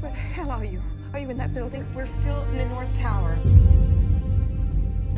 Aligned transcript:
Where 0.00 0.12
the 0.12 0.16
hell 0.16 0.52
are 0.52 0.64
you? 0.64 0.80
Are 1.12 1.18
you 1.18 1.28
in 1.28 1.36
that 1.38 1.52
building? 1.52 1.84
We're 1.92 2.06
still 2.06 2.42
in 2.50 2.58
the 2.58 2.66
North 2.66 2.94
Tower. 2.96 3.36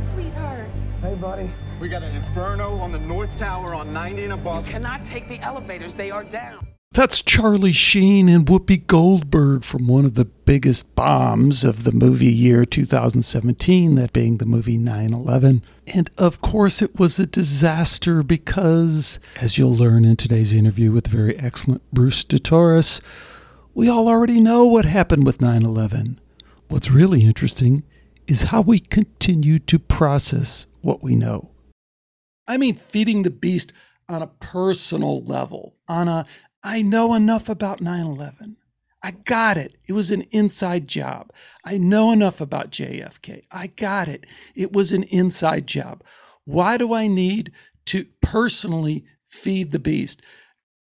Sweetheart. 0.09 0.67
Hey, 1.01 1.13
buddy. 1.13 1.51
We 1.79 1.87
got 1.87 2.01
an 2.01 2.15
inferno 2.15 2.77
on 2.77 2.91
the 2.91 2.97
North 2.97 3.37
Tower 3.37 3.75
on 3.75 3.93
90 3.93 4.23
and 4.23 4.33
above. 4.33 4.65
Cannot 4.65 5.05
take 5.05 5.27
the 5.27 5.39
elevators, 5.41 5.93
they 5.93 6.09
are 6.09 6.23
down. 6.23 6.65
That's 6.93 7.21
Charlie 7.21 7.71
Sheen 7.71 8.27
and 8.27 8.47
Whoopi 8.47 8.85
Goldberg 8.85 9.63
from 9.63 9.87
one 9.87 10.03
of 10.03 10.15
the 10.15 10.25
biggest 10.25 10.95
bombs 10.95 11.63
of 11.63 11.83
the 11.83 11.91
movie 11.91 12.25
year 12.25 12.65
2017, 12.65 13.95
that 13.95 14.11
being 14.13 14.37
the 14.37 14.45
movie 14.45 14.77
9 14.77 15.13
11. 15.13 15.63
And 15.93 16.09
of 16.17 16.41
course, 16.41 16.81
it 16.81 16.99
was 16.99 17.19
a 17.19 17.27
disaster 17.27 18.23
because, 18.23 19.19
as 19.39 19.57
you'll 19.57 19.75
learn 19.75 20.03
in 20.03 20.15
today's 20.15 20.51
interview 20.51 20.91
with 20.91 21.05
the 21.05 21.11
very 21.11 21.39
excellent 21.39 21.81
Bruce 21.93 22.25
DeTorres, 22.25 22.99
we 23.73 23.89
all 23.89 24.07
already 24.07 24.39
know 24.39 24.65
what 24.65 24.85
happened 24.85 25.25
with 25.25 25.41
9 25.41 25.63
11. 25.63 26.19
What's 26.67 26.91
really 26.91 27.23
interesting 27.23 27.83
is 28.27 28.43
how 28.43 28.61
we 28.61 28.79
continue 28.79 29.59
to 29.59 29.79
process 29.79 30.67
what 30.81 31.01
we 31.01 31.15
know. 31.15 31.51
I 32.47 32.57
mean, 32.57 32.75
feeding 32.75 33.23
the 33.23 33.29
beast 33.29 33.71
on 34.09 34.21
a 34.21 34.27
personal 34.27 35.23
level, 35.23 35.75
on 35.87 36.07
a 36.07 36.25
I 36.63 36.81
know 36.81 37.13
enough 37.13 37.49
about 37.49 37.81
9 37.81 38.05
11. 38.05 38.57
I 39.03 39.11
got 39.11 39.57
it. 39.57 39.77
It 39.87 39.93
was 39.93 40.11
an 40.11 40.23
inside 40.31 40.87
job. 40.87 41.31
I 41.65 41.77
know 41.77 42.11
enough 42.11 42.39
about 42.39 42.71
JFK. 42.71 43.43
I 43.51 43.67
got 43.67 44.07
it. 44.07 44.27
It 44.53 44.73
was 44.73 44.91
an 44.91 45.03
inside 45.03 45.65
job. 45.65 46.03
Why 46.45 46.77
do 46.77 46.93
I 46.93 47.07
need 47.07 47.51
to 47.85 48.05
personally 48.21 49.05
feed 49.27 49.71
the 49.71 49.79
beast? 49.79 50.21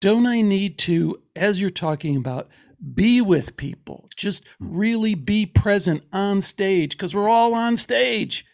Don't 0.02 0.26
I 0.26 0.42
need 0.42 0.78
to, 0.80 1.22
as 1.36 1.62
you're 1.62 1.70
talking 1.70 2.16
about, 2.16 2.48
be 2.94 3.22
with 3.22 3.58
people, 3.58 4.10
just 4.16 4.46
hmm. 4.60 4.78
really 4.78 5.16
be 5.16 5.46
present 5.46 6.04
on 6.14 6.42
stage 6.42 6.92
because 6.92 7.14
we're 7.14 7.30
all 7.30 7.54
on 7.54 7.78
stage. 7.78 8.46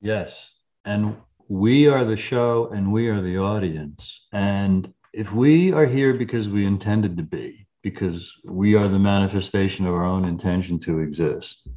Yes. 0.00 0.50
And 0.84 1.16
we 1.48 1.86
are 1.86 2.04
the 2.04 2.16
show 2.16 2.70
and 2.72 2.92
we 2.92 3.08
are 3.08 3.20
the 3.20 3.38
audience. 3.38 4.26
And 4.32 4.92
if 5.12 5.32
we 5.32 5.72
are 5.72 5.86
here 5.86 6.14
because 6.14 6.48
we 6.48 6.64
intended 6.64 7.16
to 7.16 7.22
be, 7.22 7.66
because 7.82 8.32
we 8.44 8.74
are 8.74 8.88
the 8.88 8.98
manifestation 8.98 9.86
of 9.86 9.94
our 9.94 10.04
own 10.04 10.24
intention 10.24 10.78
to 10.80 11.00
exist, 11.00 11.68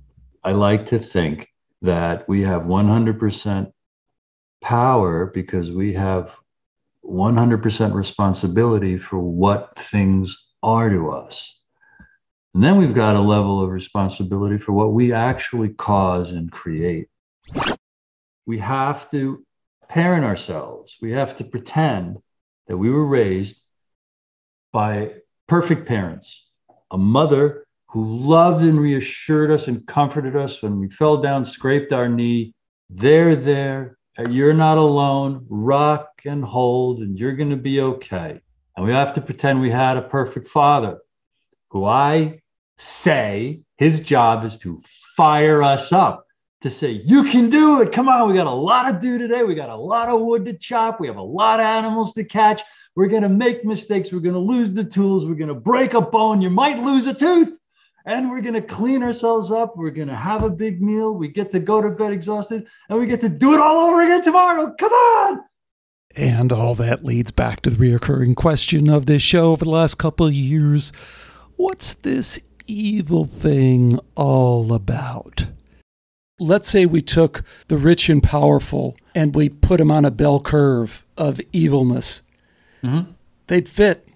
I 0.43 0.51
like 0.51 0.85
to 0.87 0.99
think 0.99 1.49
that 1.81 2.27
we 2.29 2.43
have 2.43 2.63
100% 2.63 3.71
power 4.61 5.25
because 5.27 5.71
we 5.71 5.93
have 5.93 6.31
100% 7.03 7.93
responsibility 7.93 8.97
for 8.97 9.19
what 9.19 9.77
things 9.77 10.37
are 10.61 10.89
to 10.89 11.11
us. 11.11 11.53
And 12.53 12.63
then 12.63 12.77
we've 12.77 12.93
got 12.93 13.15
a 13.15 13.21
level 13.21 13.63
of 13.63 13.71
responsibility 13.71 14.59
for 14.59 14.73
what 14.73 14.93
we 14.93 15.11
actually 15.11 15.69
cause 15.69 16.31
and 16.31 16.51
create. 16.51 17.07
We 18.45 18.59
have 18.59 19.09
to 19.11 19.43
parent 19.89 20.23
ourselves. 20.23 20.97
We 21.01 21.11
have 21.13 21.35
to 21.37 21.43
pretend 21.43 22.17
that 22.67 22.77
we 22.77 22.91
were 22.91 23.05
raised 23.05 23.59
by 24.71 25.13
perfect 25.47 25.87
parents, 25.87 26.47
a 26.91 26.97
mother 26.97 27.65
who 27.87 28.19
loved 28.19 28.63
and 28.63 28.79
reassured 28.79 29.51
us 29.51 29.67
and 29.67 29.85
comforted 29.87 30.35
us 30.35 30.61
when 30.61 30.79
we 30.79 30.89
fell 30.89 31.21
down, 31.21 31.45
scraped 31.45 31.91
our 31.91 32.09
knee. 32.09 32.53
They're 32.89 33.35
there. 33.35 33.97
You're 34.29 34.53
not 34.53 34.77
alone. 34.77 35.45
Rock 35.49 36.09
and 36.25 36.43
hold, 36.43 36.99
and 36.99 37.17
you're 37.17 37.35
going 37.35 37.49
to 37.49 37.55
be 37.55 37.81
okay. 37.81 38.39
And 38.75 38.85
we 38.85 38.91
have 38.91 39.13
to 39.13 39.21
pretend 39.21 39.59
we 39.59 39.71
had 39.71 39.97
a 39.97 40.03
perfect 40.03 40.47
father 40.47 40.99
who 41.69 41.85
I 41.85 42.41
say 42.77 43.61
his 43.77 44.01
job 44.01 44.43
is 44.45 44.57
to 44.59 44.81
fire 45.15 45.63
us 45.63 45.91
up 45.91 46.25
to 46.61 46.69
say, 46.69 46.91
you 46.91 47.25
can 47.25 47.49
do 47.49 47.81
it. 47.81 47.91
Come 47.91 48.07
on, 48.07 48.29
we 48.29 48.35
got 48.35 48.47
a 48.47 48.51
lot 48.51 48.89
to 48.89 48.99
do 48.99 49.17
today. 49.17 49.43
We 49.43 49.53
got 49.53 49.69
a 49.69 49.75
lot 49.75 50.07
of 50.07 50.21
wood 50.21 50.45
to 50.45 50.53
chop. 50.53 50.99
We 50.99 51.07
have 51.07 51.17
a 51.17 51.21
lot 51.21 51.59
of 51.59 51.65
animals 51.65 52.13
to 52.13 52.23
catch. 52.23 52.61
We're 52.95 53.07
going 53.07 53.23
to 53.23 53.29
make 53.29 53.65
mistakes. 53.65 54.11
We're 54.11 54.19
going 54.19 54.33
to 54.33 54.39
lose 54.39 54.73
the 54.73 54.83
tools. 54.83 55.25
We're 55.25 55.35
going 55.35 55.49
to 55.49 55.55
break 55.55 55.93
a 55.93 56.01
bone. 56.01 56.41
You 56.41 56.49
might 56.49 56.79
lose 56.79 57.05
a 57.05 57.13
tooth. 57.13 57.57
And 58.05 58.29
we're 58.29 58.41
going 58.41 58.53
to 58.53 58.61
clean 58.61 59.03
ourselves 59.03 59.51
up. 59.51 59.75
We're 59.77 59.89
going 59.89 60.09
to 60.09 60.15
have 60.15 60.43
a 60.43 60.49
big 60.49 60.81
meal. 60.81 61.13
We 61.15 61.29
get 61.29 61.51
to 61.53 61.59
go 61.59 61.81
to 61.81 61.89
bed 61.89 62.11
exhausted 62.11 62.67
and 62.89 62.99
we 62.99 63.05
get 63.07 63.21
to 63.21 63.29
do 63.29 63.53
it 63.53 63.59
all 63.59 63.89
over 63.89 64.01
again 64.01 64.21
tomorrow. 64.21 64.73
Come 64.77 64.91
on. 64.91 65.39
And 66.15 66.51
all 66.51 66.75
that 66.75 67.03
leads 67.03 67.31
back 67.31 67.61
to 67.61 67.69
the 67.69 67.77
reoccurring 67.77 68.35
question 68.35 68.89
of 68.89 69.05
this 69.05 69.21
show 69.21 69.51
over 69.51 69.65
the 69.65 69.71
last 69.71 69.97
couple 69.97 70.27
of 70.27 70.33
years 70.33 70.91
what's 71.55 71.93
this 71.93 72.39
evil 72.67 73.25
thing 73.25 73.99
all 74.15 74.73
about? 74.73 75.47
Let's 76.39 76.67
say 76.67 76.85
we 76.85 77.01
took 77.01 77.43
the 77.67 77.77
rich 77.77 78.09
and 78.09 78.21
powerful 78.21 78.97
and 79.15 79.35
we 79.35 79.49
put 79.49 79.77
them 79.77 79.91
on 79.91 80.05
a 80.05 80.11
bell 80.11 80.39
curve 80.39 81.05
of 81.17 81.39
evilness 81.51 82.23
mm-hmm. 82.83 83.11
they'd 83.47 83.69
fit. 83.69 84.07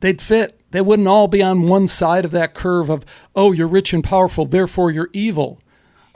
They'd 0.00 0.22
fit. 0.22 0.60
They 0.70 0.80
wouldn't 0.80 1.08
all 1.08 1.28
be 1.28 1.42
on 1.42 1.66
one 1.66 1.88
side 1.88 2.24
of 2.24 2.30
that 2.30 2.54
curve 2.54 2.90
of, 2.90 3.04
oh, 3.34 3.52
you're 3.52 3.66
rich 3.66 3.92
and 3.92 4.04
powerful, 4.04 4.44
therefore 4.46 4.90
you're 4.90 5.10
evil. 5.12 5.60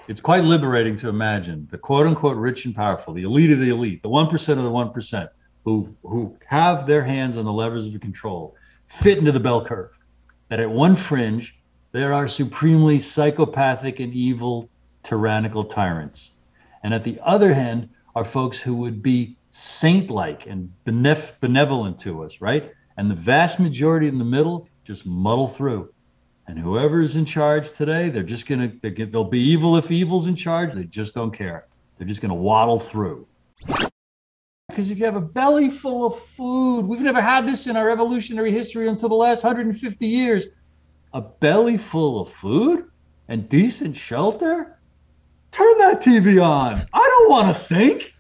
It's 0.06 0.20
quite 0.20 0.44
liberating 0.44 0.96
to 0.98 1.08
imagine 1.08 1.66
the 1.70 1.78
quote 1.78 2.06
unquote 2.06 2.36
rich 2.36 2.66
and 2.66 2.74
powerful, 2.74 3.14
the 3.14 3.22
elite 3.22 3.50
of 3.50 3.58
the 3.58 3.70
elite, 3.70 4.02
the 4.02 4.08
1% 4.08 4.32
of 4.32 4.58
the 4.58 4.70
1%, 4.70 5.28
who, 5.64 5.94
who 6.02 6.36
have 6.46 6.86
their 6.86 7.02
hands 7.02 7.36
on 7.36 7.44
the 7.44 7.52
levers 7.52 7.86
of 7.86 7.98
control, 8.00 8.54
fit 8.86 9.18
into 9.18 9.32
the 9.32 9.40
bell 9.40 9.64
curve. 9.64 9.90
That 10.50 10.60
at 10.60 10.70
one 10.70 10.94
fringe, 10.94 11.56
there 11.94 12.12
are 12.12 12.26
supremely 12.26 12.98
psychopathic 12.98 14.00
and 14.00 14.12
evil, 14.12 14.68
tyrannical 15.04 15.64
tyrants. 15.64 16.32
And 16.82 16.92
at 16.92 17.04
the 17.04 17.20
other 17.22 17.54
hand, 17.54 17.88
are 18.16 18.24
folks 18.24 18.58
who 18.58 18.74
would 18.74 19.00
be 19.00 19.36
saint 19.50 20.10
like 20.10 20.48
and 20.48 20.72
benef- 20.84 21.38
benevolent 21.38 22.00
to 22.00 22.24
us, 22.24 22.40
right? 22.40 22.72
And 22.96 23.08
the 23.08 23.14
vast 23.14 23.60
majority 23.60 24.08
in 24.08 24.18
the 24.18 24.24
middle 24.24 24.68
just 24.82 25.06
muddle 25.06 25.46
through. 25.46 25.94
And 26.48 26.58
whoever 26.58 27.00
is 27.00 27.14
in 27.14 27.24
charge 27.24 27.72
today, 27.74 28.08
they're 28.08 28.24
just 28.24 28.48
going 28.48 28.80
to, 28.80 29.06
they'll 29.06 29.22
be 29.22 29.40
evil 29.40 29.76
if 29.76 29.88
evil's 29.92 30.26
in 30.26 30.34
charge. 30.34 30.74
They 30.74 30.84
just 30.84 31.14
don't 31.14 31.30
care. 31.30 31.68
They're 31.96 32.08
just 32.08 32.20
going 32.20 32.30
to 32.30 32.34
waddle 32.34 32.80
through. 32.80 33.24
Because 34.68 34.90
if 34.90 34.98
you 34.98 35.04
have 35.04 35.14
a 35.14 35.20
belly 35.20 35.70
full 35.70 36.06
of 36.06 36.20
food, 36.30 36.86
we've 36.86 37.02
never 37.02 37.22
had 37.22 37.46
this 37.46 37.68
in 37.68 37.76
our 37.76 37.88
evolutionary 37.88 38.50
history 38.50 38.88
until 38.88 39.08
the 39.08 39.14
last 39.14 39.44
150 39.44 40.06
years. 40.08 40.46
A 41.14 41.20
belly 41.20 41.76
full 41.76 42.20
of 42.20 42.28
food 42.28 42.90
and 43.28 43.48
decent 43.48 43.96
shelter? 43.96 44.76
Turn 45.52 45.78
that 45.78 46.02
TV 46.02 46.44
on. 46.44 46.84
I 46.92 47.08
don't 47.08 47.30
want 47.30 47.56
to 47.56 47.64
think. 47.66 48.12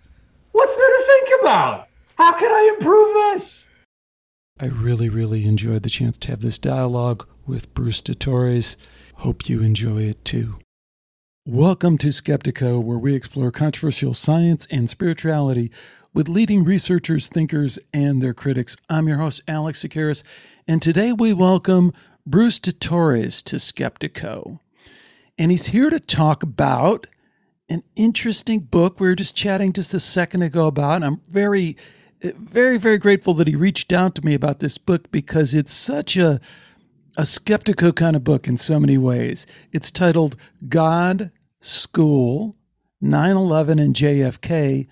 What's 0.52 0.76
there 0.76 0.86
to 0.86 1.04
think 1.04 1.40
about? 1.40 1.88
How 2.14 2.38
can 2.38 2.52
I 2.52 2.76
improve 2.78 3.12
this? 3.14 3.66
I 4.60 4.66
really, 4.66 5.08
really 5.08 5.44
enjoyed 5.44 5.82
the 5.82 5.90
chance 5.90 6.16
to 6.18 6.28
have 6.28 6.40
this 6.40 6.60
dialogue 6.60 7.26
with 7.48 7.74
Bruce 7.74 8.00
DeTorres. 8.00 8.76
Hope 9.14 9.48
you 9.48 9.60
enjoy 9.60 10.02
it 10.02 10.24
too. 10.24 10.60
Welcome 11.44 11.98
to 11.98 12.12
Skeptiko, 12.12 12.80
where 12.80 12.96
we 12.96 13.16
explore 13.16 13.50
controversial 13.50 14.14
science 14.14 14.68
and 14.70 14.88
spirituality 14.88 15.72
with 16.14 16.28
leading 16.28 16.62
researchers, 16.62 17.26
thinkers, 17.26 17.76
and 17.92 18.22
their 18.22 18.34
critics. 18.34 18.76
I'm 18.88 19.08
your 19.08 19.18
host, 19.18 19.42
Alex 19.48 19.82
Tsakiris, 19.82 20.22
and 20.68 20.80
today 20.80 21.12
we 21.12 21.32
welcome 21.32 21.92
Bruce 22.26 22.58
DeTorres 22.58 23.42
to 23.44 23.56
Skeptiko. 23.56 24.60
And 25.38 25.50
he's 25.50 25.66
here 25.66 25.90
to 25.90 26.00
talk 26.00 26.42
about 26.42 27.06
an 27.68 27.82
interesting 27.96 28.60
book 28.60 29.00
we 29.00 29.08
were 29.08 29.14
just 29.14 29.34
chatting 29.34 29.72
just 29.72 29.94
a 29.94 30.00
second 30.00 30.42
ago 30.42 30.66
about. 30.66 30.96
And 30.96 31.04
I'm 31.04 31.20
very, 31.28 31.76
very, 32.22 32.78
very 32.78 32.98
grateful 32.98 33.34
that 33.34 33.48
he 33.48 33.56
reached 33.56 33.92
out 33.92 34.14
to 34.14 34.24
me 34.24 34.34
about 34.34 34.60
this 34.60 34.78
book 34.78 35.10
because 35.10 35.54
it's 35.54 35.72
such 35.72 36.16
a 36.16 36.40
a 37.16 37.24
skeptical 37.24 37.92
kind 37.92 38.16
of 38.16 38.24
book 38.24 38.48
in 38.48 38.56
so 38.56 38.80
many 38.80 38.98
ways. 38.98 39.46
It's 39.72 39.90
titled 39.90 40.36
God, 40.68 41.30
School, 41.60 42.56
9 43.00 43.36
11, 43.36 43.78
and 43.78 43.94
JFK 43.94 44.88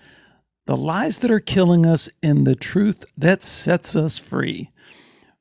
The 0.65 0.77
Lies 0.77 1.19
That 1.19 1.31
Are 1.31 1.39
Killing 1.39 1.85
Us 1.85 2.09
and 2.21 2.47
the 2.47 2.55
Truth 2.55 3.05
That 3.17 3.43
Sets 3.43 3.95
Us 3.95 4.17
Free. 4.17 4.71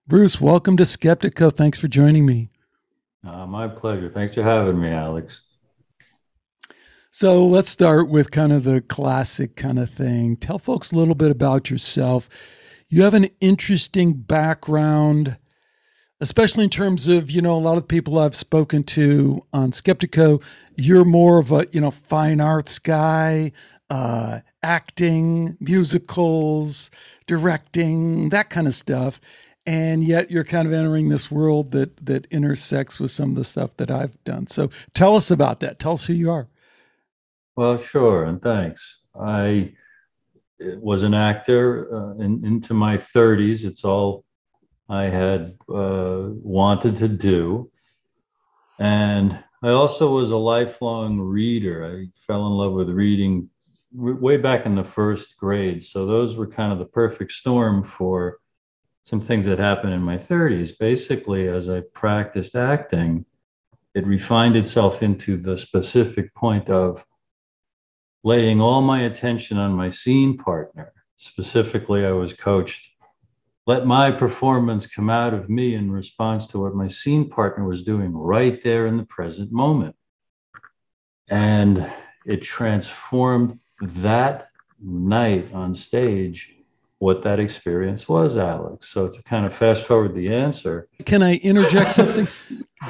Bruce, 0.07 0.41
welcome 0.41 0.77
to 0.77 0.83
Skeptiko. 0.83 1.55
Thanks 1.55 1.79
for 1.79 1.87
joining 1.87 2.27
me. 2.27 2.49
Uh, 3.25 3.47
my 3.47 3.69
pleasure. 3.69 4.11
Thanks 4.13 4.35
for 4.35 4.43
having 4.43 4.81
me, 4.81 4.89
Alex. 4.89 5.43
So 7.13 7.47
let's 7.47 7.69
start 7.69 8.09
with 8.09 8.33
kind 8.33 8.53
of 8.53 8.65
the 8.65 8.81
classic 8.81 9.55
kind 9.55 9.79
of 9.79 9.91
thing. 9.91 10.37
Tell 10.39 10.59
folks 10.59 10.91
a 10.91 10.97
little 10.97 11.15
bit 11.15 11.31
about 11.31 11.71
yourself. 11.71 12.29
You 12.89 13.05
have 13.05 13.15
an 13.15 13.29
interesting 13.41 14.15
background, 14.15 15.37
especially 16.21 16.65
in 16.65 16.71
terms 16.71 17.07
of, 17.07 17.31
you 17.31 17.41
know, 17.41 17.57
a 17.57 17.61
lot 17.61 17.79
of 17.79 17.87
people 17.87 18.19
I've 18.19 18.35
spoken 18.35 18.83
to 18.85 19.47
on 19.53 19.71
Skeptiko. 19.71 20.43
You're 20.77 21.05
more 21.05 21.39
of 21.39 21.53
a, 21.53 21.67
you 21.71 21.81
know, 21.81 21.93
fine 21.93 22.41
arts 22.41 22.81
guy, 22.81 23.53
uh, 23.89 24.41
acting, 24.65 25.57
musicals, 25.61 26.91
directing, 27.29 28.31
that 28.31 28.51
kind 28.51 28.67
of 28.67 28.75
stuff. 28.75 29.21
And 29.67 30.03
yet 30.03 30.31
you're 30.31 30.45
kind 30.45 30.67
of 30.67 30.75
entering 30.75 31.09
this 31.09 31.31
world 31.31 31.71
that 31.73 31.97
that 32.05 32.27
intersects 32.27 32.99
with 32.99 33.11
some 33.11 33.31
of 33.31 33.37
the 33.37 33.45
stuff 33.45 33.77
that 33.77 33.91
I've 33.91 34.23
done. 34.25 34.47
So 34.49 34.71
tell 34.95 35.17
us 35.17 35.31
about 35.31 35.61
that. 35.61 35.79
Tell 35.79 35.93
us 35.93 36.05
who 36.05 36.15
you 36.15 36.31
are. 36.31 36.49
Well, 37.57 37.83
sure, 37.83 38.25
and 38.25 38.41
thanks. 38.41 39.01
I 39.15 39.75
was 40.59 41.03
an 41.03 41.15
actor 41.15 41.95
uh, 41.95 42.15
in, 42.23 42.45
into 42.45 42.75
my 42.75 42.97
30s. 42.97 43.65
It's 43.65 43.85
all 43.85 44.25
I 44.89 45.05
had 45.05 45.57
uh, 45.73 46.29
wanted 46.43 46.97
to 46.97 47.09
do. 47.09 47.71
And 48.79 49.39
I 49.63 49.71
also 49.71 50.15
was 50.15 50.31
a 50.31 50.37
lifelong 50.37 51.21
reader. 51.21 51.85
I 51.85 52.09
fell 52.27 52.47
in 52.47 52.53
love 52.53 52.73
with 52.73 52.89
reading 52.89 53.49
way 53.95 54.39
back 54.39 54.67
in 54.67 54.75
the 54.75 54.85
first 54.85 55.37
grade. 55.37 55.85
So 55.85 56.07
those 56.07 56.37
were 56.37 56.47
kind 56.47 56.73
of 56.73 56.79
the 56.79 56.87
perfect 56.87 57.33
storm 57.33 57.83
for 57.83 58.39
some 59.05 59.21
things 59.21 59.45
that 59.47 59.59
happened 59.59 59.93
in 59.93 60.03
my 60.03 60.17
30s. 60.17 60.79
Basically, 60.79 61.49
as 61.49 61.69
I 61.69 61.81
practiced 61.93 62.55
acting, 62.55 63.25
it 63.95 64.07
refined 64.07 64.57
itself 64.57 65.03
into 65.03 65.37
the 65.37 65.57
specific 65.57 66.35
point 66.35 66.71
of 66.71 67.05
laying 68.25 68.61
all 68.61 68.81
my 68.81 69.03
attention 69.03 69.59
on 69.59 69.73
my 69.73 69.91
scene 69.91 70.39
partner. 70.39 70.93
Specifically, 71.17 72.07
I 72.07 72.13
was 72.13 72.33
coached. 72.33 72.89
Let 73.67 73.87
my 73.87 74.11
performance 74.11 74.87
come 74.87 75.11
out 75.11 75.35
of 75.35 75.49
me 75.49 75.75
in 75.75 75.91
response 75.91 76.47
to 76.49 76.59
what 76.59 76.75
my 76.75 76.89
scene 76.89 77.29
partner 77.29 77.65
was 77.65 77.85
doing 77.85 78.13
right 78.13 78.63
there 78.63 78.87
in 78.87 78.97
the 78.97 79.05
present 79.05 79.53
moment. 79.53 79.95
And 81.29 81.93
it 82.27 82.43
transformed 82.43 83.59
that 83.81 84.49
night 84.81 85.53
on 85.53 85.75
stage 85.75 86.55
what 87.03 87.21
that 87.21 87.41
experience 87.41 88.09
was, 88.09 88.37
Alex. 88.37 88.89
So 88.91 89.09
to 89.09 89.23
kind 89.25 89.45
of 89.45 89.53
fast 89.53 89.83
forward 89.83 90.15
the 90.15 90.33
answer. 90.33 90.89
Can 91.05 91.21
I 91.21 91.35
interject 91.35 91.95
something? 91.95 92.29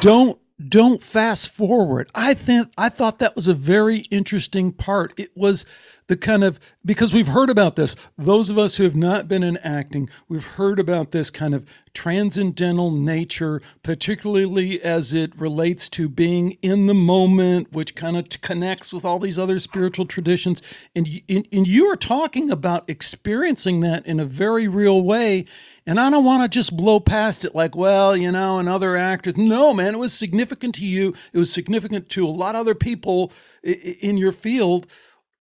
Don't 0.01 0.39
don't 0.69 1.03
fast 1.03 1.51
forward. 1.51 2.11
I 2.15 2.35
think 2.35 2.71
I 2.77 2.91
thought 2.91 3.21
that 3.21 3.35
was 3.35 3.49
a 3.49 3.55
very 3.55 4.01
interesting 4.11 4.71
part. 4.71 5.15
It 5.19 5.31
was 5.35 5.65
the 6.13 6.17
kind 6.19 6.45
of 6.45 6.61
because 6.85 7.15
we've 7.15 7.29
heard 7.29 7.49
about 7.49 7.75
this. 7.75 7.97
Those 8.19 8.51
of 8.51 8.59
us 8.59 8.77
who 8.77 8.85
have 8.85 8.95
not 8.95 9.29
been 9.29 9.43
in 9.43 9.57
acting, 9.59 10.11
we've 10.29 10.45
heard 10.45 10.79
about 10.79 11.11
this 11.11 11.31
kind 11.31 11.55
of 11.55 11.65
transcendental 11.95 12.91
nature, 12.91 13.63
particularly 13.83 14.83
as 14.83 15.15
it 15.15 15.35
relates 15.41 15.89
to 15.89 16.11
being 16.11 16.59
in 16.61 16.89
the 16.89 16.95
moment, 16.95 17.73
which 17.73 17.95
kind 17.95 18.19
of 18.19 18.29
connects 18.43 18.93
with 18.93 19.07
all 19.07 19.19
these 19.19 19.39
other 19.39 19.59
spiritual 19.59 20.05
traditions. 20.05 20.61
And, 20.95 21.09
and, 21.31 21.49
and 21.51 21.67
you 21.67 21.87
are 21.87 21.97
talking 21.97 22.51
about 22.51 22.91
experiencing 22.91 23.81
that 23.81 24.05
in 24.05 24.21
a 24.21 24.27
very 24.27 24.69
real 24.69 25.01
way. 25.01 25.47
And 25.87 25.99
I 25.99 26.11
don't 26.11 26.25
want 26.25 26.43
to 26.43 26.49
just 26.49 26.77
blow 26.77 27.01
past 27.01 27.45
it 27.45 27.55
like, 27.55 27.75
well, 27.75 28.15
you 28.15 28.31
know, 28.31 28.59
and 28.59 28.69
other 28.69 28.97
actors. 28.97 29.39
No, 29.39 29.73
man, 29.73 29.95
it 29.95 29.99
was 29.99 30.13
significant 30.13 30.75
to 30.77 30.85
you. 30.85 31.15
It 31.33 31.39
was 31.39 31.51
significant 31.51 32.11
to 32.11 32.27
a 32.27 32.29
lot 32.29 32.55
of 32.55 32.61
other 32.61 32.75
people 32.75 33.33
in 33.63 34.17
your 34.17 34.33
field. 34.33 34.87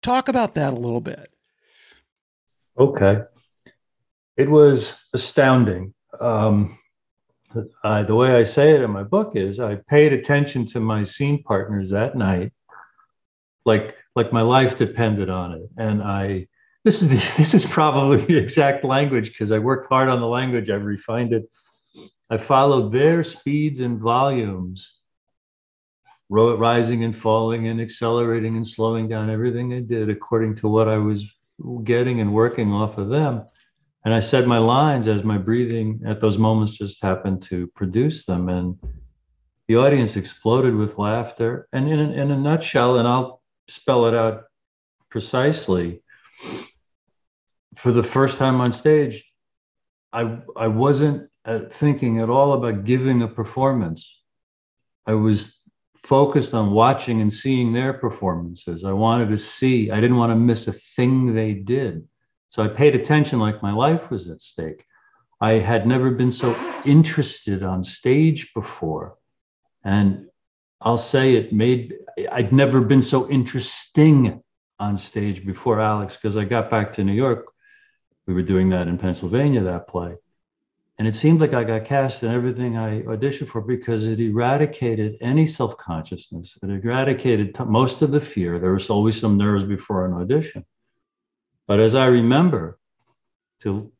Talk 0.03 0.27
about 0.27 0.55
that 0.55 0.73
a 0.73 0.75
little 0.75 1.01
bit. 1.01 1.31
Okay. 2.77 3.21
It 4.37 4.49
was 4.49 4.93
astounding. 5.13 5.93
Um, 6.19 6.77
I, 7.83 8.03
the 8.03 8.15
way 8.15 8.35
I 8.35 8.43
say 8.43 8.73
it 8.73 8.81
in 8.81 8.91
my 8.91 9.03
book 9.03 9.35
is 9.35 9.59
I 9.59 9.75
paid 9.87 10.11
attention 10.11 10.65
to 10.67 10.79
my 10.79 11.03
scene 11.03 11.41
partners 11.43 11.89
that 11.91 12.15
night, 12.15 12.51
like 13.65 13.95
like 14.15 14.33
my 14.33 14.41
life 14.41 14.77
depended 14.77 15.29
on 15.29 15.53
it, 15.53 15.69
and 15.77 16.01
I 16.01 16.47
this 16.83 17.01
is 17.01 17.09
the, 17.09 17.33
this 17.37 17.53
is 17.53 17.65
probably 17.65 18.17
the 18.25 18.37
exact 18.37 18.83
language 18.83 19.29
because 19.29 19.51
I 19.51 19.59
worked 19.59 19.87
hard 19.89 20.09
on 20.09 20.19
the 20.19 20.27
language. 20.27 20.69
I've 20.69 20.83
refined 20.83 21.33
it. 21.33 21.49
I 22.29 22.37
followed 22.37 22.91
their 22.91 23.23
speeds 23.23 23.79
and 23.79 23.99
volumes, 23.99 24.92
rising 26.33 27.03
and 27.03 27.15
falling 27.15 27.67
and 27.67 27.79
accelerating 27.79 28.55
and 28.55 28.67
slowing 28.67 29.07
down 29.07 29.29
everything 29.29 29.73
I 29.73 29.81
did 29.81 30.09
according 30.09 30.55
to 30.57 30.67
what 30.67 30.87
I 30.87 30.97
was 30.97 31.25
getting 31.83 32.21
and 32.21 32.33
working 32.33 32.71
off 32.71 32.97
of 32.97 33.09
them. 33.09 33.45
And 34.05 34.13
I 34.13 34.19
said 34.19 34.47
my 34.47 34.57
lines 34.57 35.07
as 35.07 35.23
my 35.23 35.37
breathing 35.37 36.01
at 36.05 36.19
those 36.19 36.37
moments 36.37 36.73
just 36.73 37.01
happened 37.01 37.43
to 37.43 37.67
produce 37.67 38.25
them. 38.25 38.49
And 38.49 38.77
the 39.67 39.77
audience 39.77 40.17
exploded 40.17 40.75
with 40.75 40.97
laughter. 40.97 41.67
And 41.71 41.87
in, 41.87 41.99
in 41.99 42.31
a 42.31 42.37
nutshell, 42.37 42.97
and 42.97 43.07
I'll 43.07 43.41
spell 43.67 44.07
it 44.07 44.15
out 44.15 44.45
precisely, 45.09 46.01
for 47.75 47.91
the 47.91 48.03
first 48.03 48.37
time 48.37 48.59
on 48.59 48.71
stage, 48.71 49.23
I 50.11 50.39
I 50.55 50.67
wasn't 50.67 51.29
uh, 51.45 51.59
thinking 51.71 52.19
at 52.19 52.29
all 52.29 52.53
about 52.53 52.85
giving 52.85 53.21
a 53.21 53.27
performance. 53.27 54.21
I 55.05 55.13
was 55.13 55.62
focused 56.03 56.53
on 56.53 56.71
watching 56.71 57.21
and 57.21 57.33
seeing 57.33 57.71
their 57.71 57.93
performances. 57.93 58.83
I 58.83 58.91
wanted 58.91 59.29
to 59.29 59.37
see. 59.37 59.89
I 59.91 60.01
didn't 60.01 60.17
want 60.17 60.31
to 60.31 60.35
miss 60.35 60.67
a 60.67 60.73
thing 60.73 61.33
they 61.33 61.53
did. 61.53 62.07
So 62.49 62.63
I 62.63 62.67
paid 62.67 62.95
attention 62.95 63.39
like 63.39 63.63
my 63.63 63.73
life 63.73 64.11
was 64.11 64.29
at 64.29 64.41
stake. 64.41 64.85
I 65.41 65.53
had 65.53 65.87
never 65.87 66.11
been 66.11 66.31
so 66.31 66.55
interested 66.85 67.63
on 67.63 67.83
stage 67.83 68.53
before. 68.53 69.17
And 69.83 70.27
I'll 70.81 70.97
say 70.97 71.35
it 71.35 71.51
made, 71.51 71.95
I'd 72.31 72.53
never 72.53 72.81
been 72.81 73.01
so 73.01 73.29
interesting 73.29 74.43
on 74.79 74.97
stage 74.97 75.45
before, 75.45 75.79
Alex, 75.79 76.15
because 76.15 76.37
I 76.37 76.43
got 76.43 76.69
back 76.69 76.93
to 76.93 77.03
New 77.03 77.13
York 77.13 77.53
we 78.25 78.33
were 78.33 78.41
doing 78.41 78.69
that 78.69 78.87
in 78.87 78.97
Pennsylvania, 78.97 79.63
that 79.63 79.87
play. 79.87 80.15
And 80.99 81.07
it 81.07 81.15
seemed 81.15 81.41
like 81.41 81.53
I 81.53 81.63
got 81.63 81.85
cast 81.85 82.21
in 82.23 82.31
everything 82.31 82.77
I 82.77 83.01
auditioned 83.01 83.49
for 83.49 83.61
because 83.61 84.05
it 84.05 84.19
eradicated 84.19 85.17
any 85.21 85.45
self 85.45 85.75
consciousness. 85.77 86.57
It 86.61 86.69
eradicated 86.69 87.55
t- 87.55 87.63
most 87.63 88.01
of 88.01 88.11
the 88.11 88.21
fear. 88.21 88.59
There 88.59 88.73
was 88.73 88.89
always 88.89 89.19
some 89.19 89.37
nerves 89.37 89.63
before 89.63 90.05
an 90.05 90.13
audition. 90.13 90.63
But 91.67 91.79
as 91.79 91.95
I 91.95 92.05
remember, 92.05 92.77
to 93.61 93.91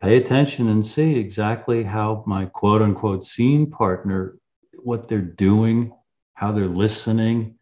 pay 0.00 0.18
attention 0.18 0.68
and 0.68 0.84
see 0.84 1.16
exactly 1.18 1.82
how 1.82 2.22
my 2.26 2.46
quote 2.46 2.82
unquote 2.82 3.24
scene 3.24 3.70
partner, 3.70 4.38
what 4.84 5.08
they're 5.08 5.20
doing, 5.20 5.92
how 6.34 6.52
they're 6.52 6.66
listening, 6.66 7.58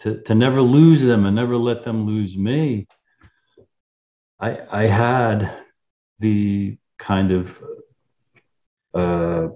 to, 0.00 0.20
to 0.22 0.34
never 0.34 0.60
lose 0.60 1.02
them 1.02 1.26
and 1.26 1.36
never 1.36 1.56
let 1.56 1.84
them 1.84 2.06
lose 2.06 2.36
me 2.36 2.86
I, 4.38 4.60
I 4.70 4.86
had 4.86 5.58
the 6.18 6.76
kind 6.98 7.32
of 7.32 7.56
uh, 8.94 9.48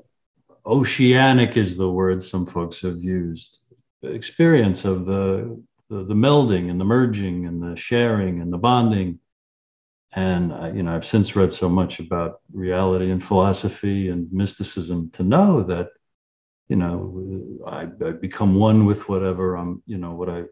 oceanic 0.66 1.56
is 1.56 1.76
the 1.76 1.90
word 1.90 2.22
some 2.22 2.46
folks 2.46 2.80
have 2.80 2.98
used 2.98 3.60
experience 4.02 4.84
of 4.84 5.06
the, 5.06 5.62
the, 5.88 6.04
the 6.04 6.14
melding 6.14 6.70
and 6.70 6.80
the 6.80 6.84
merging 6.84 7.46
and 7.46 7.62
the 7.62 7.76
sharing 7.76 8.40
and 8.40 8.52
the 8.52 8.58
bonding 8.58 9.18
and 10.12 10.52
uh, 10.52 10.70
you 10.74 10.82
know 10.82 10.94
i've 10.94 11.04
since 11.04 11.36
read 11.36 11.52
so 11.52 11.68
much 11.68 12.00
about 12.00 12.40
reality 12.52 13.10
and 13.10 13.24
philosophy 13.24 14.08
and 14.08 14.30
mysticism 14.32 15.10
to 15.10 15.22
know 15.22 15.62
that 15.62 15.90
you 16.68 16.76
know 16.76 17.60
I, 17.66 17.82
I 18.04 18.10
become 18.12 18.56
one 18.56 18.86
with 18.86 19.08
whatever 19.08 19.56
i'm 19.56 19.82
you 19.86 19.98
know 19.98 20.12
what 20.12 20.28
i 20.28 20.44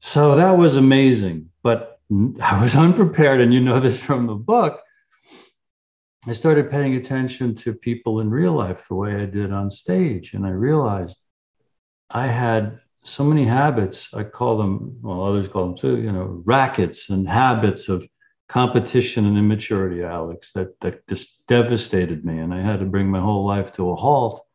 so 0.00 0.34
that 0.36 0.52
was 0.52 0.76
amazing 0.76 1.50
but 1.62 1.94
I 2.40 2.62
was 2.62 2.76
unprepared, 2.76 3.40
and 3.40 3.52
you 3.52 3.60
know 3.60 3.80
this 3.80 3.98
from 3.98 4.26
the 4.26 4.34
book. 4.34 4.80
I 6.26 6.32
started 6.32 6.70
paying 6.70 6.94
attention 6.94 7.54
to 7.56 7.74
people 7.74 8.20
in 8.20 8.30
real 8.30 8.52
life 8.52 8.86
the 8.88 8.94
way 8.94 9.14
I 9.14 9.26
did 9.26 9.52
on 9.52 9.68
stage, 9.68 10.32
and 10.32 10.46
I 10.46 10.50
realized 10.50 11.18
I 12.10 12.28
had 12.28 12.80
so 13.02 13.24
many 13.24 13.44
habits. 13.44 14.08
I 14.14 14.24
call 14.24 14.56
them, 14.56 14.98
well, 15.02 15.22
others 15.22 15.48
call 15.48 15.66
them 15.66 15.76
too, 15.76 15.98
you 15.98 16.10
know, 16.10 16.42
rackets 16.46 17.10
and 17.10 17.28
habits 17.28 17.90
of 17.90 18.08
competition 18.48 19.26
and 19.26 19.36
immaturity, 19.36 20.02
Alex, 20.02 20.52
that 20.52 20.80
that 20.80 21.06
just 21.08 21.46
devastated 21.46 22.24
me, 22.24 22.38
and 22.38 22.54
I 22.54 22.60
had 22.62 22.80
to 22.80 22.86
bring 22.86 23.10
my 23.10 23.20
whole 23.20 23.44
life 23.44 23.72
to 23.74 23.90
a 23.90 23.94
halt 23.94 24.46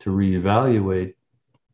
to 0.00 0.10
reevaluate. 0.10 1.14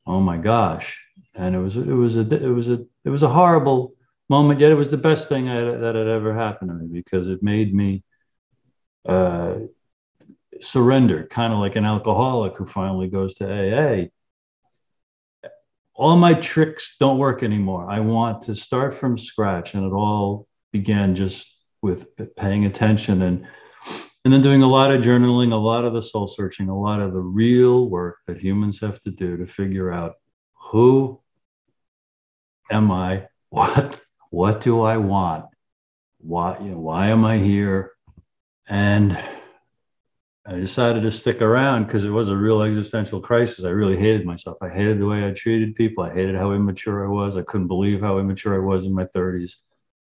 Oh 0.07 0.21
my 0.21 0.37
gosh! 0.37 1.01
And 1.35 1.57
it 1.57 1.59
was 1.59 1.77
it 1.77 1.87
was 1.87 2.17
a 2.17 2.21
it 2.21 2.55
was 2.55 2.69
a 2.69 2.85
it 3.05 3.11
was 3.11 3.25
a 3.25 3.29
horrible 3.29 3.95
moment 4.29 4.61
yet 4.61 4.73
it 4.73 4.77
was 4.77 4.91
the 4.91 4.97
best 4.97 5.29
thing 5.29 5.49
I, 5.49 5.61
that 5.79 5.95
had 5.97 6.07
ever 6.07 6.35
happened 6.35 6.71
to 6.71 6.77
me 6.77 6.87
because 6.89 7.29
it 7.29 7.43
made 7.43 7.75
me 7.75 8.05
uh, 9.07 9.57
surrender 10.61 11.27
kind 11.31 11.53
of 11.53 11.59
like 11.59 11.77
an 11.77 11.85
alcoholic 11.85 12.57
who 12.57 12.67
finally 12.67 13.09
goes 13.09 13.35
to 13.35 13.45
aa 13.45 14.07
all 15.95 16.17
my 16.17 16.35
tricks 16.35 16.97
don't 16.99 17.19
work 17.19 17.43
anymore 17.43 17.91
i 17.91 18.01
want 18.01 18.43
to 18.43 18.55
start 18.55 18.95
from 18.95 19.19
scratch 19.19 19.75
and 19.75 19.85
it 19.85 19.93
all 19.93 20.47
began 20.73 21.15
just 21.15 21.59
with 21.83 22.07
paying 22.37 22.67
attention 22.67 23.23
and 23.23 23.47
and 24.25 24.33
then 24.33 24.41
doing 24.43 24.63
a 24.63 24.67
lot 24.67 24.93
of 24.93 25.03
journaling 25.03 25.53
a 25.53 25.57
lot 25.57 25.85
of 25.85 25.93
the 25.93 26.01
soul 26.01 26.27
searching 26.27 26.69
a 26.69 26.81
lot 26.81 27.01
of 27.01 27.13
the 27.13 27.21
real 27.21 27.91
work 27.91 28.19
that 28.27 28.39
humans 28.39 28.81
have 28.81 29.01
to 29.01 29.11
do 29.11 29.37
to 29.37 29.47
figure 29.47 29.93
out 29.93 30.15
who 30.55 31.21
am 32.71 32.91
i 32.91 33.27
what 33.51 34.01
what 34.35 34.63
do 34.63 34.81
I 34.81 34.97
want? 34.97 35.45
Why, 36.19 36.59
you 36.59 36.71
know, 36.71 36.79
why 36.79 37.11
am 37.11 37.25
I 37.25 37.39
here? 37.39 37.93
And 38.69 39.19
I 40.47 40.55
decided 40.57 41.03
to 41.03 41.11
stick 41.11 41.41
around 41.41 41.87
because 41.87 42.05
it 42.05 42.11
was 42.11 42.29
a 42.29 42.37
real 42.37 42.63
existential 42.63 43.21
crisis. 43.21 43.65
I 43.65 43.71
really 43.71 43.97
hated 43.97 44.27
myself. 44.27 44.59
I 44.61 44.69
hated 44.69 44.99
the 45.01 45.07
way 45.07 45.27
I 45.27 45.33
treated 45.33 45.75
people. 45.75 46.05
I 46.05 46.13
hated 46.13 46.35
how 46.35 46.53
immature 46.53 47.05
I 47.05 47.09
was. 47.09 47.37
I 47.37 47.43
couldn't 47.43 47.69
believe 47.69 48.01
how 48.01 48.19
immature 48.19 48.55
I 48.55 48.65
was 48.65 48.85
in 48.85 48.93
my 48.93 49.05
30s. 49.05 49.53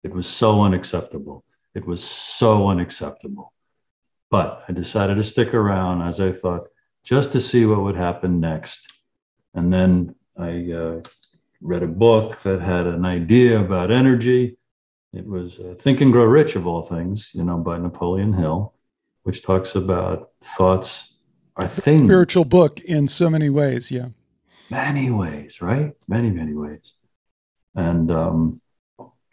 It 0.04 0.12
was 0.12 0.26
so 0.26 0.60
unacceptable. 0.60 1.44
It 1.74 1.86
was 1.86 2.04
so 2.04 2.68
unacceptable. 2.68 3.54
But 4.30 4.64
I 4.68 4.72
decided 4.72 5.14
to 5.14 5.24
stick 5.24 5.54
around 5.54 6.02
as 6.02 6.20
I 6.20 6.32
thought, 6.32 6.68
just 7.04 7.32
to 7.32 7.40
see 7.40 7.64
what 7.64 7.80
would 7.80 7.96
happen 7.96 8.38
next. 8.38 8.86
And 9.54 9.72
then 9.72 10.14
I 10.36 10.70
uh, 10.72 11.00
read 11.62 11.82
a 11.82 11.88
book 11.88 12.42
that 12.42 12.60
had 12.60 12.86
an 12.86 13.06
idea 13.06 13.58
about 13.58 13.90
energy. 13.90 14.57
It 15.12 15.26
was 15.26 15.58
uh, 15.58 15.74
Think 15.78 16.00
and 16.00 16.12
Grow 16.12 16.24
Rich, 16.24 16.54
of 16.54 16.66
all 16.66 16.82
things, 16.82 17.30
you 17.32 17.44
know, 17.44 17.56
by 17.56 17.78
Napoleon 17.78 18.32
Hill 18.32 18.74
which 19.28 19.42
talks 19.42 19.74
about 19.74 20.30
thoughts 20.56 21.12
are 21.56 21.68
things. 21.68 22.06
Spiritual 22.08 22.46
book 22.46 22.80
in 22.80 23.06
so 23.06 23.28
many 23.28 23.50
ways, 23.50 23.90
yeah. 23.90 24.06
Many 24.70 25.10
ways, 25.10 25.60
right? 25.60 25.92
Many, 26.08 26.30
many 26.30 26.54
ways. 26.54 26.94
And 27.74 28.10
um, 28.10 28.62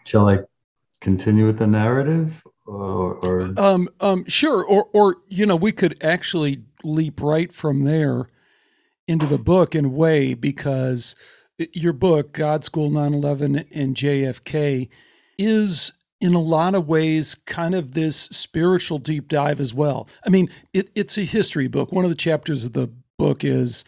shall 0.06 0.28
I 0.28 0.40
continue 1.00 1.46
with 1.46 1.60
the 1.60 1.68
narrative? 1.68 2.44
Or, 2.66 3.14
or... 3.26 3.54
Um, 3.56 3.88
um, 4.02 4.26
sure. 4.28 4.66
Or, 4.66 4.90
or, 4.92 5.16
you 5.30 5.46
know, 5.46 5.56
we 5.56 5.72
could 5.72 5.98
actually 6.04 6.64
leap 6.84 7.22
right 7.22 7.54
from 7.54 7.86
there 7.86 8.28
into 9.08 9.28
the 9.28 9.38
book 9.38 9.76
in 9.76 9.86
a 9.86 9.90
way 9.90 10.34
because 10.34 11.16
your 11.72 11.94
book, 11.94 12.34
God 12.34 12.66
School 12.66 12.90
9 12.90 13.14
11 13.14 13.66
and 13.72 13.96
JFK, 13.96 14.90
is 15.38 15.94
in 16.22 16.34
a 16.34 16.42
lot 16.42 16.76
of 16.76 16.88
ways 16.88 17.36
kind 17.36 17.76
of 17.76 17.94
this 17.94 18.18
spiritual 18.32 18.98
deep 18.98 19.28
dive 19.28 19.60
as 19.60 19.74
well. 19.74 20.08
I 20.26 20.30
mean, 20.30 20.50
it, 20.74 20.90
it's 20.96 21.18
a 21.18 21.24
history 21.24 21.68
book. 21.68 21.92
One 21.92 22.06
of 22.06 22.12
the 22.12 22.16
chapters 22.16 22.66
of 22.66 22.74
the 22.74 22.90
book 23.18 23.44
is 23.44 23.84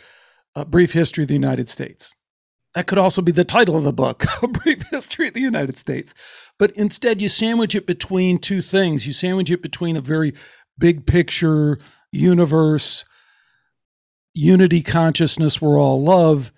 a 0.55 0.65
brief 0.65 0.93
history 0.93 1.23
of 1.23 1.27
the 1.29 1.33
United 1.33 1.69
States. 1.69 2.15
That 2.73 2.85
could 2.85 2.97
also 2.97 3.21
be 3.21 3.31
the 3.31 3.43
title 3.45 3.75
of 3.75 3.83
the 3.83 3.93
book, 3.93 4.25
A 4.43 4.47
Brief 4.47 4.83
History 4.91 5.29
of 5.29 5.33
the 5.33 5.41
United 5.41 5.77
States. 5.77 6.13
But 6.59 6.71
instead, 6.71 7.21
you 7.21 7.29
sandwich 7.29 7.73
it 7.73 7.87
between 7.87 8.37
two 8.37 8.61
things. 8.61 9.07
You 9.07 9.13
sandwich 9.13 9.49
it 9.49 9.63
between 9.63 9.95
a 9.95 10.01
very 10.01 10.33
big 10.77 11.07
picture 11.07 11.79
universe, 12.11 13.03
unity 14.33 14.81
consciousness, 14.83 15.61
we're 15.61 15.79
all 15.79 16.03
love, 16.03 16.51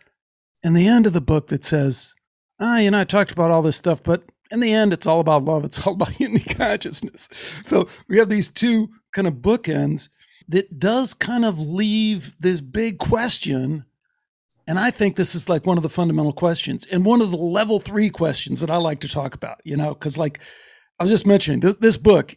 and 0.64 0.76
the 0.76 0.88
end 0.88 1.06
of 1.06 1.14
the 1.14 1.22
book 1.22 1.48
that 1.48 1.64
says, 1.64 2.14
ah, 2.60 2.80
you 2.80 2.92
know, 2.92 3.00
I 3.00 3.06
talked 3.06 3.32
about 3.32 3.52
all 3.52 3.62
this 3.62 3.78
stuff, 3.78 4.04
but 4.04 4.24
in 4.52 4.60
the 4.60 4.74
end, 4.74 4.94
it's 4.94 5.06
all 5.06 5.20
about 5.20 5.46
love. 5.46 5.64
It's 5.64 5.86
all 5.86 5.94
about 5.96 6.20
unity 6.20 6.54
consciousness. 6.54 7.30
So 7.64 7.88
we 8.08 8.18
have 8.18 8.30
these 8.30 8.48
two 8.48 8.90
kind 9.12 9.28
of 9.28 9.36
bookends 9.36 10.10
that 10.48 10.80
does 10.80 11.14
kind 11.14 11.46
of 11.46 11.60
leave 11.60 12.36
this 12.40 12.62
big 12.62 12.98
question. 12.98 13.86
And 14.68 14.80
I 14.80 14.92
think 14.92 15.16
this 15.16 15.36
is 15.36 15.50
like 15.50 15.66
one 15.66 15.78
of 15.78 15.84
the 15.84 15.90
fundamental 15.90 16.34
questions 16.34 16.86
and 16.92 17.06
one 17.06 17.22
of 17.22 17.32
the 17.32 17.38
level 17.38 17.80
three 17.80 18.10
questions 18.10 18.60
that 18.62 18.72
I 18.72 18.78
like 18.78 19.00
to 19.02 19.08
talk 19.08 19.34
about, 19.36 19.62
you 19.64 19.78
know, 19.78 19.94
because 19.94 20.18
like 20.18 20.40
I 21.00 21.04
was 21.04 21.12
just 21.12 21.28
mentioning 21.28 21.60
this, 21.60 21.78
this 21.78 21.98
book, 21.98 22.36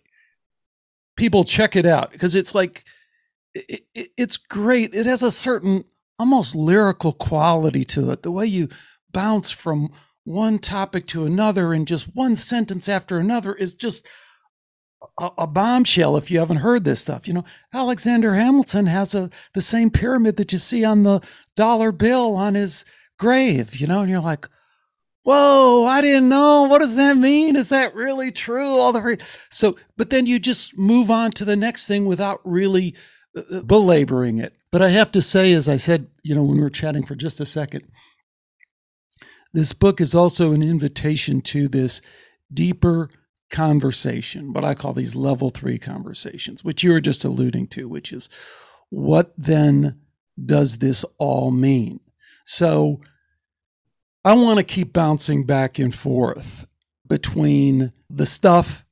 people 1.16 1.45
check 1.45 1.76
it 1.76 1.87
out 1.87 2.12
because 2.12 2.35
it's 2.35 2.54
like, 2.54 2.85
it, 3.54 3.85
it, 3.95 4.11
it's 4.16 4.37
great. 4.37 4.95
It 4.95 5.07
has 5.07 5.23
a 5.23 5.33
certain 5.33 5.85
almost 6.19 6.54
lyrical 6.54 7.12
quality 7.12 7.85
to 7.85 8.11
it. 8.11 8.23
The 8.23 8.31
way 8.31 8.47
you 8.47 8.69
bounce 9.12 9.50
from 9.50 9.90
one 10.25 10.59
topic 10.59 11.07
to 11.09 11.25
another 11.25 11.73
and 11.73 11.87
just 11.87 12.14
one 12.14 12.37
sentence 12.37 12.88
after 12.88 13.19
another 13.19 13.55
is 13.55 13.75
just 13.75 14.07
a, 15.19 15.31
a, 15.38 15.47
bombshell 15.47 16.17
if 16.17 16.31
you 16.31 16.38
haven't 16.38 16.59
heard 16.59 16.85
this 16.85 17.00
stuff. 17.00 17.26
You 17.26 17.35
know, 17.35 17.45
Alexander 17.73 18.35
Hamilton 18.35 18.87
has 18.87 19.14
a 19.14 19.31
the 19.55 19.62
same 19.62 19.91
pyramid 19.91 20.37
that 20.37 20.52
you 20.52 20.59
see 20.59 20.85
on 20.85 21.02
the 21.02 21.21
dollar 21.57 21.91
bill 21.91 22.35
on 22.37 22.55
his 22.55 22.85
grave, 23.19 23.75
you 23.75 23.87
know, 23.87 24.00
and 24.00 24.11
you're 24.11 24.21
like, 24.21 24.49
whoa, 25.23 25.87
I 25.87 26.00
didn't 26.00 26.29
know. 26.29 26.64
What 26.64 26.81
does 26.81 26.97
that 26.97 27.17
mean? 27.17 27.57
Is 27.57 27.69
that 27.71 27.95
really 27.95 28.33
true? 28.33 28.69
All 28.69 28.93
the 28.93 29.19
so, 29.50 29.76
but 29.97 30.11
then 30.11 30.26
you 30.26 30.38
just 30.38 30.76
move 30.76 31.11
on 31.11 31.31
to 31.33 31.45
the 31.45 31.57
next 31.57 31.87
thing 31.87 32.07
without 32.07 32.41
really 32.45 32.95
uh, 33.37 33.43
uh, 33.57 33.62
belaboring 33.62 34.38
it. 34.38 34.55
But 34.71 34.83
I 34.83 34.91
have 34.91 35.12
to 35.12 35.23
say, 35.23 35.52
as 35.52 35.69
I 35.69 35.76
said, 35.76 36.09
you 36.23 36.35
know, 36.35 36.43
when 36.43 36.57
we 36.57 36.62
were 36.62 36.71
chatting 36.71 37.05
for 37.05 37.14
just 37.14 37.41
a 37.41 37.47
second, 37.47 37.85
this 39.52 39.73
book 39.73 40.00
is 40.00 40.14
also 40.14 40.52
an 40.52 40.62
invitation 40.62 41.40
to 41.42 41.68
this 41.68 42.00
deeper 42.52 43.11
conversation, 43.50 44.52
what 44.52 44.64
I 44.64 44.75
call 44.75 44.92
these 44.94 45.14
level 45.14 45.50
three 45.50 45.78
conversations, 45.78 46.64
which 46.64 46.82
you 46.82 46.92
were 46.92 47.00
just 47.00 47.25
alluding 47.25 47.68
to, 47.68 47.88
which 47.88 48.12
is 48.12 48.28
what 48.88 49.32
then 49.37 50.00
does 50.44 50.78
this 50.78 51.04
all 51.18 51.50
mean? 51.50 52.00
So 52.44 53.00
I 54.25 54.35
want 54.35 54.59
to 54.59 54.64
keep 54.64 54.92
bouncing 54.92 55.44
back 55.44 55.78
and 55.78 55.94
forth 55.94 56.66
between 57.06 57.92
the 58.09 58.26
stuff, 58.26 58.85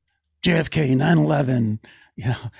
JFK, 0.45 0.97
9 0.97 1.19
11, 1.19 1.81
you 2.17 2.29
know, 2.29 2.51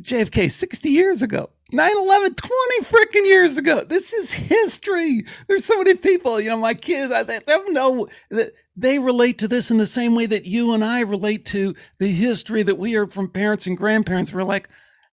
JFK 0.00 0.50
60 0.50 0.90
years 0.90 1.22
ago, 1.22 1.50
9 1.72 1.96
11, 1.96 2.34
20 2.34 2.80
freaking 2.82 3.26
years 3.26 3.56
ago. 3.56 3.84
This 3.84 4.12
is 4.12 4.32
history. 4.32 5.24
There's 5.48 5.64
so 5.64 5.78
many 5.78 5.94
people, 5.94 6.40
you 6.40 6.50
know, 6.50 6.58
my 6.58 6.74
kids, 6.74 7.12
I 7.12 7.22
they 7.22 7.40
don't 7.46 7.72
know 7.72 8.08
that 8.30 8.52
they 8.76 8.98
relate 8.98 9.38
to 9.38 9.48
this 9.48 9.70
in 9.70 9.78
the 9.78 9.86
same 9.86 10.14
way 10.14 10.26
that 10.26 10.44
you 10.44 10.72
and 10.74 10.84
I 10.84 11.00
relate 11.00 11.46
to 11.46 11.74
the 11.98 12.08
history 12.08 12.62
that 12.64 12.78
we 12.78 12.92
heard 12.92 13.12
from 13.12 13.30
parents 13.30 13.66
and 13.66 13.76
grandparents. 13.76 14.32
We're 14.32 14.42
like, 14.42 14.68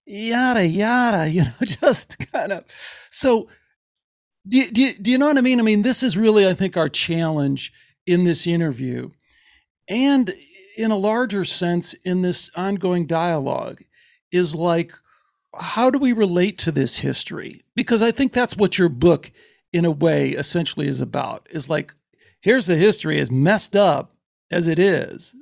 yada, 0.07 0.67
yada, 0.67 1.29
you 1.31 1.45
know, 1.45 1.53
just 1.61 2.17
kind 2.33 2.53
of. 2.53 2.65
So, 3.11 3.49
do, 4.49 4.71
do, 4.71 4.95
do 4.95 5.11
you 5.11 5.19
know 5.19 5.27
what 5.27 5.39
I 5.39 5.43
mean? 5.43 5.61
I 5.61 5.63
mean, 5.63 5.83
this 5.83 6.03
is 6.03 6.17
really, 6.17 6.49
I 6.49 6.55
think, 6.55 6.77
our 6.77 6.89
challenge 6.89 7.73
in 8.07 8.25
this 8.25 8.47
interview. 8.47 9.11
And 9.89 10.33
in 10.77 10.91
a 10.91 10.97
larger 10.97 11.45
sense, 11.45 11.95
in 12.05 12.23
this 12.23 12.51
ongoing 12.57 13.07
dialogue, 13.07 13.83
is 14.33 14.55
like, 14.55 14.93
how 15.59 15.91
do 15.91 15.99
we 15.99 16.13
relate 16.13 16.59
to 16.59 16.73
this 16.73 16.99
history? 16.99 17.63
Because 17.75 18.03
I 18.03 18.11
think 18.11 18.33
that's 18.33 18.57
what 18.57 18.79
your 18.79 18.89
book, 18.89 19.31
in 19.73 19.85
a 19.85 19.91
way, 19.91 20.31
essentially 20.31 20.87
is 20.87 21.01
about. 21.01 21.47
Is 21.51 21.69
like, 21.69 21.93
here's 22.41 22.67
the 22.67 22.77
history, 22.77 23.19
as 23.21 23.31
messed 23.31 23.75
up 23.75 24.15
as 24.51 24.69
it 24.69 24.79
is, 24.79 25.35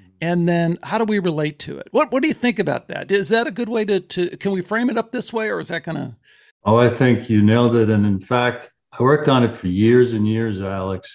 mm-hmm. 0.00 0.10
and 0.20 0.48
then 0.48 0.78
how 0.82 0.98
do 0.98 1.04
we 1.04 1.18
relate 1.18 1.58
to 1.60 1.78
it? 1.78 1.88
What 1.90 2.12
What 2.12 2.22
do 2.22 2.28
you 2.28 2.34
think 2.34 2.58
about 2.58 2.88
that? 2.88 3.10
Is 3.10 3.28
that 3.30 3.46
a 3.46 3.52
good 3.52 3.68
way 3.68 3.84
to 3.86 4.00
to 4.00 4.36
can 4.36 4.52
we 4.52 4.62
frame 4.62 4.90
it 4.90 4.98
up 4.98 5.12
this 5.12 5.32
way, 5.32 5.50
or 5.50 5.60
is 5.60 5.68
that 5.68 5.84
gonna? 5.84 6.16
Oh, 6.64 6.76
I 6.76 6.90
think 6.90 7.30
you 7.30 7.42
nailed 7.42 7.76
it. 7.76 7.88
And 7.88 8.04
in 8.04 8.20
fact, 8.20 8.70
I 8.92 9.02
worked 9.02 9.28
on 9.28 9.44
it 9.44 9.56
for 9.56 9.68
years 9.68 10.12
and 10.12 10.28
years, 10.28 10.60
Alex. 10.60 11.08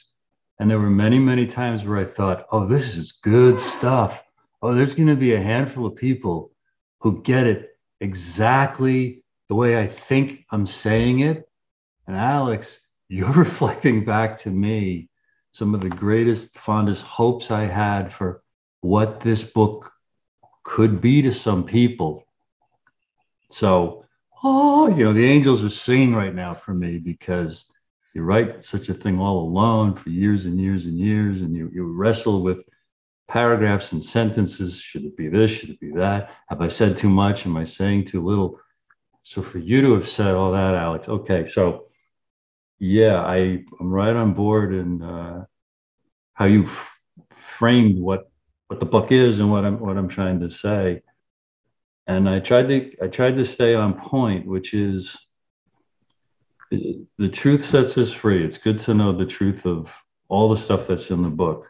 And 0.59 0.71
there 0.71 0.79
were 0.79 0.89
many, 0.89 1.19
many 1.19 1.45
times 1.45 1.83
where 1.83 1.97
I 1.97 2.05
thought, 2.05 2.47
oh, 2.51 2.65
this 2.65 2.95
is 2.95 3.11
good 3.11 3.59
stuff. 3.59 4.23
Oh, 4.61 4.73
there's 4.73 4.95
going 4.95 5.09
to 5.09 5.15
be 5.15 5.33
a 5.33 5.41
handful 5.41 5.85
of 5.85 5.95
people 5.95 6.51
who 7.01 7.21
get 7.21 7.45
it 7.45 7.74
exactly 7.99 9.23
the 9.49 9.55
way 9.55 9.79
I 9.79 9.87
think 9.87 10.45
I'm 10.51 10.65
saying 10.65 11.19
it. 11.19 11.47
And 12.07 12.15
Alex, 12.15 12.79
you're 13.09 13.31
reflecting 13.33 14.05
back 14.05 14.39
to 14.39 14.49
me 14.49 15.09
some 15.51 15.73
of 15.73 15.81
the 15.81 15.89
greatest, 15.89 16.49
fondest 16.57 17.03
hopes 17.03 17.51
I 17.51 17.63
had 17.65 18.13
for 18.13 18.41
what 18.81 19.21
this 19.21 19.41
book 19.43 19.91
could 20.63 20.99
be 20.99 21.21
to 21.21 21.31
some 21.31 21.63
people. 21.63 22.23
So, 23.49 24.05
oh, 24.43 24.89
you 24.89 25.05
know, 25.05 25.13
the 25.13 25.25
angels 25.25 25.63
are 25.63 25.69
singing 25.69 26.13
right 26.13 26.33
now 26.33 26.55
for 26.55 26.73
me 26.73 26.97
because 26.97 27.65
you 28.13 28.23
write 28.23 28.65
such 28.65 28.89
a 28.89 28.93
thing 28.93 29.19
all 29.19 29.39
alone 29.47 29.95
for 29.95 30.09
years 30.09 30.45
and 30.45 30.59
years 30.59 30.85
and 30.85 30.97
years, 30.97 31.41
and 31.41 31.55
you, 31.55 31.69
you 31.73 31.85
wrestle 31.85 32.41
with 32.41 32.63
paragraphs 33.27 33.91
and 33.91 34.03
sentences. 34.03 34.79
Should 34.79 35.05
it 35.05 35.17
be 35.17 35.27
this? 35.27 35.51
Should 35.51 35.71
it 35.71 35.79
be 35.79 35.91
that? 35.91 36.31
Have 36.49 36.61
I 36.61 36.67
said 36.67 36.97
too 36.97 37.09
much? 37.09 37.45
Am 37.45 37.57
I 37.57 37.63
saying 37.63 38.05
too 38.05 38.23
little? 38.23 38.59
So 39.23 39.41
for 39.41 39.57
you 39.57 39.81
to 39.81 39.93
have 39.93 40.07
said 40.07 40.35
all 40.35 40.51
that, 40.51 40.75
Alex, 40.75 41.07
okay. 41.07 41.49
So 41.49 41.87
yeah, 42.79 43.21
I, 43.21 43.63
I'm 43.79 43.91
right 43.91 44.15
on 44.15 44.33
board 44.33 44.73
in 44.73 45.01
uh, 45.01 45.45
how 46.33 46.45
you 46.45 46.65
f- 46.65 46.99
framed 47.35 47.99
what 47.99 48.29
what 48.67 48.79
the 48.79 48.85
book 48.85 49.11
is 49.11 49.39
and 49.39 49.51
what 49.51 49.65
I'm 49.65 49.79
what 49.79 49.97
I'm 49.97 50.09
trying 50.09 50.39
to 50.41 50.49
say. 50.49 51.01
And 52.07 52.29
I 52.29 52.39
tried 52.39 52.67
to 52.67 52.91
I 53.01 53.07
tried 53.07 53.37
to 53.37 53.45
stay 53.45 53.73
on 53.73 53.99
point, 53.99 54.45
which 54.45 54.73
is 54.73 55.17
the 56.71 57.29
truth 57.31 57.65
sets 57.65 57.97
us 57.97 58.11
free. 58.11 58.43
It's 58.43 58.57
good 58.57 58.79
to 58.79 58.93
know 58.93 59.11
the 59.11 59.25
truth 59.25 59.65
of 59.65 59.95
all 60.27 60.49
the 60.49 60.57
stuff 60.57 60.87
that's 60.87 61.09
in 61.09 61.21
the 61.21 61.29
book 61.29 61.67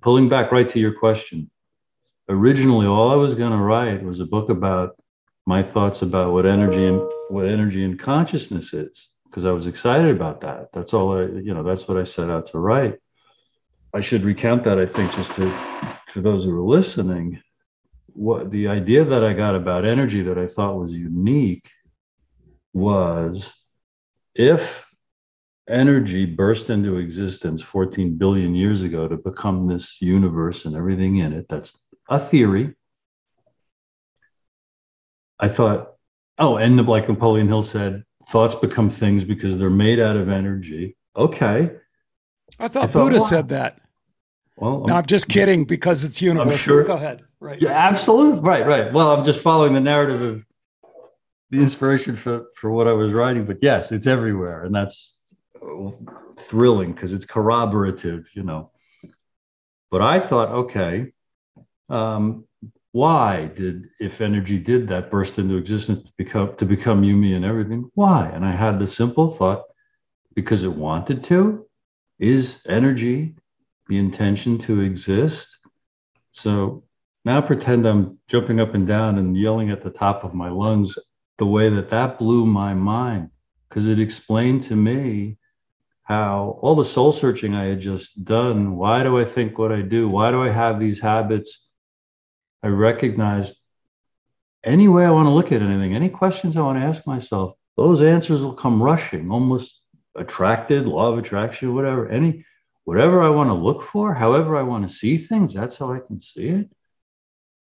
pulling 0.00 0.28
back 0.28 0.52
right 0.52 0.68
to 0.68 0.78
your 0.78 0.94
question, 0.98 1.50
originally 2.28 2.86
all 2.86 3.10
I 3.10 3.16
was 3.16 3.34
going 3.34 3.52
to 3.52 3.58
write 3.58 4.02
was 4.02 4.20
a 4.20 4.26
book 4.26 4.50
about 4.50 4.96
my 5.46 5.62
thoughts 5.62 6.02
about 6.02 6.32
what 6.32 6.46
energy 6.46 6.86
and 6.86 7.00
what 7.28 7.46
energy 7.46 7.84
and 7.84 7.98
consciousness 7.98 8.72
is 8.72 9.08
because 9.28 9.44
I 9.44 9.52
was 9.52 9.66
excited 9.66 10.10
about 10.14 10.40
that. 10.42 10.68
That's 10.72 10.92
all 10.94 11.18
I, 11.18 11.22
you 11.22 11.54
know, 11.54 11.62
that's 11.62 11.88
what 11.88 11.96
I 11.96 12.04
set 12.04 12.30
out 12.30 12.46
to 12.50 12.58
write. 12.58 12.98
I 13.94 14.00
should 14.00 14.24
recount 14.24 14.64
that, 14.64 14.78
I 14.78 14.86
think, 14.86 15.12
just 15.12 15.34
to 15.34 15.52
for 16.08 16.20
those 16.20 16.44
who 16.44 16.56
are 16.56 16.62
listening. 16.62 17.40
what 18.14 18.50
the 18.50 18.68
idea 18.68 19.04
that 19.04 19.24
I 19.24 19.32
got 19.32 19.54
about 19.54 19.84
energy 19.84 20.22
that 20.22 20.38
I 20.38 20.46
thought 20.46 20.76
was 20.76 20.92
unique 20.92 21.70
was 22.72 23.52
if 24.34 24.84
energy 25.70 26.24
burst 26.24 26.70
into 26.70 26.98
existence 26.98 27.62
14 27.62 28.16
billion 28.16 28.54
years 28.54 28.82
ago 28.82 29.08
to 29.08 29.16
become 29.16 29.66
this 29.66 29.96
universe 30.00 30.64
and 30.64 30.76
everything 30.76 31.18
in 31.18 31.32
it, 31.32 31.46
that's 31.48 31.78
a 32.08 32.18
theory. 32.18 32.74
I 35.38 35.48
thought, 35.48 35.94
oh, 36.38 36.56
and 36.56 36.78
the, 36.78 36.82
like 36.82 37.08
Napoleon 37.08 37.48
Hill 37.48 37.62
said, 37.62 38.04
thoughts 38.28 38.54
become 38.54 38.90
things 38.90 39.24
because 39.24 39.58
they're 39.58 39.70
made 39.70 39.98
out 39.98 40.16
of 40.16 40.28
energy. 40.28 40.96
Okay. 41.16 41.70
I 42.58 42.68
thought, 42.68 42.84
I 42.84 42.86
thought 42.86 42.92
Buddha 42.92 43.20
wow. 43.20 43.26
said 43.26 43.48
that. 43.48 43.80
Well, 44.56 44.82
I'm, 44.82 44.86
no, 44.86 44.96
I'm 44.96 45.06
just 45.06 45.28
kidding 45.28 45.64
because 45.64 46.04
it's 46.04 46.20
universal. 46.20 46.58
Sure, 46.58 46.84
Go 46.84 46.94
ahead. 46.94 47.22
Right. 47.40 47.60
Yeah, 47.60 47.70
absolutely. 47.70 48.40
Right, 48.40 48.66
right. 48.66 48.92
Well, 48.92 49.10
I'm 49.10 49.24
just 49.24 49.40
following 49.40 49.72
the 49.72 49.80
narrative 49.80 50.20
of 50.20 50.44
the 51.50 51.58
inspiration 51.58 52.16
for, 52.16 52.46
for 52.54 52.70
what 52.70 52.86
I 52.86 52.92
was 52.92 53.12
writing. 53.12 53.46
But 53.46 53.58
yes, 53.62 53.90
it's 53.92 54.06
everywhere. 54.06 54.64
And 54.64 54.74
that's 54.74 55.16
thrilling 56.38 56.92
because 56.92 57.12
it's 57.12 57.24
corroborative, 57.24 58.26
you 58.34 58.42
know. 58.42 58.70
But 59.90 60.02
I 60.02 60.20
thought, 60.20 60.48
okay, 60.50 61.12
um, 61.88 62.44
why 62.92 63.46
did 63.46 63.88
if 64.00 64.20
energy 64.20 64.58
did 64.58 64.88
that 64.88 65.10
burst 65.10 65.38
into 65.38 65.56
existence 65.56 66.04
to 66.04 66.12
become 66.16 66.56
to 66.56 66.64
become 66.64 67.04
you, 67.04 67.16
me, 67.16 67.34
and 67.34 67.44
everything? 67.44 67.90
Why? 67.94 68.28
And 68.28 68.44
I 68.44 68.52
had 68.52 68.78
the 68.78 68.86
simple 68.86 69.30
thought, 69.30 69.64
because 70.34 70.64
it 70.64 70.72
wanted 70.72 71.24
to. 71.24 71.66
Is 72.18 72.62
energy 72.68 73.34
the 73.88 73.98
intention 73.98 74.58
to 74.58 74.80
exist? 74.80 75.58
So 76.32 76.84
now 77.24 77.40
pretend 77.40 77.86
I'm 77.86 78.18
jumping 78.28 78.60
up 78.60 78.74
and 78.74 78.86
down 78.86 79.18
and 79.18 79.36
yelling 79.36 79.70
at 79.70 79.82
the 79.82 79.90
top 79.90 80.24
of 80.24 80.34
my 80.34 80.48
lungs 80.48 80.98
the 81.38 81.46
way 81.46 81.70
that 81.70 81.88
that 81.88 82.18
blew 82.18 82.44
my 82.46 82.74
mind 82.74 83.30
because 83.68 83.88
it 83.88 83.98
explained 83.98 84.62
to 84.62 84.76
me 84.76 85.38
how 86.02 86.58
all 86.62 86.74
the 86.74 86.84
soul 86.84 87.12
searching 87.12 87.54
I 87.54 87.66
had 87.66 87.80
just 87.80 88.24
done, 88.24 88.76
why 88.76 89.02
do 89.02 89.18
I 89.20 89.24
think 89.24 89.58
what 89.58 89.72
I 89.72 89.82
do? 89.82 90.08
Why 90.08 90.30
do 90.30 90.42
I 90.42 90.50
have 90.50 90.80
these 90.80 91.00
habits? 91.00 91.66
I 92.62 92.68
recognized 92.68 93.56
any 94.64 94.88
way 94.88 95.04
I 95.04 95.10
want 95.10 95.26
to 95.26 95.30
look 95.30 95.52
at 95.52 95.62
anything, 95.62 95.94
any 95.94 96.08
questions 96.08 96.56
I 96.56 96.62
want 96.62 96.78
to 96.78 96.84
ask 96.84 97.06
myself, 97.06 97.54
those 97.76 98.00
answers 98.00 98.42
will 98.42 98.54
come 98.54 98.82
rushing, 98.82 99.30
almost 99.30 99.80
attracted, 100.16 100.86
law 100.86 101.12
of 101.12 101.18
attraction, 101.18 101.74
whatever, 101.74 102.08
any 102.08 102.44
whatever 102.84 103.22
I 103.22 103.28
want 103.30 103.48
to 103.48 103.54
look 103.54 103.82
for, 103.82 104.12
however 104.12 104.56
I 104.56 104.62
want 104.62 104.86
to 104.86 104.92
see 104.92 105.16
things, 105.16 105.54
that's 105.54 105.76
how 105.76 105.92
I 105.92 106.00
can 106.00 106.20
see 106.20 106.48
it. 106.48 106.70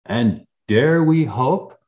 And 0.06 0.46
dare 0.66 1.02
we 1.02 1.24
hope 1.24 1.78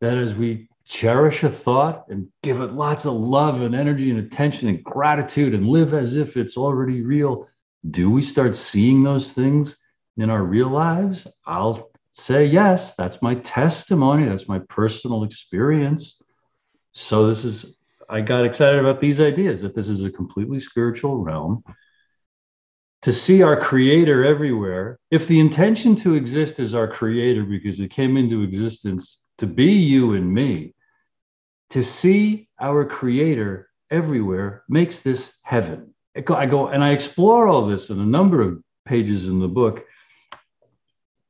that 0.00 0.16
as 0.16 0.34
we 0.34 0.68
cherish 0.86 1.42
a 1.42 1.50
thought 1.50 2.06
and 2.08 2.28
give 2.42 2.60
it 2.60 2.72
lots 2.72 3.06
of 3.06 3.14
love 3.14 3.62
and 3.62 3.74
energy 3.74 4.10
and 4.10 4.18
attention 4.18 4.68
and 4.68 4.84
gratitude 4.84 5.54
and 5.54 5.68
live 5.68 5.94
as 5.94 6.16
if 6.16 6.36
it's 6.36 6.56
already 6.56 7.02
real, 7.02 7.48
do 7.90 8.10
we 8.10 8.22
start 8.22 8.54
seeing 8.54 9.02
those 9.02 9.32
things 9.32 9.76
in 10.16 10.30
our 10.30 10.42
real 10.42 10.68
lives? 10.68 11.26
I'll 11.46 11.90
say 12.12 12.46
yes. 12.46 12.94
That's 12.94 13.22
my 13.22 13.36
testimony. 13.36 14.26
That's 14.26 14.48
my 14.48 14.60
personal 14.68 15.24
experience. 15.24 16.20
So, 16.92 17.26
this 17.26 17.44
is, 17.44 17.76
I 18.08 18.20
got 18.20 18.44
excited 18.44 18.78
about 18.78 19.00
these 19.00 19.20
ideas 19.20 19.62
that 19.62 19.74
this 19.74 19.88
is 19.88 20.04
a 20.04 20.10
completely 20.10 20.60
spiritual 20.60 21.16
realm. 21.16 21.64
To 23.02 23.12
see 23.12 23.42
our 23.42 23.60
creator 23.60 24.24
everywhere, 24.24 24.98
if 25.10 25.26
the 25.26 25.40
intention 25.40 25.96
to 25.96 26.14
exist 26.14 26.60
is 26.60 26.74
our 26.74 26.88
creator 26.88 27.42
because 27.44 27.80
it 27.80 27.90
came 27.90 28.16
into 28.16 28.42
existence 28.42 29.23
to 29.38 29.46
be 29.46 29.72
you 29.72 30.14
and 30.14 30.32
me, 30.32 30.74
to 31.70 31.82
see 31.82 32.48
our 32.60 32.84
creator 32.84 33.68
everywhere 33.90 34.64
makes 34.68 35.00
this 35.00 35.32
heaven. 35.42 35.94
I 36.16 36.46
go, 36.46 36.68
and 36.68 36.84
I 36.84 36.90
explore 36.90 37.48
all 37.48 37.66
this 37.66 37.90
in 37.90 37.98
a 37.98 38.06
number 38.06 38.40
of 38.40 38.62
pages 38.84 39.28
in 39.28 39.40
the 39.40 39.48
book. 39.48 39.84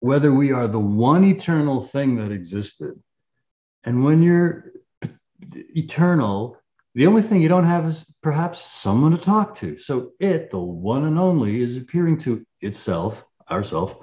Whether 0.00 0.32
we 0.32 0.52
are 0.52 0.68
the 0.68 0.78
one 0.78 1.24
eternal 1.24 1.82
thing 1.82 2.16
that 2.16 2.30
existed. 2.30 3.02
And 3.84 4.04
when 4.04 4.22
you're 4.22 4.72
eternal, 5.54 6.58
the 6.94 7.06
only 7.06 7.22
thing 7.22 7.40
you 7.40 7.48
don't 7.48 7.66
have 7.66 7.86
is 7.86 8.04
perhaps 8.22 8.60
someone 8.60 9.12
to 9.12 9.18
talk 9.18 9.58
to. 9.60 9.78
So 9.78 10.10
it, 10.20 10.50
the 10.50 10.58
one 10.58 11.04
and 11.04 11.18
only, 11.18 11.62
is 11.62 11.76
appearing 11.78 12.18
to 12.18 12.44
itself, 12.60 13.24
ourself, 13.50 13.96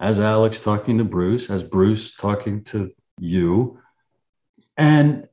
as 0.00 0.18
Alex 0.18 0.60
talking 0.60 0.98
to 0.98 1.04
Bruce, 1.04 1.50
as 1.50 1.62
Bruce 1.62 2.16
talking 2.16 2.64
to 2.64 2.90
you. 3.18 3.78
And 4.76 5.28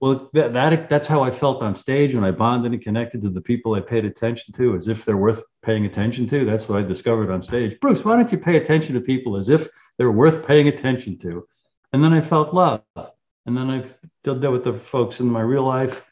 well, 0.00 0.30
that, 0.32 0.52
that 0.52 0.88
that's 0.88 1.08
how 1.08 1.22
I 1.22 1.30
felt 1.30 1.62
on 1.62 1.74
stage 1.74 2.14
when 2.14 2.24
I 2.24 2.30
bonded 2.30 2.72
and 2.72 2.80
connected 2.80 3.20
to 3.22 3.30
the 3.30 3.40
people 3.40 3.74
I 3.74 3.80
paid 3.80 4.04
attention 4.04 4.54
to, 4.54 4.76
as 4.76 4.86
if 4.86 5.04
they're 5.04 5.16
worth 5.16 5.42
paying 5.62 5.86
attention 5.86 6.28
to. 6.28 6.44
That's 6.44 6.68
what 6.68 6.78
I 6.78 6.82
discovered 6.82 7.30
on 7.30 7.42
stage. 7.42 7.80
Bruce, 7.80 8.04
why 8.04 8.16
don't 8.16 8.30
you 8.30 8.38
pay 8.38 8.56
attention 8.56 8.94
to 8.94 9.00
people 9.00 9.36
as 9.36 9.48
if 9.48 9.68
they're 9.96 10.12
worth 10.12 10.46
paying 10.46 10.68
attention 10.68 11.18
to? 11.18 11.46
And 11.92 12.04
then 12.04 12.12
I 12.12 12.20
felt 12.20 12.54
love, 12.54 12.82
and 13.46 13.56
then 13.56 13.70
I 13.70 13.84
did 14.22 14.40
that 14.40 14.50
with 14.50 14.64
the 14.64 14.74
folks 14.74 15.20
in 15.20 15.26
my 15.26 15.40
real 15.40 15.64
life, 15.64 16.04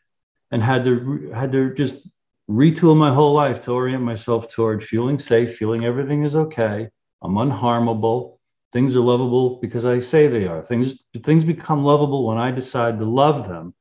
and 0.50 0.62
had 0.62 0.84
to 0.84 1.30
had 1.32 1.52
to 1.52 1.72
just 1.74 2.08
retool 2.50 2.96
my 2.96 3.12
whole 3.12 3.34
life 3.34 3.62
to 3.62 3.72
orient 3.72 4.02
myself 4.02 4.48
toward 4.48 4.82
feeling 4.82 5.18
safe, 5.18 5.56
feeling 5.56 5.84
everything 5.84 6.24
is 6.24 6.34
okay. 6.34 6.88
I'm 7.22 7.34
unharmable. 7.34 8.35
Things 8.76 8.94
are 8.94 9.00
lovable 9.00 9.58
because 9.62 9.86
I 9.86 10.00
say 10.00 10.28
they 10.28 10.46
are. 10.46 10.60
Things 10.60 11.02
things 11.24 11.46
become 11.46 11.82
lovable 11.82 12.26
when 12.26 12.36
I 12.36 12.50
decide 12.50 12.98
to 12.98 13.06
love 13.06 13.48
them 13.48 13.72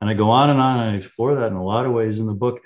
and 0.00 0.10
I 0.10 0.14
go 0.14 0.28
on 0.28 0.50
and 0.50 0.58
on 0.58 0.80
and 0.80 0.90
I 0.90 0.96
explore 0.96 1.36
that 1.36 1.46
in 1.46 1.52
a 1.52 1.64
lot 1.64 1.86
of 1.86 1.92
ways 1.92 2.18
in 2.18 2.26
the 2.26 2.32
book. 2.32 2.60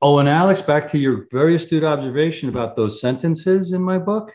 Oh, 0.00 0.18
and 0.18 0.28
Alex, 0.28 0.60
back 0.60 0.88
to 0.92 0.96
your 0.96 1.26
very 1.32 1.56
astute 1.56 1.82
observation 1.82 2.48
about 2.48 2.76
those 2.76 3.00
sentences 3.00 3.72
in 3.72 3.82
my 3.82 3.98
book. 3.98 4.32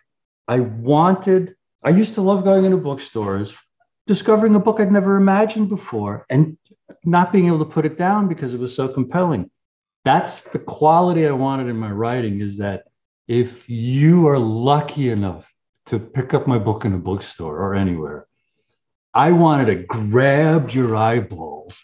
I 0.50 0.60
wanted, 0.60 1.56
I 1.86 1.91
used 1.91 2.15
to 2.15 2.22
love 2.22 2.43
going 2.43 2.65
into 2.65 2.76
bookstores, 2.76 3.58
discovering 4.06 4.54
a 4.56 4.60
book 4.60 4.82
I'd 4.82 4.91
never 4.91 5.15
imagined 5.15 5.69
before, 5.69 6.26
and 6.30 6.58
not 7.06 7.32
being 7.32 7.48
able 7.48 7.60
to 7.60 7.74
put 7.74 7.86
it 7.86 7.98
down 7.98 8.28
because 8.28 8.54
it 8.54 8.60
was 8.60 8.76
so 8.76 8.89
compelling. 8.89 9.50
That's 10.04 10.43
the 10.43 10.60
quality 10.60 11.26
I 11.26 11.32
wanted 11.32 11.69
in 11.69 11.78
my 11.78 11.91
writing 11.91 12.41
is 12.41 12.58
that 12.58 12.84
if 13.30 13.69
you 13.69 14.28
are 14.28 14.38
lucky 14.38 15.12
enough 15.12 15.50
to 15.86 16.00
pick 16.00 16.34
up 16.34 16.48
my 16.48 16.58
book 16.58 16.86
in 16.86 16.93
a 16.93 16.98
bookstore 16.98 17.58
or 17.58 17.76
anywhere, 17.76 18.28
I 19.13 19.32
wanted 19.32 19.65
to 19.65 19.76
grab 19.76 20.72
your 20.72 20.96
eyeballs 20.96 21.82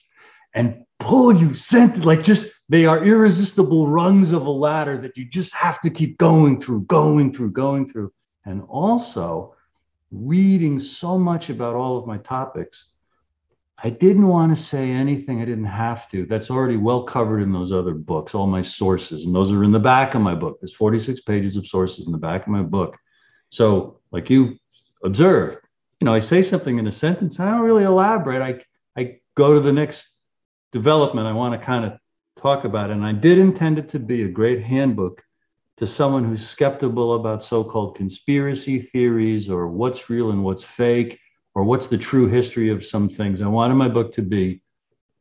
and 0.53 0.85
pull 0.99 1.35
you 1.35 1.53
sent 1.53 2.05
like 2.05 2.23
just 2.23 2.51
they 2.69 2.85
are 2.85 3.03
irresistible 3.03 3.87
rungs 3.87 4.31
of 4.31 4.45
a 4.45 4.51
ladder 4.51 4.97
that 5.01 5.17
you 5.17 5.25
just 5.25 5.53
have 5.53 5.81
to 5.81 5.89
keep 5.89 6.17
going 6.17 6.59
through 6.59 6.81
going 6.81 7.33
through 7.33 7.51
going 7.51 7.87
through. 7.87 8.11
And 8.45 8.63
also 8.67 9.55
reading 10.11 10.79
so 10.79 11.17
much 11.17 11.49
about 11.49 11.75
all 11.75 11.97
of 11.97 12.07
my 12.07 12.17
topics 12.17 12.85
i 13.83 13.91
didn't 13.91 14.27
want 14.27 14.55
to 14.55 14.61
say 14.61 14.89
anything 14.89 15.39
i 15.39 15.45
didn't 15.45 15.65
have 15.65 16.09
to. 16.09 16.25
That's 16.25 16.49
already 16.49 16.77
well 16.77 17.03
covered 17.03 17.41
in 17.41 17.51
those 17.51 17.71
other 17.71 17.93
books 17.93 18.33
all 18.33 18.47
my 18.47 18.63
sources 18.63 19.25
and 19.25 19.35
those 19.35 19.51
are 19.51 19.63
in 19.63 19.71
the 19.71 19.79
back 19.79 20.15
of 20.15 20.21
my 20.21 20.35
book. 20.35 20.59
There's 20.59 20.73
46 20.73 21.21
pages 21.21 21.55
of 21.57 21.67
sources 21.67 22.07
in 22.07 22.11
the 22.11 22.17
back 22.17 22.41
of 22.41 22.47
my 22.47 22.63
book 22.63 22.97
so 23.49 23.99
like 24.11 24.29
you 24.29 24.57
observed 25.03 25.57
you 25.99 26.05
know 26.05 26.13
i 26.13 26.19
say 26.19 26.41
something 26.41 26.79
in 26.79 26.87
a 26.87 26.91
sentence 26.91 27.39
i 27.39 27.45
don't 27.45 27.61
really 27.61 27.83
elaborate 27.83 28.41
i 28.41 28.99
i 28.99 29.19
go 29.35 29.53
to 29.53 29.59
the 29.59 29.71
next 29.71 30.09
development 30.71 31.27
I 31.27 31.33
want 31.33 31.59
to 31.59 31.65
kind 31.65 31.85
of 31.85 31.93
talk 32.37 32.63
about. 32.63 32.89
And 32.89 33.03
I 33.03 33.11
did 33.11 33.37
intend 33.37 33.79
it 33.79 33.89
to 33.89 33.99
be 33.99 34.23
a 34.23 34.27
great 34.27 34.63
handbook 34.63 35.21
to 35.77 35.87
someone 35.87 36.23
who's 36.23 36.47
skeptical 36.47 37.15
about 37.15 37.43
so 37.43 37.63
called 37.63 37.95
conspiracy 37.95 38.81
theories 38.81 39.49
or 39.49 39.67
what's 39.67 40.09
real 40.09 40.31
and 40.31 40.43
what's 40.43 40.63
fake 40.63 41.19
or 41.55 41.63
what's 41.63 41.87
the 41.87 41.97
true 41.97 42.27
history 42.27 42.69
of 42.69 42.85
some 42.85 43.09
things. 43.09 43.41
I 43.41 43.47
wanted 43.47 43.75
my 43.75 43.87
book 43.87 44.13
to 44.13 44.21
be 44.21 44.61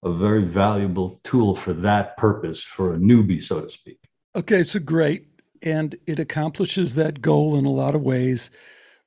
a 0.05 0.13
very 0.13 0.45
valuable 0.45 1.21
tool 1.25 1.57
for 1.57 1.73
that 1.73 2.17
purpose 2.17 2.63
for 2.63 2.95
a 2.95 2.99
newbie, 2.99 3.43
so 3.43 3.61
to 3.61 3.71
speak. 3.71 3.99
Okay, 4.37 4.63
so 4.63 4.79
great. 4.79 5.28
And 5.63 5.97
it 6.07 6.19
accomplishes 6.19 6.95
that 6.95 7.21
goal 7.21 7.57
in 7.57 7.65
a 7.65 7.71
lot 7.71 7.95
of 7.95 8.03
ways. 8.03 8.51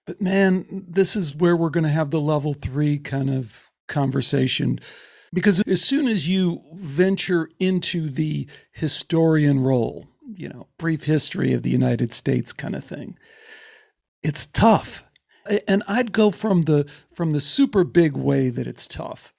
But 0.05 0.21
man, 0.21 0.65
this 0.69 1.15
is 1.15 1.35
where 1.35 1.55
we're 1.55 1.69
going 1.69 1.83
to 1.83 1.89
have 1.89 2.11
the 2.11 2.21
level 2.21 2.53
three 2.53 2.97
kind 2.97 3.29
of 3.29 3.71
conversation 3.87 4.79
because 5.33 5.61
as 5.61 5.81
soon 5.81 6.07
as 6.07 6.27
you 6.27 6.61
venture 6.73 7.49
into 7.59 8.09
the 8.09 8.47
historian 8.73 9.61
role, 9.61 10.07
you 10.33 10.49
know, 10.49 10.67
brief 10.77 11.05
history 11.05 11.53
of 11.53 11.63
the 11.63 11.69
United 11.69 12.11
States 12.11 12.51
kind 12.51 12.75
of 12.75 12.83
thing, 12.83 13.17
it's 14.21 14.45
tough. 14.45 15.03
And 15.67 15.83
I'd 15.87 16.11
go 16.11 16.31
from 16.31 16.63
the 16.63 16.89
from 17.13 17.31
the 17.31 17.39
super 17.39 17.83
big 17.83 18.15
way 18.15 18.49
that 18.49 18.67
it's 18.67 18.87
tough. 18.87 19.33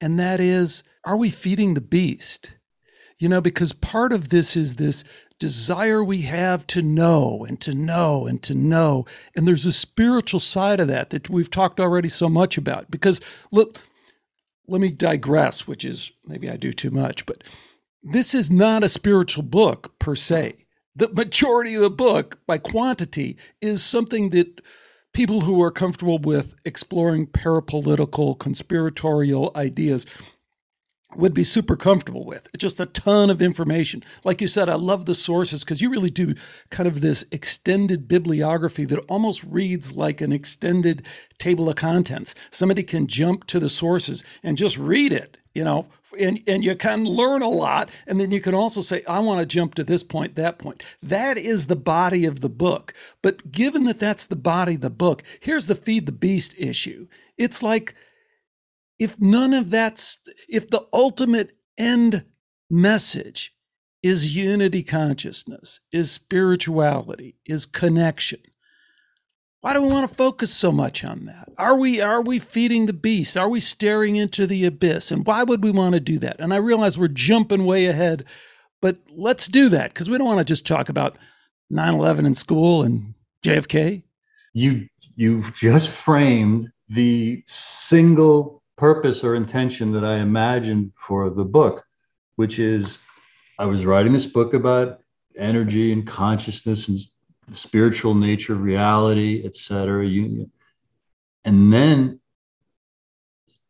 And 0.00 0.18
that 0.18 0.40
is, 0.40 0.82
are 1.04 1.16
we 1.16 1.30
feeding 1.30 1.74
the 1.74 1.80
beast? 1.80 2.52
You 3.18 3.28
know, 3.28 3.40
because 3.40 3.72
part 3.72 4.12
of 4.12 4.30
this 4.30 4.56
is 4.56 4.76
this 4.76 5.04
desire 5.38 6.02
we 6.02 6.22
have 6.22 6.66
to 6.68 6.82
know 6.82 7.44
and 7.48 7.60
to 7.60 7.74
know 7.74 8.26
and 8.26 8.42
to 8.42 8.54
know. 8.54 9.04
And 9.34 9.46
there's 9.46 9.66
a 9.66 9.72
spiritual 9.72 10.40
side 10.40 10.80
of 10.80 10.88
that 10.88 11.10
that 11.10 11.28
we've 11.28 11.50
talked 11.50 11.80
already 11.80 12.08
so 12.08 12.28
much 12.28 12.56
about. 12.56 12.90
Because 12.90 13.20
let, 13.50 13.80
let 14.68 14.80
me 14.80 14.90
digress, 14.90 15.66
which 15.66 15.84
is 15.84 16.12
maybe 16.24 16.48
I 16.48 16.56
do 16.56 16.72
too 16.72 16.90
much, 16.90 17.26
but 17.26 17.42
this 18.02 18.34
is 18.34 18.50
not 18.50 18.84
a 18.84 18.88
spiritual 18.88 19.42
book 19.42 19.98
per 19.98 20.14
se. 20.14 20.66
The 20.94 21.08
majority 21.08 21.74
of 21.74 21.80
the 21.80 21.90
book, 21.90 22.38
by 22.46 22.58
quantity, 22.58 23.36
is 23.60 23.82
something 23.82 24.30
that 24.30 24.60
people 25.12 25.40
who 25.42 25.62
are 25.62 25.70
comfortable 25.70 26.18
with 26.18 26.54
exploring 26.64 27.26
parapolitical, 27.26 28.38
conspiratorial 28.38 29.50
ideas 29.56 30.06
would 31.16 31.34
be 31.34 31.44
super 31.44 31.76
comfortable 31.76 32.24
with. 32.24 32.48
It's 32.52 32.62
just 32.62 32.80
a 32.80 32.86
ton 32.86 33.30
of 33.30 33.42
information. 33.42 34.04
Like 34.24 34.40
you 34.40 34.48
said, 34.48 34.68
I 34.68 34.74
love 34.74 35.06
the 35.06 35.14
sources 35.14 35.64
because 35.64 35.80
you 35.80 35.90
really 35.90 36.10
do 36.10 36.34
kind 36.70 36.86
of 36.86 37.00
this 37.00 37.24
extended 37.30 38.08
bibliography 38.08 38.84
that 38.86 39.04
almost 39.08 39.44
reads 39.44 39.92
like 39.92 40.20
an 40.20 40.32
extended 40.32 41.04
table 41.38 41.68
of 41.68 41.76
contents. 41.76 42.34
Somebody 42.50 42.82
can 42.82 43.06
jump 43.06 43.46
to 43.46 43.58
the 43.58 43.68
sources 43.68 44.24
and 44.42 44.56
just 44.56 44.78
read 44.78 45.12
it, 45.12 45.38
you 45.54 45.64
know, 45.64 45.86
and, 46.18 46.42
and 46.46 46.64
you 46.64 46.76
can 46.76 47.04
learn 47.04 47.42
a 47.42 47.48
lot. 47.48 47.90
And 48.06 48.20
then 48.20 48.30
you 48.30 48.40
can 48.40 48.54
also 48.54 48.80
say, 48.80 49.02
I 49.08 49.18
want 49.20 49.40
to 49.40 49.46
jump 49.46 49.74
to 49.74 49.84
this 49.84 50.02
point, 50.02 50.36
that 50.36 50.58
point. 50.58 50.82
That 51.02 51.36
is 51.36 51.66
the 51.66 51.76
body 51.76 52.24
of 52.24 52.40
the 52.40 52.48
book. 52.48 52.94
But 53.22 53.50
given 53.52 53.84
that 53.84 54.00
that's 54.00 54.26
the 54.26 54.36
body 54.36 54.76
of 54.76 54.80
the 54.80 54.90
book, 54.90 55.22
here's 55.40 55.66
the 55.66 55.74
feed 55.74 56.06
the 56.06 56.12
beast 56.12 56.54
issue. 56.58 57.06
It's 57.36 57.62
like, 57.62 57.94
if 58.98 59.20
none 59.20 59.54
of 59.54 59.70
that's 59.70 60.18
if 60.48 60.70
the 60.70 60.86
ultimate 60.92 61.56
end 61.78 62.24
message 62.70 63.54
is 64.02 64.36
unity 64.36 64.82
consciousness 64.82 65.80
is 65.92 66.10
spirituality 66.10 67.36
is 67.46 67.66
connection 67.66 68.40
why 69.60 69.72
do 69.72 69.80
we 69.80 69.88
want 69.88 70.06
to 70.06 70.14
focus 70.14 70.52
so 70.52 70.70
much 70.70 71.04
on 71.04 71.24
that? 71.24 71.48
Are 71.56 71.74
we 71.74 71.98
are 71.98 72.20
we 72.20 72.38
feeding 72.38 72.84
the 72.84 72.92
beast? 72.92 73.34
Are 73.34 73.48
we 73.48 73.60
staring 73.60 74.16
into 74.16 74.46
the 74.46 74.66
abyss? 74.66 75.10
And 75.10 75.26
why 75.26 75.42
would 75.42 75.64
we 75.64 75.70
want 75.70 75.94
to 75.94 76.00
do 76.00 76.18
that? 76.18 76.38
And 76.38 76.52
i 76.52 76.58
realize 76.58 76.98
we're 76.98 77.08
jumping 77.08 77.64
way 77.64 77.86
ahead 77.86 78.26
but 78.84 78.98
let's 79.08 79.48
do 79.48 79.70
that 79.70 79.94
because 79.94 80.10
we 80.10 80.18
don't 80.18 80.26
want 80.26 80.40
to 80.40 80.44
just 80.44 80.66
talk 80.66 80.90
about 80.90 81.16
9-11 81.72 82.26
in 82.26 82.34
school 82.34 82.82
and 82.82 83.14
jfk 83.42 84.02
you 84.52 84.86
you've 85.16 85.54
just 85.54 85.88
framed 85.88 86.68
the 86.90 87.42
single 87.46 88.62
purpose 88.76 89.22
or 89.24 89.34
intention 89.34 89.92
that 89.92 90.04
I 90.04 90.18
imagined 90.18 90.92
for 90.96 91.30
the 91.30 91.44
book, 91.44 91.84
which 92.36 92.58
is 92.58 92.98
I 93.58 93.66
was 93.66 93.84
writing 93.84 94.12
this 94.12 94.26
book 94.26 94.54
about 94.54 95.00
energy 95.36 95.92
and 95.92 96.06
consciousness 96.06 96.88
and 96.88 96.98
spiritual 97.56 98.14
nature, 98.14 98.54
reality, 98.54 99.42
etc. 99.44 100.06
And 101.44 101.72
then 101.72 102.20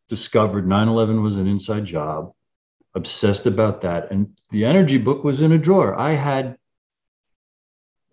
discovered 0.07 0.67
9/11 0.67 1.21
was 1.21 1.35
an 1.35 1.47
inside 1.47 1.85
job, 1.85 2.33
obsessed 2.93 3.45
about 3.45 3.81
that, 3.81 4.11
and 4.11 4.37
the 4.51 4.65
energy 4.65 4.97
book 4.97 5.23
was 5.23 5.41
in 5.41 5.51
a 5.51 5.57
drawer. 5.57 5.99
I 5.99 6.13
had 6.13 6.57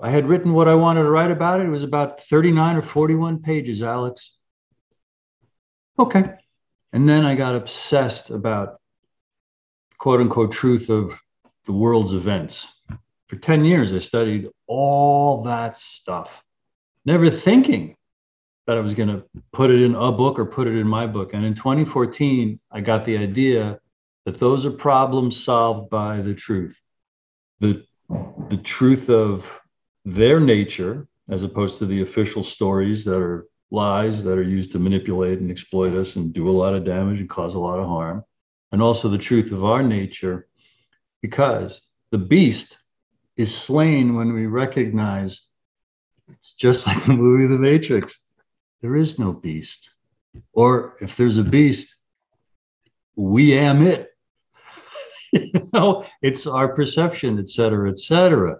I 0.00 0.10
had 0.10 0.26
written 0.26 0.52
what 0.52 0.66
I 0.66 0.74
wanted 0.74 1.04
to 1.04 1.10
write 1.10 1.30
about 1.30 1.60
it. 1.60 1.66
It 1.66 1.70
was 1.70 1.84
about 1.84 2.24
39 2.24 2.76
or 2.76 2.82
41 2.82 3.40
pages, 3.40 3.82
Alex. 3.82 4.36
Okay. 5.96 6.34
And 6.92 7.08
then 7.08 7.24
I 7.24 7.34
got 7.34 7.54
obsessed 7.54 8.30
about 8.30 8.80
quote 9.98 10.20
unquote 10.20 10.52
truth 10.52 10.90
of 10.90 11.18
the 11.64 11.72
world's 11.72 12.12
events. 12.12 12.66
For 13.28 13.36
10 13.36 13.64
years, 13.64 13.92
I 13.92 13.98
studied 13.98 14.48
all 14.66 15.42
that 15.44 15.76
stuff, 15.76 16.42
never 17.04 17.30
thinking 17.30 17.96
that 18.66 18.76
I 18.76 18.80
was 18.80 18.94
going 18.94 19.08
to 19.08 19.24
put 19.52 19.70
it 19.70 19.80
in 19.80 19.94
a 19.94 20.12
book 20.12 20.38
or 20.38 20.44
put 20.44 20.68
it 20.68 20.76
in 20.76 20.86
my 20.86 21.06
book. 21.06 21.34
And 21.34 21.44
in 21.44 21.54
2014, 21.54 22.60
I 22.70 22.80
got 22.80 23.04
the 23.04 23.16
idea 23.16 23.80
that 24.24 24.38
those 24.38 24.66
are 24.66 24.70
problems 24.70 25.42
solved 25.42 25.90
by 25.90 26.20
the 26.20 26.34
truth. 26.34 26.78
The, 27.60 27.84
the 28.50 28.58
truth 28.58 29.08
of 29.08 29.60
their 30.04 30.40
nature, 30.40 31.08
as 31.28 31.42
opposed 31.42 31.78
to 31.78 31.86
the 31.86 32.02
official 32.02 32.42
stories 32.42 33.04
that 33.04 33.20
are 33.20 33.46
lies 33.72 34.22
that 34.22 34.38
are 34.38 34.42
used 34.42 34.70
to 34.70 34.78
manipulate 34.78 35.40
and 35.40 35.50
exploit 35.50 35.94
us 35.94 36.16
and 36.16 36.34
do 36.34 36.48
a 36.48 36.52
lot 36.52 36.74
of 36.74 36.84
damage 36.84 37.18
and 37.18 37.30
cause 37.30 37.54
a 37.54 37.58
lot 37.58 37.78
of 37.78 37.86
harm, 37.86 38.22
and 38.70 38.82
also 38.82 39.08
the 39.08 39.18
truth 39.18 39.50
of 39.50 39.64
our 39.64 39.82
nature, 39.82 40.46
because 41.22 41.80
the 42.10 42.18
beast 42.18 42.76
is 43.36 43.56
slain 43.56 44.14
when 44.14 44.34
we 44.34 44.46
recognize 44.46 45.40
it's 46.28 46.52
just 46.52 46.86
like 46.86 47.04
the 47.06 47.14
movie 47.14 47.46
The 47.46 47.58
Matrix. 47.58 48.18
There 48.82 48.96
is 48.96 49.18
no 49.18 49.32
beast. 49.32 49.90
Or 50.52 50.96
if 51.00 51.16
there's 51.16 51.38
a 51.38 51.44
beast, 51.44 51.94
we 53.16 53.56
am 53.56 53.86
it. 53.86 54.10
you 55.32 55.68
know, 55.72 56.04
it's 56.20 56.46
our 56.46 56.74
perception, 56.74 57.38
et 57.38 57.48
cetera, 57.48 57.90
et 57.90 57.98
cetera 57.98 58.58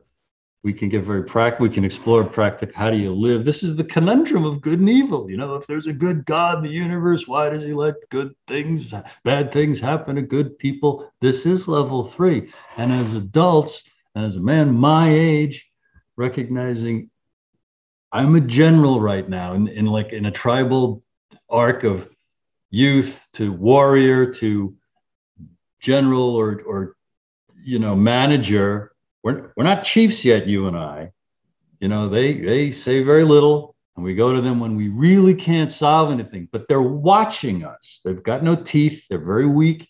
we 0.65 0.73
can 0.73 0.89
get 0.89 1.03
very 1.05 1.25
practical. 1.25 1.67
We 1.67 1.75
can 1.75 1.85
explore 1.85 2.23
practical. 2.23 2.75
How 2.77 2.91
do 2.91 2.97
you 2.97 3.13
live? 3.13 3.45
This 3.45 3.63
is 3.63 3.75
the 3.75 3.85
conundrum 3.85 4.45
of 4.45 4.61
good 4.61 4.79
and 4.79 4.89
evil. 4.89 5.29
You 5.29 5.37
know, 5.37 5.57
if 5.57 5.67
there's 5.67 5.89
a 5.89 5.93
good 5.93 6.25
God 6.25 6.59
in 6.59 6.65
the 6.65 6.71
universe, 6.71 7.27
why 7.27 7.51
does 7.51 7.65
he 7.65 7.73
let 7.73 7.95
good 8.11 8.33
things, 8.47 8.95
bad 9.25 9.53
things 9.53 9.81
happen 9.81 10.15
to 10.17 10.23
good 10.23 10.59
people? 10.59 11.11
This 11.21 11.47
is 11.47 11.67
level 11.67 12.05
three. 12.05 12.53
And 12.77 12.93
as 12.93 13.15
adults, 13.15 13.83
and 14.15 14.25
as 14.25 14.37
a 14.37 14.41
man 14.41 14.73
my 14.73 15.11
age, 15.11 15.67
recognizing 16.17 17.11
I'm 18.13 18.37
a 18.37 18.41
general 18.41 19.01
right 19.01 19.29
now 19.29 19.55
in, 19.55 19.69
in 19.69 19.87
like 19.87 20.13
in 20.13 20.27
a 20.27 20.31
tribal 20.31 21.03
arc 21.49 21.83
of 21.83 22.09
youth 22.71 23.27
to 23.35 23.53
warrior 23.53 24.33
to 24.35 24.77
general 25.81 26.37
or 26.37 26.63
or 26.63 26.97
you 27.65 27.79
know 27.79 27.97
manager 27.97 28.92
we're, 29.23 29.53
we're 29.57 29.65
not 29.65 29.85
chiefs 29.85 30.25
yet, 30.25 30.47
you 30.47 30.67
and 30.67 30.77
I. 30.77 31.13
You 31.81 31.89
know, 31.89 32.09
they, 32.09 32.35
they 32.35 32.71
say 32.71 33.03
very 33.03 33.25
little, 33.25 33.75
and 33.97 34.05
we 34.05 34.15
go 34.15 34.33
to 34.33 34.41
them 34.41 34.61
when 34.61 34.77
we 34.77 34.89
really 34.89 35.35
can't 35.35 35.71
solve 35.71 36.11
anything, 36.11 36.49
but 36.53 36.69
they're 36.69 36.83
watching 36.83 37.65
us. 37.65 38.01
They've 38.05 38.23
got 38.23 38.43
no 38.43 38.57
teeth, 38.57 39.05
they're 39.09 39.19
very 39.19 39.47
weak. 39.47 39.89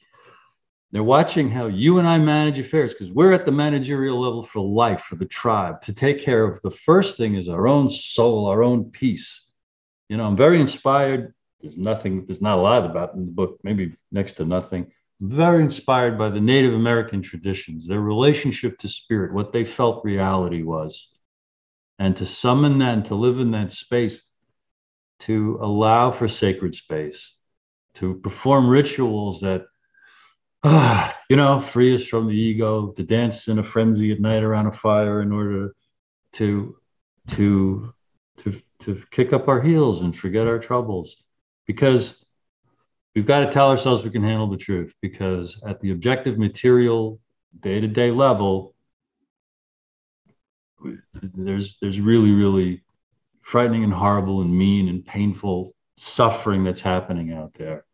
They're 0.91 1.03
watching 1.03 1.51
how 1.51 1.69
you 1.69 1.99
and 1.99 2.07
I 2.07 2.19
manage 2.19 2.59
affairs 2.59 2.93
because 2.93 3.11
we're 3.11 3.33
at 3.33 3.47
the 3.47 3.53
managerial 3.53 4.21
level 4.21 4.43
for 4.43 4.61
life, 4.61 5.03
for 5.03 5.17
the 5.17 5.25
tribe, 5.25 5.81
to 5.83 5.95
take 5.95 6.23
care 6.23 6.45
of 6.45 6.61
the 6.63 6.71
first 6.71 7.17
thing 7.17 7.35
is 7.35 7.49
our 7.49 7.67
own 7.67 7.89
soul, 7.89 8.47
our 8.47 8.63
own 8.63 8.91
peace. 8.91 9.45
You 10.11 10.19
know, 10.19 10.25
I'm 10.25 10.37
very 10.37 10.61
inspired. 10.61 11.33
There's 11.63 11.79
nothing, 11.79 12.27
there's 12.27 12.43
not 12.43 12.59
a 12.59 12.61
lot 12.61 12.85
about 12.85 13.15
in 13.15 13.25
the 13.25 13.33
book, 13.33 13.59
maybe 13.63 13.95
next 14.11 14.35
to 14.35 14.45
nothing 14.45 14.93
very 15.23 15.63
inspired 15.63 16.19
by 16.19 16.29
the 16.29 16.41
Native 16.41 16.75
American 16.75 17.23
traditions, 17.23 17.87
their 17.87 18.01
relationship 18.01 18.77
to 18.79 18.89
spirit, 18.89 19.33
what 19.33 19.53
they 19.53 19.65
felt 19.65 20.05
reality 20.05 20.65
was. 20.65 21.09
And 22.01 22.17
to 22.17 22.27
summon 22.27 22.79
that 22.79 22.95
and 22.95 23.05
to 23.07 23.15
live 23.15 23.39
in 23.39 23.53
that 23.53 23.71
space, 23.71 24.21
to 25.21 25.61
allow 25.63 26.11
for 26.11 26.27
sacred 26.27 26.75
space, 26.75 27.37
to 27.95 28.15
perform 28.17 28.69
rituals 28.69 29.41
that, 29.43 29.67
uh, 30.65 31.13
you 31.31 31.37
know, 31.37 31.61
free 31.61 31.95
us 31.95 32.03
from 32.03 32.27
the 32.27 32.35
ego, 32.35 32.91
to 32.91 33.05
dance 33.05 33.47
in 33.47 33.61
a 33.61 33.63
frenzy 33.63 34.11
at 34.11 34.21
night 34.21 34.43
around 34.43 34.67
a 34.67 34.73
fire 34.73 35.23
in 35.23 35.31
order 35.31 35.73
to, 36.33 36.77
to, 37.29 37.95
to, 38.39 38.61
to 38.81 39.01
kick 39.13 39.33
up 39.33 39.47
our 39.47 39.63
heels 39.63 40.03
and 40.03 40.17
forget 40.17 40.49
our 40.49 40.59
troubles. 40.59 41.15
Because 41.69 42.22
we've 43.15 43.27
got 43.27 43.41
to 43.41 43.53
tell 43.53 43.69
ourselves 43.69 44.05
we 44.05 44.11
can 44.11 44.23
handle 44.23 44.49
the 44.49 44.57
truth 44.57 44.95
because 45.01 45.61
at 45.67 45.81
the 45.81 45.91
objective 45.91 46.39
material 46.39 47.21
day-to-day 47.61 48.11
level 48.11 48.75
there's 51.23 51.77
there's 51.81 52.01
really 52.01 52.33
really 52.33 52.83
frightening 53.43 53.85
and 53.85 53.93
horrible 53.93 54.41
and 54.41 54.57
mean 54.57 54.89
and 54.89 55.05
painful 55.05 55.75
suffering 55.97 56.65
that's 56.65 56.81
happening 56.81 57.33
out 57.33 57.53
there. 57.55 57.85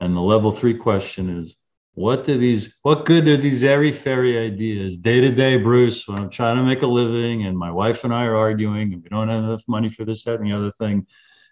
And 0.00 0.14
the 0.14 0.20
level 0.20 0.52
three 0.52 0.74
question 0.74 1.42
is 1.42 1.56
what 1.94 2.24
do 2.24 2.38
these 2.38 2.76
what 2.82 3.04
good 3.04 3.24
do 3.24 3.36
these 3.36 3.64
airy 3.64 3.90
fairy 3.90 4.38
ideas? 4.38 4.96
Day 4.96 5.20
to 5.20 5.30
day 5.30 5.56
bruce 5.56 6.06
when 6.06 6.18
i'm 6.18 6.30
trying 6.30 6.56
to 6.56 6.62
make 6.62 6.82
a 6.82 6.86
living 6.86 7.46
and 7.46 7.58
my 7.58 7.70
wife 7.70 8.04
and 8.04 8.14
i 8.14 8.24
are 8.24 8.36
arguing 8.36 8.92
and 8.92 9.02
we 9.02 9.08
don't 9.08 9.28
have 9.28 9.44
enough 9.44 9.62
money 9.66 9.88
for 9.88 10.04
this 10.04 10.24
that 10.24 10.40
and 10.40 10.48
the 10.48 10.56
other 10.56 10.72
thing. 10.72 11.06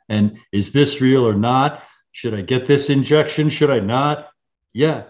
And 0.09 0.39
is 0.53 0.71
this 0.71 1.01
real 1.01 1.27
or 1.27 1.35
not 1.35 1.83
should 2.17 2.33
I 2.33 2.41
get 2.41 2.67
this 2.67 2.89
injection? 2.89 3.51
Should 3.51 3.71
I 3.71 3.79
not? 3.79 4.31
Yeah. 4.73 5.03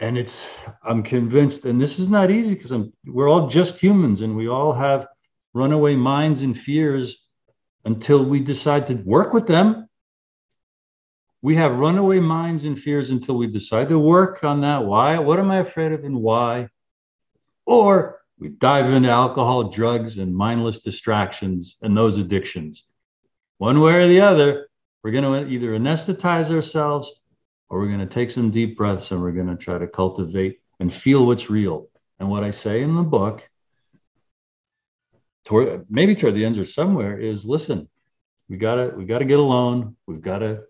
And 0.00 0.18
it's, 0.18 0.44
I'm 0.82 1.04
convinced, 1.04 1.66
and 1.66 1.80
this 1.80 2.00
is 2.00 2.08
not 2.08 2.32
easy 2.32 2.56
because 2.56 2.72
I'm, 2.72 2.92
we're 3.06 3.28
all 3.28 3.46
just 3.46 3.78
humans 3.78 4.22
and 4.22 4.36
we 4.36 4.48
all 4.48 4.72
have 4.72 5.06
runaway 5.54 5.94
minds 5.94 6.42
and 6.42 6.58
fears 6.58 7.24
until 7.84 8.24
we 8.24 8.40
decide 8.40 8.88
to 8.88 8.94
work 8.94 9.32
with 9.32 9.46
them. 9.46 9.88
We 11.42 11.54
have 11.54 11.78
runaway 11.78 12.18
minds 12.18 12.64
and 12.64 12.76
fears 12.76 13.10
until 13.10 13.36
we 13.36 13.46
decide 13.46 13.88
to 13.90 13.98
work 14.00 14.42
on 14.42 14.62
that. 14.62 14.84
Why? 14.84 15.20
What 15.20 15.38
am 15.38 15.52
I 15.52 15.58
afraid 15.58 15.92
of 15.92 16.02
and 16.02 16.16
why? 16.16 16.70
Or 17.66 18.20
we 18.36 18.48
dive 18.48 18.90
into 18.90 19.10
alcohol, 19.10 19.70
drugs, 19.70 20.18
and 20.18 20.34
mindless 20.34 20.80
distractions 20.80 21.76
and 21.82 21.96
those 21.96 22.18
addictions. 22.18 22.82
One 23.58 23.78
way 23.78 23.92
or 23.92 24.08
the 24.08 24.22
other, 24.22 24.66
we're 25.02 25.10
going 25.10 25.24
to 25.24 25.50
either 25.50 25.70
anesthetize 25.70 26.50
ourselves 26.50 27.12
or 27.68 27.80
we're 27.80 27.88
going 27.88 28.06
to 28.06 28.06
take 28.06 28.30
some 28.30 28.50
deep 28.50 28.76
breaths 28.76 29.10
and 29.10 29.20
we're 29.20 29.32
going 29.32 29.48
to 29.48 29.56
try 29.56 29.78
to 29.78 29.86
cultivate 29.86 30.60
and 30.80 30.92
feel 30.92 31.26
what's 31.26 31.50
real. 31.50 31.88
And 32.18 32.28
what 32.28 32.44
I 32.44 32.50
say 32.50 32.82
in 32.82 32.94
the 32.94 33.02
book, 33.02 33.42
toward, 35.44 35.86
maybe 35.90 36.14
toward 36.14 36.34
the 36.34 36.44
ends 36.44 36.58
or 36.58 36.64
somewhere, 36.64 37.18
is 37.18 37.44
listen, 37.44 37.88
we 38.48 38.56
gotta 38.56 38.92
we 38.94 39.04
gotta 39.06 39.24
get 39.24 39.38
alone. 39.38 39.96
We've 40.06 40.20
got 40.20 40.38
to 40.38 40.64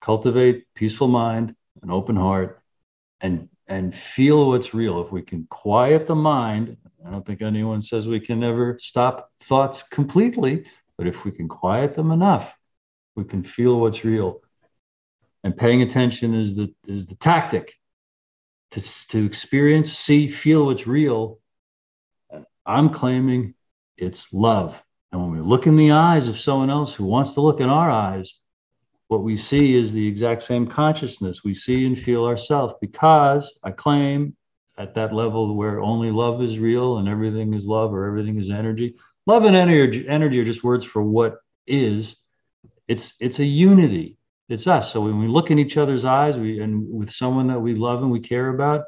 cultivate 0.00 0.66
peaceful 0.74 1.08
mind, 1.08 1.54
an 1.82 1.90
open 1.90 2.16
heart, 2.16 2.60
and 3.20 3.48
and 3.66 3.94
feel 3.94 4.48
what's 4.48 4.74
real. 4.74 5.02
If 5.02 5.10
we 5.10 5.22
can 5.22 5.46
quiet 5.48 6.06
the 6.06 6.14
mind, 6.14 6.76
I 7.06 7.10
don't 7.10 7.24
think 7.24 7.42
anyone 7.42 7.80
says 7.80 8.06
we 8.06 8.20
can 8.20 8.38
never 8.38 8.78
stop 8.80 9.30
thoughts 9.40 9.82
completely, 9.82 10.66
but 10.98 11.06
if 11.06 11.24
we 11.24 11.30
can 11.30 11.48
quiet 11.48 11.94
them 11.94 12.10
enough, 12.10 12.54
we 13.14 13.24
can 13.24 13.42
feel 13.42 13.80
what's 13.80 14.04
real. 14.04 14.40
And 15.44 15.56
paying 15.56 15.82
attention 15.82 16.34
is 16.34 16.54
the 16.54 16.72
is 16.86 17.06
the 17.06 17.16
tactic 17.16 17.74
to, 18.72 19.08
to 19.08 19.24
experience, 19.24 19.92
see, 19.92 20.28
feel 20.28 20.66
what's 20.66 20.86
real. 20.86 21.38
I'm 22.64 22.90
claiming 22.90 23.54
it's 23.96 24.32
love. 24.32 24.80
And 25.10 25.20
when 25.20 25.30
we 25.30 25.40
look 25.40 25.66
in 25.66 25.76
the 25.76 25.92
eyes 25.92 26.28
of 26.28 26.40
someone 26.40 26.70
else 26.70 26.94
who 26.94 27.04
wants 27.04 27.32
to 27.32 27.40
look 27.40 27.60
in 27.60 27.68
our 27.68 27.90
eyes, 27.90 28.34
what 29.08 29.22
we 29.22 29.36
see 29.36 29.76
is 29.76 29.92
the 29.92 30.06
exact 30.06 30.42
same 30.42 30.66
consciousness. 30.66 31.44
We 31.44 31.54
see 31.54 31.84
and 31.84 31.98
feel 31.98 32.24
ourselves 32.24 32.74
because 32.80 33.52
I 33.62 33.72
claim 33.72 34.34
at 34.78 34.94
that 34.94 35.14
level 35.14 35.54
where 35.54 35.80
only 35.80 36.10
love 36.10 36.42
is 36.42 36.58
real 36.58 36.96
and 36.96 37.08
everything 37.08 37.52
is 37.52 37.66
love 37.66 37.92
or 37.92 38.06
everything 38.06 38.40
is 38.40 38.48
energy. 38.48 38.96
Love 39.26 39.44
and 39.44 39.54
energy, 39.54 40.08
energy 40.08 40.40
are 40.40 40.44
just 40.44 40.64
words 40.64 40.84
for 40.84 41.02
what 41.02 41.40
is. 41.66 42.16
It's 42.92 43.14
it's 43.20 43.38
a 43.38 43.44
unity. 43.44 44.16
It's 44.48 44.66
us. 44.66 44.92
So 44.92 45.00
when 45.00 45.18
we 45.18 45.26
look 45.26 45.50
in 45.50 45.58
each 45.58 45.76
other's 45.78 46.04
eyes, 46.04 46.36
we 46.36 46.60
and 46.60 46.72
with 46.98 47.10
someone 47.10 47.46
that 47.48 47.60
we 47.66 47.74
love 47.74 48.02
and 48.02 48.12
we 48.12 48.20
care 48.20 48.48
about, 48.50 48.84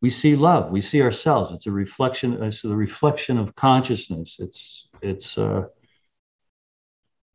we 0.00 0.10
see 0.10 0.34
love. 0.34 0.72
We 0.72 0.80
see 0.80 1.00
ourselves. 1.02 1.52
It's 1.54 1.66
a 1.66 1.70
reflection. 1.70 2.42
It's 2.42 2.62
the 2.62 2.74
reflection 2.74 3.38
of 3.38 3.54
consciousness. 3.54 4.38
It's 4.40 4.88
it's 5.02 5.38
uh, 5.38 5.62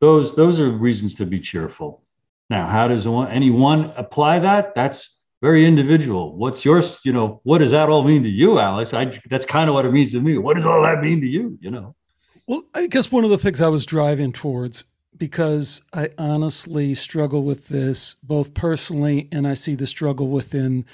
those 0.00 0.34
those 0.34 0.60
are 0.60 0.70
reasons 0.70 1.14
to 1.16 1.24
be 1.24 1.40
cheerful. 1.40 2.04
Now, 2.50 2.66
how 2.66 2.86
does 2.88 3.08
one, 3.08 3.30
anyone 3.30 3.94
apply 3.96 4.40
that? 4.40 4.74
That's 4.74 5.16
very 5.40 5.64
individual. 5.64 6.36
What's 6.36 6.66
yours? 6.66 7.00
You 7.02 7.14
know, 7.14 7.40
what 7.44 7.58
does 7.58 7.70
that 7.70 7.88
all 7.88 8.04
mean 8.04 8.22
to 8.24 8.28
you, 8.28 8.58
Alex? 8.58 8.92
I, 8.92 9.18
that's 9.30 9.46
kind 9.46 9.70
of 9.70 9.74
what 9.74 9.86
it 9.86 9.92
means 9.92 10.12
to 10.12 10.20
me. 10.20 10.36
What 10.36 10.56
does 10.56 10.66
all 10.66 10.82
that 10.82 11.00
mean 11.00 11.22
to 11.22 11.26
you? 11.26 11.58
You 11.62 11.70
know. 11.70 11.94
Well, 12.46 12.62
I 12.74 12.88
guess 12.88 13.10
one 13.10 13.24
of 13.24 13.30
the 13.30 13.38
things 13.38 13.62
I 13.62 13.68
was 13.68 13.86
driving 13.86 14.32
towards 14.32 14.84
because 15.16 15.82
I 15.92 16.10
honestly 16.18 16.94
struggle 16.94 17.42
with 17.42 17.68
this 17.68 18.16
both 18.22 18.54
personally 18.54 19.28
and 19.30 19.46
I 19.46 19.54
see 19.54 19.74
the 19.74 19.86
struggle 19.86 20.28
within 20.28 20.84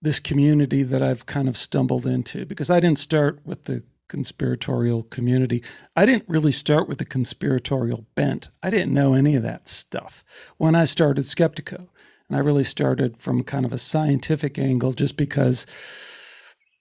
this 0.00 0.20
community 0.20 0.82
that 0.82 1.02
I've 1.02 1.26
kind 1.26 1.48
of 1.48 1.56
stumbled 1.56 2.06
into 2.06 2.46
because 2.46 2.70
I 2.70 2.80
didn't 2.80 2.98
start 2.98 3.40
with 3.44 3.64
the 3.64 3.82
conspiratorial 4.08 5.02
community. 5.04 5.62
I 5.94 6.06
didn't 6.06 6.28
really 6.28 6.52
start 6.52 6.88
with 6.88 6.98
the 6.98 7.04
conspiratorial 7.04 8.06
bent. 8.14 8.48
I 8.62 8.70
didn't 8.70 8.94
know 8.94 9.14
any 9.14 9.36
of 9.36 9.42
that 9.42 9.68
stuff 9.68 10.24
when 10.56 10.74
I 10.74 10.84
started 10.84 11.24
Skeptiko. 11.24 11.88
And 12.28 12.36
I 12.36 12.40
really 12.40 12.64
started 12.64 13.16
from 13.18 13.42
kind 13.42 13.64
of 13.64 13.72
a 13.72 13.78
scientific 13.78 14.58
angle 14.58 14.92
just 14.92 15.16
because 15.16 15.66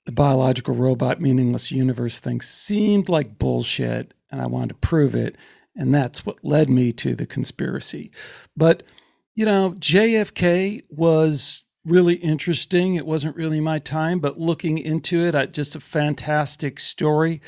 the 0.06 0.12
biological 0.12 0.76
robot 0.76 1.22
meaningless 1.22 1.72
universe 1.72 2.20
thing 2.20 2.42
seemed 2.42 3.10
like 3.10 3.40
bullshit 3.40 4.14
and 4.30 4.42
I 4.42 4.48
wanted 4.48 4.70
to 4.70 4.76
prove 4.76 5.16
it. 5.16 5.38
And 5.78 5.94
that's 5.94 6.26
what 6.26 6.44
led 6.44 6.70
me 6.70 6.92
to 6.94 7.16
the 7.16 7.28
conspiracy. 7.28 8.12
But, 8.56 8.84
you 9.36 9.46
know, 9.46 9.76
JFK 9.78 10.84
was 10.90 11.64
really 11.86 12.16
interesting. 12.16 12.96
It 12.96 13.06
wasn't 13.06 13.36
really 13.36 13.62
my 13.62 13.80
time, 13.80 14.20
but 14.20 14.40
looking 14.40 14.78
into 14.78 15.24
it, 15.24 15.36
I, 15.36 15.46
just 15.46 15.76
a 15.76 15.80
fantastic 15.80 16.80
story. 16.80 17.42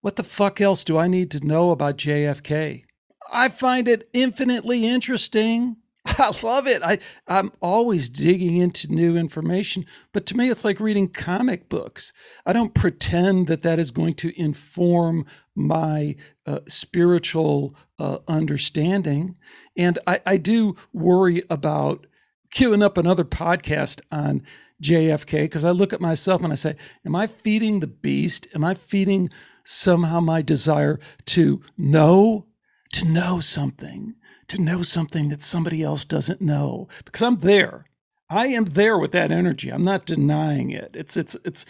What 0.00 0.16
the 0.16 0.24
fuck 0.24 0.60
else 0.60 0.84
do 0.84 0.96
I 0.96 1.06
need 1.06 1.30
to 1.32 1.46
know 1.46 1.70
about 1.70 1.98
JFK? 1.98 2.84
I 3.32 3.48
find 3.48 3.86
it 3.86 4.08
infinitely 4.12 4.86
interesting. 4.86 5.76
I 6.06 6.32
love 6.42 6.66
it. 6.66 6.82
I, 6.82 6.98
I'm 7.26 7.52
always 7.60 8.08
digging 8.08 8.56
into 8.56 8.92
new 8.92 9.16
information, 9.16 9.84
but 10.12 10.24
to 10.26 10.36
me, 10.36 10.48
it's 10.48 10.64
like 10.64 10.80
reading 10.80 11.08
comic 11.08 11.68
books. 11.68 12.12
I 12.46 12.52
don't 12.52 12.74
pretend 12.74 13.48
that 13.48 13.62
that 13.62 13.78
is 13.78 13.90
going 13.90 14.14
to 14.14 14.40
inform 14.40 15.26
my 15.54 16.16
uh, 16.46 16.60
spiritual 16.66 17.74
uh, 17.98 18.18
understanding. 18.26 19.36
And 19.76 19.98
I, 20.06 20.20
I 20.24 20.36
do 20.38 20.76
worry 20.92 21.42
about 21.50 22.06
queuing 22.54 22.82
up 22.82 22.96
another 22.96 23.24
podcast 23.24 24.00
on 24.10 24.42
JFK 24.82 25.42
because 25.42 25.64
I 25.64 25.70
look 25.70 25.92
at 25.92 26.00
myself 26.00 26.42
and 26.42 26.52
I 26.52 26.56
say, 26.56 26.76
Am 27.04 27.14
I 27.14 27.26
feeding 27.26 27.80
the 27.80 27.86
beast? 27.86 28.46
Am 28.54 28.64
I 28.64 28.74
feeding 28.74 29.30
somehow 29.64 30.20
my 30.20 30.42
desire 30.42 30.98
to 31.26 31.60
know, 31.76 32.46
to 32.94 33.06
know 33.06 33.40
something, 33.40 34.14
to 34.50 34.62
know 34.62 34.82
something 34.82 35.28
that 35.30 35.42
somebody 35.42 35.82
else 35.82 36.04
doesn't 36.04 36.40
know? 36.40 36.88
Because 37.04 37.22
I'm 37.22 37.36
there. 37.36 37.86
I 38.28 38.46
am 38.48 38.66
there 38.66 38.98
with 38.98 39.12
that 39.12 39.32
energy. 39.32 39.70
I'm 39.70 39.84
not 39.84 40.06
denying 40.06 40.70
it. 40.70 40.94
It's, 40.94 41.16
it's, 41.16 41.36
it's, 41.44 41.66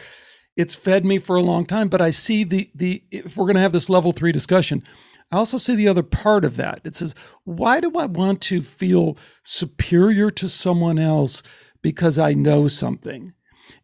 it's 0.56 0.74
fed 0.74 1.04
me 1.04 1.18
for 1.18 1.36
a 1.36 1.42
long 1.42 1.64
time, 1.64 1.88
but 1.88 2.02
I 2.02 2.10
see 2.10 2.44
the, 2.44 2.70
the, 2.74 3.02
if 3.10 3.36
we're 3.36 3.46
going 3.46 3.54
to 3.54 3.62
have 3.62 3.72
this 3.72 3.88
level 3.88 4.12
three 4.12 4.32
discussion, 4.32 4.82
I 5.32 5.36
also 5.36 5.58
see 5.58 5.74
the 5.74 5.88
other 5.88 6.02
part 6.02 6.44
of 6.44 6.56
that. 6.56 6.80
It 6.84 6.96
says, 6.96 7.14
why 7.44 7.80
do 7.80 7.92
I 7.96 8.06
want 8.06 8.40
to 8.42 8.60
feel 8.60 9.16
superior 9.42 10.30
to 10.32 10.48
someone 10.48 10.98
else 10.98 11.42
because 11.82 12.18
I 12.18 12.32
know 12.34 12.68
something? 12.68 13.32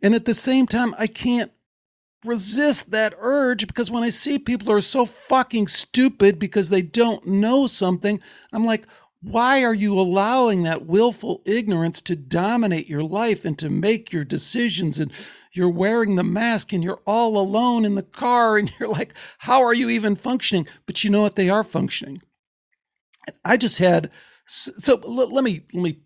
And 0.03 0.15
at 0.15 0.25
the 0.25 0.35
same 0.35 0.67
time, 0.67 0.95
I 0.99 1.07
can't 1.07 1.53
resist 2.25 2.91
that 2.91 3.15
urge 3.19 3.67
because 3.67 3.91
when 3.91 4.03
I 4.03 4.09
see 4.09 4.39
people 4.39 4.73
are 4.73 4.81
so 4.81 5.07
fucking 5.07 5.69
stupid 5.69 6.39
because 6.39 6.69
they 6.69 6.83
don't 6.83 7.27
know 7.27 7.67
something, 7.67 8.21
I'm 8.53 8.65
like, 8.65 8.87
why 9.23 9.65
are 9.65 9.75
you 9.75 9.99
allowing 9.99 10.63
that 10.63 10.87
willful 10.87 11.43
ignorance 11.45 12.01
to 12.03 12.17
dominate 12.17 12.89
your 12.89 13.03
life 13.03 13.45
and 13.45 13.59
to 13.59 13.69
make 13.69 14.13
your 14.13 14.25
decisions 14.25 15.01
and 15.01 15.13
you're 15.53 15.71
wearing 15.71 16.17
the 16.17 16.23
mask 16.23 16.73
and 16.73 16.85
you're 16.85 17.01
all 17.07 17.39
alone 17.39 17.85
in 17.85 17.95
the 17.95 18.03
car 18.03 18.59
and 18.59 18.73
you're 18.79 18.89
like, 18.89 19.15
how 19.39 19.63
are 19.63 19.75
you 19.75 19.89
even 19.89 20.17
functioning? 20.17 20.69
But 20.87 21.03
you 21.03 21.11
know 21.11 21.23
what? 21.23 21.37
They 21.37 21.49
are 21.49 21.65
functioning. 21.65 22.23
I 23.45 23.57
just 23.57 23.79
had, 23.79 24.11
so 24.47 24.95
let 25.05 25.43
me, 25.43 25.63
let 25.73 25.83
me 25.83 25.99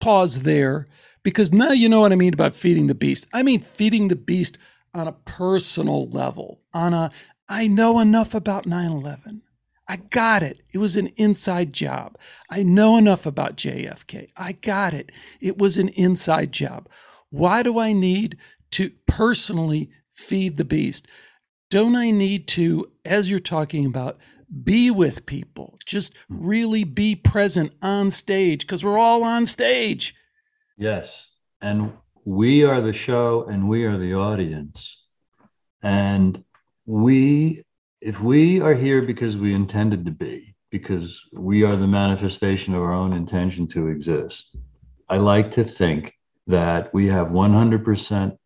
pause 0.00 0.42
there 0.42 0.88
because 1.22 1.52
now 1.52 1.72
you 1.72 1.88
know 1.88 2.00
what 2.00 2.12
I 2.12 2.16
mean 2.16 2.34
about 2.34 2.54
feeding 2.54 2.88
the 2.88 2.94
beast. 2.94 3.26
I 3.32 3.42
mean, 3.42 3.60
feeding 3.60 4.08
the 4.08 4.16
beast 4.16 4.58
on 4.96 5.08
a 5.08 5.12
personal 5.12 6.08
level, 6.08 6.62
on 6.72 6.94
a, 6.94 7.10
I 7.48 7.66
know 7.66 7.98
enough 8.00 8.34
about 8.34 8.66
9 8.66 8.90
11. 8.90 9.42
I 9.88 9.96
got 9.96 10.42
it. 10.42 10.62
It 10.72 10.78
was 10.78 10.96
an 10.96 11.08
inside 11.16 11.72
job. 11.72 12.18
I 12.50 12.62
know 12.64 12.96
enough 12.96 13.24
about 13.24 13.56
JFK. 13.56 14.28
I 14.36 14.52
got 14.52 14.94
it. 14.94 15.12
It 15.40 15.58
was 15.58 15.78
an 15.78 15.90
inside 15.90 16.50
job. 16.50 16.88
Why 17.30 17.62
do 17.62 17.78
I 17.78 17.92
need 17.92 18.36
to 18.72 18.90
personally 19.06 19.90
feed 20.12 20.56
the 20.56 20.64
beast? 20.64 21.06
Don't 21.70 21.94
I 21.94 22.10
need 22.10 22.48
to, 22.48 22.90
as 23.04 23.30
you're 23.30 23.38
talking 23.38 23.86
about, 23.86 24.18
be 24.64 24.90
with 24.90 25.26
people, 25.26 25.78
just 25.84 26.14
really 26.28 26.84
be 26.84 27.14
present 27.16 27.72
on 27.82 28.10
stage 28.10 28.60
because 28.60 28.84
we're 28.84 28.98
all 28.98 29.24
on 29.24 29.46
stage. 29.46 30.14
Yes. 30.76 31.26
And 31.60 31.92
we 32.26 32.64
are 32.64 32.80
the 32.80 32.92
show 32.92 33.46
and 33.48 33.68
we 33.68 33.84
are 33.84 33.96
the 33.96 34.14
audience. 34.14 35.00
And 35.80 36.42
we, 36.84 37.62
if 38.00 38.20
we 38.20 38.60
are 38.60 38.74
here 38.74 39.00
because 39.00 39.36
we 39.36 39.54
intended 39.54 40.04
to 40.06 40.10
be, 40.10 40.56
because 40.72 41.22
we 41.32 41.62
are 41.62 41.76
the 41.76 41.86
manifestation 41.86 42.74
of 42.74 42.82
our 42.82 42.92
own 42.92 43.12
intention 43.12 43.68
to 43.68 43.86
exist, 43.86 44.56
I 45.08 45.18
like 45.18 45.52
to 45.52 45.62
think 45.62 46.14
that 46.48 46.92
we 46.92 47.06
have 47.06 47.28
100% 47.28 48.36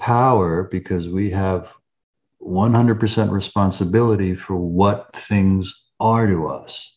power 0.00 0.64
because 0.64 1.08
we 1.08 1.30
have 1.30 1.72
100% 2.42 3.30
responsibility 3.30 4.34
for 4.34 4.56
what 4.56 5.14
things 5.14 5.72
are 6.00 6.26
to 6.26 6.48
us. 6.48 6.96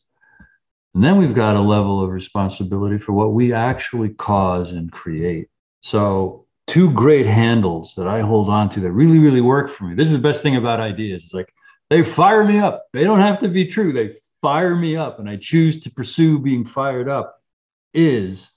And 0.96 1.04
then 1.04 1.18
we've 1.18 1.36
got 1.36 1.56
a 1.56 1.62
level 1.62 2.04
of 2.04 2.10
responsibility 2.10 2.98
for 2.98 3.14
what 3.14 3.34
we 3.34 3.54
actually 3.54 4.10
cause 4.10 4.72
and 4.72 4.92
create. 4.92 5.48
So, 5.82 6.46
two 6.68 6.92
great 6.92 7.26
handles 7.26 7.94
that 7.98 8.08
I 8.08 8.22
hold 8.22 8.50
on 8.50 8.70
to 8.72 8.80
that 8.82 8.92
really, 8.92 9.20
really 9.20 9.42
work 9.42 9.70
for 9.70 9.86
me. 9.86 9.96
This 9.96 10.08
is 10.08 10.14
the 10.14 10.20
best 10.20 10.42
thing 10.42 10.56
about 10.56 10.80
ideas. 10.80 11.24
It's 11.24 11.34
like 11.34 11.54
they 11.90 12.04
fire 12.04 12.46
me 12.46 12.60
up. 12.60 12.86
They 12.94 13.04
don't 13.04 13.20
have 13.20 13.40
to 13.40 13.50
be 13.50 13.66
true. 13.66 13.92
They 13.92 14.18
fire 14.42 14.76
me 14.76 14.96
up, 14.96 15.20
and 15.20 15.30
I 15.30 15.38
choose 15.38 15.82
to 15.82 15.92
pursue 15.92 16.40
being 16.40 16.66
fired 16.66 17.10
up. 17.10 17.42
Is 17.94 18.50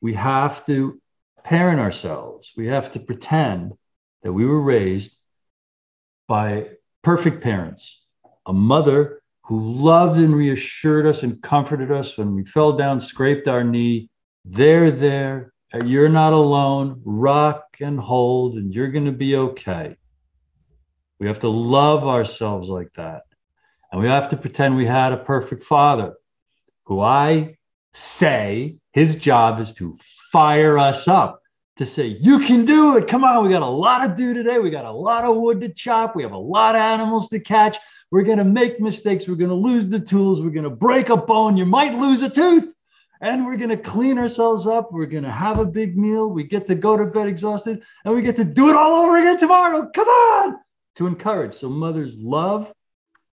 we 0.00 0.14
have 0.14 0.64
to 0.66 1.00
parent 1.42 1.80
ourselves. 1.80 2.52
We 2.56 2.68
have 2.68 2.92
to 2.92 3.00
pretend 3.00 3.72
that 4.22 4.32
we 4.32 4.46
were 4.46 4.60
raised 4.60 5.16
by 6.28 6.68
perfect 7.02 7.42
parents, 7.42 8.04
a 8.46 8.52
mother 8.52 9.20
who 9.44 9.72
loved 9.72 10.18
and 10.18 10.34
reassured 10.34 11.06
us 11.06 11.22
and 11.24 11.42
comforted 11.42 11.90
us 11.90 12.16
when 12.16 12.34
we 12.36 12.44
fell 12.44 12.76
down, 12.76 13.00
scraped 13.00 13.48
our 13.48 13.64
knee. 13.64 14.10
They're 14.44 14.90
there. 14.90 15.52
You're 15.74 16.08
not 16.08 16.32
alone. 16.32 17.00
Rock 17.04 17.76
and 17.80 17.98
hold, 17.98 18.56
and 18.56 18.74
you're 18.74 18.90
going 18.90 19.04
to 19.06 19.12
be 19.12 19.36
okay. 19.36 19.96
We 21.18 21.26
have 21.26 21.40
to 21.40 21.48
love 21.48 22.04
ourselves 22.04 22.68
like 22.68 22.92
that. 22.96 23.22
And 23.92 24.00
we 24.00 24.08
have 24.08 24.28
to 24.30 24.36
pretend 24.36 24.76
we 24.76 24.86
had 24.86 25.12
a 25.12 25.18
perfect 25.18 25.64
father 25.64 26.14
who 26.84 27.00
I 27.00 27.56
say 27.92 28.78
his 28.92 29.16
job 29.16 29.60
is 29.60 29.72
to 29.74 29.98
fire 30.32 30.78
us 30.78 31.08
up 31.08 31.42
to 31.76 31.86
say, 31.86 32.06
you 32.06 32.40
can 32.40 32.64
do 32.64 32.96
it. 32.96 33.08
Come 33.08 33.24
on, 33.24 33.44
we 33.44 33.50
got 33.50 33.62
a 33.62 33.66
lot 33.66 34.06
to 34.06 34.14
do 34.14 34.34
today. 34.34 34.58
We 34.58 34.70
got 34.70 34.84
a 34.84 34.92
lot 34.92 35.24
of 35.24 35.36
wood 35.36 35.60
to 35.62 35.68
chop. 35.68 36.14
We 36.14 36.22
have 36.22 36.32
a 36.32 36.38
lot 36.38 36.74
of 36.74 36.80
animals 36.80 37.28
to 37.30 37.40
catch. 37.40 37.78
We're 38.10 38.22
going 38.22 38.38
to 38.38 38.44
make 38.44 38.80
mistakes. 38.80 39.26
We're 39.26 39.36
going 39.36 39.50
to 39.50 39.56
lose 39.56 39.88
the 39.88 40.00
tools. 40.00 40.40
We're 40.40 40.50
going 40.50 40.64
to 40.64 40.70
break 40.70 41.08
a 41.08 41.16
bone. 41.16 41.56
You 41.56 41.64
might 41.64 41.94
lose 41.94 42.22
a 42.22 42.30
tooth. 42.30 42.74
And 43.20 43.44
we're 43.44 43.56
going 43.56 43.70
to 43.70 43.76
clean 43.76 44.18
ourselves 44.18 44.66
up. 44.66 44.92
We're 44.92 45.06
going 45.06 45.24
to 45.24 45.30
have 45.30 45.58
a 45.58 45.64
big 45.64 45.96
meal. 45.96 46.30
We 46.30 46.44
get 46.44 46.66
to 46.68 46.74
go 46.74 46.96
to 46.96 47.04
bed 47.04 47.28
exhausted 47.28 47.82
and 48.04 48.14
we 48.14 48.22
get 48.22 48.36
to 48.36 48.44
do 48.44 48.70
it 48.70 48.76
all 48.76 49.04
over 49.04 49.18
again 49.18 49.38
tomorrow. 49.38 49.90
Come 49.94 50.08
on. 50.08 50.56
To 50.96 51.06
encourage. 51.06 51.54
So, 51.54 51.68
mothers 51.68 52.16
love. 52.18 52.72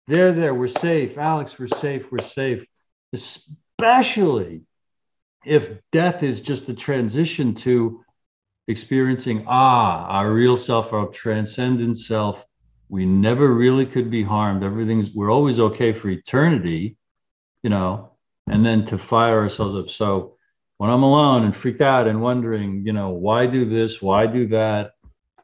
They're 0.06 0.32
there. 0.32 0.54
We're 0.54 0.68
safe. 0.68 1.16
Alex, 1.18 1.58
we're 1.58 1.68
safe. 1.68 2.10
We're 2.12 2.18
safe. 2.20 2.64
Especially 3.12 4.62
if 5.44 5.70
death 5.92 6.22
is 6.22 6.40
just 6.40 6.68
a 6.68 6.74
transition 6.74 7.54
to 7.54 8.04
experiencing 8.68 9.44
ah 9.48 10.06
our 10.06 10.30
real 10.30 10.56
self 10.56 10.92
our 10.92 11.08
transcendent 11.08 11.98
self 11.98 12.46
we 12.88 13.04
never 13.04 13.52
really 13.52 13.86
could 13.86 14.10
be 14.10 14.22
harmed 14.22 14.62
everything's 14.62 15.12
we're 15.12 15.30
always 15.30 15.58
okay 15.58 15.92
for 15.92 16.08
eternity 16.08 16.96
you 17.62 17.70
know 17.70 18.12
and 18.48 18.64
then 18.64 18.85
to 18.87 18.98
fire 18.98 19.40
ourselves 19.40 19.76
up. 19.76 19.90
So 19.90 20.37
when 20.79 20.88
i'm 20.88 21.03
alone 21.03 21.44
and 21.44 21.55
freaked 21.55 21.83
out 21.83 22.09
and 22.09 22.22
wondering 22.22 22.87
you 22.87 22.94
know 22.94 23.11
why 23.11 23.44
do 23.46 23.66
this 23.66 24.00
why 24.00 24.26
do 24.26 24.48
that? 24.48 24.92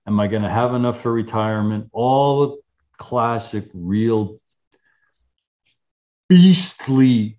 Am 0.07 0.19
i 0.19 0.27
going 0.29 0.43
to 0.43 0.51
have 0.51 0.75
enough 0.75 1.03
for 1.03 1.13
retirement? 1.13 1.91
All 1.93 2.47
the 2.47 2.57
classic 2.97 3.69
real 3.75 4.41
beastly 6.29 7.39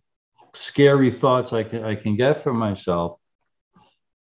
scary 0.54 1.12
thoughts 1.12 1.54
I 1.54 1.64
can 1.64 1.84
I 1.84 1.96
can 1.96 2.16
get 2.16 2.44
for 2.44 2.54
myself. 2.54 3.20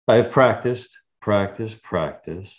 I've 0.08 0.32
practiced, 0.32 0.90
practice, 1.22 1.74
practice, 1.82 2.50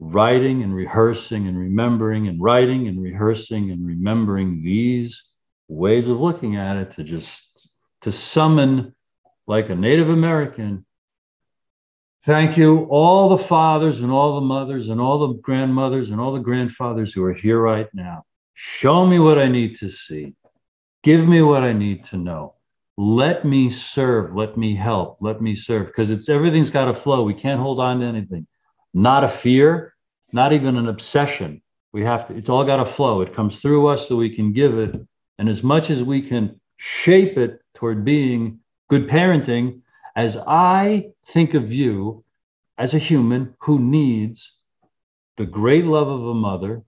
writing 0.00 0.62
and 0.62 0.74
rehearsing 0.74 1.46
and 1.46 1.56
remembering 1.56 2.28
and 2.28 2.42
writing 2.42 2.88
and 2.88 3.00
rehearsing 3.00 3.70
and 3.70 3.86
remembering 3.86 4.62
these 4.62 5.22
ways 5.68 6.08
of 6.08 6.18
looking 6.18 6.56
at 6.56 6.76
it 6.76 6.92
to 6.96 7.04
just 7.04 7.71
to 8.02 8.12
summon 8.12 8.94
like 9.46 9.70
a 9.70 9.74
Native 9.74 10.10
American. 10.10 10.84
Thank 12.24 12.56
you, 12.56 12.84
all 12.84 13.28
the 13.28 13.42
fathers 13.42 14.00
and 14.00 14.12
all 14.12 14.36
the 14.36 14.46
mothers 14.46 14.88
and 14.88 15.00
all 15.00 15.26
the 15.26 15.34
grandmothers 15.40 16.10
and 16.10 16.20
all 16.20 16.32
the 16.32 16.38
grandfathers 16.38 17.12
who 17.12 17.24
are 17.24 17.32
here 17.32 17.60
right 17.60 17.88
now. 17.92 18.24
Show 18.54 19.04
me 19.06 19.18
what 19.18 19.38
I 19.38 19.48
need 19.48 19.76
to 19.78 19.88
see. 19.88 20.34
Give 21.02 21.26
me 21.26 21.42
what 21.42 21.64
I 21.64 21.72
need 21.72 22.04
to 22.06 22.16
know. 22.16 22.54
Let 22.96 23.44
me 23.44 23.70
serve. 23.70 24.36
Let 24.36 24.56
me 24.56 24.76
help. 24.76 25.16
Let 25.20 25.42
me 25.42 25.56
serve. 25.56 25.86
Because 25.86 26.10
it's 26.10 26.28
everything's 26.28 26.70
got 26.70 26.84
to 26.84 26.94
flow. 26.94 27.24
We 27.24 27.34
can't 27.34 27.60
hold 27.60 27.80
on 27.80 28.00
to 28.00 28.06
anything. 28.06 28.46
Not 28.94 29.24
a 29.24 29.28
fear 29.28 29.92
not 30.32 30.52
even 30.52 30.76
an 30.76 30.88
obsession. 30.88 31.62
We 31.92 32.04
have 32.04 32.28
to 32.28 32.36
it's 32.36 32.48
all 32.48 32.64
got 32.64 32.76
to 32.76 32.86
flow. 32.86 33.20
It 33.20 33.34
comes 33.34 33.60
through 33.60 33.86
us 33.88 34.08
so 34.08 34.16
we 34.16 34.34
can 34.34 34.52
give 34.52 34.78
it. 34.78 34.94
And 35.38 35.48
as 35.48 35.62
much 35.62 35.90
as 35.90 36.02
we 36.02 36.22
can 36.22 36.60
shape 36.78 37.36
it 37.36 37.60
toward 37.82 38.04
being 38.04 38.60
good 38.88 39.08
parenting 39.08 39.80
as 40.14 40.36
i 40.46 41.04
think 41.26 41.54
of 41.54 41.72
you 41.72 42.24
as 42.78 42.94
a 42.94 42.98
human 42.98 43.56
who 43.58 43.80
needs 43.80 44.54
the 45.36 45.46
great 45.46 45.84
love 45.84 46.06
of 46.08 46.24
a 46.26 46.34
mother 46.34 46.84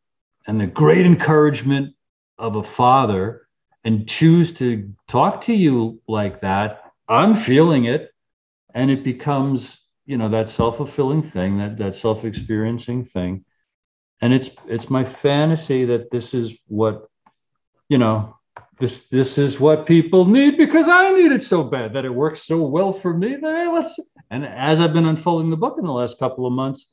and 0.46 0.60
the 0.60 0.66
great 0.66 1.04
encouragement 1.04 1.94
of 2.38 2.54
a 2.56 2.62
father 2.62 3.48
and 3.84 4.08
choose 4.08 4.52
to 4.54 4.92
talk 5.08 5.42
to 5.42 5.54
you 5.54 6.00
like 6.08 6.40
that, 6.40 6.92
I'm 7.08 7.34
feeling 7.34 7.84
it. 7.84 8.10
And 8.74 8.90
it 8.90 9.04
becomes, 9.04 9.78
you 10.06 10.16
know, 10.16 10.28
that 10.30 10.48
self-fulfilling 10.48 11.22
thing, 11.22 11.58
that 11.58 11.76
that 11.76 11.94
self-experiencing 11.94 13.04
thing. 13.04 13.44
And 14.20 14.32
it's 14.32 14.50
it's 14.66 14.90
my 14.90 15.04
fantasy 15.04 15.84
that 15.86 16.10
this 16.10 16.34
is 16.34 16.58
what, 16.66 17.08
you 17.88 17.98
know, 17.98 18.36
this 18.78 19.08
this 19.08 19.38
is 19.38 19.60
what 19.60 19.86
people 19.86 20.24
need 20.24 20.56
because 20.56 20.88
I 20.88 21.12
need 21.12 21.32
it 21.32 21.42
so 21.42 21.62
bad 21.62 21.92
that 21.92 22.04
it 22.04 22.14
works 22.14 22.42
so 22.42 22.64
well 22.64 22.92
for 22.92 23.14
me. 23.14 23.36
That 23.36 23.56
hey, 23.56 23.68
let's 23.72 23.98
and 24.30 24.44
as 24.44 24.80
I've 24.80 24.92
been 24.92 25.06
unfolding 25.06 25.50
the 25.50 25.56
book 25.56 25.76
in 25.78 25.84
the 25.84 25.92
last 25.92 26.18
couple 26.18 26.46
of 26.46 26.52
months, 26.52 26.86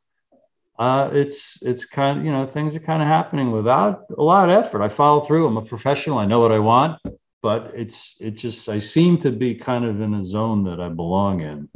uh, 0.78 1.10
it's 1.13 1.58
it's 1.62 1.86
kind 1.86 2.20
of 2.20 2.26
you 2.26 2.32
know 2.32 2.46
things 2.46 2.76
are 2.76 2.82
kind 2.82 3.02
of 3.02 3.08
happening 3.08 3.52
without 3.52 4.06
a 4.15 4.22
lot 4.22 4.50
of 4.50 4.63
effort. 4.63 4.84
I 4.84 4.89
follow 4.89 5.22
through. 5.22 5.48
I'm 5.48 5.58
a 5.58 5.62
professional. 5.62 6.20
I 6.20 6.26
know 6.26 6.39
what 6.39 6.52
I 6.52 6.60
want, 6.60 7.02
but 7.41 7.72
it's 7.76 8.15
it 8.20 8.32
just 8.32 8.70
I 8.70 8.78
seem 8.78 9.20
to 9.22 9.32
be 9.32 9.56
kind 9.56 9.86
of 9.86 10.02
in 10.02 10.13
a 10.13 10.24
zone 10.24 10.63
that 10.65 10.80
I 10.80 10.89
belong 10.89 11.41
in, 11.41 11.70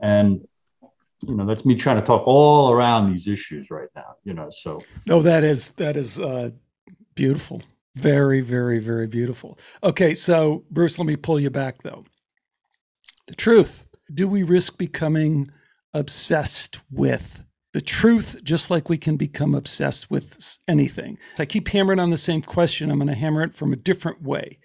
and 0.00 0.46
you 1.20 1.34
know 1.34 1.46
that's 1.46 1.64
me 1.64 1.74
trying 1.74 1.96
to 1.96 2.06
talk 2.06 2.26
all 2.26 2.70
around 2.70 3.12
these 3.12 3.28
issues 3.28 3.70
right 3.70 3.88
now. 3.96 4.16
You 4.24 4.34
know, 4.34 4.50
so 4.50 4.84
no, 5.06 5.22
that 5.22 5.42
is 5.42 5.70
that 5.72 5.96
is 5.96 6.18
uh, 6.18 6.50
beautiful. 7.14 7.62
Very, 7.94 8.40
very, 8.40 8.78
very 8.78 9.06
beautiful. 9.06 9.58
Okay, 9.82 10.14
so 10.14 10.64
Bruce, 10.70 10.98
let 10.98 11.06
me 11.06 11.16
pull 11.16 11.38
you 11.38 11.50
back 11.50 11.82
though. 11.82 12.04
The 13.26 13.34
truth. 13.34 13.86
Do 14.12 14.28
we 14.28 14.42
risk 14.42 14.78
becoming 14.78 15.50
obsessed 15.94 16.80
with 16.90 17.42
the 17.72 17.80
truth, 17.80 18.40
just 18.42 18.70
like 18.70 18.88
we 18.88 18.98
can 18.98 19.16
become 19.16 19.54
obsessed 19.54 20.10
with 20.10 20.58
anything. 20.68 21.18
So 21.36 21.42
I 21.42 21.46
keep 21.46 21.68
hammering 21.68 21.98
on 21.98 22.10
the 22.10 22.18
same 22.18 22.42
question. 22.42 22.90
I'm 22.90 22.98
going 22.98 23.08
to 23.08 23.14
hammer 23.14 23.42
it 23.42 23.54
from 23.54 23.72
a 23.72 23.76
different 23.76 24.22
way. 24.22 24.58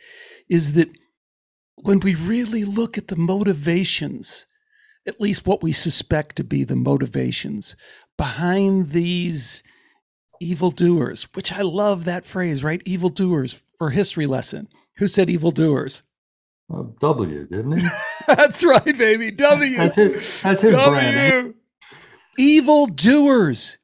Is 0.50 0.74
that 0.74 0.90
when 1.76 2.00
we 2.02 2.16
really 2.16 2.66
look 2.66 2.98
at 2.98 3.08
the 3.08 3.16
motivations, 3.16 4.46
at 5.06 5.22
least 5.22 5.48
what 5.48 5.64
we 5.64 5.72
suspect 5.72 6.36
to 6.36 6.44
be 6.44 6.64
the 6.64 6.76
motivations 6.76 7.76
behind 8.18 8.92
these 8.92 9.64
evildoers, 10.40 11.24
which 11.34 11.52
I 11.52 11.62
love 11.62 12.06
that 12.06 12.26
phrase, 12.26 12.64
right? 12.64 12.82
Evildoers 12.86 13.62
for 13.78 13.90
history 13.90 14.28
lesson. 14.28 14.68
Who 14.98 15.08
said 15.08 15.30
evildoers? 15.30 16.04
Uh, 16.74 16.84
w, 17.00 17.46
didn't 17.46 17.80
he? 17.80 17.88
that's 18.28 18.64
right, 18.64 18.98
baby. 18.98 19.32
W. 19.32 19.78
That's 19.78 19.96
his, 19.96 20.42
that's 20.42 20.62
his 20.62 20.76
w. 20.76 20.92
brand 20.92 21.54
evildoers. 22.38 23.78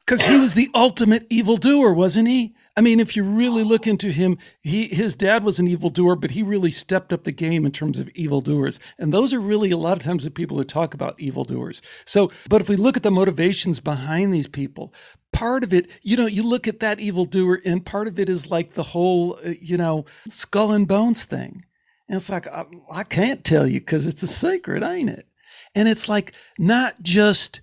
Because 0.00 0.26
he 0.26 0.38
was 0.38 0.52
the 0.52 0.68
ultimate 0.74 1.26
evildoer, 1.30 1.94
wasn't 1.94 2.28
he? 2.28 2.54
I 2.76 2.82
mean, 2.82 3.00
if 3.00 3.16
you 3.16 3.24
really 3.24 3.62
look 3.62 3.86
into 3.86 4.10
him, 4.10 4.36
he 4.60 4.88
his 4.88 5.14
dad 5.14 5.44
was 5.44 5.58
an 5.58 5.68
evildoer, 5.68 6.16
but 6.16 6.32
he 6.32 6.42
really 6.42 6.72
stepped 6.72 7.12
up 7.12 7.24
the 7.24 7.32
game 7.32 7.64
in 7.64 7.72
terms 7.72 7.98
of 7.98 8.10
evildoers. 8.10 8.78
And 8.98 9.14
those 9.14 9.32
are 9.32 9.40
really 9.40 9.70
a 9.70 9.78
lot 9.78 9.96
of 9.96 10.02
times 10.02 10.24
the 10.24 10.30
people 10.30 10.58
that 10.58 10.68
talk 10.68 10.92
about 10.92 11.18
evildoers. 11.18 11.80
So, 12.04 12.30
but 12.50 12.60
if 12.60 12.68
we 12.68 12.76
look 12.76 12.98
at 12.98 13.02
the 13.02 13.10
motivations 13.10 13.80
behind 13.80 14.34
these 14.34 14.48
people, 14.48 14.92
part 15.34 15.64
of 15.64 15.74
it, 15.74 15.90
you 16.02 16.16
know, 16.16 16.26
you 16.26 16.42
look 16.42 16.66
at 16.66 16.80
that 16.80 17.00
evildoer, 17.00 17.60
and 17.64 17.84
part 17.84 18.06
of 18.06 18.18
it 18.18 18.28
is 18.30 18.50
like 18.50 18.72
the 18.72 18.82
whole, 18.82 19.38
uh, 19.44 19.50
you 19.60 19.76
know, 19.76 20.06
skull 20.28 20.72
and 20.72 20.88
bones 20.88 21.24
thing. 21.24 21.64
And 22.08 22.16
it's 22.16 22.30
like, 22.30 22.46
I, 22.46 22.64
I 22.90 23.02
can't 23.02 23.44
tell 23.44 23.66
you 23.66 23.80
because 23.80 24.06
it's 24.06 24.22
a 24.22 24.28
secret, 24.28 24.82
ain't 24.82 25.10
it? 25.10 25.26
And 25.74 25.88
it's 25.88 26.08
like 26.08 26.32
not 26.58 27.02
just 27.02 27.60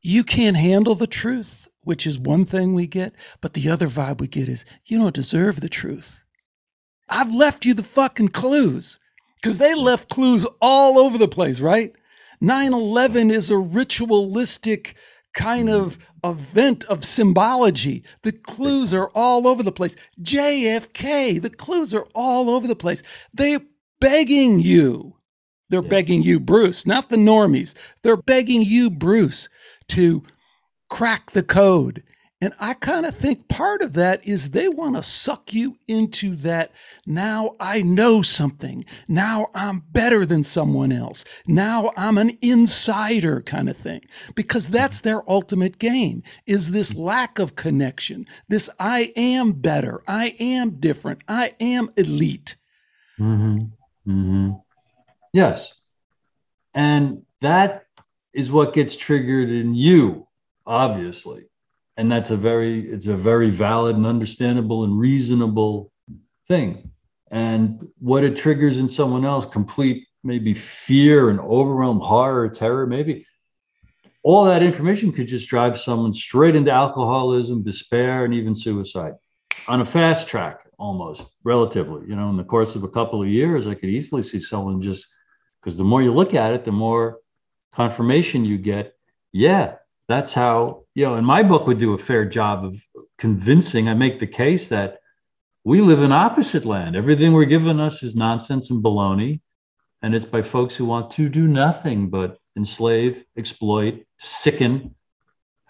you 0.00 0.24
can't 0.24 0.56
handle 0.56 0.94
the 0.94 1.06
truth, 1.06 1.68
which 1.82 2.06
is 2.06 2.18
one 2.18 2.46
thing 2.46 2.74
we 2.74 2.86
get, 2.86 3.12
but 3.40 3.54
the 3.54 3.68
other 3.68 3.88
vibe 3.88 4.20
we 4.20 4.26
get 4.26 4.48
is 4.48 4.64
you 4.86 4.98
don't 4.98 5.14
deserve 5.14 5.60
the 5.60 5.68
truth. 5.68 6.20
I've 7.08 7.34
left 7.34 7.66
you 7.66 7.74
the 7.74 7.82
fucking 7.82 8.28
clues 8.28 8.98
because 9.36 9.58
they 9.58 9.74
left 9.74 10.08
clues 10.08 10.46
all 10.62 10.98
over 10.98 11.18
the 11.18 11.28
place, 11.28 11.60
right? 11.60 11.94
9 12.40 12.72
11 12.72 13.30
is 13.30 13.50
a 13.50 13.58
ritualistic 13.58 14.96
kind 15.34 15.70
of 15.70 15.98
event 16.24 16.84
of 16.84 17.04
symbology. 17.04 18.04
The 18.22 18.32
clues 18.32 18.92
are 18.94 19.10
all 19.14 19.46
over 19.46 19.62
the 19.62 19.72
place. 19.72 19.96
JFK, 20.22 21.40
the 21.40 21.50
clues 21.50 21.94
are 21.94 22.06
all 22.14 22.50
over 22.50 22.66
the 22.66 22.76
place. 22.76 23.02
They're 23.34 23.60
begging 24.00 24.60
you. 24.60 25.16
They're 25.70 25.82
yeah. 25.82 25.88
begging 25.88 26.22
you, 26.22 26.38
Bruce, 26.38 26.86
not 26.86 27.08
the 27.08 27.16
normies. 27.16 27.74
They're 28.02 28.16
begging 28.16 28.62
you, 28.62 28.90
Bruce, 28.90 29.48
to 29.88 30.22
crack 30.90 31.30
the 31.30 31.42
code 31.42 32.02
And 32.42 32.52
I 32.58 32.74
kind 32.74 33.06
of 33.06 33.14
think 33.14 33.46
part 33.46 33.82
of 33.82 33.92
that 33.92 34.26
is 34.26 34.50
they 34.50 34.66
want 34.68 34.96
to 34.96 35.02
suck 35.04 35.54
you 35.54 35.76
into 35.86 36.34
that. 36.36 36.72
Now 37.06 37.54
I 37.60 37.82
know 37.82 38.20
something. 38.20 38.84
Now 39.06 39.50
I'm 39.54 39.84
better 39.92 40.26
than 40.26 40.42
someone 40.42 40.90
else. 40.90 41.24
Now 41.46 41.92
I'm 41.96 42.18
an 42.18 42.36
insider 42.42 43.42
kind 43.42 43.68
of 43.68 43.76
thing. 43.76 44.00
Because 44.34 44.66
that's 44.66 45.02
their 45.02 45.22
ultimate 45.30 45.78
game 45.78 46.24
is 46.44 46.72
this 46.72 46.96
lack 46.96 47.38
of 47.38 47.54
connection. 47.54 48.26
This 48.48 48.68
I 48.76 49.12
am 49.14 49.52
better. 49.52 50.02
I 50.08 50.34
am 50.40 50.80
different. 50.80 51.20
I 51.28 51.54
am 51.60 51.90
elite. 51.96 52.56
Mm-hmm. 53.20 53.66
Mm-hmm. 54.10 54.50
Yes. 55.32 55.74
And 56.74 57.22
that 57.40 57.84
is 58.34 58.50
what 58.50 58.74
gets 58.74 58.96
triggered 58.96 59.48
in 59.48 59.76
you, 59.76 60.26
obviously 60.66 61.44
and 61.96 62.10
that's 62.10 62.30
a 62.30 62.36
very 62.36 62.88
it's 62.90 63.06
a 63.06 63.16
very 63.16 63.50
valid 63.50 63.96
and 63.96 64.06
understandable 64.06 64.84
and 64.84 64.98
reasonable 64.98 65.92
thing. 66.48 66.90
And 67.30 67.88
what 67.98 68.24
it 68.24 68.36
triggers 68.36 68.78
in 68.78 68.88
someone 68.88 69.24
else 69.24 69.46
complete 69.46 70.06
maybe 70.24 70.54
fear 70.54 71.30
and 71.30 71.40
overwhelm 71.40 71.98
horror 71.98 72.48
terror 72.48 72.86
maybe 72.86 73.26
all 74.22 74.44
that 74.44 74.62
information 74.62 75.12
could 75.12 75.26
just 75.26 75.48
drive 75.48 75.76
someone 75.76 76.12
straight 76.12 76.54
into 76.54 76.70
alcoholism 76.70 77.62
despair 77.64 78.24
and 78.24 78.32
even 78.32 78.54
suicide 78.54 79.14
on 79.66 79.80
a 79.80 79.84
fast 79.84 80.28
track 80.28 80.60
almost 80.78 81.26
relatively. 81.42 82.06
You 82.08 82.16
know 82.16 82.30
in 82.30 82.36
the 82.36 82.44
course 82.44 82.76
of 82.76 82.84
a 82.84 82.88
couple 82.88 83.20
of 83.20 83.28
years 83.28 83.66
i 83.66 83.74
could 83.74 83.88
easily 83.88 84.22
see 84.22 84.40
someone 84.40 84.80
just 84.80 85.06
because 85.60 85.76
the 85.76 85.84
more 85.84 86.02
you 86.02 86.12
look 86.12 86.34
at 86.34 86.54
it 86.54 86.64
the 86.64 86.72
more 86.72 87.18
confirmation 87.74 88.44
you 88.44 88.58
get 88.58 88.94
yeah 89.32 89.76
that's 90.12 90.32
how 90.32 90.84
you 90.94 91.04
know 91.04 91.14
and 91.14 91.26
my 91.26 91.42
book 91.42 91.66
would 91.66 91.78
do 91.78 91.94
a 91.94 91.98
fair 91.98 92.24
job 92.24 92.64
of 92.64 92.76
convincing. 93.18 93.88
I 93.88 93.94
make 93.94 94.20
the 94.20 94.26
case 94.26 94.68
that 94.68 94.98
we 95.64 95.80
live 95.80 96.02
in 96.02 96.12
opposite 96.12 96.64
land. 96.64 96.96
Everything 96.96 97.32
we're 97.32 97.44
given 97.44 97.80
us 97.80 98.02
is 98.02 98.14
nonsense 98.14 98.70
and 98.70 98.82
baloney 98.82 99.40
and 100.02 100.14
it's 100.14 100.24
by 100.24 100.42
folks 100.42 100.74
who 100.74 100.84
want 100.84 101.12
to 101.12 101.28
do 101.28 101.46
nothing 101.46 102.10
but 102.10 102.38
enslave 102.56 103.24
exploit 103.36 104.04
sicken 104.18 104.94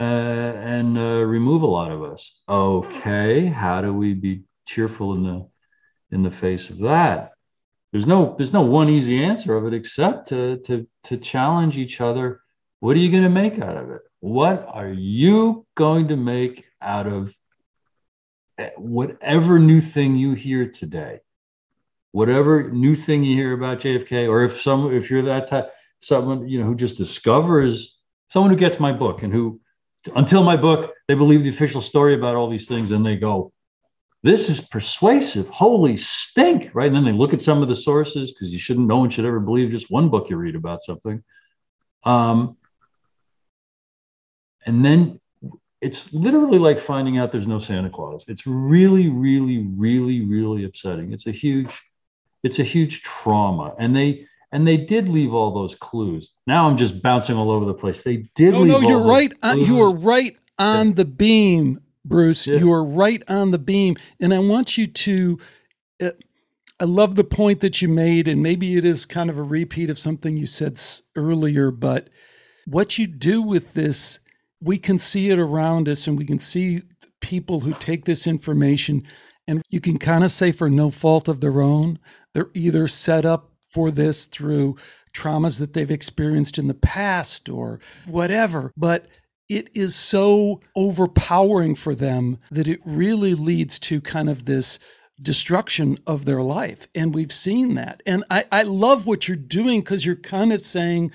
uh, 0.01 0.05
and 0.05 0.99
uh, 0.99 1.23
remove 1.23 1.63
a 1.63 1.67
lot 1.67 1.93
of 1.93 2.03
us. 2.03 2.41
Okay 2.49 3.47
how 3.47 3.81
do 3.81 3.93
we 3.93 4.15
be 4.15 4.43
cheerful 4.67 5.15
in 5.15 5.23
the 5.23 5.49
in 6.11 6.23
the 6.23 6.31
face 6.31 6.71
of 6.71 6.79
that? 6.79 7.33
There's 7.93 8.07
no 8.07 8.35
there's 8.37 8.53
no 8.53 8.63
one 8.63 8.89
easy 8.89 9.23
answer 9.23 9.57
of 9.57 9.67
it 9.67 9.75
except 9.75 10.29
to 10.29 10.59
to 10.67 10.87
to 11.05 11.17
challenge 11.19 11.77
each 11.77 12.01
other 12.01 12.41
what 12.83 12.97
are 12.97 12.99
you 12.99 13.13
going 13.13 13.23
to 13.23 13.29
make 13.29 13.61
out 13.61 13.77
of 13.77 13.91
it? 13.91 14.03
What 14.19 14.67
are 14.69 14.89
you 14.89 15.65
going 15.77 16.09
to 16.09 16.17
make 16.17 16.65
out 16.81 17.07
of 17.07 17.33
whatever 18.77 19.61
new 19.61 19.81
thing 19.81 20.17
you 20.17 20.33
hear 20.33 20.69
today? 20.69 21.21
Whatever 22.11 22.73
new 22.73 22.97
thing 22.97 23.23
you 23.23 23.37
hear 23.37 23.53
about 23.53 23.79
JFK, 23.79 24.29
or 24.29 24.43
if 24.43 24.61
some 24.61 24.93
if 24.93 25.11
you're 25.11 25.23
that 25.23 25.47
type, 25.47 25.71
someone 26.01 26.49
you 26.49 26.59
know 26.59 26.67
who 26.67 26.75
just 26.75 26.99
discovers 26.99 28.01
someone 28.31 28.51
who 28.51 28.57
gets 28.57 28.81
my 28.81 28.91
book 28.91 29.23
and 29.23 29.33
who 29.33 29.61
until 30.17 30.43
my 30.43 30.57
book 30.57 30.93
they 31.07 31.15
believe 31.15 31.45
the 31.45 31.51
official 31.51 31.81
story 31.81 32.15
about 32.15 32.35
all 32.35 32.51
these 32.51 32.67
things 32.67 32.91
and 32.91 33.07
they 33.07 33.15
go 33.15 33.53
this 34.25 34.49
is 34.49 34.61
persuasive. 34.61 35.49
Holy 35.51 35.97
stink 35.97 36.73
right? 36.75 36.89
And 36.89 36.97
then 36.97 37.05
they 37.05 37.13
look 37.13 37.33
at 37.33 37.43
some 37.43 37.63
of 37.63 37.69
the 37.69 37.77
sources 37.77 38.33
because 38.33 38.53
you 38.53 38.59
shouldn't 38.59 38.89
no 38.89 38.99
one 38.99 39.09
should 39.09 39.25
ever 39.25 39.39
believe 39.39 39.71
just 39.71 39.89
one 39.89 40.09
book 40.09 40.31
you 40.31 40.37
read 40.37 40.57
about 40.57 40.83
something. 40.83 41.23
Um, 42.05 42.57
and 44.67 44.85
then 44.85 45.21
it's 45.81 46.13
literally 46.13 46.59
like 46.59 46.79
finding 46.79 47.19
out 47.19 47.33
there's 47.33 47.49
no 47.49 47.59
Santa 47.59 47.91
Claus. 47.91 48.25
It's 48.29 48.47
really, 48.47 49.09
really, 49.09 49.67
really, 49.77 50.25
really 50.25 50.65
upsetting. 50.65 51.13
It's 51.13 51.27
a 51.27 51.33
huge, 51.33 51.83
it's 52.45 52.61
a 52.61 52.65
huge 52.65 53.03
trauma. 53.03 53.75
And 53.79 53.95
they 53.95 54.27
and 54.53 54.67
they 54.67 54.77
did 54.77 55.09
leave 55.09 55.35
all 55.35 55.53
those 55.53 55.75
clues. 55.75 56.31
Now 56.47 56.69
I'm 56.69 56.77
just 56.77 57.03
bouncing 57.03 57.37
all 57.37 57.51
over 57.51 57.65
the 57.65 57.75
place. 57.75 58.03
They 58.03 58.29
did. 58.37 58.53
No, 58.53 58.65
no, 58.65 58.81
you're 58.81 59.07
right. 59.07 59.33
Uh, 59.43 59.57
you 59.59 59.81
are 59.81 59.93
right 59.93 60.37
on 60.59 60.89
yeah. 60.89 60.95
the 60.95 61.05
beam, 61.05 61.81
Bruce. 62.05 62.47
Yeah. 62.47 62.59
You 62.59 62.73
are 62.73 62.85
right 62.85 63.23
on 63.29 63.51
the 63.51 63.59
beam, 63.59 63.97
and 64.21 64.33
I 64.33 64.39
want 64.39 64.79
you 64.79 64.87
to. 64.87 65.39
Uh, 66.01 66.11
I 66.79 66.85
love 66.85 67.15
the 67.17 67.25
point 67.25 67.61
that 67.61 67.81
you 67.81 67.89
made, 67.89 68.29
and 68.29 68.43
maybe 68.43 68.77
it 68.77 68.85
is 68.85 69.07
kind 69.07 69.31
of 69.31 69.39
a 69.39 69.43
repeat 69.43 69.89
of 69.89 69.99
something 69.99 70.37
you 70.37 70.47
said 70.47 70.81
earlier, 71.15 71.71
but 71.71 72.09
what 72.67 72.99
you 72.99 73.07
do 73.07 73.41
with 73.41 73.75
this 73.75 74.19
we 74.63 74.79
can 74.79 74.99
see 74.99 75.31
it 75.31 75.39
around 75.39 75.89
us 75.89 76.07
and 76.07 76.17
we 76.17 76.25
can 76.25 76.39
see 76.39 76.83
people 77.21 77.61
who 77.61 77.73
take 77.75 78.05
this 78.05 78.27
information 78.27 79.03
and 79.49 79.63
you 79.69 79.81
can 79.81 79.99
kind 79.99 80.23
of 80.23 80.31
say 80.31 80.53
for 80.53 80.71
no 80.71 80.91
fault 80.91 81.29
of 81.29 81.41
their 81.41 81.61
own 81.61 81.99
they're 82.33 82.51
either 82.55 82.87
set 82.87 83.25
up 83.25 83.51
for 83.69 83.91
this 83.91 84.27
through 84.27 84.77
traumas 85.13 85.59
that 85.59 85.73
they've 85.73 85.91
experienced 85.91 86.59
in 86.59 86.69
the 86.69 86.75
past 86.75 87.49
or 87.49 87.81
whatever 88.07 88.73
but 88.77 89.07
it 89.49 89.69
is 89.75 89.95
so 89.95 90.61
overpowering 90.77 91.75
for 91.75 91.95
them 91.95 92.39
that 92.51 92.69
it 92.69 92.81
really 92.85 93.35
leads 93.35 93.79
to 93.79 94.01
kind 94.01 94.31
of 94.31 94.45
this 94.45 94.79
destruction 95.21 95.99
of 96.07 96.25
their 96.25 96.41
life 96.41 96.89
and 96.95 97.15
we've 97.15 97.33
seen 97.33 97.75
that. 97.75 98.03
And 98.07 98.25
i, 98.31 98.45
I 98.51 98.63
love 98.63 99.07
what 99.07 99.29
you're 99.29 99.37
doing 99.37 99.81
because 99.81 100.07
you're 100.07 100.17
kind 100.17 100.53
of 100.53 100.63
saying 100.63 101.13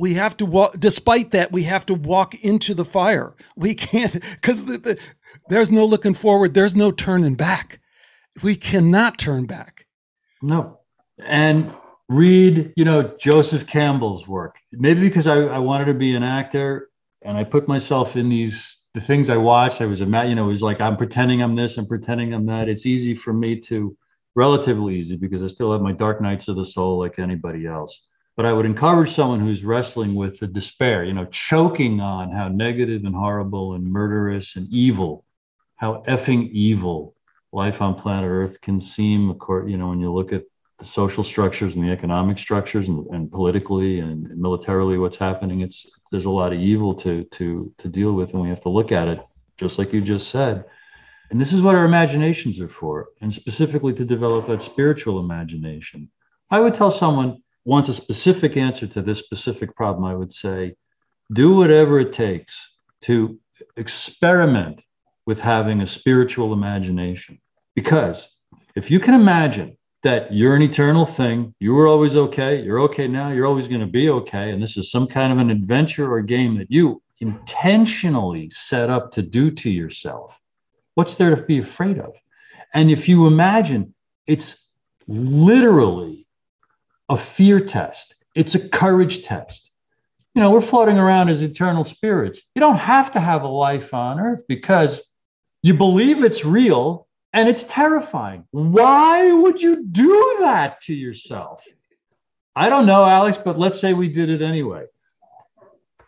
we 0.00 0.14
have 0.14 0.34
to 0.38 0.46
walk 0.46 0.74
despite 0.78 1.30
that 1.30 1.52
we 1.52 1.64
have 1.64 1.84
to 1.86 1.94
walk 1.94 2.34
into 2.42 2.72
the 2.72 2.86
fire. 2.86 3.34
We 3.54 3.74
can't 3.74 4.14
because 4.14 4.64
the, 4.64 4.78
the, 4.78 4.98
there's 5.48 5.70
no 5.70 5.84
looking 5.84 6.14
forward 6.14 6.54
there's 6.54 6.74
no 6.74 6.90
turning 6.90 7.34
back. 7.34 7.80
We 8.42 8.56
cannot 8.56 9.18
turn 9.18 9.44
back. 9.44 9.86
No. 10.40 10.78
And 11.24 11.74
read 12.08 12.72
you 12.74 12.84
know 12.84 13.14
joseph 13.20 13.66
campbell's 13.66 14.26
work. 14.26 14.56
Maybe 14.72 15.02
because 15.02 15.26
I, 15.26 15.36
I 15.36 15.58
wanted 15.58 15.84
to 15.84 15.94
be 15.94 16.14
an 16.16 16.22
actor 16.22 16.88
and 17.22 17.36
i 17.36 17.44
put 17.44 17.68
myself 17.68 18.16
in 18.16 18.30
these 18.30 18.78
the 18.94 19.00
things 19.00 19.28
i 19.28 19.36
watched. 19.36 19.82
I 19.82 19.86
was 19.86 20.00
a 20.00 20.06
you 20.06 20.34
know 20.34 20.46
it 20.46 20.48
was 20.48 20.62
like 20.62 20.80
i'm 20.80 20.96
pretending 20.96 21.42
i'm 21.42 21.54
this 21.54 21.76
i'm 21.76 21.86
pretending 21.86 22.32
i'm 22.32 22.46
that. 22.46 22.68
It's 22.70 22.86
easy 22.86 23.14
for 23.14 23.34
me 23.34 23.60
to 23.60 23.96
relatively 24.34 24.98
easy 24.98 25.16
because 25.16 25.42
i 25.42 25.46
still 25.46 25.72
have 25.72 25.82
my 25.82 25.92
dark 25.92 26.22
nights 26.22 26.48
of 26.48 26.56
the 26.56 26.64
soul 26.64 26.98
like 26.98 27.18
anybody 27.18 27.66
else 27.66 28.00
but 28.36 28.46
I 28.46 28.52
would 28.52 28.66
encourage 28.66 29.12
someone 29.12 29.40
who's 29.40 29.64
wrestling 29.64 30.14
with 30.14 30.38
the 30.38 30.46
despair, 30.46 31.04
you 31.04 31.12
know, 31.12 31.26
choking 31.26 32.00
on 32.00 32.30
how 32.30 32.48
negative 32.48 33.04
and 33.04 33.14
horrible 33.14 33.74
and 33.74 33.84
murderous 33.84 34.56
and 34.56 34.66
evil, 34.72 35.24
how 35.76 36.02
effing 36.08 36.50
evil 36.50 37.14
life 37.52 37.82
on 37.82 37.94
planet 37.94 38.28
Earth 38.28 38.60
can 38.60 38.80
seem, 38.80 39.36
you 39.66 39.76
know, 39.76 39.88
when 39.88 40.00
you 40.00 40.12
look 40.12 40.32
at 40.32 40.44
the 40.78 40.84
social 40.84 41.22
structures 41.22 41.76
and 41.76 41.84
the 41.84 41.92
economic 41.92 42.38
structures 42.38 42.88
and, 42.88 43.06
and 43.08 43.30
politically 43.30 44.00
and, 44.00 44.28
militarily 44.36 44.96
what's 44.98 45.16
happening, 45.16 45.60
it's 45.60 45.86
there's 46.10 46.24
a 46.24 46.30
lot 46.30 46.52
of 46.52 46.58
evil 46.58 46.94
to 46.94 47.24
to 47.24 47.72
to 47.78 47.88
deal 47.88 48.14
with, 48.14 48.32
and 48.32 48.42
we 48.42 48.48
have 48.48 48.62
to 48.62 48.68
look 48.68 48.90
at 48.90 49.06
it 49.08 49.20
just 49.58 49.78
like 49.78 49.92
you 49.92 50.00
just 50.00 50.28
said. 50.28 50.64
And 51.30 51.40
this 51.40 51.52
is 51.52 51.62
what 51.62 51.76
our 51.76 51.84
imaginations 51.84 52.58
are 52.60 52.68
for, 52.68 53.08
and 53.20 53.32
specifically 53.32 53.92
to 53.94 54.04
develop 54.04 54.48
that 54.48 54.62
spiritual 54.62 55.20
imagination. 55.20 56.10
I 56.50 56.58
would 56.58 56.74
tell 56.74 56.90
someone 56.90 57.42
wants 57.64 57.88
a 57.88 57.94
specific 57.94 58.56
answer 58.56 58.86
to 58.86 59.02
this 59.02 59.18
specific 59.18 59.74
problem, 59.76 60.04
I 60.04 60.14
would 60.14 60.32
say 60.32 60.74
do 61.32 61.54
whatever 61.54 62.00
it 62.00 62.12
takes 62.12 62.58
to 63.02 63.38
experiment 63.76 64.82
with 65.26 65.40
having 65.40 65.80
a 65.80 65.86
spiritual 65.86 66.52
imagination. 66.52 67.38
Because 67.74 68.28
if 68.74 68.90
you 68.90 68.98
can 68.98 69.14
imagine 69.14 69.76
that 70.02 70.32
you're 70.32 70.56
an 70.56 70.62
eternal 70.62 71.04
thing, 71.04 71.54
you 71.60 71.74
were 71.74 71.86
always 71.86 72.16
okay, 72.16 72.60
you're 72.62 72.80
okay 72.80 73.06
now, 73.06 73.30
you're 73.30 73.46
always 73.46 73.68
going 73.68 73.80
to 73.80 73.86
be 73.86 74.08
okay, 74.08 74.50
and 74.50 74.62
this 74.62 74.76
is 74.76 74.90
some 74.90 75.06
kind 75.06 75.32
of 75.32 75.38
an 75.38 75.50
adventure 75.50 76.10
or 76.10 76.22
game 76.22 76.56
that 76.58 76.70
you 76.70 77.02
intentionally 77.20 78.48
set 78.50 78.88
up 78.88 79.12
to 79.12 79.22
do 79.22 79.50
to 79.50 79.70
yourself, 79.70 80.40
what's 80.94 81.16
there 81.16 81.36
to 81.36 81.42
be 81.42 81.58
afraid 81.58 81.98
of? 81.98 82.14
And 82.72 82.90
if 82.90 83.08
you 83.08 83.26
imagine 83.26 83.94
it's 84.26 84.66
literally 85.06 86.19
a 87.10 87.16
fear 87.18 87.60
test, 87.60 88.14
it's 88.34 88.54
a 88.54 88.68
courage 88.68 89.24
test. 89.24 89.70
You 90.34 90.40
know, 90.40 90.52
we're 90.52 90.62
floating 90.62 90.96
around 90.96 91.28
as 91.28 91.42
eternal 91.42 91.84
spirits. 91.84 92.40
You 92.54 92.60
don't 92.60 92.78
have 92.78 93.10
to 93.12 93.20
have 93.20 93.42
a 93.42 93.48
life 93.48 93.92
on 93.92 94.20
earth 94.20 94.44
because 94.48 95.02
you 95.60 95.74
believe 95.74 96.22
it's 96.22 96.44
real 96.44 97.08
and 97.32 97.48
it's 97.48 97.64
terrifying. 97.64 98.44
Why 98.52 99.32
would 99.32 99.60
you 99.60 99.84
do 99.84 100.36
that 100.38 100.80
to 100.82 100.94
yourself? 100.94 101.64
I 102.54 102.68
don't 102.68 102.86
know, 102.86 103.04
Alex, 103.04 103.38
but 103.44 103.58
let's 103.58 103.80
say 103.80 103.92
we 103.92 104.08
did 104.08 104.30
it 104.30 104.40
anyway. 104.40 104.86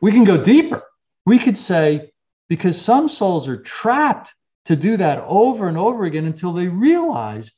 We 0.01 0.13
can 0.13 0.25
go 0.25 0.37
deeper. 0.37 0.83
We 1.27 1.39
could 1.39 1.59
say, 1.59 2.13
because 2.49 2.81
some 2.81 3.09
souls 3.09 3.49
are 3.49 3.57
trapped 3.57 4.33
to 4.67 4.77
do 4.77 4.97
that 4.97 5.19
over 5.27 5.69
and 5.69 5.77
over 5.77 6.05
again 6.05 6.27
until 6.27 6.53
they 6.53 6.69
realize 6.69 7.51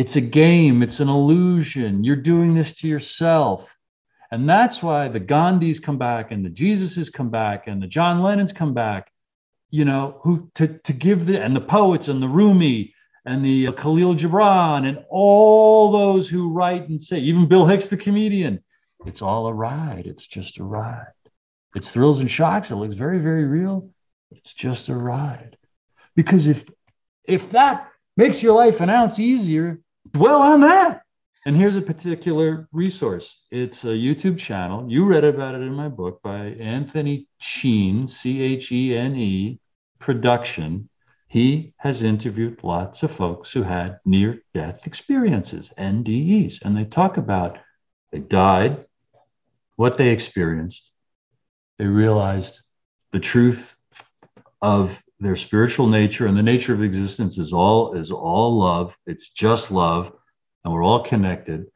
it's 0.00 0.16
a 0.16 0.20
game, 0.20 0.82
it's 0.82 1.00
an 1.00 1.08
illusion. 1.08 2.04
You're 2.04 2.16
doing 2.16 2.54
this 2.54 2.74
to 2.74 2.88
yourself. 2.88 3.76
And 4.30 4.48
that's 4.48 4.82
why 4.82 5.08
the 5.08 5.20
Gandhis 5.20 5.82
come 5.82 5.98
back 5.98 6.32
and 6.32 6.44
the 6.44 6.50
Jesuses 6.50 7.12
come 7.12 7.30
back 7.30 7.68
and 7.68 7.82
the 7.82 7.86
John 7.86 8.20
Lennons 8.20 8.54
come 8.54 8.74
back 8.74 9.10
you 9.70 9.84
know, 9.84 10.18
who 10.22 10.50
to, 10.54 10.68
to 10.68 10.92
give 10.92 11.26
the, 11.26 11.42
and 11.42 11.54
the 11.54 11.60
poets 11.60 12.08
and 12.08 12.22
the 12.22 12.28
Rumi 12.28 12.94
and 13.24 13.44
the 13.44 13.68
uh, 13.68 13.72
Khalil 13.72 14.14
Gibran 14.14 14.88
and 14.88 15.04
all 15.10 15.90
those 15.90 16.28
who 16.28 16.50
write 16.50 16.88
and 16.88 17.02
say, 17.02 17.18
even 17.18 17.46
Bill 17.46 17.66
Hicks, 17.66 17.88
the 17.88 17.96
comedian, 17.96 18.62
it's 19.04 19.22
all 19.22 19.46
a 19.46 19.52
ride. 19.52 20.06
It's 20.06 20.26
just 20.26 20.58
a 20.58 20.64
ride. 20.64 21.06
It's 21.74 21.90
thrills 21.90 22.20
and 22.20 22.30
shocks. 22.30 22.70
It 22.70 22.76
looks 22.76 22.94
very, 22.94 23.18
very 23.18 23.44
real. 23.44 23.90
It's 24.30 24.54
just 24.54 24.88
a 24.88 24.94
ride. 24.94 25.58
Because 26.14 26.46
if 26.46 26.64
if 27.24 27.50
that 27.50 27.88
makes 28.16 28.42
your 28.42 28.54
life 28.54 28.80
an 28.80 28.88
ounce 28.88 29.18
easier, 29.18 29.80
dwell 30.12 30.42
on 30.42 30.60
that. 30.62 31.02
And 31.46 31.56
here's 31.56 31.76
a 31.76 31.82
particular 31.82 32.68
resource. 32.72 33.42
It's 33.52 33.84
a 33.84 33.88
YouTube 33.88 34.36
channel. 34.36 34.90
You 34.90 35.04
read 35.04 35.22
about 35.22 35.54
it 35.54 35.62
in 35.62 35.72
my 35.72 35.88
book 35.88 36.20
by 36.20 36.46
Anthony 36.58 37.28
Chene, 37.40 38.10
C 38.10 38.42
H 38.42 38.72
E 38.72 38.96
N 38.96 39.14
E, 39.14 39.60
production. 40.00 40.88
He 41.28 41.72
has 41.76 42.02
interviewed 42.02 42.64
lots 42.64 43.02
of 43.04 43.12
folks 43.12 43.52
who 43.52 43.62
had 43.62 44.00
near 44.04 44.42
death 44.54 44.86
experiences, 44.86 45.70
NDEs, 45.78 46.62
and 46.62 46.76
they 46.76 46.84
talk 46.84 47.16
about 47.16 47.58
they 48.10 48.18
died, 48.18 48.84
what 49.76 49.96
they 49.96 50.08
experienced. 50.08 50.90
They 51.78 51.86
realized 51.86 52.60
the 53.12 53.20
truth 53.20 53.76
of 54.62 55.00
their 55.18 55.36
spiritual 55.36 55.86
nature 55.86 56.26
and 56.26 56.36
the 56.36 56.42
nature 56.42 56.74
of 56.74 56.82
existence 56.82 57.38
is 57.38 57.52
all 57.52 57.94
is 57.94 58.10
all 58.10 58.58
love. 58.58 58.96
It's 59.06 59.30
just 59.30 59.70
love 59.70 60.12
and 60.64 60.74
we're 60.74 60.84
all 60.84 61.02
connected. 61.02 61.66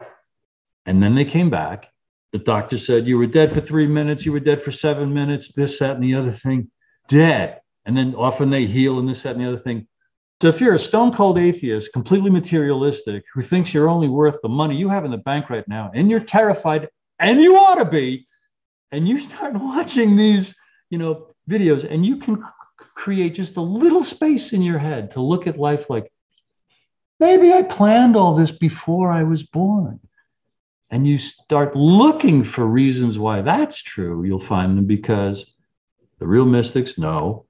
And 0.85 1.03
then 1.03 1.15
they 1.15 1.25
came 1.25 1.49
back. 1.49 1.89
The 2.33 2.39
doctor 2.39 2.79
said, 2.79 3.07
You 3.07 3.19
were 3.19 3.27
dead 3.27 3.53
for 3.53 3.61
three 3.61 3.87
minutes, 3.87 4.27
you 4.27 4.33
were 4.33 4.41
dead 4.41 4.63
for 4.63 4.73
seven 4.73 5.15
minutes, 5.15 5.53
this, 5.53 5.79
that, 5.79 5.95
and 5.95 6.03
the 6.03 6.15
other 6.15 6.33
thing, 6.33 6.71
dead. 7.09 7.61
And 7.87 7.97
then 7.97 8.15
often 8.15 8.51
they 8.51 8.67
heal 8.67 8.99
and 8.99 9.09
this, 9.09 9.23
that, 9.23 9.37
and 9.37 9.45
the 9.45 9.49
other 9.49 9.59
thing. 9.59 9.87
So 10.43 10.49
if 10.49 10.61
you're 10.61 10.75
a 10.75 10.79
stone 10.79 11.13
cold 11.13 11.39
atheist, 11.39 11.93
completely 11.93 12.31
materialistic, 12.31 13.25
who 13.35 13.43
thinks 13.43 13.73
you're 13.75 13.89
only 13.89 14.09
worth 14.09 14.41
the 14.43 14.49
money 14.49 14.77
you 14.77 14.89
have 14.89 15.05
in 15.05 15.11
the 15.11 15.19
bank 15.19 15.51
right 15.51 15.67
now, 15.69 15.91
and 15.95 16.11
you're 16.11 16.21
terrified, 16.21 16.89
and 17.19 17.41
you 17.41 17.57
ought 17.57 17.77
to 17.77 17.85
be, 17.85 18.27
and 18.91 19.07
you 19.07 19.19
start 19.19 19.55
watching 19.61 20.17
these, 20.17 20.55
you 20.89 20.99
know, 20.99 21.29
videos, 21.49 21.89
and 21.89 22.05
you 22.05 22.17
can 22.17 22.43
create 23.01 23.35
just 23.35 23.57
a 23.57 23.63
little 23.63 24.05
space 24.05 24.53
in 24.53 24.63
your 24.63 24.79
head 24.79 25.13
to 25.13 25.21
look 25.23 25.47
at 25.47 25.59
life 25.59 25.89
like 25.89 26.13
Maybe 27.21 27.53
I 27.53 27.63
planned 27.63 28.17
all 28.17 28.35
this 28.35 28.51
before 28.51 29.13
I 29.13 29.25
was 29.25 29.43
born. 29.43 30.01
And 30.91 31.07
you 31.07 31.19
start 31.19 31.77
looking 31.77 32.43
for 32.43 32.65
reasons 32.65 33.19
why 33.19 33.43
that's 33.43 33.81
true. 33.83 34.25
You'll 34.25 34.41
find 34.41 34.77
them 34.77 34.87
because 34.87 35.55
the 36.19 36.27
real 36.27 36.47
mystics 36.47 36.97
know 36.97 37.45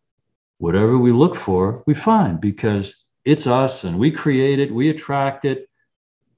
whatever 0.58 0.98
we 0.98 1.12
look 1.12 1.36
for, 1.36 1.84
we 1.86 1.94
find 1.94 2.40
because 2.40 2.94
it's 3.24 3.46
us 3.46 3.84
and 3.84 3.98
we 3.98 4.10
create 4.10 4.58
it, 4.58 4.74
we 4.74 4.90
attract 4.90 5.44
it. 5.44 5.68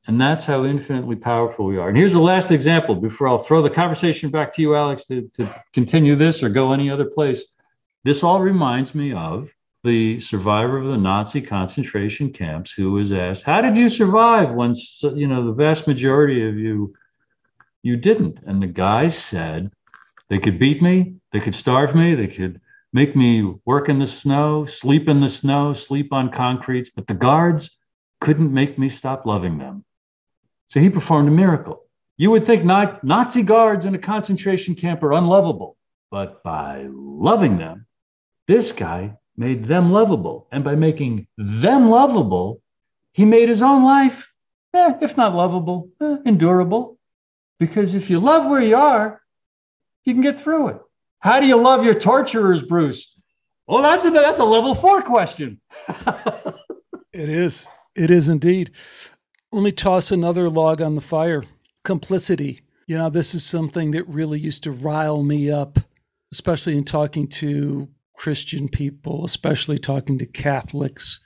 And 0.06 0.20
that's 0.20 0.44
how 0.44 0.64
infinitely 0.64 1.16
powerful 1.16 1.64
we 1.64 1.78
are. 1.78 1.88
And 1.88 1.96
here's 1.96 2.12
the 2.12 2.20
last 2.20 2.50
example 2.50 2.94
before 2.94 3.28
I'll 3.28 3.38
throw 3.38 3.62
the 3.62 3.70
conversation 3.70 4.30
back 4.30 4.54
to 4.54 4.62
you, 4.62 4.76
Alex, 4.76 5.06
to, 5.06 5.28
to 5.34 5.62
continue 5.72 6.16
this 6.16 6.42
or 6.42 6.50
go 6.50 6.72
any 6.72 6.90
other 6.90 7.06
place. 7.06 7.44
This 8.04 8.24
all 8.24 8.40
reminds 8.40 8.96
me 8.96 9.12
of 9.12 9.54
the 9.84 10.18
survivor 10.18 10.78
of 10.78 10.88
the 10.88 10.96
Nazi 10.96 11.40
concentration 11.40 12.32
camps 12.32 12.72
who 12.72 12.90
was 12.90 13.12
asked, 13.12 13.44
"How 13.44 13.60
did 13.60 13.76
you 13.76 13.88
survive 13.88 14.50
when 14.54 14.74
you 15.14 15.28
know 15.28 15.46
the 15.46 15.52
vast 15.52 15.86
majority 15.86 16.48
of 16.48 16.56
you 16.56 16.94
you 17.84 17.96
didn't?" 17.96 18.38
And 18.44 18.60
the 18.60 18.66
guy 18.66 19.06
said, 19.06 19.70
"They 20.28 20.38
could 20.38 20.58
beat 20.58 20.82
me, 20.82 21.14
they 21.30 21.38
could 21.38 21.54
starve 21.54 21.94
me, 21.94 22.16
they 22.16 22.26
could 22.26 22.60
make 22.92 23.14
me 23.14 23.54
work 23.66 23.88
in 23.88 24.00
the 24.00 24.06
snow, 24.06 24.64
sleep 24.64 25.08
in 25.08 25.20
the 25.20 25.28
snow, 25.28 25.72
sleep 25.72 26.12
on 26.12 26.28
concretes, 26.28 26.90
but 26.90 27.06
the 27.06 27.14
guards 27.14 27.70
couldn't 28.20 28.52
make 28.52 28.78
me 28.80 28.88
stop 28.88 29.26
loving 29.26 29.58
them." 29.58 29.84
So 30.70 30.80
he 30.80 30.90
performed 30.90 31.28
a 31.28 31.32
miracle. 31.32 31.84
You 32.16 32.32
would 32.32 32.42
think 32.42 32.64
not, 32.64 33.04
Nazi 33.04 33.44
guards 33.44 33.86
in 33.86 33.94
a 33.94 33.98
concentration 33.98 34.74
camp 34.74 35.04
are 35.04 35.12
unlovable, 35.12 35.76
but 36.10 36.42
by 36.42 36.88
loving 36.90 37.58
them, 37.58 37.86
this 38.46 38.72
guy 38.72 39.16
made 39.36 39.64
them 39.64 39.92
lovable. 39.92 40.48
And 40.52 40.62
by 40.64 40.74
making 40.74 41.26
them 41.36 41.90
lovable, 41.90 42.60
he 43.12 43.24
made 43.24 43.48
his 43.48 43.62
own 43.62 43.84
life, 43.84 44.26
eh, 44.74 44.94
if 45.00 45.16
not 45.16 45.34
lovable, 45.34 45.88
eh, 46.00 46.16
endurable. 46.26 46.98
Because 47.58 47.94
if 47.94 48.10
you 48.10 48.18
love 48.18 48.46
where 48.46 48.62
you 48.62 48.76
are, 48.76 49.20
you 50.04 50.14
can 50.14 50.22
get 50.22 50.40
through 50.40 50.68
it. 50.68 50.78
How 51.20 51.38
do 51.38 51.46
you 51.46 51.56
love 51.56 51.84
your 51.84 51.94
torturers, 51.94 52.62
Bruce? 52.62 53.16
Well, 53.66 53.82
that's 53.82 54.04
a, 54.04 54.10
that's 54.10 54.40
a 54.40 54.44
level 54.44 54.74
four 54.74 55.02
question. 55.02 55.60
it 57.12 57.28
is. 57.28 57.68
It 57.94 58.10
is 58.10 58.28
indeed. 58.28 58.72
Let 59.52 59.62
me 59.62 59.70
toss 59.70 60.10
another 60.10 60.48
log 60.48 60.80
on 60.80 60.94
the 60.94 61.00
fire 61.00 61.44
complicity. 61.84 62.62
You 62.86 62.98
know, 62.98 63.10
this 63.10 63.34
is 63.34 63.44
something 63.44 63.92
that 63.92 64.08
really 64.08 64.40
used 64.40 64.64
to 64.64 64.72
rile 64.72 65.22
me 65.22 65.50
up, 65.50 65.78
especially 66.32 66.76
in 66.76 66.84
talking 66.84 67.28
to 67.28 67.88
Christian 68.22 68.68
people, 68.68 69.24
especially 69.24 69.78
talking 69.78 70.16
to 70.16 70.26
Catholics, 70.26 71.18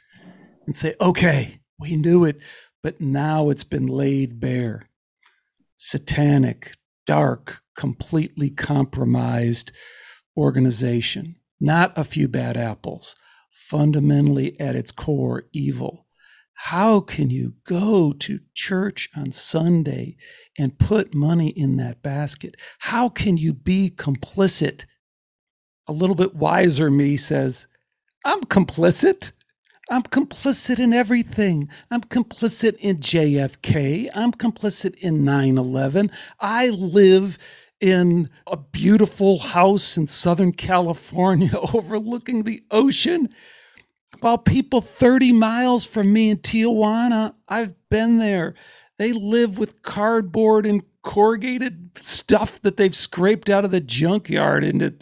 and 0.67 0.75
say, 0.75 0.95
okay, 0.99 1.61
we 1.79 1.95
knew 1.95 2.25
it, 2.25 2.41
but 2.83 3.03
now 3.03 3.51
it's 3.51 3.65
been 3.65 3.87
laid 3.87 4.41
bare. 4.41 4.89
Satanic, 5.77 6.73
dark, 7.05 7.61
completely 7.77 8.49
compromised 8.49 9.73
organization. 10.39 11.37
Not 11.61 11.93
a 11.99 12.03
few 12.03 12.29
bad 12.29 12.57
apples. 12.57 13.15
Fundamentally, 13.53 14.59
at 14.59 14.75
its 14.75 14.91
core, 14.91 15.43
evil. 15.53 16.07
How 16.55 17.01
can 17.01 17.29
you 17.29 17.57
go 17.67 18.15
to 18.21 18.41
church 18.55 19.11
on 19.15 19.33
Sunday 19.33 20.17
and 20.59 20.79
put 20.79 21.15
money 21.15 21.49
in 21.49 21.77
that 21.77 22.03
basket? 22.03 22.55
How 22.79 23.11
can 23.11 23.37
you 23.37 23.53
be 23.53 23.91
complicit 23.91 24.87
a 25.89 25.93
little 25.93 26.17
bit 26.17 26.35
wiser 26.35 26.91
me 26.91 27.17
says, 27.17 27.67
I'm 28.25 28.43
complicit. 28.43 29.33
I'm 29.89 30.03
complicit 30.03 30.81
in 30.81 30.93
everything. 30.93 31.69
I'm 31.91 32.03
complicit 32.03 32.77
in 32.79 32.99
JFK. 32.99 34.11
I'm 34.15 34.33
complicit 34.33 34.97
in 34.97 35.25
9 35.25 35.59
11. 35.59 36.11
I 36.41 36.71
live 36.71 37.39
in 37.81 38.29
a 38.47 38.57
beautiful 38.57 39.39
house 39.39 39.97
in 39.97 40.09
Southern 40.09 40.53
California 40.53 41.53
overlooking 41.75 42.43
the 42.43 42.65
ocean. 42.71 43.29
While 44.21 44.39
people 44.39 44.81
30 44.81 45.33
miles 45.33 45.85
from 45.85 46.13
me 46.13 46.31
in 46.31 46.39
Tijuana, 46.39 47.35
I've 47.49 47.75
been 47.91 48.19
there. 48.19 48.55
They 48.99 49.13
live 49.13 49.59
with 49.59 49.83
cardboard 49.83 50.67
and 50.67 50.83
corrugated 51.03 51.91
stuff 52.01 52.61
that 52.63 52.77
they've 52.77 52.97
scraped 52.97 53.51
out 53.51 53.65
of 53.65 53.71
the 53.71 53.81
junkyard 53.81 54.65
into 54.65 54.95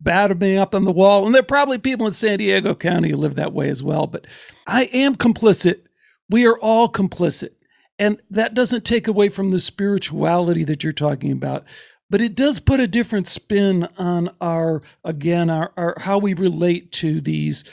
battered 0.00 0.42
up 0.42 0.74
on 0.74 0.84
the 0.84 0.92
wall. 0.92 1.26
And 1.26 1.34
there 1.34 1.42
are 1.42 1.44
probably 1.44 1.78
people 1.78 2.06
in 2.06 2.12
San 2.12 2.38
Diego 2.38 2.74
County 2.74 3.10
who 3.10 3.16
live 3.16 3.34
that 3.36 3.52
way 3.52 3.68
as 3.68 3.82
well. 3.82 4.06
But 4.06 4.26
I 4.66 4.84
am 4.92 5.14
complicit. 5.14 5.82
We 6.28 6.46
are 6.46 6.58
all 6.58 6.88
complicit. 6.88 7.50
And 7.98 8.20
that 8.30 8.54
doesn't 8.54 8.84
take 8.84 9.08
away 9.08 9.28
from 9.28 9.50
the 9.50 9.58
spirituality 9.58 10.64
that 10.64 10.82
you're 10.82 10.92
talking 10.92 11.32
about. 11.32 11.64
But 12.08 12.22
it 12.22 12.34
does 12.34 12.58
put 12.58 12.80
a 12.80 12.88
different 12.88 13.28
spin 13.28 13.86
on 13.98 14.30
our, 14.40 14.82
again, 15.04 15.50
our, 15.50 15.72
our 15.76 15.94
how 15.98 16.18
we 16.18 16.34
relate 16.34 16.90
to 16.92 17.20
these 17.20 17.64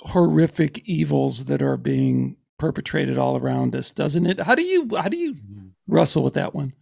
horrific 0.00 0.86
evils 0.86 1.46
that 1.46 1.62
are 1.62 1.76
being 1.76 2.36
perpetrated 2.58 3.18
all 3.18 3.36
around 3.36 3.74
us, 3.74 3.90
doesn't 3.90 4.26
it? 4.26 4.40
How 4.40 4.54
do 4.54 4.62
you 4.62 4.88
how 4.96 5.08
do 5.08 5.16
you 5.16 5.34
mm-hmm. 5.34 5.68
wrestle 5.86 6.22
with 6.22 6.34
that 6.34 6.54
one? 6.54 6.74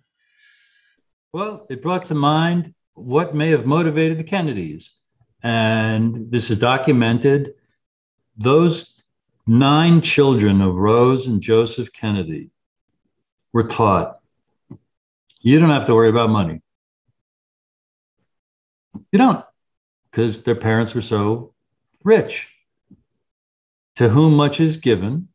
Well, 1.32 1.66
it 1.68 1.82
brought 1.82 2.06
to 2.06 2.14
mind 2.14 2.74
what 2.94 3.34
may 3.34 3.50
have 3.50 3.66
motivated 3.66 4.18
the 4.18 4.24
Kennedys. 4.24 4.90
And 5.42 6.30
this 6.30 6.50
is 6.50 6.58
documented. 6.58 7.54
Those 8.36 9.00
nine 9.46 10.00
children 10.00 10.60
of 10.60 10.74
Rose 10.74 11.26
and 11.26 11.40
Joseph 11.40 11.92
Kennedy 11.92 12.50
were 13.52 13.68
taught 13.68 14.18
you 15.44 15.60
don't 15.60 15.70
have 15.70 15.84
to 15.86 15.94
worry 15.94 16.08
about 16.08 16.30
money. 16.30 16.62
You 19.12 19.18
don't, 19.18 19.44
because 20.10 20.42
their 20.42 20.54
parents 20.54 20.94
were 20.94 21.02
so 21.02 21.52
rich. 22.02 22.48
To 23.96 24.08
whom 24.08 24.34
much 24.34 24.58
is 24.58 24.76
given, 24.76 25.28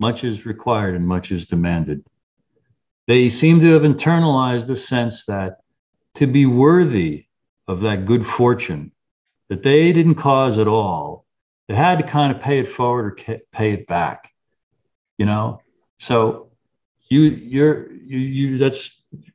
much 0.00 0.24
is 0.24 0.44
required, 0.44 0.96
and 0.96 1.06
much 1.06 1.30
is 1.30 1.46
demanded. 1.46 2.04
They 3.06 3.28
seem 3.28 3.60
to 3.60 3.70
have 3.74 3.82
internalized 3.82 4.66
the 4.66 4.74
sense 4.74 5.24
that 5.26 5.58
to 6.18 6.26
be 6.26 6.46
worthy 6.46 7.26
of 7.68 7.80
that 7.80 8.04
good 8.04 8.26
fortune 8.26 8.90
that 9.48 9.62
they 9.62 9.92
didn't 9.92 10.16
cause 10.16 10.58
at 10.58 10.66
all, 10.66 11.24
they 11.68 11.74
had 11.74 11.98
to 11.98 12.04
kind 12.04 12.34
of 12.34 12.42
pay 12.42 12.58
it 12.58 12.66
forward 12.66 13.06
or 13.06 13.38
pay 13.52 13.72
it 13.72 13.86
back, 13.86 14.32
you 15.16 15.26
know? 15.26 15.62
So 16.00 16.50
you, 17.08 17.20
you're, 17.20 17.92
you, 17.92 18.18
you, 18.18 18.58
that's. 18.58 18.90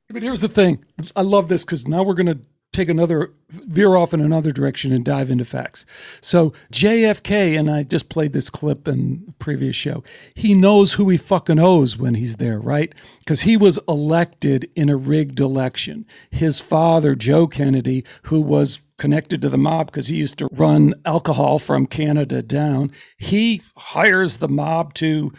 But 0.10 0.24
here's 0.24 0.42
the 0.42 0.50
thing 0.50 0.84
I 1.16 1.22
love 1.22 1.48
this 1.48 1.64
because 1.64 1.88
now 1.88 2.04
we're 2.04 2.16
going 2.16 2.28
to 2.28 2.40
take 2.74 2.90
another 2.90 3.32
veer 3.50 3.96
off 3.96 4.14
in 4.14 4.20
another 4.20 4.52
direction 4.52 4.92
and 4.92 5.06
dive 5.06 5.30
into 5.30 5.46
facts. 5.46 5.86
So 6.22 6.54
JFK, 6.72 7.58
and 7.58 7.70
I 7.70 7.84
just 7.84 8.10
played 8.10 8.34
this 8.34 8.50
clip 8.50 8.88
in 8.88 9.24
the 9.26 9.32
previous 9.34 9.76
show. 9.76 10.04
He 10.34 10.54
knows 10.54 10.94
who 10.94 11.08
he 11.10 11.18
fucking 11.18 11.60
owes 11.60 11.98
when 11.98 12.16
he's 12.16 12.38
there, 12.38 12.60
right? 12.60 12.94
Because 13.20 13.42
he 13.42 13.56
was 13.56 13.80
elected 13.88 14.70
in 14.76 14.90
a 14.90 14.98
rigged 14.98 15.40
election. 15.40 16.06
His 16.32 16.60
father, 16.60 17.16
Joe 17.16 17.48
Kennedy, 17.48 18.04
who 18.24 18.42
was 18.42 18.82
connected 18.98 19.42
to 19.42 19.50
the 19.50 19.58
mob 19.58 19.88
because 19.88 20.08
he 20.08 20.16
used 20.16 20.40
to 20.40 20.50
run 20.52 20.94
alcohol 21.06 21.60
from 21.60 21.86
Canada 21.86 22.42
down, 22.42 22.92
he 23.18 23.62
hires 23.78 24.38
the 24.38 24.50
mob 24.50 24.94
to 24.96 25.32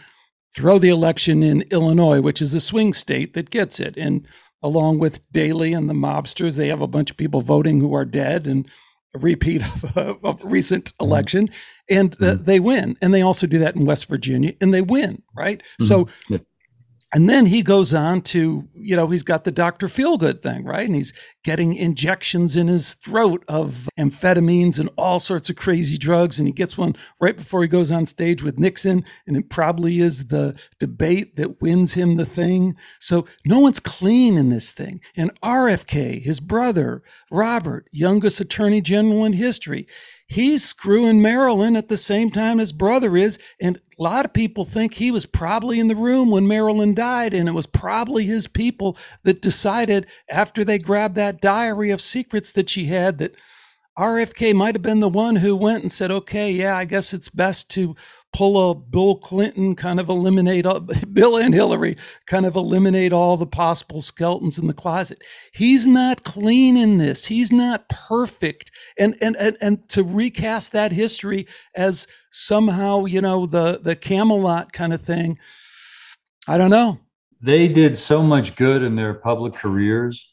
throw 0.55 0.79
the 0.79 0.89
election 0.89 1.43
in 1.43 1.63
Illinois, 1.63 2.21
which 2.21 2.41
is 2.41 2.53
a 2.53 2.61
swing 2.61 2.93
state 2.93 3.33
that 3.33 3.49
gets 3.49 3.79
it. 3.79 3.97
And 3.97 4.25
along 4.65 4.97
with 4.97 5.31
Daley 5.31 5.73
and 5.73 5.87
the 5.87 5.93
mobsters. 5.93 6.57
They 6.57 6.69
have 6.69 6.81
a 6.81 6.87
bunch 6.87 7.11
of 7.11 7.17
people 7.17 7.41
voting 7.41 7.79
who 7.79 7.93
are 7.93 8.03
dead 8.03 8.47
and 8.47 8.67
a 9.13 9.19
repeat 9.19 9.61
of 9.61 9.95
a, 9.95 10.17
of 10.23 10.43
a 10.43 10.47
recent 10.47 10.85
mm-hmm. 10.85 11.05
election, 11.05 11.49
and 11.89 12.15
uh, 12.15 12.33
mm-hmm. 12.33 12.43
they 12.43 12.59
win. 12.59 12.97
And 13.01 13.13
they 13.13 13.21
also 13.21 13.45
do 13.47 13.59
that 13.59 13.75
in 13.75 13.85
West 13.85 14.07
Virginia, 14.07 14.53
and 14.59 14.73
they 14.73 14.81
win, 14.81 15.21
right? 15.35 15.61
Mm-hmm. 15.79 15.85
So. 15.85 16.09
And 17.15 17.29
then 17.29 17.45
he 17.45 17.61
goes 17.61 17.93
on 17.93 18.23
to, 18.23 18.67
you 18.73 18.93
know, 18.93 19.07
he's 19.07 19.23
got 19.23 19.45
the 19.45 19.51
Dr. 19.51 19.87
Feelgood 19.87 20.41
thing, 20.41 20.65
right? 20.65 20.85
And 20.85 20.95
he's 20.95 21.13
getting 21.45 21.73
injections 21.73 22.57
in 22.57 22.67
his 22.67 22.95
throat 22.95 23.45
of 23.47 23.87
amphetamines 23.97 24.79
and 24.79 24.89
all 24.97 25.21
sorts 25.21 25.49
of 25.49 25.55
crazy 25.55 25.97
drugs. 25.97 26.39
And 26.39 26.45
he 26.45 26.51
gets 26.51 26.77
one 26.77 26.93
right 27.21 27.37
before 27.37 27.61
he 27.61 27.69
goes 27.69 27.89
on 27.89 28.05
stage 28.05 28.43
with 28.43 28.59
Nixon. 28.59 29.05
And 29.25 29.37
it 29.37 29.49
probably 29.49 30.01
is 30.01 30.27
the 30.27 30.59
debate 30.77 31.37
that 31.37 31.61
wins 31.61 31.93
him 31.93 32.17
the 32.17 32.25
thing. 32.25 32.75
So 32.99 33.25
no 33.45 33.61
one's 33.61 33.79
clean 33.79 34.37
in 34.37 34.49
this 34.49 34.73
thing. 34.73 34.99
And 35.15 35.31
RFK, 35.39 36.21
his 36.21 36.41
brother, 36.41 37.01
Robert, 37.31 37.87
youngest 37.93 38.41
attorney 38.41 38.81
general 38.81 39.23
in 39.23 39.31
history, 39.31 39.87
he's 40.27 40.63
screwing 40.63 41.21
Marilyn 41.21 41.75
at 41.75 41.87
the 41.87 41.97
same 41.97 42.31
time 42.31 42.57
his 42.57 42.71
brother 42.71 43.15
is. 43.15 43.37
And 43.61 43.77
a 43.77 44.03
lot 44.03 44.25
of 44.25 44.33
people 44.33 44.65
think 44.65 44.95
he 44.95 45.11
was 45.11 45.25
probably 45.25 45.79
in 45.79 45.87
the 45.87 45.95
room 45.95 46.31
when 46.31 46.47
Marilyn 46.47 46.93
died, 46.93 47.33
and 47.33 47.47
it 47.47 47.53
was 47.53 47.67
probably 47.67 48.25
his 48.25 48.47
people 48.47 48.97
that 49.23 49.41
decided 49.41 50.07
after 50.29 50.63
they 50.63 50.79
grabbed 50.79 51.15
that 51.15 51.41
diary 51.41 51.91
of 51.91 52.01
secrets 52.01 52.51
that 52.53 52.69
she 52.69 52.85
had 52.85 53.17
that 53.19 53.35
RFK 53.97 54.53
might 54.53 54.75
have 54.75 54.81
been 54.81 54.99
the 54.99 55.09
one 55.09 55.37
who 55.37 55.55
went 55.55 55.83
and 55.83 55.91
said, 55.91 56.11
okay, 56.11 56.51
yeah, 56.51 56.75
I 56.77 56.85
guess 56.85 57.13
it's 57.13 57.29
best 57.29 57.69
to 57.71 57.95
pull 58.33 58.71
a 58.71 58.75
Bill 58.75 59.15
Clinton, 59.15 59.75
kind 59.75 59.99
of 59.99 60.09
eliminate 60.09 60.65
Bill 61.13 61.37
and 61.37 61.53
Hillary, 61.53 61.95
kind 62.27 62.45
of 62.45 62.57
eliminate 62.57 63.13
all 63.13 63.37
the 63.37 63.45
possible 63.45 64.01
skeletons 64.01 64.57
in 64.57 64.67
the 64.67 64.73
closet. 64.73 65.23
He's 65.53 65.87
not 65.87 66.25
clean 66.25 66.75
in 66.75 66.97
this. 66.97 67.25
He's 67.25 67.51
not 67.51 67.87
perfect. 67.87 68.71
And 68.97 69.15
and 69.21 69.37
and, 69.37 69.57
and 69.61 69.87
to 69.89 70.03
recast 70.03 70.73
that 70.73 70.91
history 70.91 71.47
as 71.75 72.07
somehow, 72.29 73.05
you 73.05 73.21
know, 73.21 73.45
the 73.45 73.79
the 73.81 73.95
Camelot 73.95 74.73
kind 74.73 74.93
of 74.93 75.01
thing. 75.01 75.39
I 76.47 76.57
don't 76.57 76.69
know. 76.69 76.99
They 77.41 77.69
did 77.69 77.97
so 77.97 78.21
much 78.21 78.55
good 78.55 78.83
in 78.83 78.95
their 78.95 79.13
public 79.13 79.53
careers 79.53 80.29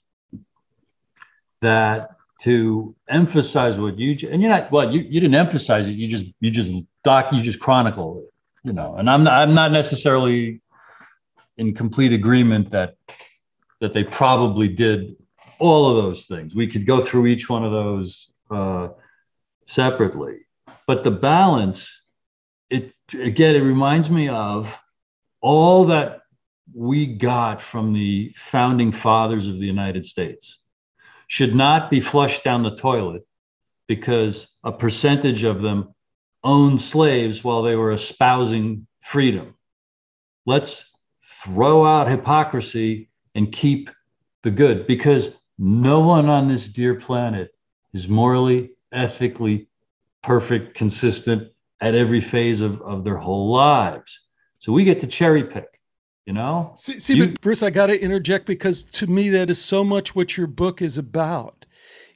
that 1.61 2.17
to 2.43 2.95
emphasize 3.09 3.79
what 3.79 3.99
you 3.99 4.11
and 4.29 4.41
you're 4.43 4.51
not 4.51 4.71
well 4.73 4.93
you, 4.93 5.01
you 5.01 5.21
didn't 5.21 5.35
emphasize 5.35 5.87
it 5.87 5.93
you 5.93 6.09
just 6.09 6.25
you 6.41 6.51
just 6.51 6.73
doc 7.05 7.33
you 7.33 7.41
just 7.41 7.61
chronicle 7.61 8.19
it 8.19 8.69
you 8.69 8.73
know 8.73 8.97
and 8.97 9.09
i'm 9.09 9.25
not, 9.25 9.35
i'm 9.35 9.55
not 9.55 9.71
necessarily 9.71 10.61
in 11.59 11.75
complete 11.75 12.13
agreement 12.13 12.71
that 12.71 12.97
that 13.81 13.93
they 13.93 14.05
probably 14.05 14.69
did 14.69 15.17
all 15.59 15.89
of 15.89 16.03
those 16.05 16.27
things. 16.27 16.55
We 16.55 16.67
could 16.67 16.87
go 16.87 17.01
through 17.01 17.27
each 17.27 17.49
one 17.49 17.65
of 17.65 17.71
those 17.71 18.29
uh, 18.51 18.89
separately. 19.67 20.39
But 20.87 21.05
the 21.05 21.11
balance 21.11 22.03
it 22.69 22.93
again 23.13 23.55
it 23.55 23.61
reminds 23.61 24.11
me 24.11 24.29
of 24.29 24.75
all 25.41 25.85
that 25.87 26.23
we 26.75 27.07
got 27.07 27.61
from 27.61 27.93
the 27.93 28.33
founding 28.37 28.91
fathers 28.93 29.47
of 29.47 29.55
the 29.61 29.67
united 29.67 30.07
states 30.07 30.59
should 31.33 31.55
not 31.55 31.89
be 31.89 31.99
flushed 31.99 32.45
down 32.45 32.63
the 32.63 32.77
toilet 32.77 33.27
because 33.89 34.49
a 34.65 34.71
percentage 34.71 35.45
of 35.45 35.63
them 35.63 35.95
owned 36.45 36.79
slaves 36.79 37.43
while 37.43 37.63
they 37.63 37.75
were 37.75 37.93
espousing 37.93 38.87
freedom. 39.01 39.55
Let's 40.45 40.85
throw 41.43 41.87
out 41.87 42.11
hypocrisy 42.11 43.09
and 43.35 43.51
keep 43.51 43.89
the 44.43 44.51
good 44.51 44.87
because 44.87 45.31
no 45.57 46.01
one 46.01 46.29
on 46.29 46.49
this 46.49 46.69
dear 46.69 46.97
planet 46.97 47.55
is 47.95 48.09
morally, 48.09 48.73
ethically 48.93 49.69
perfect, 50.23 50.75
consistent 50.75 51.51
at 51.81 51.95
every 51.95 52.21
phase 52.21 52.61
of, 52.61 52.83
of 52.83 53.05
their 53.05 53.17
whole 53.17 53.51
lives. 53.51 54.21
So 54.59 54.71
we 54.71 54.85
get 54.85 55.01
to 55.01 55.07
cherry 55.07 55.45
pick 55.45 55.72
you 56.27 56.33
know? 56.33 56.75
See, 56.79 57.01
see 57.01 57.15
you, 57.15 57.27
but 57.29 57.41
bruce 57.41 57.63
i 57.63 57.71
got 57.71 57.87
to 57.87 58.01
interject 58.01 58.47
because 58.47 58.85
to 58.85 59.07
me 59.07 59.29
that 59.31 59.51
is 59.51 59.63
so 59.63 59.83
much 59.83 60.15
what 60.15 60.37
your 60.37 60.47
book 60.47 60.81
is 60.81 60.99
about. 60.99 61.67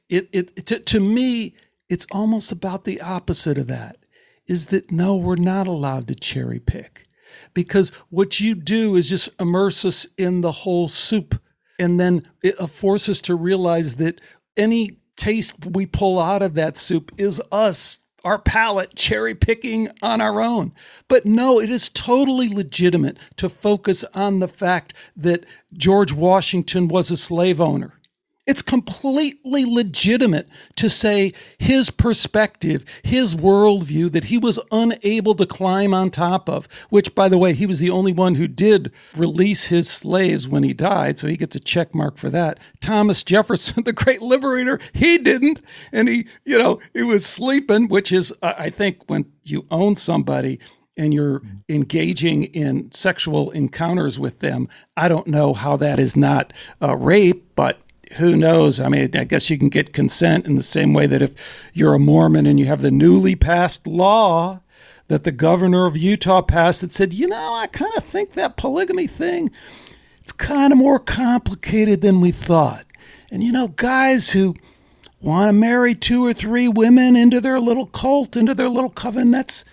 It, 0.09 0.29
it 0.31 0.65
to, 0.67 0.79
to 0.79 0.99
me 0.99 1.55
it's 1.89 2.07
almost 2.11 2.51
about 2.51 2.85
the 2.85 3.01
opposite 3.01 3.57
of 3.57 3.67
that 3.67 3.97
is 4.45 4.67
that 4.67 4.91
no 4.91 5.15
we're 5.15 5.35
not 5.35 5.67
allowed 5.67 6.07
to 6.07 6.15
cherry 6.15 6.59
pick. 6.59 7.03
Because 7.53 7.89
what 8.09 8.39
you 8.39 8.55
do 8.55 8.95
is 8.95 9.09
just 9.09 9.29
immerse 9.39 9.83
us 9.83 10.07
in 10.17 10.41
the 10.41 10.51
whole 10.51 10.87
soup 10.87 11.39
and 11.79 11.99
then 11.99 12.27
it 12.41 12.55
forces 12.69 13.17
us 13.17 13.21
to 13.23 13.35
realize 13.35 13.95
that 13.95 14.21
any 14.55 14.99
taste 15.15 15.65
we 15.65 15.85
pull 15.85 16.19
out 16.19 16.41
of 16.41 16.53
that 16.55 16.77
soup 16.77 17.11
is 17.17 17.41
us 17.51 17.99
our 18.27 18.37
palate 18.37 18.93
cherry 18.93 19.33
picking 19.33 19.87
on 20.01 20.19
our 20.19 20.41
own. 20.41 20.73
But 21.07 21.25
no, 21.25 21.61
it 21.61 21.69
is 21.69 21.87
totally 21.87 22.49
legitimate 22.49 23.17
to 23.37 23.47
focus 23.47 24.03
on 24.13 24.39
the 24.39 24.49
fact 24.49 24.93
that 25.15 25.45
George 25.71 26.11
Washington 26.11 26.89
was 26.89 27.09
a 27.09 27.15
slave 27.15 27.61
owner. 27.61 27.93
It's 28.47 28.61
completely 28.61 29.65
legitimate 29.65 30.47
to 30.77 30.89
say 30.89 31.33
his 31.57 31.89
perspective, 31.89 32.85
his 33.03 33.35
worldview 33.35 34.09
that 34.13 34.25
he 34.25 34.37
was 34.37 34.57
unable 34.71 35.35
to 35.35 35.45
climb 35.45 35.93
on 35.93 36.09
top 36.09 36.47
of, 36.47 36.65
which, 36.89 37.13
by 37.13 37.27
the 37.27 37.37
way, 37.37 37.51
he 37.51 37.65
was 37.65 37.79
the 37.79 37.89
only 37.89 38.13
one 38.13 38.35
who 38.35 38.47
did 38.47 38.93
release 39.17 39.65
his 39.65 39.89
slaves 39.89 40.47
when 40.47 40.63
he 40.63 40.73
died. 40.73 41.19
So 41.19 41.27
he 41.27 41.35
gets 41.35 41.57
a 41.57 41.59
check 41.59 41.93
mark 41.93 42.17
for 42.17 42.29
that. 42.29 42.57
Thomas 42.79 43.21
Jefferson, 43.25 43.83
the 43.85 43.91
great 43.91 44.21
liberator, 44.21 44.79
he 44.93 45.17
didn't. 45.17 45.61
And 45.91 46.07
he, 46.07 46.25
you 46.45 46.57
know, 46.57 46.79
he 46.93 47.03
was 47.03 47.25
sleeping, 47.25 47.89
which 47.89 48.13
is, 48.13 48.33
I 48.41 48.69
think, 48.69 49.03
when 49.07 49.25
you 49.43 49.65
own 49.69 49.97
somebody, 49.97 50.59
and 50.99 51.13
you're 51.13 51.43
engaging 51.69 52.45
in 52.45 52.91
sexual 52.91 53.51
encounters 53.51 54.17
with 54.17 54.39
them, 54.39 54.67
I 54.95 55.07
don't 55.07 55.27
know 55.27 55.53
how 55.53 55.77
that 55.77 55.99
is 55.99 56.15
not 56.15 56.53
uh, 56.81 56.95
rape, 56.95 57.55
but 57.55 57.79
who 58.13 58.35
knows? 58.35 58.79
I 58.79 58.89
mean, 58.89 59.09
I 59.15 59.23
guess 59.23 59.49
you 59.49 59.57
can 59.57 59.69
get 59.69 59.93
consent 59.93 60.45
in 60.45 60.55
the 60.55 60.63
same 60.63 60.93
way 60.93 61.07
that 61.07 61.21
if 61.21 61.33
you're 61.73 61.93
a 61.93 61.99
Mormon 61.99 62.45
and 62.45 62.59
you 62.59 62.65
have 62.65 62.81
the 62.81 62.91
newly 62.91 63.35
passed 63.35 63.85
law 63.85 64.61
that 65.07 65.23
the 65.23 65.31
governor 65.31 65.85
of 65.85 65.97
Utah 65.97 66.41
passed 66.41 66.81
that 66.81 66.91
said, 66.91 67.13
you 67.13 67.27
know, 67.27 67.53
I 67.53 67.67
kind 67.67 67.93
of 67.95 68.03
think 68.03 68.33
that 68.33 68.57
polygamy 68.57 69.07
thing, 69.07 69.49
it's 70.21 70.31
kind 70.31 70.73
of 70.73 70.77
more 70.77 70.99
complicated 70.99 72.01
than 72.01 72.19
we 72.19 72.31
thought. 72.31 72.85
And, 73.31 73.43
you 73.43 73.51
know, 73.51 73.69
guys 73.69 74.31
who 74.31 74.55
want 75.21 75.49
to 75.49 75.53
marry 75.53 75.95
two 75.95 76.25
or 76.25 76.33
three 76.33 76.67
women 76.67 77.15
into 77.15 77.39
their 77.39 77.59
little 77.59 77.87
cult, 77.87 78.35
into 78.35 78.53
their 78.53 78.69
little 78.69 78.89
coven, 78.89 79.31
that's 79.31 79.63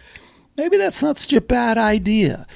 maybe 0.56 0.76
that's 0.76 1.02
not 1.02 1.18
such 1.18 1.32
a 1.32 1.40
bad 1.40 1.78
idea. 1.78 2.46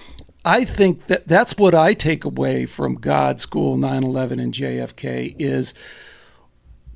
I 0.48 0.64
think 0.64 1.08
that 1.08 1.28
that's 1.28 1.58
what 1.58 1.74
I 1.74 1.92
take 1.92 2.24
away 2.24 2.64
from 2.64 2.94
God 2.94 3.38
School 3.38 3.76
9/11 3.76 4.40
and 4.40 4.54
JFK 4.54 5.36
is 5.38 5.74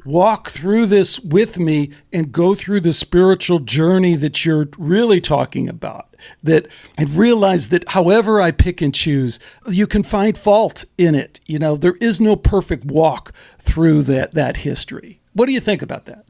walk 0.07 0.49
through 0.49 0.87
this 0.87 1.21
with 1.21 1.59
me 1.59 1.91
and 2.15 2.33
go 2.33 2.55
through 2.55 2.81
the 2.81 2.95
spiritual 2.95 3.59
journey 3.59 4.17
that 4.17 4.47
you're 4.47 4.69
really 4.79 5.21
talking 5.21 5.69
about 5.69 6.17
that 6.43 6.67
and 6.97 7.11
realize 7.11 7.69
that 7.69 7.87
however 7.91 8.41
I 8.41 8.53
pick 8.53 8.81
and 8.81 8.95
choose 8.95 9.39
you 9.69 9.87
can 9.87 10.03
find 10.03 10.37
fault 10.37 10.87
in 10.97 11.15
it. 11.15 11.39
You 11.45 11.59
know 11.59 11.77
there 11.77 11.97
is 12.01 12.23
no 12.23 12.37
perfect 12.37 12.87
walk 12.87 13.35
through 13.59 14.05
that 14.05 14.33
that 14.33 14.57
history. 14.57 15.21
What 15.35 15.45
do 15.45 15.53
you 15.53 15.61
think 15.61 15.83
about 15.83 16.07
that? 16.07 16.25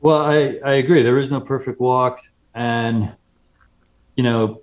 Well 0.00 0.16
I 0.16 0.58
I 0.64 0.72
agree. 0.76 1.02
There 1.02 1.18
is 1.18 1.30
no 1.30 1.42
perfect 1.42 1.78
walk. 1.78 2.22
And 2.54 3.12
you 4.16 4.22
know 4.24 4.62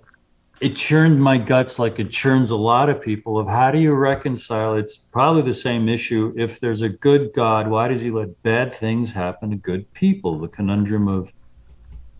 it 0.60 0.74
churned 0.74 1.20
my 1.20 1.38
guts 1.38 1.78
like 1.78 1.98
it 1.98 2.10
churns 2.10 2.50
a 2.50 2.56
lot 2.56 2.88
of 2.88 3.00
people 3.00 3.38
of 3.38 3.46
how 3.46 3.70
do 3.70 3.78
you 3.78 3.92
reconcile 3.92 4.74
it's 4.74 4.96
probably 4.96 5.42
the 5.42 5.52
same 5.52 5.88
issue 5.88 6.32
if 6.36 6.60
there's 6.60 6.82
a 6.82 6.88
good 6.88 7.32
god 7.34 7.68
why 7.68 7.88
does 7.88 8.00
he 8.00 8.10
let 8.10 8.42
bad 8.42 8.72
things 8.72 9.12
happen 9.12 9.50
to 9.50 9.56
good 9.56 9.90
people 9.94 10.38
the 10.38 10.48
conundrum 10.48 11.08
of 11.08 11.32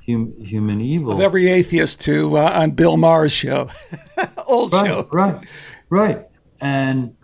hum, 0.06 0.32
human 0.40 0.80
evil 0.80 1.12
of 1.12 1.20
every 1.20 1.48
atheist 1.48 2.00
too 2.00 2.36
uh, 2.36 2.52
on 2.54 2.70
bill 2.70 2.96
maher's 2.96 3.32
show 3.32 3.68
old 4.46 4.72
right, 4.72 4.86
show 4.86 5.08
right 5.12 5.46
right 5.90 6.26
and 6.60 7.14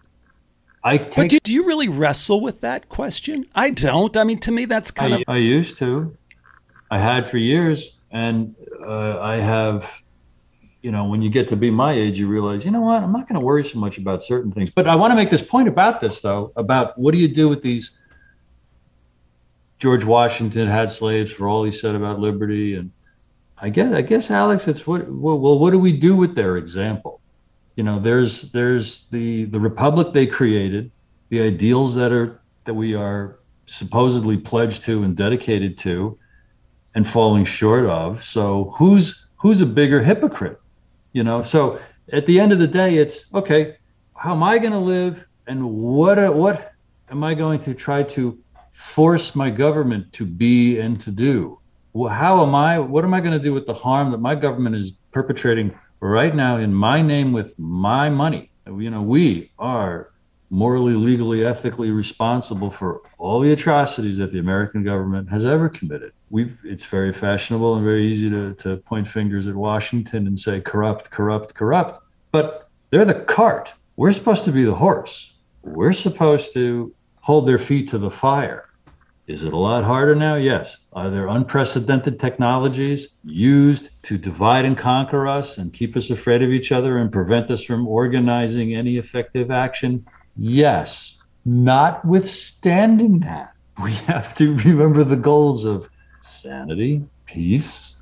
I 0.86 0.98
take, 0.98 1.16
But 1.16 1.28
do, 1.30 1.38
do 1.42 1.54
you 1.54 1.66
really 1.66 1.88
wrestle 1.88 2.42
with 2.42 2.60
that 2.60 2.90
question? 2.90 3.46
I 3.54 3.70
don't. 3.70 4.14
I 4.18 4.24
mean, 4.24 4.38
to 4.40 4.52
me, 4.52 4.66
that's 4.66 4.90
kind 4.90 5.14
I, 5.14 5.16
of 5.16 5.24
I 5.28 5.36
used 5.38 5.78
to. 5.78 6.14
I 6.90 6.98
had 6.98 7.26
for 7.26 7.38
years, 7.38 7.92
and 8.10 8.54
uh, 8.86 9.18
I 9.18 9.36
have. 9.36 9.90
You 10.84 10.92
know, 10.92 11.04
when 11.06 11.22
you 11.22 11.30
get 11.30 11.48
to 11.48 11.56
be 11.56 11.70
my 11.70 11.92
age, 11.92 12.18
you 12.18 12.28
realize, 12.28 12.64
you 12.64 12.70
know 12.70 12.82
what? 12.82 13.02
I'm 13.02 13.12
not 13.12 13.26
going 13.26 13.40
to 13.40 13.44
worry 13.44 13.64
so 13.64 13.78
much 13.78 13.98
about 13.98 14.22
certain 14.22 14.52
things. 14.52 14.70
But 14.70 14.86
I 14.86 14.94
want 14.94 15.10
to 15.12 15.14
make 15.16 15.30
this 15.30 15.42
point 15.42 15.66
about 15.66 16.00
this, 16.00 16.20
though, 16.20 16.52
about 16.56 16.98
what 16.98 17.12
do 17.12 17.18
you 17.18 17.28
do 17.28 17.48
with 17.48 17.62
these? 17.62 17.90
George 19.78 20.04
Washington 20.04 20.68
had 20.68 20.90
slaves 20.90 21.32
for 21.32 21.48
all 21.48 21.64
he 21.64 21.72
said 21.72 21.94
about 21.94 22.20
liberty, 22.20 22.74
and 22.74 22.90
I 23.58 23.70
guess, 23.70 23.92
I 23.92 24.02
guess, 24.02 24.30
Alex, 24.30 24.68
it's 24.68 24.86
what. 24.86 25.10
Well, 25.10 25.58
what 25.58 25.70
do 25.70 25.78
we 25.78 25.92
do 25.92 26.16
with 26.16 26.34
their 26.34 26.56
example? 26.58 27.20
you 27.76 27.82
know 27.82 27.98
there's 27.98 28.52
there's 28.52 29.06
the 29.10 29.44
the 29.46 29.58
republic 29.58 30.12
they 30.12 30.26
created 30.26 30.90
the 31.28 31.40
ideals 31.40 31.94
that 31.94 32.12
are 32.12 32.40
that 32.64 32.74
we 32.74 32.94
are 32.94 33.40
supposedly 33.66 34.36
pledged 34.36 34.82
to 34.82 35.02
and 35.02 35.16
dedicated 35.16 35.76
to 35.78 36.18
and 36.94 37.08
falling 37.08 37.44
short 37.44 37.86
of 37.86 38.22
so 38.22 38.72
who's 38.76 39.28
who's 39.36 39.60
a 39.60 39.66
bigger 39.66 40.02
hypocrite 40.02 40.60
you 41.14 41.24
know 41.24 41.40
so 41.40 41.80
at 42.12 42.26
the 42.26 42.38
end 42.38 42.52
of 42.52 42.58
the 42.58 42.66
day 42.66 42.98
it's 42.98 43.24
okay 43.32 43.76
how 44.14 44.34
am 44.34 44.42
i 44.42 44.58
going 44.58 44.72
to 44.72 44.78
live 44.78 45.24
and 45.46 45.64
what 45.64 46.18
uh, 46.18 46.30
what 46.30 46.74
am 47.10 47.24
i 47.24 47.32
going 47.32 47.58
to 47.58 47.72
try 47.72 48.02
to 48.02 48.38
force 48.72 49.34
my 49.34 49.48
government 49.48 50.12
to 50.12 50.26
be 50.26 50.78
and 50.78 51.00
to 51.00 51.10
do 51.10 51.58
well, 51.94 52.12
how 52.12 52.44
am 52.46 52.54
i 52.54 52.78
what 52.78 53.04
am 53.04 53.14
i 53.14 53.20
going 53.20 53.32
to 53.32 53.44
do 53.48 53.54
with 53.54 53.64
the 53.64 53.74
harm 53.74 54.10
that 54.10 54.18
my 54.18 54.34
government 54.34 54.76
is 54.76 54.92
perpetrating 55.12 55.72
right 56.04 56.34
now 56.34 56.58
in 56.58 56.74
my 56.74 57.00
name 57.00 57.32
with 57.32 57.58
my 57.58 58.10
money. 58.10 58.50
You 58.66 58.90
know, 58.90 59.02
we 59.02 59.50
are 59.58 60.10
morally, 60.50 60.94
legally, 60.94 61.44
ethically 61.44 61.90
responsible 61.90 62.70
for 62.70 63.00
all 63.18 63.40
the 63.40 63.52
atrocities 63.52 64.18
that 64.18 64.32
the 64.32 64.38
American 64.38 64.84
government 64.84 65.30
has 65.30 65.44
ever 65.44 65.68
committed. 65.68 66.12
We 66.34 66.52
it's 66.64 66.84
very 66.84 67.12
fashionable 67.12 67.76
and 67.76 67.84
very 67.84 68.10
easy 68.10 68.28
to, 68.28 68.54
to 68.54 68.78
point 68.78 69.06
fingers 69.06 69.46
at 69.46 69.54
Washington 69.54 70.26
and 70.26 70.36
say 70.36 70.60
corrupt, 70.60 71.08
corrupt, 71.12 71.54
corrupt. 71.54 72.02
But 72.32 72.68
they're 72.90 73.04
the 73.04 73.20
cart. 73.38 73.72
We're 73.94 74.10
supposed 74.10 74.44
to 74.46 74.50
be 74.50 74.64
the 74.64 74.74
horse. 74.74 75.32
We're 75.62 75.92
supposed 75.92 76.52
to 76.54 76.92
hold 77.20 77.46
their 77.46 77.60
feet 77.60 77.88
to 77.90 77.98
the 77.98 78.10
fire. 78.10 78.68
Is 79.28 79.44
it 79.44 79.52
a 79.52 79.56
lot 79.56 79.84
harder 79.84 80.16
now? 80.16 80.34
Yes. 80.34 80.76
Are 80.92 81.08
there 81.08 81.28
unprecedented 81.28 82.18
technologies 82.18 83.06
used 83.22 83.90
to 84.02 84.18
divide 84.18 84.64
and 84.64 84.76
conquer 84.76 85.28
us 85.28 85.56
and 85.58 85.72
keep 85.72 85.96
us 85.96 86.10
afraid 86.10 86.42
of 86.42 86.50
each 86.50 86.72
other 86.72 86.98
and 86.98 87.12
prevent 87.12 87.48
us 87.48 87.62
from 87.62 87.86
organizing 87.86 88.74
any 88.74 88.96
effective 88.96 89.52
action? 89.52 90.04
Yes. 90.36 91.16
Notwithstanding 91.44 93.20
that, 93.20 93.54
we 93.80 93.92
have 94.10 94.34
to 94.34 94.56
remember 94.56 95.04
the 95.04 95.16
goals 95.16 95.64
of 95.64 95.88
sanity, 96.24 97.02
peace, 97.26 97.96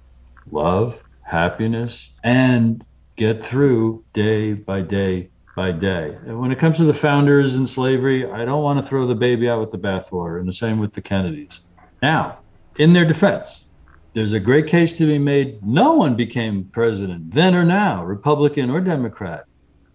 love, 0.50 0.98
happiness, 1.22 2.10
and 2.24 2.84
get 3.16 3.44
through 3.44 4.04
day 4.12 4.52
by 4.52 4.80
day 4.80 5.28
by 5.54 5.72
day. 5.72 6.16
And 6.26 6.40
when 6.40 6.50
it 6.50 6.58
comes 6.58 6.78
to 6.78 6.84
the 6.84 6.94
founders 6.94 7.56
and 7.56 7.68
slavery, 7.68 8.30
I 8.30 8.44
don't 8.44 8.62
want 8.62 8.80
to 8.80 8.86
throw 8.86 9.06
the 9.06 9.14
baby 9.14 9.48
out 9.48 9.60
with 9.60 9.70
the 9.70 9.78
bathwater, 9.78 10.38
and 10.38 10.48
the 10.48 10.52
same 10.52 10.78
with 10.78 10.94
the 10.94 11.02
Kennedys. 11.02 11.60
Now, 12.00 12.38
in 12.78 12.92
their 12.92 13.04
defense, 13.04 13.66
there's 14.14 14.32
a 14.32 14.40
great 14.40 14.66
case 14.66 14.96
to 14.98 15.06
be 15.06 15.18
made. 15.18 15.62
No 15.62 15.92
one 15.94 16.16
became 16.16 16.64
president 16.72 17.32
then 17.32 17.54
or 17.54 17.64
now, 17.64 18.04
Republican 18.04 18.70
or 18.70 18.80
Democrat, 18.80 19.44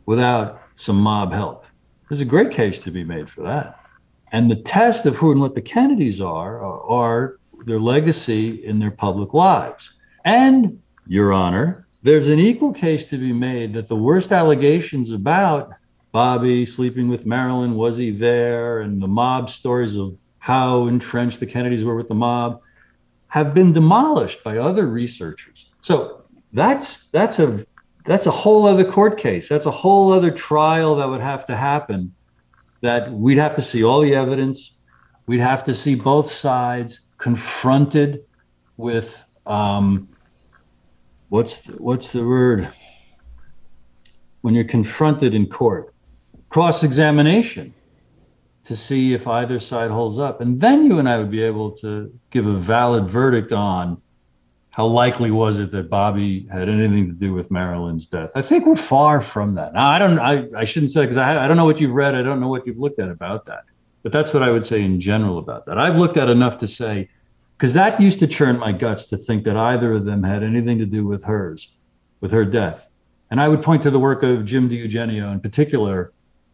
without 0.06 0.62
some 0.76 1.00
mob 1.00 1.34
help. 1.34 1.66
There's 2.08 2.22
a 2.22 2.26
great 2.26 2.52
case 2.52 2.80
to 2.82 2.92
be 2.92 3.04
made 3.04 3.30
for 3.30 3.42
that. 3.42 3.80
And 4.32 4.50
the 4.50 4.56
test 4.56 5.06
of 5.06 5.16
who 5.16 5.32
and 5.32 5.42
what 5.42 5.56
the 5.56 5.62
Kennedys 5.62 6.20
are 6.22 6.60
are, 6.62 6.84
are 6.90 7.40
their 7.66 7.80
legacy 7.80 8.66
in 8.66 8.80
their 8.80 8.92
public 8.92 9.34
lives. 9.34 9.94
And, 10.26 10.82
Your 11.08 11.34
Honor, 11.34 11.88
there's 12.04 12.28
an 12.28 12.40
equal 12.40 12.74
case 12.74 13.10
to 13.10 13.18
be 13.18 13.34
made 13.34 13.74
that 13.74 13.88
the 13.88 13.96
worst 13.96 14.32
allegations 14.32 15.12
about 15.12 15.72
Bobby 16.12 16.66
sleeping 16.66 17.10
with 17.10 17.26
Marilyn, 17.26 17.76
was 17.76 17.98
he 17.98 18.12
there, 18.12 18.82
and 18.82 19.02
the 19.02 19.08
mob 19.08 19.50
stories 19.50 19.96
of 19.96 20.18
how 20.40 20.88
entrenched 20.88 21.40
the 21.40 21.46
Kennedys 21.46 21.84
were 21.84 21.96
with 21.96 22.08
the 22.08 22.16
mob 22.16 22.62
have 23.28 23.54
been 23.54 23.74
demolished 23.74 24.44
by 24.44 24.58
other 24.58 24.88
researchers. 24.88 25.70
So 25.82 26.24
that's 26.54 27.08
that's 27.08 27.40
a 27.40 27.66
that's 28.06 28.26
a 28.26 28.32
whole 28.32 28.66
other 28.66 28.90
court 28.90 29.20
case. 29.20 29.50
That's 29.50 29.66
a 29.66 29.72
whole 29.72 30.14
other 30.14 30.32
trial 30.32 30.96
that 30.96 31.08
would 31.08 31.22
have 31.22 31.46
to 31.48 31.58
happen. 31.58 32.14
That 32.82 33.12
we'd 33.12 33.38
have 33.38 33.56
to 33.56 33.62
see 33.62 33.84
all 33.84 34.02
the 34.02 34.16
evidence. 34.16 34.72
We'd 35.26 35.42
have 35.42 35.66
to 35.66 35.74
see 35.74 35.96
both 35.96 36.32
sides 36.32 37.02
confronted 37.18 38.24
with 38.78 39.24
um, 39.46 40.08
what's 41.30 41.58
the, 41.58 41.74
what's 41.74 42.10
the 42.10 42.26
word 42.26 42.70
when 44.42 44.54
you're 44.54 44.64
confronted 44.64 45.34
in 45.34 45.48
court 45.48 45.94
cross 46.50 46.84
examination 46.84 47.74
to 48.66 48.76
see 48.76 49.14
if 49.14 49.28
either 49.28 49.60
side 49.60 49.90
holds 49.90 50.20
up 50.20 50.42
and 50.42 50.62
then 50.62 50.86
you 50.86 51.00
and 51.00 51.10
I 51.10 51.18
would 51.18 51.32
be 51.32 51.42
able 51.42 51.72
to 51.78 52.14
give 52.30 52.48
a 52.48 52.54
valid 52.54 53.08
verdict 53.08 53.52
on 53.52 54.02
how 54.78 54.86
likely 54.86 55.32
was 55.32 55.58
it 55.58 55.72
that 55.72 55.90
Bobby 55.90 56.48
had 56.52 56.70
anything 56.70 57.08
to 57.08 57.14
do 57.14 57.34
with 57.34 57.50
Marilyn's 57.50 58.06
death? 58.06 58.30
I 58.36 58.44
think 58.44 58.68
we're 58.68 58.76
far 58.76 59.22
from 59.22 59.56
that. 59.56 59.74
Now, 59.74 59.90
I 59.90 59.98
don't, 59.98 60.20
I, 60.20 60.46
I 60.56 60.66
shouldn't 60.66 60.92
say 60.92 61.02
because 61.02 61.18
I, 61.18 61.46
I 61.46 61.48
don't 61.48 61.58
know 61.58 61.66
what 61.66 61.82
you've 61.82 61.96
read. 61.96 62.14
I 62.14 62.22
don't 62.22 62.40
know 62.40 62.48
what 62.48 62.68
you've 62.68 62.78
looked 62.78 63.00
at 63.00 63.10
about 63.10 63.46
that. 63.46 63.64
But 64.04 64.12
that's 64.12 64.34
what 64.34 64.44
I 64.44 64.52
would 64.52 64.66
say 64.66 64.84
in 64.84 65.02
general 65.02 65.40
about 65.40 65.66
that. 65.66 65.78
I've 65.78 65.98
looked 65.98 66.18
at 66.18 66.30
enough 66.30 66.58
to 66.60 66.68
say 66.68 67.10
because 67.58 67.74
that 67.74 68.00
used 68.00 68.20
to 68.20 68.28
churn 68.28 68.60
my 68.60 68.72
guts 68.72 69.08
to 69.08 69.18
think 69.18 69.44
that 69.46 69.58
either 69.58 69.94
of 69.94 70.06
them 70.06 70.24
had 70.24 70.44
anything 70.44 70.78
to 70.78 70.86
do 70.86 71.06
with 71.06 71.24
hers, 71.24 71.72
with 72.22 72.32
her 72.32 72.46
death. 72.46 72.88
And 73.32 73.42
I 73.42 73.48
would 73.48 73.62
point 73.62 73.82
to 73.84 73.92
the 73.92 74.00
work 74.00 74.24
of 74.24 74.46
Jim 74.46 74.70
DiEugenio 74.70 75.34
in 75.34 75.40
particular 75.40 76.14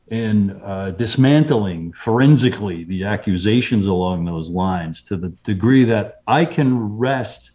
in 0.10 0.52
uh, 0.64 0.92
dismantling 0.92 1.94
forensically 1.94 2.84
the 2.86 3.04
accusations 3.04 3.88
along 3.88 4.26
those 4.26 4.50
lines 4.50 5.02
to 5.02 5.18
the 5.18 5.30
degree 5.44 5.84
that 5.86 6.22
I 6.28 6.46
can 6.46 6.98
rest. 6.98 7.52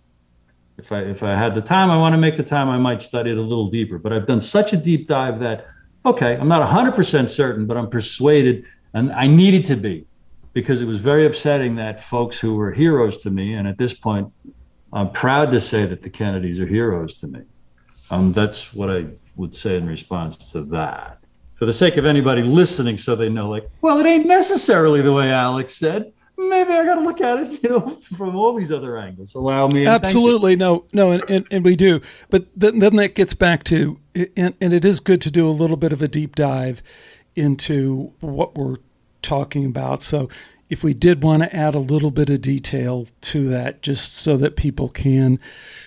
If 0.78 0.92
I, 0.92 1.00
if 1.00 1.22
I 1.22 1.36
had 1.36 1.54
the 1.54 1.60
time, 1.60 1.90
I 1.90 1.96
want 1.96 2.14
to 2.14 2.18
make 2.18 2.36
the 2.36 2.42
time, 2.42 2.68
I 2.68 2.78
might 2.78 3.02
study 3.02 3.30
it 3.30 3.38
a 3.38 3.42
little 3.42 3.66
deeper. 3.66 3.98
But 3.98 4.12
I've 4.12 4.26
done 4.26 4.40
such 4.40 4.72
a 4.72 4.76
deep 4.76 5.08
dive 5.08 5.40
that, 5.40 5.66
okay, 6.06 6.36
I'm 6.36 6.48
not 6.48 6.66
100% 6.66 7.28
certain, 7.28 7.66
but 7.66 7.76
I'm 7.76 7.90
persuaded, 7.90 8.64
and 8.94 9.12
I 9.12 9.26
needed 9.26 9.66
to 9.66 9.76
be 9.76 10.06
because 10.52 10.82
it 10.82 10.86
was 10.86 10.98
very 10.98 11.26
upsetting 11.26 11.74
that 11.76 12.02
folks 12.04 12.38
who 12.38 12.54
were 12.54 12.72
heroes 12.72 13.18
to 13.18 13.30
me, 13.30 13.54
and 13.54 13.68
at 13.68 13.78
this 13.78 13.92
point, 13.92 14.32
I'm 14.92 15.10
proud 15.10 15.50
to 15.52 15.60
say 15.60 15.86
that 15.86 16.02
the 16.02 16.10
Kennedys 16.10 16.58
are 16.60 16.66
heroes 16.66 17.14
to 17.16 17.26
me. 17.26 17.40
Um, 18.10 18.32
that's 18.32 18.72
what 18.74 18.90
I 18.90 19.06
would 19.36 19.54
say 19.54 19.76
in 19.76 19.86
response 19.86 20.36
to 20.52 20.62
that. 20.64 21.18
For 21.56 21.66
the 21.66 21.72
sake 21.72 21.96
of 21.96 22.06
anybody 22.06 22.42
listening, 22.42 22.98
so 22.98 23.14
they 23.16 23.28
know, 23.28 23.48
like, 23.48 23.68
well, 23.82 23.98
it 23.98 24.06
ain't 24.06 24.26
necessarily 24.26 25.02
the 25.02 25.12
way 25.12 25.30
Alex 25.30 25.76
said. 25.76 26.12
Maybe 26.36 26.72
I 26.72 26.84
got 26.84 26.94
to 26.94 27.00
look 27.00 27.20
at 27.20 27.40
it, 27.40 27.62
you 27.62 27.68
know, 27.68 27.98
from 28.16 28.36
all 28.36 28.54
these 28.54 28.70
other 28.70 28.96
angles. 28.96 29.34
Allow 29.34 29.66
me. 29.68 29.86
Absolutely, 29.86 30.54
no, 30.54 30.84
no, 30.92 31.10
and, 31.10 31.24
and, 31.28 31.46
and 31.50 31.64
we 31.64 31.74
do. 31.74 32.00
But 32.30 32.46
then, 32.56 32.78
then 32.78 32.94
that 32.96 33.16
gets 33.16 33.34
back 33.34 33.64
to, 33.64 33.98
and, 34.36 34.54
and 34.60 34.72
it 34.72 34.84
is 34.84 35.00
good 35.00 35.20
to 35.22 35.32
do 35.32 35.48
a 35.48 35.50
little 35.50 35.76
bit 35.76 35.92
of 35.92 36.00
a 36.00 36.08
deep 36.08 36.36
dive 36.36 36.80
into 37.38 38.12
what 38.20 38.56
we're 38.56 38.76
talking 39.22 39.64
about. 39.64 40.02
So 40.02 40.28
if 40.68 40.84
we 40.84 40.92
did 40.92 41.22
want 41.22 41.42
to 41.42 41.54
add 41.54 41.74
a 41.74 41.80
little 41.80 42.10
bit 42.10 42.28
of 42.28 42.42
detail 42.42 43.06
to 43.22 43.48
that, 43.48 43.82
just 43.82 44.12
so 44.14 44.36
that 44.36 44.56
people 44.56 44.88
can 44.88 45.40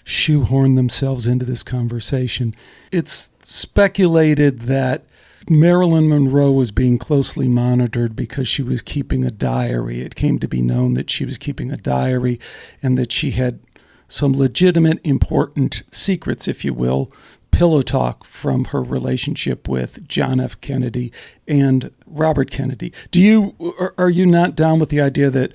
shoehorn 0.03 0.75
themselves 0.75 1.27
into 1.27 1.45
this 1.45 1.63
conversation, 1.63 2.55
it's 2.91 3.29
speculated 3.43 4.61
that 4.61 5.05
Marilyn 5.49 6.07
Monroe 6.07 6.51
was 6.51 6.71
being 6.71 6.97
closely 6.97 7.47
monitored 7.47 8.15
because 8.15 8.47
she 8.47 8.61
was 8.61 8.81
keeping 8.81 9.23
a 9.23 9.31
diary. 9.31 10.01
It 10.01 10.15
came 10.15 10.39
to 10.39 10.47
be 10.47 10.61
known 10.61 10.93
that 10.95 11.09
she 11.09 11.25
was 11.25 11.37
keeping 11.37 11.71
a 11.71 11.77
diary 11.77 12.39
and 12.81 12.97
that 12.97 13.11
she 13.11 13.31
had 13.31 13.59
some 14.07 14.33
legitimate, 14.33 14.99
important 15.03 15.83
secrets, 15.91 16.47
if 16.47 16.65
you 16.65 16.73
will, 16.73 17.11
pillow 17.61 17.83
talk 17.83 18.23
from 18.23 18.65
her 18.65 18.81
relationship 18.81 19.67
with 19.67 20.07
John 20.07 20.39
F. 20.39 20.59
Kennedy 20.61 21.13
and 21.47 21.91
Robert 22.07 22.49
Kennedy. 22.49 22.91
Do 23.11 23.21
you 23.21 23.55
are 23.99 24.09
you 24.09 24.25
not 24.25 24.55
down 24.55 24.79
with 24.79 24.89
the 24.89 24.99
idea 24.99 25.29
that 25.29 25.53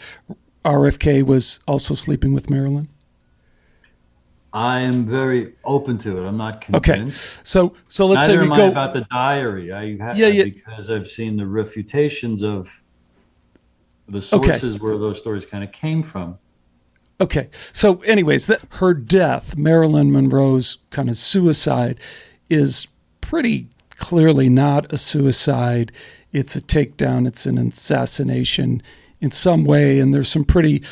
RFK 0.65 1.25
was 1.25 1.59
also 1.67 1.95
sleeping 1.95 2.33
with 2.33 2.49
Marilyn? 2.49 2.87
I 4.53 4.83
am 4.83 5.05
very 5.05 5.55
open 5.65 5.99
to 5.99 6.19
it. 6.19 6.29
I'm 6.29 6.37
not 6.37 6.61
convinced. 6.61 6.91
Okay, 6.91 7.11
so 7.43 7.75
so 7.89 8.07
let's 8.07 8.29
Neither 8.29 8.45
say 8.45 8.49
we 8.49 8.53
am 8.53 8.57
go 8.57 8.67
I 8.67 8.69
about 8.69 8.95
the 8.95 9.05
diary. 9.11 9.73
I 9.73 9.97
ha- 9.97 10.13
Yeah, 10.15 10.29
yeah. 10.29 10.45
because 10.45 10.89
I've 10.89 11.09
seen 11.09 11.37
the 11.37 11.47
refutations 11.49 12.45
of 12.45 12.71
the 14.07 14.23
sources 14.23 14.79
where 14.79 14.97
those 14.97 15.19
stories 15.19 15.45
kind 15.45 15.65
of 15.65 15.73
came 15.73 16.05
from. 16.05 16.39
Okay. 17.21 17.49
So, 17.73 18.01
anyways, 18.03 18.47
that 18.47 18.61
her 18.73 18.93
death, 18.95 19.57
Marilyn 19.57 20.13
Monroe's 20.13 20.79
kind 20.91 21.09
of 21.09 21.17
suicide, 21.17 21.99
is 22.51 22.89
pretty 23.21 23.69
clearly 23.91 24.49
not 24.49 24.93
a 24.93 24.99
suicide 24.99 25.93
it's 26.37 26.55
a 26.55 26.61
takedown, 26.61 27.27
it's 27.27 27.47
an 27.47 27.57
assassination 27.57 28.83
in 29.23 29.31
some 29.31 29.65
way, 29.65 29.99
and 29.99 30.13
there's 30.13 30.29
some 30.29 30.45
pretty 30.45 30.83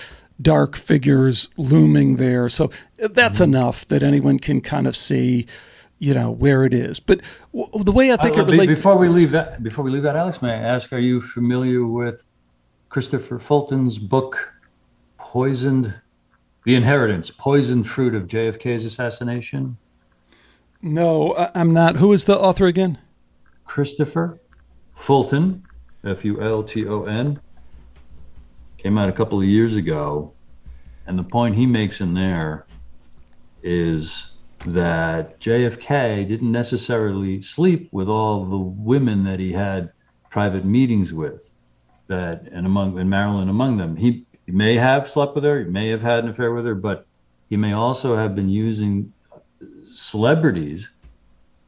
dark 0.40 0.74
figures 0.74 1.48
looming 1.58 2.16
there. 2.16 2.48
So 2.48 2.70
that's 2.96 3.40
mm-hmm. 3.40 3.54
enough 3.54 3.86
that 3.88 4.02
anyone 4.02 4.38
can 4.38 4.62
kind 4.62 4.86
of 4.86 4.96
see, 4.96 5.46
you 5.98 6.14
know, 6.14 6.30
where 6.30 6.64
it 6.64 6.72
is. 6.72 6.98
But 6.98 7.20
w- 7.52 7.84
the 7.84 7.92
way 7.92 8.10
I 8.10 8.16
think 8.16 8.38
uh, 8.38 8.40
it 8.40 8.50
relates. 8.52 8.80
Before 8.80 8.96
we 8.96 9.08
leave 9.08 9.32
that, 9.32 9.62
before 9.62 9.84
we 9.84 9.90
leave 9.90 10.02
that, 10.04 10.16
Alex, 10.16 10.40
may 10.40 10.50
I 10.50 10.56
ask, 10.56 10.92
are 10.94 10.98
you 10.98 11.20
familiar 11.20 11.84
with 11.84 12.24
Christopher 12.88 13.38
Fulton's 13.38 13.98
book, 13.98 14.50
Poisoned, 15.18 15.92
The 16.64 16.74
Inheritance, 16.74 17.30
Poisoned 17.30 17.86
Fruit 17.86 18.14
of 18.14 18.26
JFK's 18.26 18.86
Assassination? 18.86 19.76
No, 20.80 21.50
I'm 21.54 21.72
not. 21.72 21.96
Who 21.96 22.12
is 22.12 22.24
the 22.24 22.38
author 22.38 22.66
again? 22.66 22.98
Christopher 23.66 24.40
Fulton, 24.94 25.62
F 26.04 26.24
U 26.24 26.40
L 26.40 26.62
T 26.62 26.86
O 26.86 27.04
N 27.04 27.40
came 28.78 28.98
out 28.98 29.08
a 29.08 29.12
couple 29.12 29.38
of 29.38 29.46
years 29.46 29.76
ago, 29.76 30.32
and 31.06 31.18
the 31.18 31.22
point 31.22 31.54
he 31.54 31.66
makes 31.66 32.00
in 32.00 32.14
there 32.14 32.66
is 33.62 34.32
that 34.66 35.40
JFK 35.40 36.26
didn't 36.28 36.52
necessarily 36.52 37.42
sleep 37.42 37.88
with 37.92 38.08
all 38.08 38.44
the 38.44 38.58
women 38.58 39.24
that 39.24 39.38
he 39.38 39.52
had 39.52 39.92
private 40.30 40.64
meetings 40.64 41.12
with, 41.12 41.50
that 42.08 42.48
and 42.52 42.66
among 42.66 42.98
and 42.98 43.08
Marilyn 43.08 43.48
among 43.48 43.76
them. 43.76 43.96
He, 43.96 44.26
he 44.46 44.52
may 44.52 44.76
have 44.76 45.10
slept 45.10 45.34
with 45.34 45.44
her, 45.44 45.64
he 45.64 45.70
may 45.70 45.88
have 45.88 46.02
had 46.02 46.24
an 46.24 46.30
affair 46.30 46.52
with 46.52 46.64
her, 46.66 46.74
but 46.74 47.06
he 47.48 47.56
may 47.56 47.72
also 47.72 48.16
have 48.16 48.34
been 48.34 48.48
using 48.48 49.12
celebrities 49.92 50.88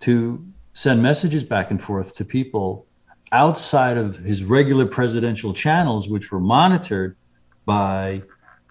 to 0.01 0.45
send 0.74 1.03
messages 1.03 1.43
back 1.43 1.70
and 1.70 1.83
forth 1.83 2.14
to 2.16 2.24
people 2.24 2.87
outside 3.33 3.97
of 3.97 4.16
his 4.16 4.45
regular 4.45 4.87
presidential 4.87 5.53
channels, 5.55 6.09
which 6.09 6.31
were 6.31 6.41
monitored 6.41 7.16
by 7.64 8.22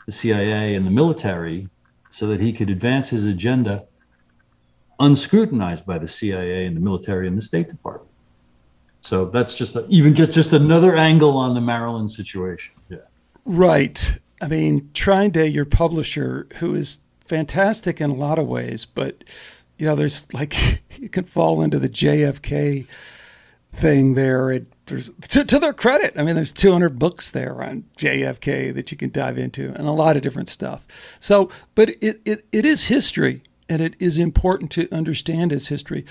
the 0.06 0.12
CIA 0.12 0.76
and 0.76 0.86
the 0.86 0.92
military 0.92 1.68
so 2.12 2.28
that 2.28 2.40
he 2.40 2.54
could 2.54 2.70
advance 2.70 3.10
his 3.10 3.26
agenda 3.26 3.86
unscrutinized 5.00 5.86
by 5.86 5.98
the 5.98 6.08
CIA 6.08 6.66
and 6.66 6.78
the 6.78 6.82
military 6.82 7.28
and 7.28 7.38
the 7.38 7.42
State 7.42 7.70
Department. 7.70 8.12
So 9.02 9.26
that's 9.26 9.56
just 9.56 9.76
a, 9.76 9.86
even 9.90 10.16
just 10.16 10.32
just 10.32 10.54
another 10.54 10.96
angle 10.96 11.38
on 11.38 11.54
the 11.54 11.62
Marilyn 11.62 12.08
situation. 12.08 12.75
Right. 13.46 14.20
I 14.42 14.48
mean, 14.48 14.90
Trine 14.94 15.32
your 15.34 15.66
publisher, 15.66 16.48
who 16.58 16.76
is 16.76 17.00
fantastic 17.26 18.02
in 18.02 18.10
a 18.10 18.16
lot 18.16 18.40
of 18.40 18.48
ways, 18.48 18.86
but 18.86 19.24
you 19.78 19.86
know, 19.86 19.96
there's 19.96 20.32
like 20.34 20.82
you 20.98 21.10
can 21.10 21.26
fall 21.26 21.62
into 21.62 21.80
the 21.80 21.90
JFK 21.90 22.88
thing 23.74 24.14
there. 24.16 24.52
It, 24.52 24.66
to, 24.88 25.44
to, 25.44 25.60
their 25.60 25.74
credit, 25.74 26.14
I 26.16 26.24
mean, 26.24 26.36
there's 26.36 26.54
200 26.54 27.00
books 27.00 27.32
there 27.32 27.62
on 27.64 27.86
JFK 27.98 28.74
that 28.76 28.92
you 28.92 28.98
can 28.98 29.10
dive 29.10 29.38
into, 29.38 29.74
and 29.74 29.88
a 29.88 29.92
lot 29.92 30.16
of 30.16 30.22
different 30.22 30.48
stuff. 30.48 31.18
So, 31.20 31.50
but 31.74 31.90
it, 32.02 32.22
it, 32.24 32.46
it 32.52 32.66
is 32.66 32.86
history, 32.86 33.42
and 33.68 33.82
it 33.82 33.96
is 34.00 34.20
important 34.20 34.72
to 34.72 34.92
understand 34.94 35.52
its 35.52 35.68
history. 35.68 36.06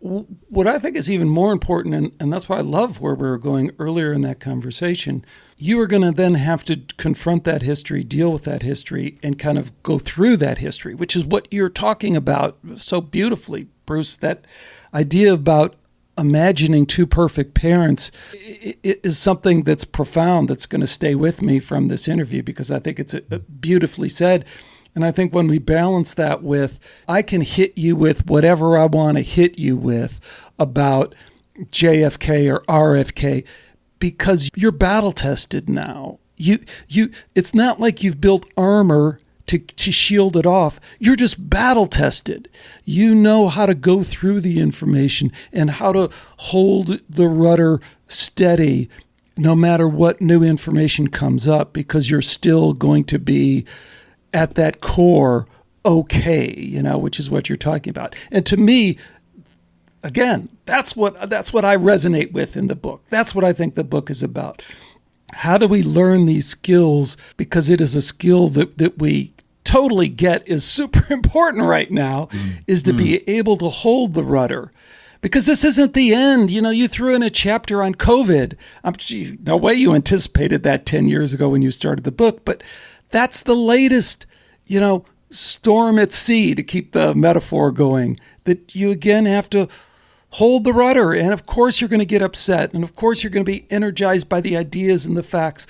What 0.00 0.66
I 0.66 0.78
think 0.78 0.96
is 0.96 1.10
even 1.10 1.28
more 1.28 1.52
important, 1.52 1.94
and, 1.94 2.12
and 2.18 2.32
that's 2.32 2.48
why 2.48 2.56
I 2.56 2.62
love 2.62 3.00
where 3.00 3.14
we 3.14 3.28
were 3.28 3.36
going 3.36 3.70
earlier 3.78 4.14
in 4.14 4.22
that 4.22 4.40
conversation, 4.40 5.24
you 5.58 5.78
are 5.78 5.86
going 5.86 6.02
to 6.02 6.10
then 6.10 6.34
have 6.34 6.64
to 6.64 6.80
confront 6.96 7.44
that 7.44 7.60
history, 7.60 8.02
deal 8.02 8.32
with 8.32 8.44
that 8.44 8.62
history, 8.62 9.18
and 9.22 9.38
kind 9.38 9.58
of 9.58 9.82
go 9.82 9.98
through 9.98 10.38
that 10.38 10.56
history, 10.56 10.94
which 10.94 11.14
is 11.14 11.26
what 11.26 11.46
you're 11.50 11.68
talking 11.68 12.16
about 12.16 12.56
so 12.76 13.02
beautifully, 13.02 13.68
Bruce. 13.84 14.16
That 14.16 14.46
idea 14.94 15.34
about 15.34 15.76
imagining 16.16 16.86
two 16.86 17.06
perfect 17.06 17.54
parents 17.54 18.10
is 18.82 19.18
something 19.18 19.64
that's 19.64 19.84
profound 19.84 20.48
that's 20.48 20.66
going 20.66 20.80
to 20.80 20.86
stay 20.86 21.14
with 21.14 21.42
me 21.42 21.58
from 21.58 21.88
this 21.88 22.08
interview 22.08 22.42
because 22.42 22.70
I 22.70 22.78
think 22.78 22.98
it's 22.98 23.14
uh, 23.14 23.20
beautifully 23.60 24.08
said. 24.08 24.44
And 24.94 25.04
I 25.04 25.10
think 25.10 25.32
when 25.32 25.46
we 25.46 25.58
balance 25.58 26.14
that 26.14 26.42
with, 26.42 26.78
I 27.06 27.22
can 27.22 27.42
hit 27.42 27.78
you 27.78 27.94
with 27.94 28.26
whatever 28.26 28.76
I 28.76 28.86
want 28.86 29.16
to 29.16 29.22
hit 29.22 29.58
you 29.58 29.76
with 29.76 30.20
about 30.58 31.14
JFK 31.56 32.52
or 32.52 32.60
RFK 32.62 33.44
because 33.98 34.50
you're 34.56 34.72
battle 34.72 35.12
tested 35.12 35.68
now. 35.68 36.18
You 36.36 36.60
you 36.88 37.10
it's 37.34 37.54
not 37.54 37.78
like 37.78 38.02
you've 38.02 38.20
built 38.20 38.46
armor 38.56 39.20
to, 39.46 39.58
to 39.58 39.90
shield 39.90 40.36
it 40.36 40.46
off. 40.46 40.78
You're 41.00 41.16
just 41.16 41.50
battle 41.50 41.86
tested. 41.86 42.48
You 42.84 43.16
know 43.16 43.48
how 43.48 43.66
to 43.66 43.74
go 43.74 44.04
through 44.04 44.42
the 44.42 44.60
information 44.60 45.32
and 45.52 45.72
how 45.72 45.92
to 45.92 46.10
hold 46.36 47.00
the 47.08 47.26
rudder 47.26 47.80
steady 48.06 48.88
no 49.36 49.56
matter 49.56 49.88
what 49.88 50.20
new 50.20 50.44
information 50.44 51.08
comes 51.08 51.48
up 51.48 51.72
because 51.72 52.10
you're 52.10 52.22
still 52.22 52.74
going 52.74 53.04
to 53.04 53.18
be 53.18 53.64
at 54.32 54.54
that 54.54 54.80
core 54.80 55.46
okay, 55.84 56.54
you 56.58 56.82
know, 56.82 56.98
which 56.98 57.18
is 57.18 57.30
what 57.30 57.48
you're 57.48 57.56
talking 57.56 57.90
about. 57.90 58.14
And 58.30 58.44
to 58.46 58.56
me, 58.56 58.98
again, 60.02 60.48
that's 60.66 60.94
what 60.94 61.30
that's 61.30 61.52
what 61.52 61.64
I 61.64 61.76
resonate 61.76 62.32
with 62.32 62.56
in 62.56 62.68
the 62.68 62.74
book. 62.74 63.04
That's 63.08 63.34
what 63.34 63.44
I 63.44 63.52
think 63.52 63.74
the 63.74 63.84
book 63.84 64.10
is 64.10 64.22
about. 64.22 64.62
How 65.32 65.58
do 65.58 65.68
we 65.68 65.82
learn 65.82 66.26
these 66.26 66.46
skills? 66.46 67.16
Because 67.36 67.70
it 67.70 67.80
is 67.80 67.94
a 67.94 68.02
skill 68.02 68.48
that, 68.50 68.78
that 68.78 68.98
we 68.98 69.32
totally 69.62 70.08
get 70.08 70.46
is 70.48 70.64
super 70.64 71.04
important 71.12 71.64
right 71.64 71.90
now 71.90 72.26
mm. 72.32 72.62
is 72.66 72.82
to 72.82 72.92
mm. 72.92 72.98
be 72.98 73.28
able 73.28 73.56
to 73.58 73.68
hold 73.68 74.14
the 74.14 74.24
rudder 74.24 74.72
because 75.20 75.46
this 75.46 75.64
isn't 75.64 75.94
the 75.94 76.14
end. 76.14 76.50
You 76.50 76.62
know, 76.62 76.70
you 76.70 76.88
threw 76.88 77.14
in 77.14 77.22
a 77.22 77.30
chapter 77.30 77.82
on 77.82 77.94
COVID. 77.94 78.56
I'm, 78.82 78.96
gee, 78.96 79.38
no 79.44 79.56
way 79.56 79.74
you 79.74 79.94
anticipated 79.94 80.62
that 80.62 80.86
10 80.86 81.08
years 81.08 81.32
ago 81.32 81.48
when 81.48 81.62
you 81.62 81.70
started 81.70 82.04
the 82.04 82.10
book, 82.10 82.44
but 82.44 82.62
that's 83.10 83.42
the 83.42 83.56
latest, 83.56 84.26
you 84.66 84.80
know, 84.80 85.04
storm 85.30 85.98
at 85.98 86.12
sea 86.12 86.54
to 86.54 86.62
keep 86.62 86.92
the 86.92 87.14
metaphor 87.14 87.70
going 87.70 88.18
that 88.44 88.74
you 88.74 88.90
again 88.90 89.26
have 89.26 89.48
to 89.50 89.68
hold 90.30 90.64
the 90.64 90.72
rudder. 90.72 91.12
And 91.12 91.32
of 91.32 91.46
course, 91.46 91.80
you're 91.80 91.88
going 91.88 92.00
to 92.00 92.06
get 92.06 92.22
upset. 92.22 92.72
And 92.72 92.82
of 92.82 92.94
course, 92.96 93.22
you're 93.22 93.30
going 93.30 93.44
to 93.44 93.52
be 93.52 93.66
energized 93.70 94.28
by 94.28 94.40
the 94.40 94.56
ideas 94.56 95.06
and 95.06 95.16
the 95.16 95.22
facts. 95.22 95.66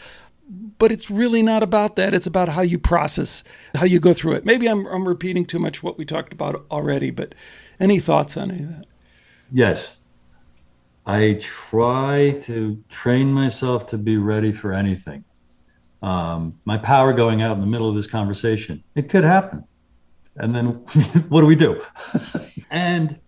But 0.79 0.91
it's 0.91 1.11
really 1.11 1.43
not 1.43 1.63
about 1.63 1.97
that. 1.97 2.15
It's 2.15 2.27
about 2.27 2.49
how 2.49 2.63
you 2.63 2.79
process, 2.79 3.45
how 3.75 3.85
you 3.85 4.01
go 4.01 4.13
through 4.13 4.33
it. 4.33 4.45
Maybe 4.45 4.69
I'm, 4.69 4.87
I'm 4.87 5.07
repeating 5.07 5.45
too 5.45 5.59
much 5.59 5.83
what 5.83 5.99
we 5.99 6.05
talked 6.05 6.33
about 6.33 6.65
already, 6.71 7.11
but 7.11 7.35
any 7.79 8.01
thoughts 8.01 8.37
on 8.37 8.51
any 8.51 8.65
of 8.65 8.69
that? 8.71 8.87
Yes. 9.53 9.97
I 11.07 11.39
try 11.41 12.39
to 12.43 12.83
train 12.89 13.33
myself 13.33 13.87
to 13.89 13.99
be 13.99 14.17
ready 14.17 14.53
for 14.53 14.73
anything. 14.73 15.25
Um, 16.03 16.59
my 16.65 16.79
power 16.79 17.13
going 17.13 17.43
out 17.43 17.55
in 17.55 17.61
the 17.61 17.67
middle 17.67 17.89
of 17.89 17.95
this 17.95 18.07
conversation, 18.07 18.83
it 18.95 19.11
could 19.11 19.25
happen. 19.25 19.65
And 20.37 20.55
then 20.55 20.67
what 21.29 21.41
do 21.41 21.47
we 21.47 21.57
do? 21.57 21.83
and 22.71 23.19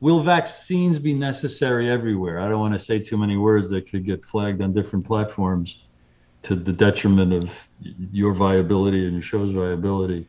will 0.00 0.20
vaccines 0.20 0.98
be 0.98 1.14
necessary 1.14 1.88
everywhere? 1.88 2.40
I 2.40 2.48
don't 2.48 2.60
want 2.60 2.74
to 2.74 2.78
say 2.78 2.98
too 2.98 3.16
many 3.16 3.36
words 3.36 3.70
that 3.70 3.88
could 3.88 4.04
get 4.04 4.24
flagged 4.24 4.60
on 4.60 4.74
different 4.74 5.06
platforms 5.06 5.78
to 6.42 6.54
the 6.54 6.72
detriment 6.72 7.32
of 7.32 7.68
your 8.12 8.34
viability 8.34 9.06
and 9.06 9.14
your 9.14 9.22
show's 9.22 9.50
viability. 9.50 10.28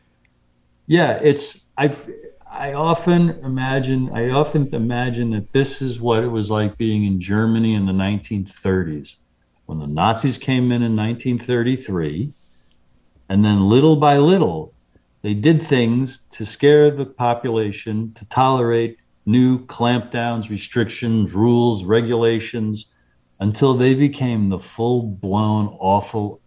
Yeah, 0.87 1.19
it's 1.21 1.65
I 1.77 1.93
I 2.49 2.71
often 2.73 3.31
imagine 3.43 4.11
I 4.13 4.29
often 4.29 4.73
imagine 4.73 5.31
that 5.31 5.51
this 5.51 5.81
is 5.81 5.99
what 5.99 6.23
it 6.23 6.27
was 6.27 6.49
like 6.49 6.77
being 6.77 7.03
in 7.03 7.19
Germany 7.19 7.73
in 7.73 7.85
the 7.85 7.91
1930s 7.91 9.15
when 9.65 9.79
the 9.79 9.87
Nazis 9.87 10.37
came 10.37 10.71
in 10.71 10.81
in 10.81 10.95
1933 10.95 12.33
and 13.29 13.43
then 13.43 13.69
little 13.69 13.95
by 13.95 14.17
little 14.17 14.73
they 15.25 15.33
did 15.33 15.65
things 15.65 16.19
to 16.33 16.45
scare 16.45 16.91
the 16.91 17.05
population 17.05 18.13
to 18.13 18.25
tolerate 18.25 18.99
new 19.25 19.65
clampdowns, 19.65 20.49
restrictions, 20.49 21.33
rules, 21.33 21.83
regulations, 21.83 22.85
until 23.39 23.75
they 23.75 23.95
became 23.95 24.49
the 24.49 24.59
full 24.59 25.01
blown, 25.01 25.75
awful, 25.79 26.41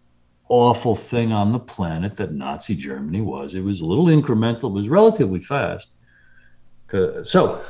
awful 0.49 0.95
thing 0.95 1.33
on 1.33 1.53
the 1.53 1.59
planet 1.59 2.17
that 2.19 2.33
Nazi 2.33 2.77
Germany 2.77 3.21
was. 3.21 3.57
It 3.57 3.63
was 3.63 3.81
a 3.81 3.85
little 3.85 4.07
incremental, 4.07 4.71
it 4.71 4.75
was 4.75 4.89
relatively 4.89 5.41
fast. 5.41 5.89
Uh, 6.93 7.25
so 7.25 7.65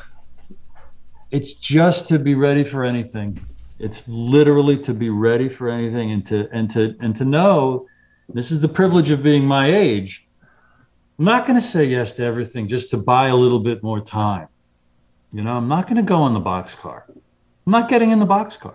it's 1.30 1.54
just 1.54 2.06
to 2.08 2.18
be 2.18 2.34
ready 2.34 2.64
for 2.64 2.84
anything. 2.84 3.40
It's 3.78 4.02
literally 4.06 4.78
to 4.84 4.92
be 4.92 5.10
ready 5.10 5.48
for 5.48 5.68
anything 5.68 6.10
and 6.10 6.26
to 6.26 6.48
and 6.52 6.70
to 6.70 6.96
and 7.00 7.14
to 7.16 7.24
know 7.24 7.86
this 8.34 8.50
is 8.50 8.60
the 8.60 8.68
privilege 8.68 9.10
of 9.10 9.22
being 9.22 9.44
my 9.44 9.72
age. 9.74 10.26
I'm 11.18 11.24
not 11.24 11.46
going 11.46 11.60
to 11.60 11.66
say 11.66 11.84
yes 11.84 12.12
to 12.14 12.24
everything 12.24 12.68
just 12.68 12.90
to 12.90 12.96
buy 12.96 13.28
a 13.28 13.36
little 13.36 13.58
bit 13.58 13.82
more 13.82 14.00
time. 14.00 14.48
You 15.32 15.42
know, 15.42 15.52
I'm 15.52 15.68
not 15.68 15.86
going 15.86 15.96
to 15.96 16.02
go 16.02 16.26
in 16.26 16.34
the 16.34 16.40
boxcar. 16.40 17.02
I'm 17.08 17.72
not 17.72 17.88
getting 17.88 18.10
in 18.10 18.18
the 18.18 18.26
boxcar. 18.26 18.74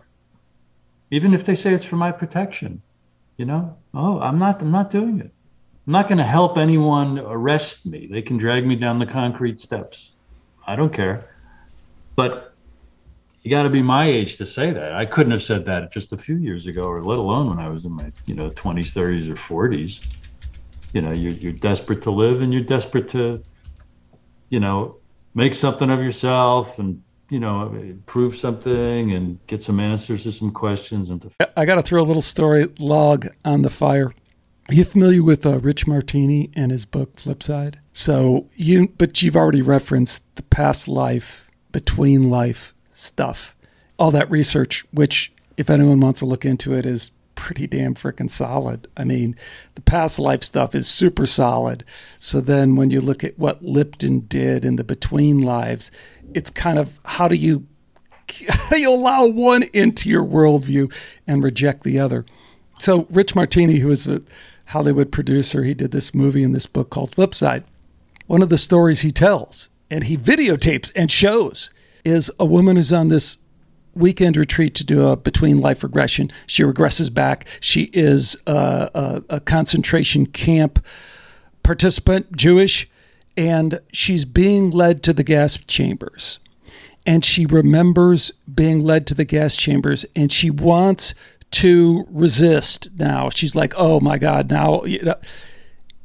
Even 1.11 1.33
if 1.33 1.45
they 1.45 1.55
say 1.55 1.73
it's 1.73 1.83
for 1.83 1.95
my 1.95 2.11
protection. 2.11 2.81
You 3.37 3.45
know, 3.45 3.75
oh, 3.93 4.19
I'm 4.19 4.39
not 4.39 4.61
I'm 4.61 4.71
not 4.71 4.91
doing 4.91 5.19
it. 5.19 5.31
I'm 5.85 5.93
not 5.93 6.07
going 6.07 6.19
to 6.19 6.23
help 6.23 6.57
anyone 6.57 7.19
arrest 7.19 7.85
me. 7.85 8.07
They 8.09 8.21
can 8.21 8.37
drag 8.37 8.65
me 8.65 8.75
down 8.75 8.99
the 8.99 9.05
concrete 9.05 9.59
steps. 9.59 10.11
I 10.65 10.75
don't 10.75 10.93
care. 10.93 11.29
But 12.15 12.52
you 13.43 13.51
got 13.51 13.63
to 13.63 13.69
be 13.69 13.81
my 13.81 14.07
age 14.07 14.37
to 14.37 14.45
say 14.45 14.71
that. 14.71 14.93
I 14.93 15.05
couldn't 15.05 15.31
have 15.31 15.43
said 15.43 15.65
that 15.65 15.91
just 15.91 16.13
a 16.13 16.17
few 16.17 16.37
years 16.37 16.65
ago, 16.65 16.85
or 16.85 17.03
let 17.03 17.19
alone 17.19 17.49
when 17.49 17.59
I 17.59 17.67
was 17.67 17.83
in 17.83 17.91
my 17.91 18.11
you 18.25 18.35
know 18.35 18.49
20s, 18.51 18.93
30s, 18.93 19.29
or 19.29 19.35
40s. 19.35 20.05
You 20.93 21.01
know, 21.01 21.11
you're, 21.11 21.33
you're 21.33 21.53
desperate 21.53 22.01
to 22.03 22.11
live, 22.11 22.41
and 22.41 22.53
you're 22.53 22.61
desperate 22.61 23.09
to, 23.09 23.43
you 24.49 24.59
know, 24.59 24.97
make 25.33 25.53
something 25.55 25.89
of 25.89 25.99
yourself 25.99 26.79
and 26.79 27.01
you 27.29 27.39
know 27.39 27.95
prove 28.05 28.35
something 28.35 29.11
and 29.11 29.39
get 29.47 29.63
some 29.63 29.79
answers 29.79 30.23
to 30.23 30.31
some 30.31 30.51
questions 30.51 31.09
and 31.09 31.21
to 31.21 31.31
I 31.57 31.65
got 31.65 31.75
to 31.75 31.81
throw 31.81 32.01
a 32.01 32.05
little 32.05 32.21
story 32.21 32.69
log 32.79 33.27
on 33.43 33.61
the 33.63 33.69
fire. 33.69 34.13
Are 34.69 34.73
you 34.73 34.85
familiar 34.85 35.21
with 35.21 35.45
uh, 35.45 35.59
Rich 35.59 35.87
Martini 35.87 36.49
and 36.55 36.71
his 36.71 36.85
book 36.85 37.17
Flipside? 37.17 37.75
So 37.91 38.47
you, 38.55 38.87
but 38.97 39.21
you've 39.21 39.35
already 39.35 39.61
referenced 39.61 40.37
the 40.37 40.43
past 40.43 40.87
life, 40.87 41.51
between 41.73 42.29
life 42.29 42.72
stuff, 42.93 43.55
all 43.97 44.11
that 44.11 44.29
research. 44.29 44.85
Which, 44.91 45.31
if 45.57 45.69
anyone 45.69 45.99
wants 45.99 46.19
to 46.19 46.25
look 46.25 46.45
into 46.45 46.73
it, 46.73 46.85
is 46.85 47.11
pretty 47.35 47.67
damn 47.67 47.95
freaking 47.95 48.29
solid. 48.29 48.87
I 48.95 49.03
mean, 49.03 49.35
the 49.75 49.81
past 49.81 50.19
life 50.19 50.43
stuff 50.43 50.75
is 50.75 50.87
super 50.87 51.25
solid. 51.25 51.83
So 52.19 52.41
then, 52.41 52.75
when 52.75 52.91
you 52.91 53.01
look 53.01 53.23
at 53.23 53.37
what 53.37 53.63
Lipton 53.63 54.21
did 54.21 54.65
in 54.65 54.75
the 54.75 54.83
between 54.83 55.41
lives, 55.41 55.91
it's 56.33 56.49
kind 56.49 56.79
of 56.79 56.99
how 57.05 57.27
do 57.27 57.35
you 57.35 57.65
how 58.47 58.69
do 58.69 58.79
you 58.79 58.93
allow 58.93 59.25
one 59.25 59.63
into 59.73 60.09
your 60.09 60.23
worldview 60.23 60.93
and 61.27 61.43
reject 61.43 61.83
the 61.83 61.99
other? 61.99 62.25
So 62.79 63.07
Rich 63.09 63.35
Martini, 63.35 63.77
who 63.77 63.91
is 63.91 64.07
a 64.07 64.21
Hollywood 64.67 65.11
producer, 65.11 65.63
he 65.63 65.73
did 65.73 65.91
this 65.91 66.13
movie 66.13 66.43
and 66.43 66.55
this 66.55 66.65
book 66.65 66.89
called 66.89 67.11
Flipside. 67.11 67.63
One 68.27 68.41
of 68.41 68.49
the 68.49 68.57
stories 68.57 69.01
he 69.01 69.11
tells 69.11 69.69
and 69.91 70.05
he 70.05 70.17
videotapes 70.17 70.91
and 70.95 71.11
shows 71.11 71.69
is 72.05 72.31
a 72.39 72.45
woman 72.45 72.75
who's 72.75 72.93
on 72.93 73.09
this 73.09 73.37
weekend 73.95 74.35
retreat 74.35 74.73
to 74.75 74.83
do 74.83 75.07
a 75.07 75.15
between 75.15 75.59
life 75.59 75.83
regression. 75.83 76.31
She 76.47 76.63
regresses 76.63 77.13
back. 77.13 77.47
She 77.59 77.89
is 77.93 78.35
a, 78.47 78.89
a, 78.93 79.23
a 79.35 79.39
concentration 79.39 80.25
camp 80.25 80.83
participant, 81.61 82.35
Jewish, 82.35 82.89
and 83.37 83.79
she's 83.91 84.25
being 84.25 84.69
led 84.71 85.03
to 85.03 85.13
the 85.13 85.23
gas 85.23 85.57
chambers. 85.57 86.39
And 87.05 87.23
she 87.23 87.45
remembers 87.45 88.31
being 88.53 88.79
led 88.79 89.05
to 89.07 89.13
the 89.13 89.25
gas 89.25 89.55
chambers 89.55 90.05
and 90.15 90.31
she 90.31 90.49
wants 90.49 91.13
to 91.51 92.07
resist 92.09 92.87
now. 92.97 93.29
She's 93.29 93.55
like, 93.55 93.73
oh 93.77 93.99
my 93.99 94.17
God, 94.17 94.49
now. 94.49 94.83
You 94.85 95.03
know. 95.03 95.15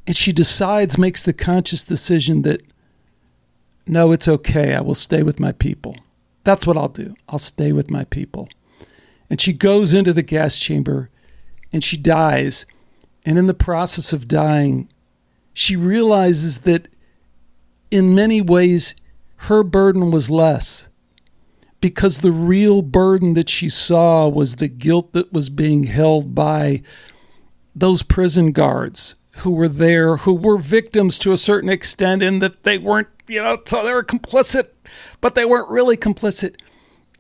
And 0.06 0.16
she 0.16 0.32
decides, 0.32 0.98
makes 0.98 1.22
the 1.22 1.32
conscious 1.32 1.84
decision 1.84 2.42
that, 2.42 2.62
no, 3.88 4.12
it's 4.12 4.28
okay. 4.28 4.74
I 4.74 4.80
will 4.80 4.94
stay 4.94 5.22
with 5.22 5.40
my 5.40 5.52
people. 5.52 5.96
That's 6.44 6.66
what 6.66 6.76
I'll 6.76 6.88
do. 6.88 7.14
I'll 7.28 7.38
stay 7.38 7.72
with 7.72 7.90
my 7.90 8.04
people. 8.04 8.48
And 9.30 9.40
she 9.40 9.52
goes 9.52 9.92
into 9.92 10.12
the 10.12 10.22
gas 10.22 10.58
chamber 10.58 11.10
and 11.72 11.84
she 11.84 11.96
dies. 11.96 12.66
And 13.24 13.38
in 13.38 13.46
the 13.46 13.54
process 13.54 14.12
of 14.12 14.28
dying, 14.28 14.88
she 15.52 15.76
realizes 15.76 16.58
that 16.58 16.88
in 17.90 18.14
many 18.14 18.40
ways, 18.40 18.94
her 19.42 19.62
burden 19.62 20.10
was 20.10 20.30
less 20.30 20.88
because 21.80 22.18
the 22.18 22.32
real 22.32 22.82
burden 22.82 23.34
that 23.34 23.48
she 23.48 23.68
saw 23.68 24.28
was 24.28 24.56
the 24.56 24.68
guilt 24.68 25.12
that 25.12 25.32
was 25.32 25.48
being 25.48 25.84
held 25.84 26.34
by 26.34 26.82
those 27.74 28.02
prison 28.02 28.52
guards 28.52 29.14
who 29.38 29.50
were 29.50 29.68
there, 29.68 30.18
who 30.18 30.32
were 30.32 30.58
victims 30.58 31.18
to 31.20 31.32
a 31.32 31.38
certain 31.38 31.70
extent, 31.70 32.22
in 32.22 32.40
that 32.40 32.64
they 32.64 32.76
weren't, 32.78 33.08
you 33.28 33.42
know, 33.42 33.58
so 33.64 33.84
they 33.84 33.92
were 33.92 34.02
complicit, 34.02 34.68
but 35.20 35.34
they 35.34 35.44
weren't 35.44 35.68
really 35.68 35.96
complicit. 35.96 36.56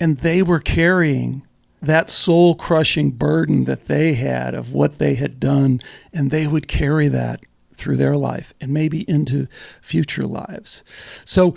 And 0.00 0.18
they 0.18 0.42
were 0.42 0.60
carrying 0.60 1.46
that 1.80 2.10
soul 2.10 2.54
crushing 2.54 3.10
burden 3.10 3.64
that 3.64 3.86
they 3.86 4.14
had 4.14 4.54
of 4.54 4.72
what 4.72 4.98
they 4.98 5.14
had 5.14 5.38
done, 5.38 5.80
and 6.12 6.30
they 6.30 6.46
would 6.46 6.68
carry 6.68 7.08
that 7.08 7.40
through 7.74 7.96
their 7.96 8.16
life 8.16 8.52
and 8.60 8.72
maybe 8.72 9.08
into 9.08 9.46
future 9.80 10.26
lives. 10.26 10.82
So, 11.24 11.54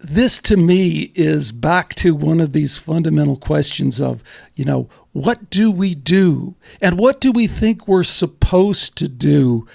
this 0.00 0.38
to 0.40 0.56
me 0.56 1.12
is 1.14 1.50
back 1.50 1.94
to 1.94 2.14
one 2.14 2.40
of 2.40 2.52
these 2.52 2.76
fundamental 2.76 3.36
questions 3.36 4.00
of, 4.00 4.22
you 4.54 4.64
know, 4.64 4.88
what 5.12 5.48
do 5.48 5.70
we 5.70 5.94
do 5.94 6.56
and 6.80 6.98
what 6.98 7.20
do 7.20 7.32
we 7.32 7.46
think 7.46 7.88
we're 7.88 8.04
supposed 8.04 8.96
to 8.98 9.08
do 9.08 9.66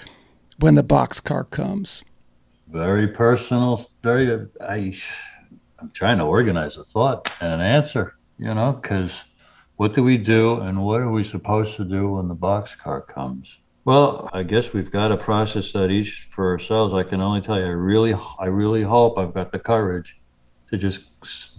when 0.60 0.76
the 0.76 0.84
boxcar 0.84 1.50
comes? 1.50 2.04
Very 2.72 3.08
personal, 3.08 3.84
very, 4.04 4.48
I, 4.62 4.96
I'm 5.80 5.92
trying 5.94 6.20
to 6.20 6.24
organize 6.24 6.78
a 6.78 6.84
thought 6.84 7.32
and 7.42 7.54
an 7.54 7.62
answer, 7.62 8.16
you 8.38 8.54
know, 8.54 8.74
because 8.74 9.12
what 9.78 9.94
do 9.94 10.04
we 10.04 10.18
do 10.18 10.60
and 10.62 10.84
what 10.84 11.02
are 11.02 11.12
we 11.12 11.24
supposed 11.24 11.76
to 11.78 11.84
do 11.84 12.12
when 12.12 12.28
the 12.28 12.36
boxcar 12.36 13.08
comes? 13.08 13.58
Well, 13.86 14.30
I 14.34 14.44
guess 14.44 14.72
we've 14.72 14.92
got 14.92 15.08
to 15.08 15.18
process 15.18 15.72
that 15.72 15.90
each 15.90 16.28
for 16.32 16.50
ourselves. 16.52 16.94
I 16.94 17.04
can 17.04 17.22
only 17.22 17.42
tell 17.42 17.58
you, 17.58 17.66
I 17.66 17.70
really, 17.70 18.14
I 18.40 18.46
really 18.46 18.84
hope 18.84 19.18
I've 19.18 19.34
got 19.34 19.52
the 19.52 19.58
courage 19.58 20.16
to 20.70 20.78
just 20.78 21.10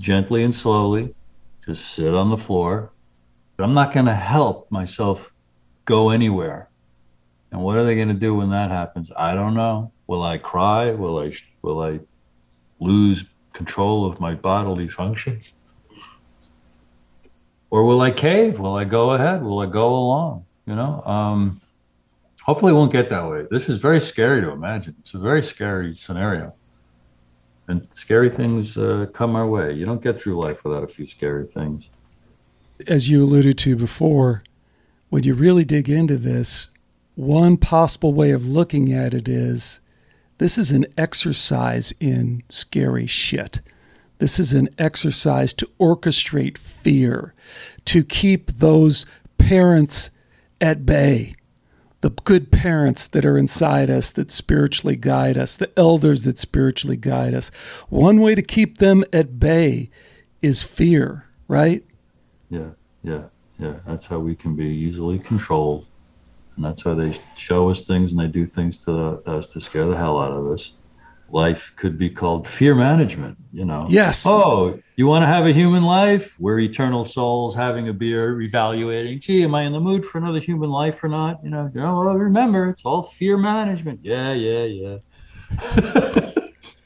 gently 0.01 0.45
and 0.45 0.55
slowly 0.55 1.15
just 1.67 1.95
sit 1.95 2.15
on 2.15 2.31
the 2.31 2.37
floor. 2.37 2.93
But 3.57 3.65
I'm 3.65 3.75
not 3.75 3.93
going 3.93 4.07
to 4.07 4.15
help 4.15 4.71
myself 4.71 5.33
go 5.87 6.11
anywhere. 6.11 6.69
And 7.51 7.61
what 7.63 7.77
are 7.77 7.85
they 7.85 7.97
going 7.97 8.09
to 8.09 8.15
do 8.15 8.37
when 8.37 8.51
that 8.51 8.71
happens? 8.71 9.11
I 9.17 9.35
don't 9.35 9.55
know. 9.55 9.93
Will 10.11 10.25
I 10.25 10.39
cry? 10.39 10.91
Will 10.91 11.21
I 11.21 11.33
will 11.63 11.81
I 11.81 12.01
lose 12.81 13.23
control 13.53 14.05
of 14.11 14.19
my 14.19 14.35
bodily 14.35 14.89
functions? 14.89 15.53
Or 17.71 17.85
will 17.85 18.01
I 18.01 18.11
cave? 18.11 18.59
Will 18.59 18.75
I 18.75 18.83
go 18.83 19.13
ahead? 19.13 19.41
Will 19.41 19.61
I 19.61 19.67
go 19.67 19.95
along? 19.95 20.47
You 20.67 20.75
know, 20.75 21.01
um, 21.03 21.61
hopefully 22.43 22.73
it 22.73 22.75
won't 22.75 22.91
get 22.91 23.09
that 23.11 23.31
way. 23.31 23.47
This 23.53 23.69
is 23.69 23.79
very 23.79 24.01
scary 24.01 24.41
to 24.41 24.51
imagine. 24.51 24.97
It's 24.99 25.15
a 25.15 25.19
very 25.21 25.45
scary 25.45 25.95
scenario 25.95 26.55
and 27.69 27.87
scary 27.93 28.31
things 28.31 28.77
uh, 28.77 29.07
come 29.15 29.37
our 29.37 29.47
way. 29.47 29.75
You 29.75 29.87
don't 29.87 30.03
get 30.03 30.21
through 30.21 30.45
life 30.45 30.65
without 30.65 30.83
a 30.83 30.89
few 30.89 31.07
scary 31.07 31.47
things. 31.47 31.89
As 32.89 33.09
you 33.09 33.23
alluded 33.23 33.59
to 33.59 33.77
before, 33.77 34.43
when 35.11 35.23
you 35.23 35.35
really 35.35 35.65
dig 35.65 35.89
into 35.89 36.17
this, 36.17 36.69
one 37.15 37.57
possible 37.57 38.13
way 38.13 38.33
of 38.33 38.45
looking 38.45 38.93
at 38.93 39.15
it 39.15 39.29
is 39.29 39.79
this 40.41 40.57
is 40.57 40.71
an 40.71 40.87
exercise 40.97 41.93
in 42.01 42.43
scary 42.49 43.07
shit. 43.07 43.61
This 44.21 44.39
is 44.39 44.55
an 44.55 44.71
exercise 44.79 45.53
to 45.53 45.69
orchestrate 45.79 46.57
fear, 46.57 47.35
to 47.85 48.03
keep 48.03 48.51
those 48.53 49.05
parents 49.37 50.09
at 50.59 50.87
bay, 50.87 51.35
the 52.01 52.09
good 52.25 52.51
parents 52.51 53.07
that 53.09 53.27
are 53.27 53.37
inside 53.37 53.91
us 53.91 54.11
that 54.13 54.31
spiritually 54.31 54.97
guide 54.97 55.37
us, 55.37 55.59
the 55.59 55.79
elders 55.79 56.23
that 56.23 56.39
spiritually 56.39 56.97
guide 56.97 57.35
us. 57.35 57.51
One 57.91 58.19
way 58.23 58.35
to 58.35 58.41
keep 58.41 58.79
them 58.79 59.05
at 59.13 59.39
bay 59.39 59.91
is 60.41 60.63
fear, 60.63 61.27
right? 61.49 61.85
Yeah, 62.49 62.71
yeah, 63.03 63.25
yeah. 63.59 63.75
That's 63.87 64.07
how 64.07 64.21
we 64.21 64.35
can 64.37 64.57
be 64.57 64.65
easily 64.65 65.19
controlled. 65.19 65.85
And 66.57 66.65
that's 66.65 66.83
how 66.83 66.95
they 66.95 67.19
show 67.37 67.71
us 67.71 67.85
things 67.85 68.13
and 68.13 68.21
they 68.21 68.27
do 68.27 68.45
things 68.47 68.79
to, 68.85 69.23
us 69.27 69.47
to 69.49 69.61
scare 69.61 69.87
the 69.87 69.97
hell 69.97 70.21
out 70.21 70.33
of 70.33 70.51
us. 70.51 70.73
Life 71.33 71.73
could 71.77 71.97
be 71.97 72.11
called 72.11 72.47
fear 72.47 72.75
management, 72.75 73.39
you 73.53 73.65
know? 73.65 73.87
Yes. 73.89 74.25
Oh, 74.27 74.79
you 74.97 75.07
want 75.07 75.23
to 75.23 75.27
have 75.27 75.47
a 75.47 75.53
human 75.53 75.85
life? 75.85 76.35
We're 76.41 76.59
eternal 76.59 77.05
souls 77.05 77.55
having 77.55 77.89
a 77.89 77.93
beer, 77.93 78.41
evaluating, 78.41 79.21
gee, 79.21 79.45
am 79.45 79.55
I 79.55 79.63
in 79.63 79.73
the 79.73 79.81
mood 79.81 80.05
for 80.05 80.19
another 80.19 80.41
human 80.41 80.71
life 80.71 81.03
or 81.05 81.09
not? 81.09 81.39
You 81.45 81.51
know, 81.51 81.71
oh, 81.77 82.05
well, 82.05 82.15
remember, 82.15 82.69
it's 82.69 82.83
all 82.85 83.13
fear 83.17 83.39
management. 83.39 84.01
Yeah, 84.03 84.33
yeah, 84.33 84.65
yeah. 84.65 84.99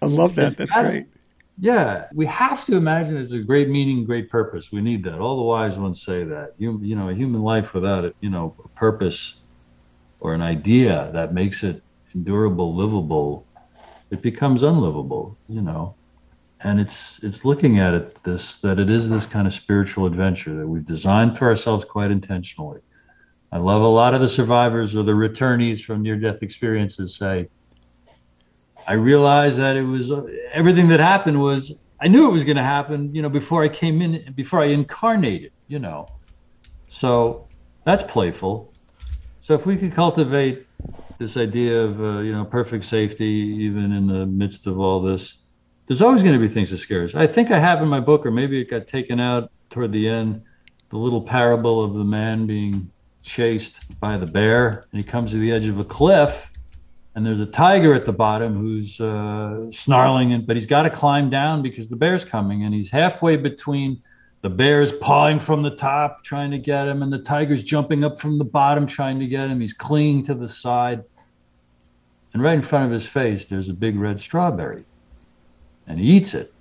I 0.03 0.07
love 0.07 0.35
that. 0.35 0.59
That's 0.59 0.75
great. 0.75 1.07
Yeah, 1.59 2.07
we 2.13 2.27
have 2.27 2.65
to 2.67 2.77
imagine 2.77 3.17
it's 3.17 3.33
a 3.33 3.39
great 3.39 3.69
meaning, 3.69 4.05
great 4.05 4.29
purpose. 4.29 4.71
We 4.73 4.81
need 4.81 5.05
that. 5.05 5.21
All 5.21 5.37
the 5.37 5.43
wise 5.43 5.79
ones 5.79 6.03
say 6.03 6.25
that. 6.25 6.55
You, 6.59 6.81
you 6.83 6.97
know, 6.97 7.09
a 7.09 7.15
human 7.15 7.43
life 7.43 7.73
without 7.73 8.05
it, 8.05 8.17
you 8.21 8.29
know, 8.29 8.57
a 8.65 8.69
purpose 8.69 9.37
or 10.25 10.33
an 10.33 10.41
idea 10.41 11.11
that 11.13 11.35
makes 11.35 11.63
it 11.63 11.83
endurable, 12.15 12.75
livable, 12.75 13.47
it 14.11 14.23
becomes 14.23 14.63
unlivable, 14.63 15.37
you 15.49 15.61
know. 15.61 15.95
And 16.63 16.81
it's 16.81 17.23
it's 17.23 17.45
looking 17.45 17.79
at 17.79 17.93
it 17.93 18.25
this 18.25 18.57
that 18.63 18.79
it 18.79 18.89
is 18.89 19.11
this 19.11 19.27
kind 19.27 19.47
of 19.47 19.53
spiritual 19.53 20.07
adventure 20.07 20.57
that 20.57 20.67
we've 20.67 20.87
designed 20.87 21.37
for 21.37 21.47
ourselves 21.47 21.85
quite 21.85 22.11
intentionally. 22.11 22.81
I 23.53 23.59
love 23.59 23.83
a 23.83 23.87
lot 23.87 24.15
of 24.15 24.23
the 24.23 24.29
survivors 24.29 24.97
or 24.97 25.03
the 25.03 25.13
returnees 25.13 25.85
from 25.85 26.03
near 26.03 26.17
death 26.17 26.39
experiences 26.41 27.19
say, 27.19 27.51
I 28.89 28.95
realized 28.95 29.59
that 29.59 29.77
it 29.77 29.83
was 29.83 30.11
everything 30.55 30.89
that 30.89 31.01
happened 31.01 31.39
was 31.39 31.71
I 32.01 32.09
knew 32.09 32.27
it 32.27 32.33
was 32.33 32.45
going 32.45 32.57
to 32.57 32.63
happen, 32.63 33.15
you 33.15 33.21
know, 33.21 33.29
before 33.29 33.63
I 33.63 33.69
came 33.69 34.01
in, 34.01 34.33
before 34.35 34.63
I 34.63 34.67
incarnated, 34.69 35.53
you 35.69 35.81
know. 35.81 36.09
So 36.89 37.47
that's 37.85 38.03
playful. 38.03 38.74
So 39.45 39.53
if 39.53 39.67
we 39.67 39.77
could 39.77 39.93
cultivate 39.93 40.67
this 41.19 41.37
idea 41.37 41.79
of 41.83 42.01
uh, 42.01 42.21
you 42.21 42.33
know 42.33 42.47
perfect 42.47 42.87
safety, 42.87 43.27
even 43.27 43.93
in 43.93 44.07
the 44.07 44.25
midst 44.25 44.67
of 44.67 44.81
all 44.81 45.03
this, 45.03 45.35
there's 45.87 46.01
always 46.01 46.23
going 46.23 46.33
to 46.33 46.41
be 46.41 46.49
things 46.49 46.71
that 46.71 46.79
scare 46.79 47.05
us. 47.05 47.15
I 47.15 47.27
think 47.27 47.51
I 47.51 47.59
have 47.59 47.83
in 47.83 47.89
my 47.89 48.01
book, 48.01 48.25
or 48.25 48.31
maybe 48.31 48.59
it 48.59 48.71
got 48.71 48.89
taken 48.89 49.21
out 49.21 49.51
toward 49.69 49.93
the 49.93 50.09
end, 50.09 50.41
the 50.89 50.97
little 50.97 51.21
parable 51.21 51.85
of 51.85 51.93
the 51.93 52.05
man 52.05 52.47
being 52.47 52.91
chased 53.23 53.81
by 54.01 54.17
the 54.17 54.25
bear, 54.25 54.87
and 54.91 54.99
he 54.99 55.07
comes 55.07 55.33
to 55.33 55.37
the 55.37 55.53
edge 55.53 55.67
of 55.67 55.79
a 55.79 55.85
cliff, 55.85 56.51
and 57.15 57.27
there's 57.27 57.41
a 57.41 57.47
tiger 57.47 57.93
at 57.93 58.07
the 58.07 58.15
bottom 58.15 58.57
who's 58.57 58.99
uh, 58.99 59.71
snarling, 59.71 60.33
and 60.33 60.47
but 60.47 60.57
he's 60.57 60.65
got 60.65 60.85
to 60.85 60.91
climb 60.91 61.29
down 61.29 61.61
because 61.61 61.87
the 61.87 61.97
bear's 61.97 62.25
coming, 62.25 62.65
and 62.65 62.73
he's 62.73 62.89
halfway 62.89 63.37
between 63.37 64.03
the 64.45 64.51
bear's 64.51 64.93
pawing 64.93 65.41
from 65.41 65.63
the 65.63 65.75
top, 65.75 66.23
trying 66.23 66.51
to 66.51 66.59
get 66.59 66.87
him, 66.87 67.03
and 67.03 67.11
the 67.11 67.19
tiger's 67.19 67.65
jumping 67.65 68.05
up 68.05 68.21
from 68.21 68.37
the 68.37 68.45
bottom, 68.45 68.87
trying 68.87 69.19
to 69.19 69.27
get 69.27 69.49
him. 69.49 69.59
He's 69.59 69.73
clinging 69.73 70.27
to 70.27 70.35
the 70.35 70.47
side. 70.47 71.03
And 72.35 72.43
right 72.43 72.53
in 72.53 72.61
front 72.61 72.85
of 72.85 72.91
his 72.91 73.07
face, 73.07 73.47
there's 73.47 73.71
a 73.71 73.73
big 73.73 73.99
red 73.99 74.21
strawberry. 74.21 74.85
And 75.87 75.99
he 75.99 76.09
eats 76.09 76.35
it. 76.35 76.53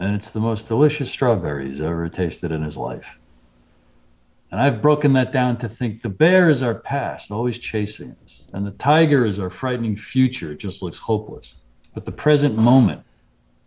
And 0.00 0.16
it's 0.16 0.30
the 0.30 0.40
most 0.40 0.68
delicious 0.68 1.10
strawberry 1.10 1.68
he's 1.68 1.82
ever 1.82 2.08
tasted 2.08 2.50
in 2.50 2.62
his 2.62 2.78
life. 2.78 3.18
And 4.50 4.58
I've 4.58 4.80
broken 4.80 5.12
that 5.12 5.34
down 5.34 5.58
to 5.58 5.68
think 5.68 6.00
the 6.00 6.08
bear 6.08 6.48
is 6.48 6.62
our 6.62 6.76
past, 6.76 7.30
always 7.30 7.58
chasing 7.58 8.16
us. 8.24 8.40
And 8.54 8.66
the 8.66 8.70
tiger 8.70 9.26
is 9.26 9.38
our 9.38 9.50
frightening 9.50 9.96
future. 9.96 10.52
It 10.52 10.60
just 10.60 10.80
looks 10.80 10.96
hopeless. 10.96 11.56
But 11.92 12.06
the 12.06 12.12
present 12.12 12.56
moment 12.56 13.02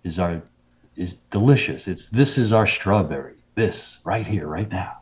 is 0.03 0.17
our 0.17 0.41
is 0.99 1.13
delicious. 1.31 1.87
It's 1.87 2.07
this 2.07 2.37
is 2.37 2.51
our 2.53 2.67
strawberry. 2.67 3.33
This 3.55 3.99
right 4.03 4.27
here, 4.27 4.47
right 4.47 4.69
now. 4.69 4.97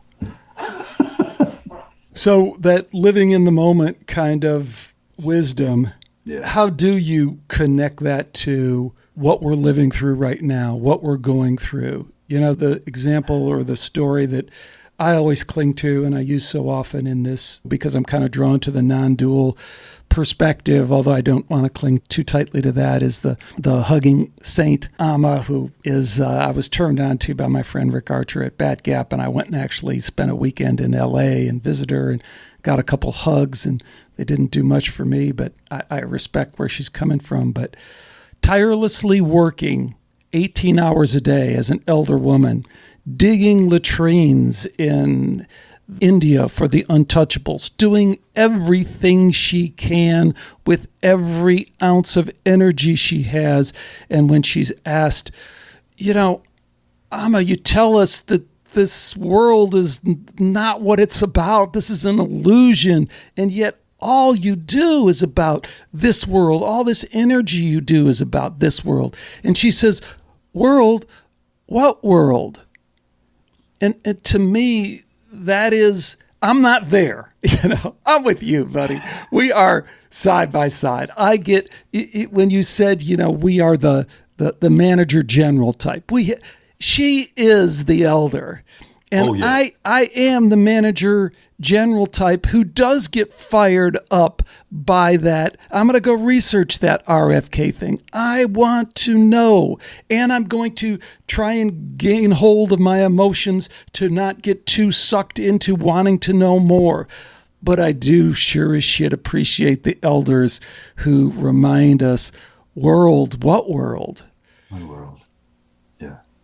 so 2.14 2.56
that 2.60 2.92
living 2.94 3.30
in 3.32 3.44
the 3.44 3.50
moment 3.50 4.06
kind 4.06 4.44
of 4.44 4.94
wisdom, 5.18 5.90
Yeah. 6.24 6.46
how 6.46 6.68
do 6.70 6.96
you 6.96 7.40
connect 7.48 8.00
that 8.02 8.32
to 8.34 8.92
what 9.14 9.42
we're 9.42 9.54
living 9.54 9.90
through 9.90 10.14
right 10.14 10.42
now, 10.42 10.74
what 10.74 11.02
we're 11.02 11.16
going 11.16 11.58
through? 11.58 12.08
You 12.28 12.40
know, 12.40 12.54
the 12.54 12.82
example 12.86 13.46
or 13.48 13.64
the 13.64 13.76
story 13.76 14.26
that 14.26 14.48
I 14.98 15.14
always 15.14 15.44
cling 15.44 15.74
to 15.74 16.04
and 16.04 16.14
I 16.14 16.20
use 16.20 16.46
so 16.46 16.68
often 16.68 17.06
in 17.06 17.22
this 17.22 17.60
because 17.66 17.94
I'm 17.94 18.04
kind 18.04 18.24
of 18.24 18.30
drawn 18.30 18.58
to 18.60 18.70
the 18.70 18.82
non 18.82 19.14
dual 19.14 19.56
perspective, 20.08 20.90
although 20.90 21.12
I 21.12 21.20
don't 21.20 21.48
want 21.48 21.64
to 21.64 21.70
cling 21.70 22.02
too 22.08 22.24
tightly 22.24 22.62
to 22.62 22.72
that, 22.72 23.02
is 23.02 23.20
the, 23.20 23.36
the 23.56 23.82
hugging 23.82 24.32
saint 24.42 24.88
Amma, 24.98 25.42
who 25.42 25.70
is, 25.84 26.20
uh, 26.20 26.28
I 26.28 26.50
was 26.50 26.68
turned 26.68 26.98
on 26.98 27.18
to 27.18 27.34
by 27.34 27.46
my 27.46 27.62
friend 27.62 27.92
Rick 27.92 28.10
Archer 28.10 28.42
at 28.42 28.58
Bat 28.58 28.82
Gap, 28.82 29.12
and 29.12 29.22
I 29.22 29.28
went 29.28 29.48
and 29.48 29.56
actually 29.56 30.00
spent 30.00 30.30
a 30.30 30.36
weekend 30.36 30.80
in 30.80 30.92
LA 30.92 31.46
and 31.46 31.62
visited 31.62 31.94
her 31.94 32.10
and 32.10 32.22
got 32.62 32.78
a 32.78 32.84
couple 32.84 33.12
hugs, 33.12 33.66
and 33.66 33.82
they 34.16 34.24
didn't 34.24 34.50
do 34.50 34.62
much 34.62 34.90
for 34.90 35.04
me, 35.04 35.30
but 35.30 35.52
I, 35.70 35.82
I 35.90 35.98
respect 36.00 36.58
where 36.58 36.68
she's 36.68 36.88
coming 36.88 37.20
from. 37.20 37.52
But 37.52 37.76
tirelessly 38.42 39.20
working 39.20 39.94
18 40.32 40.78
hours 40.78 41.14
a 41.14 41.20
day 41.20 41.54
as 41.54 41.70
an 41.70 41.82
elder 41.86 42.18
woman, 42.18 42.66
digging 43.16 43.68
latrines 43.68 44.66
in 44.78 45.46
India 46.00 46.48
for 46.48 46.68
the 46.68 46.84
untouchables, 46.84 47.74
doing 47.76 48.18
everything 48.34 49.30
she 49.30 49.70
can 49.70 50.34
with 50.66 50.88
every 51.02 51.72
ounce 51.82 52.16
of 52.16 52.30
energy 52.44 52.94
she 52.94 53.22
has. 53.22 53.72
And 54.10 54.28
when 54.28 54.42
she's 54.42 54.72
asked, 54.84 55.30
you 55.96 56.12
know, 56.14 56.42
Amma, 57.10 57.40
you 57.40 57.56
tell 57.56 57.96
us 57.96 58.20
that 58.20 58.46
this 58.72 59.16
world 59.16 59.74
is 59.74 60.00
not 60.38 60.82
what 60.82 61.00
it's 61.00 61.22
about. 61.22 61.72
This 61.72 61.88
is 61.88 62.04
an 62.04 62.18
illusion. 62.18 63.08
And 63.36 63.50
yet, 63.50 63.80
all 64.00 64.34
you 64.34 64.54
do 64.54 65.08
is 65.08 65.22
about 65.22 65.66
this 65.92 66.26
world. 66.26 66.62
All 66.62 66.84
this 66.84 67.04
energy 67.12 67.58
you 67.58 67.80
do 67.80 68.08
is 68.08 68.20
about 68.20 68.60
this 68.60 68.84
world. 68.84 69.16
And 69.42 69.56
she 69.56 69.70
says, 69.70 70.02
World? 70.52 71.06
What 71.66 72.04
world? 72.04 72.64
And, 73.80 73.94
and 74.04 74.22
to 74.24 74.38
me, 74.38 75.02
that 75.32 75.72
is, 75.72 76.16
I'm 76.42 76.60
not 76.62 76.90
there. 76.90 77.32
You 77.62 77.68
know, 77.70 77.94
I'm 78.04 78.24
with 78.24 78.42
you, 78.42 78.64
buddy. 78.66 79.00
We 79.30 79.52
are 79.52 79.84
side 80.10 80.50
by 80.50 80.68
side. 80.68 81.10
I 81.16 81.36
get 81.36 81.70
it, 81.92 82.14
it, 82.14 82.32
when 82.32 82.50
you 82.50 82.62
said, 82.64 83.00
you 83.00 83.16
know, 83.16 83.30
we 83.30 83.60
are 83.60 83.76
the, 83.76 84.06
the, 84.38 84.56
the 84.58 84.70
manager 84.70 85.22
general 85.22 85.72
type. 85.72 86.10
We, 86.10 86.34
she 86.80 87.32
is 87.36 87.84
the 87.84 88.04
elder. 88.04 88.64
And 89.12 89.28
Oh, 89.28 89.32
yeah. 89.34 89.46
I, 89.46 89.72
I 89.84 90.10
am 90.14 90.48
the 90.48 90.56
manager 90.56 91.32
general 91.60 92.06
type 92.06 92.46
who 92.46 92.62
does 92.64 93.08
get 93.08 93.32
fired 93.32 93.98
up 94.10 94.42
by 94.70 95.16
that. 95.16 95.56
I'm 95.70 95.86
going 95.86 95.94
to 95.94 96.00
go 96.00 96.14
research 96.14 96.78
that 96.78 97.04
RFK 97.06 97.74
thing. 97.74 98.00
I 98.12 98.44
want 98.44 98.94
to 98.96 99.16
know. 99.16 99.78
And 100.08 100.32
I'm 100.32 100.44
going 100.44 100.74
to 100.76 100.98
try 101.26 101.52
and 101.52 101.98
gain 101.98 102.32
hold 102.32 102.72
of 102.72 102.80
my 102.80 103.04
emotions 103.04 103.68
to 103.92 104.08
not 104.08 104.42
get 104.42 104.66
too 104.66 104.92
sucked 104.92 105.38
into 105.38 105.74
wanting 105.74 106.18
to 106.20 106.32
know 106.32 106.58
more. 106.58 107.08
But 107.62 107.80
I 107.80 107.92
do 107.92 108.34
sure 108.34 108.74
as 108.76 108.84
shit 108.84 109.12
appreciate 109.12 109.82
the 109.82 109.98
elders 110.02 110.60
who 110.96 111.32
remind 111.34 112.02
us 112.02 112.30
world, 112.76 113.42
what 113.42 113.68
world? 113.68 114.24
My 114.70 114.82
world. 114.84 115.20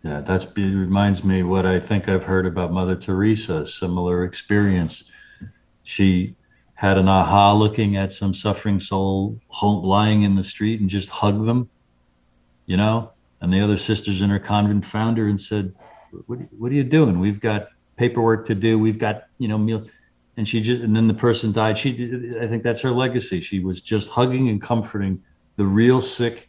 Yeah. 0.05 0.19
It 0.19 0.55
reminds 0.55 1.23
me 1.23 1.41
what 1.41 1.65
I 1.65 1.79
think 1.79 2.07
I've 2.07 2.23
heard 2.23 2.45
about 2.45 2.71
Mother 2.71 2.95
Teresa, 2.95 3.65
similar 3.65 4.23
experience. 4.23 5.05
She 5.81 6.35
had 6.75 6.99
an 6.99 7.07
aha 7.07 7.53
looking 7.53 7.95
at 7.95 8.13
some 8.13 8.31
suffering 8.31 8.79
soul 8.79 9.41
lying 9.63 10.21
in 10.21 10.35
the 10.35 10.43
street 10.43 10.79
and 10.79 10.91
just 10.91 11.09
hugged 11.09 11.45
them, 11.45 11.67
you 12.67 12.77
know? 12.77 13.13
And 13.41 13.51
the 13.51 13.61
other 13.61 13.79
sisters 13.79 14.21
in 14.21 14.29
her 14.29 14.37
convent 14.37 14.85
found 14.85 15.17
her 15.17 15.27
and 15.27 15.41
said, 15.41 15.73
What, 16.27 16.37
what 16.55 16.71
are 16.71 16.75
you 16.75 16.83
doing? 16.83 17.19
We've 17.19 17.41
got 17.41 17.69
paperwork 17.97 18.45
to 18.45 18.53
do. 18.53 18.77
We've 18.77 18.99
got, 18.99 19.23
you 19.39 19.47
know, 19.47 19.57
meal. 19.57 19.87
And 20.37 20.47
she 20.47 20.61
just, 20.61 20.81
and 20.81 20.95
then 20.95 21.07
the 21.07 21.15
person 21.15 21.51
died. 21.51 21.79
She, 21.79 22.35
I 22.39 22.45
think 22.45 22.61
that's 22.61 22.81
her 22.81 22.91
legacy. 22.91 23.41
She 23.41 23.59
was 23.59 23.81
just 23.81 24.07
hugging 24.11 24.49
and 24.49 24.61
comforting 24.61 25.23
the 25.55 25.65
real 25.65 25.99
sick, 25.99 26.47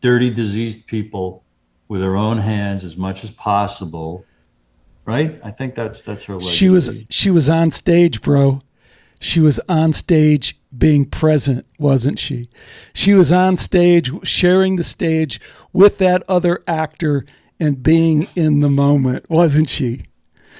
dirty, 0.00 0.30
diseased 0.30 0.86
people 0.86 1.43
with 1.88 2.00
her 2.02 2.16
own 2.16 2.38
hands 2.38 2.84
as 2.84 2.96
much 2.96 3.24
as 3.24 3.30
possible. 3.30 4.24
Right? 5.04 5.38
I 5.44 5.50
think 5.50 5.74
that's 5.74 6.00
that's 6.02 6.24
her 6.24 6.34
legacy. 6.34 6.52
She 6.52 6.68
was 6.68 7.04
she 7.10 7.30
was 7.30 7.50
on 7.50 7.70
stage, 7.70 8.22
bro. 8.22 8.62
She 9.20 9.40
was 9.40 9.60
on 9.68 9.92
stage 9.92 10.58
being 10.76 11.04
present, 11.04 11.66
wasn't 11.78 12.18
she? 12.18 12.48
She 12.92 13.14
was 13.14 13.32
on 13.32 13.56
stage 13.56 14.10
sharing 14.26 14.76
the 14.76 14.84
stage 14.84 15.40
with 15.72 15.98
that 15.98 16.22
other 16.28 16.62
actor 16.66 17.24
and 17.60 17.82
being 17.82 18.28
in 18.34 18.60
the 18.60 18.70
moment, 18.70 19.28
wasn't 19.30 19.68
she? 19.68 20.04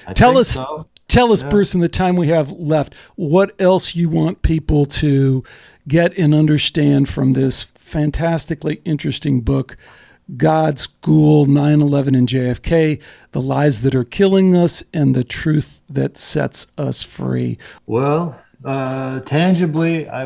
I 0.07 0.13
Tell 0.13 0.37
us 0.37 0.51
so. 0.51 0.85
tell 1.07 1.31
us 1.31 1.41
Yeah. 1.43 1.49
Bruce 1.49 1.73
in 1.75 1.81
the 1.81 1.89
time 1.89 2.15
we 2.15 2.27
have 2.27 2.51
left, 2.51 2.95
what 3.15 3.59
else 3.59 3.95
you 3.95 4.09
want 4.09 4.41
people 4.41 4.85
to 4.85 5.43
get 5.87 6.17
and 6.17 6.33
understand 6.33 7.09
from 7.09 7.33
this 7.33 7.63
fantastically 7.63 8.81
interesting 8.85 9.41
book 9.41 9.75
God, 10.37 10.79
School, 10.79 11.45
9 11.45 11.81
11, 11.81 12.15
and 12.15 12.27
JFK, 12.27 12.99
the 13.31 13.41
lies 13.41 13.81
that 13.81 13.93
are 13.93 14.03
killing 14.03 14.55
us, 14.55 14.83
and 14.93 15.15
the 15.15 15.23
truth 15.23 15.81
that 15.89 16.17
sets 16.17 16.65
us 16.77 17.03
free. 17.03 17.57
Well, 17.85 18.35
uh, 18.63 19.19
tangibly, 19.21 20.09
I 20.09 20.25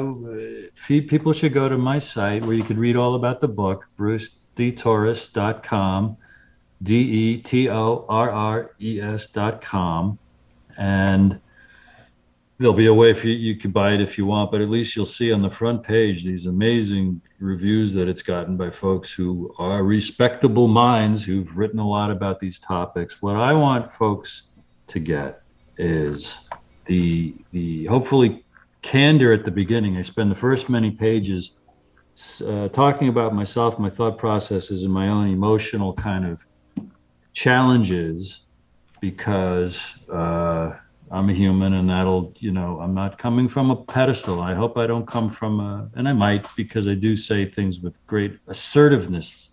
few 0.74 1.04
people 1.04 1.34
should 1.34 1.54
go 1.54 1.68
to 1.68 1.78
my 1.78 2.00
site 2.00 2.41
where 2.43 2.56
you 2.56 2.64
can 2.64 2.80
read 2.80 2.95
all 2.95 3.16
about 3.16 3.41
the 3.41 3.49
book, 3.49 3.86
brucedetorres.com, 3.98 6.15
D 6.82 6.95
E 6.95 7.41
T 7.41 7.69
O 7.69 8.06
R 8.07 8.32
R 8.32 8.72
E 8.80 9.02
S.com. 9.02 10.18
And 10.78 11.41
there'll 12.60 12.73
be 12.73 12.88
a 12.88 12.94
way 12.94 13.14
for 13.14 13.27
you, 13.27 13.36
you 13.36 13.56
could 13.56 13.73
buy 13.73 13.94
it 13.94 14.02
if 14.02 14.18
you 14.18 14.26
want, 14.26 14.52
but 14.52 14.60
at 14.61 14.69
least 14.69 14.95
you'll 14.95 15.06
see 15.06 15.31
on 15.31 15.41
the 15.41 15.49
front 15.49 15.81
page 15.81 16.26
these 16.26 16.45
amazing 16.45 17.22
reviews 17.40 17.94
that 17.94 18.10
it's 18.10 18.22
gotten 18.22 18.57
by 18.57 18.69
folks 18.69 19.11
who 19.11 19.53
are 19.57 19.84
respectable 19.84 20.68
minds 20.68 21.23
who've 21.23 21.57
written 21.57 21.80
a 21.80 21.88
lot 21.88 22.11
about 22.11 22.38
these 22.40 22.60
topics. 22.60 23.22
What 23.22 23.38
I 23.38 23.53
want 23.53 23.91
folks 23.94 24.44
to 24.88 24.99
get 24.99 25.41
is 25.77 26.36
the 26.86 27.34
the 27.52 27.86
hopefully 27.86 28.44
candor 28.81 29.31
at 29.31 29.45
the 29.45 29.52
beginning. 29.52 29.95
I 29.95 30.02
spend 30.02 30.30
the 30.30 30.36
first 30.36 30.68
many 30.68 30.91
pages 30.91 31.52
uh, 32.45 32.68
talking 32.69 33.07
about 33.07 33.34
myself, 33.34 33.80
my 33.80 33.90
thought 33.90 34.18
processes, 34.18 34.84
and 34.84 34.94
my 34.94 35.07
own 35.07 35.30
emotional 35.30 35.94
kind 35.94 36.26
of 36.26 36.45
challenges 37.34 38.41
because 38.99 39.94
uh, 40.11 40.73
I'm 41.11 41.30
a 41.30 41.34
human, 41.34 41.73
and 41.73 41.90
that'll 41.90 42.34
you 42.38 42.52
know 42.52 42.80
I'm 42.80 42.94
not 42.94 43.18
coming 43.18 43.49
from 43.49 43.72
a 43.72 43.76
pedestal. 43.76 44.41
I 44.41 44.53
hope 44.53 44.77
I 44.77 44.88
don't 44.88 45.07
come 45.07 45.30
from 45.30 45.60
a, 45.60 45.90
and 45.95 46.07
I 46.07 46.14
might 46.14 46.45
because 46.56 46.88
I 46.88 46.94
do 46.94 47.15
say 47.15 47.49
things 47.49 47.80
with 47.80 48.06
great 48.07 48.38
assertiveness 48.48 49.49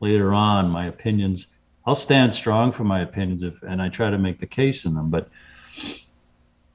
later 0.00 0.32
on. 0.32 0.70
My 0.70 0.86
opinions. 0.86 1.46
I'll 1.86 1.94
stand 1.94 2.32
strong 2.32 2.72
for 2.72 2.82
my 2.82 3.00
opinions 3.00 3.42
if, 3.42 3.62
and 3.62 3.82
I 3.82 3.90
try 3.90 4.08
to 4.08 4.16
make 4.16 4.40
the 4.40 4.46
case 4.46 4.86
in 4.86 4.94
them, 4.94 5.10
but 5.10 5.28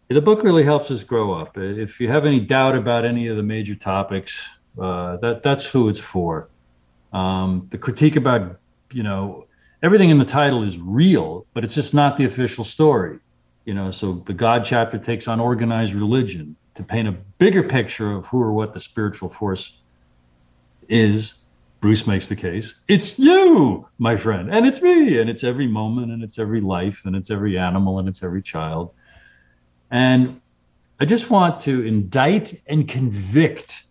the 0.08 0.22
book 0.22 0.44
really 0.44 0.64
helps 0.64 0.92
us 0.92 1.04
grow 1.04 1.34
up. 1.34 1.58
If 1.58 2.00
you 2.00 2.08
have 2.10 2.26
any 2.26 2.40
doubt 2.40 2.76
about 2.76 3.06
any 3.06 3.28
of 3.28 3.38
the 3.38 3.42
major 3.42 3.74
topics, 3.74 4.40
uh, 4.80 5.18
that 5.18 5.44
that's 5.44 5.66
who 5.66 5.90
it's 5.90 6.00
for. 6.00 6.50
Um, 7.14 7.68
the 7.72 7.78
critique 7.78 8.16
about 8.16 8.60
you 8.92 9.04
know 9.04 9.48
everything 9.84 10.10
in 10.10 10.18
the 10.18 10.26
title 10.26 10.64
is 10.64 10.78
real, 10.78 11.46
but 11.54 11.64
it's 11.64 11.76
just 11.76 11.94
not 11.94 12.18
the 12.18 12.26
official 12.26 12.64
story. 12.64 13.20
You 13.70 13.76
know, 13.76 13.92
so 13.92 14.14
the 14.26 14.34
God 14.34 14.66
chapter 14.66 14.98
takes 14.98 15.28
on 15.28 15.40
organized 15.40 15.94
religion 15.94 16.56
to 16.74 16.82
paint 16.82 17.08
a 17.08 17.12
bigger 17.12 17.62
picture 17.62 18.12
of 18.14 18.26
who 18.26 18.42
or 18.42 18.52
what 18.52 18.74
the 18.74 18.80
spiritual 18.80 19.30
force 19.30 19.78
is. 20.88 21.36
Bruce 21.80 22.08
makes 22.08 22.26
the 22.26 22.36
case. 22.36 22.74
It's 22.88 23.20
you, 23.20 23.88
my 24.00 24.18
friend, 24.18 24.52
and 24.52 24.66
it's 24.66 24.82
me, 24.82 25.20
and 25.20 25.30
it's 25.30 25.44
every 25.44 25.68
moment, 25.68 26.12
and 26.12 26.24
it's 26.24 26.40
every 26.40 26.62
life, 26.62 27.04
and 27.06 27.16
it's 27.16 27.30
every 27.30 27.60
animal, 27.60 28.00
and 28.00 28.10
it's 28.10 28.24
every 28.24 28.42
child. 28.42 28.90
And 29.92 30.42
I 31.00 31.06
just 31.06 31.30
want 31.30 31.60
to 31.60 31.86
indict 31.86 32.60
and 32.66 32.88
convict 32.88 33.84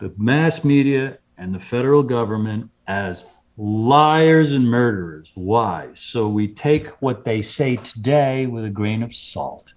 the 0.00 0.12
mass 0.18 0.64
media 0.64 1.16
and 1.38 1.54
the 1.54 1.60
federal 1.60 2.02
government 2.02 2.70
as 2.88 3.24
liars 3.56 4.52
and 4.52 4.68
murderers. 4.68 5.30
Why? 5.34 5.90
So 5.94 6.28
we 6.28 6.48
take 6.48 6.88
what 7.00 7.24
they 7.24 7.40
say 7.42 7.76
today 7.76 8.46
with 8.46 8.64
a 8.64 8.70
grain 8.70 9.02
of 9.02 9.14
salt 9.14 9.72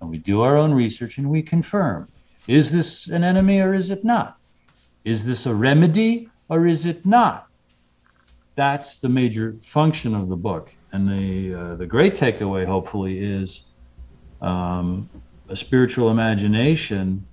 and 0.00 0.08
we 0.08 0.18
do 0.18 0.40
our 0.40 0.56
own 0.56 0.72
research 0.72 1.18
and 1.18 1.28
we 1.28 1.42
confirm 1.42 2.08
is 2.46 2.72
this 2.72 3.08
an 3.08 3.22
enemy 3.22 3.60
or 3.60 3.74
is 3.74 3.90
it 3.90 4.04
not? 4.04 4.38
Is 5.04 5.24
this 5.24 5.46
a 5.46 5.54
remedy 5.54 6.28
or 6.48 6.66
is 6.66 6.86
it 6.86 7.04
not? 7.06 7.46
That's 8.56 8.96
the 8.96 9.08
major 9.08 9.56
function 9.62 10.14
of 10.14 10.28
the 10.28 10.36
book. 10.36 10.72
And 10.92 11.08
the, 11.08 11.54
uh, 11.54 11.74
the 11.76 11.86
great 11.86 12.14
takeaway, 12.14 12.64
hopefully, 12.64 13.20
is 13.20 13.62
um, 14.42 15.08
a 15.48 15.54
spiritual 15.54 16.10
imagination 16.10 17.24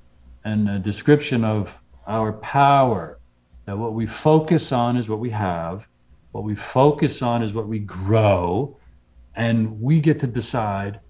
and 0.46 0.70
a 0.70 0.78
description 0.78 1.44
of 1.44 1.74
our 2.06 2.34
power. 2.34 3.17
That 3.68 3.78
what 3.78 3.94
we 3.94 4.08
focus 4.08 4.72
on 4.72 4.96
is 4.96 5.10
what 5.10 5.20
we 5.20 5.30
have, 5.32 5.86
what 6.32 6.46
we 6.46 6.56
focus 6.56 7.22
on 7.22 7.44
is 7.44 7.54
what 7.54 7.68
we 7.68 7.80
grow, 7.80 8.78
and 9.36 9.82
we 9.82 10.00
get 10.00 10.22
to 10.22 10.28
decide 10.28 11.02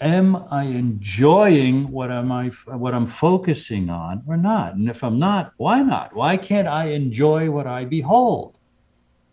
am 0.00 0.34
I 0.50 0.64
enjoying 0.64 1.86
what 1.92 2.10
am 2.10 2.32
I 2.32 2.48
what 2.66 2.94
I'm 2.94 3.06
focusing 3.06 3.90
on 3.90 4.24
or 4.26 4.36
not? 4.36 4.74
And 4.74 4.90
if 4.90 5.04
I'm 5.04 5.20
not, 5.20 5.52
why 5.56 5.82
not? 5.82 6.12
Why 6.12 6.36
can't 6.36 6.66
I 6.66 6.86
enjoy 6.86 7.48
what 7.48 7.68
I 7.68 7.84
behold? 7.84 8.56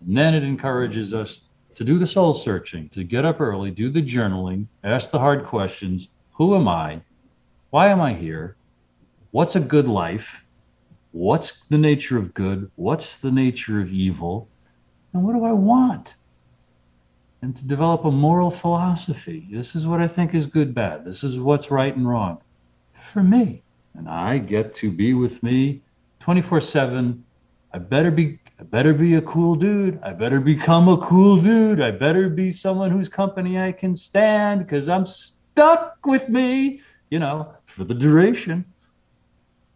And 0.05 0.15
then 0.15 0.35
it 0.35 0.43
encourages 0.43 1.15
us 1.15 1.41
to 1.73 1.83
do 1.83 1.97
the 1.97 2.05
soul 2.05 2.31
searching, 2.31 2.89
to 2.89 3.03
get 3.03 3.25
up 3.25 3.41
early, 3.41 3.71
do 3.71 3.89
the 3.89 4.03
journaling, 4.03 4.67
ask 4.83 5.09
the 5.09 5.19
hard 5.19 5.45
questions. 5.45 6.09
Who 6.33 6.55
am 6.55 6.67
I? 6.67 7.01
Why 7.71 7.87
am 7.87 8.01
I 8.01 8.13
here? 8.13 8.55
What's 9.31 9.55
a 9.55 9.59
good 9.59 9.87
life? 9.87 10.43
What's 11.11 11.63
the 11.69 11.77
nature 11.77 12.17
of 12.17 12.33
good? 12.33 12.69
What's 12.75 13.17
the 13.17 13.31
nature 13.31 13.79
of 13.81 13.91
evil? 13.91 14.47
And 15.13 15.23
what 15.23 15.33
do 15.33 15.45
I 15.45 15.53
want? 15.53 16.15
and 17.41 17.55
to 17.55 17.63
develop 17.63 18.05
a 18.05 18.11
moral 18.11 18.49
philosophy. 18.49 19.47
This 19.51 19.75
is 19.75 19.85
what 19.85 20.01
I 20.01 20.07
think 20.07 20.33
is 20.33 20.45
good, 20.45 20.73
bad. 20.73 21.05
This 21.05 21.23
is 21.23 21.37
what's 21.37 21.69
right 21.69 21.95
and 21.95 22.07
wrong 22.07 22.39
for 23.13 23.23
me. 23.23 23.63
And 23.95 24.09
I 24.09 24.37
get 24.37 24.75
to 24.75 24.91
be 24.91 25.13
with 25.13 25.41
me 25.43 25.81
24 26.19 26.61
7. 26.61 27.23
I 27.73 27.77
better 27.77 28.11
be. 28.11 28.39
I 28.59 28.63
better 28.63 28.93
be 28.93 29.15
a 29.15 29.21
cool 29.21 29.53
dude. 29.53 29.99
I 30.01 30.13
better 30.13 30.39
become 30.39 30.87
a 30.87 30.97
cool 30.97 31.39
dude. 31.39 31.79
I 31.79 31.91
better 31.91 32.27
be 32.27 32.51
someone 32.51 32.89
whose 32.89 33.07
company 33.07 33.59
I 33.59 33.71
can 33.71 33.95
stand 33.95 34.65
because 34.65 34.89
I'm 34.89 35.05
stuck 35.05 36.03
with 36.03 36.27
me, 36.27 36.81
you 37.11 37.19
know, 37.19 37.53
for 37.67 37.83
the 37.83 37.93
duration. 37.93 38.65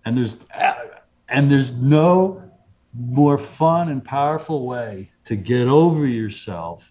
And 0.05 0.17
there's 0.17 0.37
and 1.31 1.49
there's 1.49 1.71
no 1.73 2.43
more 2.93 3.37
fun 3.37 3.89
and 3.89 4.03
powerful 4.03 4.67
way 4.67 5.09
to 5.25 5.35
get 5.35 5.67
over 5.67 6.05
yourself 6.05 6.83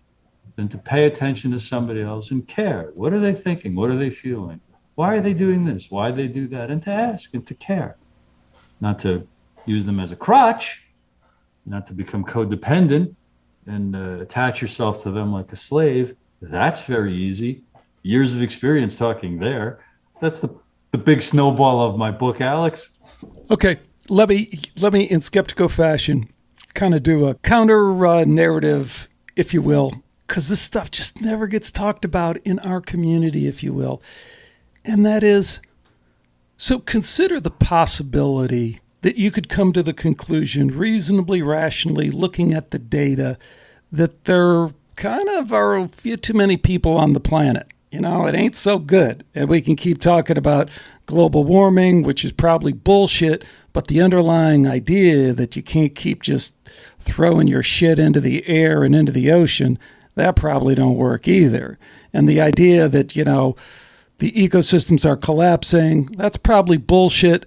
than 0.56 0.66
to 0.68 0.78
pay 0.78 1.04
attention 1.04 1.50
to 1.52 1.60
somebody 1.60 2.00
else 2.00 2.30
and 2.30 2.48
care. 2.48 2.90
What 2.94 3.12
are 3.12 3.20
they 3.20 3.34
thinking? 3.34 3.74
What 3.74 3.90
are 3.90 3.98
they 3.98 4.10
feeling? 4.10 4.60
Why 4.94 5.14
are 5.14 5.20
they 5.20 5.34
doing 5.34 5.64
this? 5.64 5.90
Why 5.90 6.10
do 6.10 6.16
they 6.16 6.28
do 6.28 6.48
that? 6.48 6.70
And 6.70 6.82
to 6.84 6.90
ask 6.90 7.32
and 7.34 7.46
to 7.46 7.54
care. 7.54 7.96
Not 8.80 8.98
to 9.00 9.28
use 9.66 9.84
them 9.84 10.00
as 10.00 10.10
a 10.10 10.16
crutch, 10.16 10.82
not 11.66 11.86
to 11.88 11.92
become 11.92 12.24
codependent 12.24 13.14
and 13.66 13.94
uh, 13.94 14.22
attach 14.22 14.62
yourself 14.62 15.02
to 15.02 15.10
them 15.10 15.32
like 15.32 15.52
a 15.52 15.56
slave. 15.56 16.16
That's 16.40 16.80
very 16.80 17.14
easy. 17.14 17.62
Years 18.02 18.32
of 18.32 18.40
experience 18.40 18.96
talking 18.96 19.38
there. 19.38 19.84
That's 20.20 20.38
the, 20.38 20.48
the 20.92 20.98
big 20.98 21.20
snowball 21.20 21.86
of 21.86 21.98
my 21.98 22.10
book, 22.10 22.40
Alex. 22.40 22.90
Okay, 23.50 23.78
let 24.10 24.28
me 24.28 24.50
let 24.78 24.92
me 24.92 25.04
in 25.04 25.20
skeptical 25.20 25.68
fashion 25.68 26.28
kind 26.74 26.94
of 26.94 27.02
do 27.02 27.26
a 27.26 27.34
counter 27.36 28.06
uh, 28.06 28.24
narrative, 28.24 29.08
if 29.36 29.54
you 29.54 29.62
will, 29.62 30.02
because 30.26 30.48
this 30.48 30.60
stuff 30.60 30.90
just 30.90 31.20
never 31.20 31.46
gets 31.46 31.70
talked 31.70 32.04
about 32.04 32.36
in 32.38 32.58
our 32.58 32.80
community, 32.80 33.46
if 33.46 33.62
you 33.62 33.72
will. 33.72 34.02
And 34.84 35.06
that 35.06 35.22
is 35.22 35.60
so 36.56 36.80
consider 36.80 37.40
the 37.40 37.50
possibility 37.50 38.80
that 39.02 39.16
you 39.16 39.30
could 39.30 39.48
come 39.48 39.72
to 39.72 39.82
the 39.82 39.94
conclusion, 39.94 40.76
reasonably 40.76 41.40
rationally, 41.40 42.10
looking 42.10 42.52
at 42.52 42.70
the 42.70 42.78
data, 42.78 43.38
that 43.90 44.24
there 44.24 44.68
kind 44.96 45.28
of 45.28 45.52
are 45.52 45.76
a 45.76 45.88
few 45.88 46.16
too 46.16 46.34
many 46.34 46.56
people 46.56 46.96
on 46.96 47.12
the 47.12 47.20
planet. 47.20 47.68
You 47.90 48.00
know, 48.00 48.26
it 48.26 48.34
ain't 48.34 48.56
so 48.56 48.78
good. 48.78 49.24
And 49.34 49.48
we 49.48 49.60
can 49.60 49.74
keep 49.74 50.00
talking 50.00 50.36
about 50.36 50.68
global 51.06 51.44
warming, 51.44 52.02
which 52.02 52.24
is 52.24 52.32
probably 52.32 52.72
bullshit, 52.72 53.44
but 53.72 53.86
the 53.86 54.00
underlying 54.00 54.66
idea 54.66 55.32
that 55.32 55.56
you 55.56 55.62
can't 55.62 55.94
keep 55.94 56.22
just 56.22 56.56
throwing 56.98 57.46
your 57.46 57.62
shit 57.62 57.98
into 57.98 58.20
the 58.20 58.46
air 58.48 58.82
and 58.82 58.94
into 58.94 59.12
the 59.12 59.30
ocean 59.30 59.78
that 60.20 60.36
probably 60.36 60.74
don't 60.74 60.96
work 60.96 61.28
either. 61.28 61.78
And 62.12 62.28
the 62.28 62.40
idea 62.40 62.88
that, 62.88 63.14
you 63.14 63.24
know, 63.24 63.56
the 64.18 64.32
ecosystems 64.32 65.08
are 65.08 65.16
collapsing, 65.16 66.06
that's 66.16 66.36
probably 66.36 66.76
bullshit. 66.76 67.46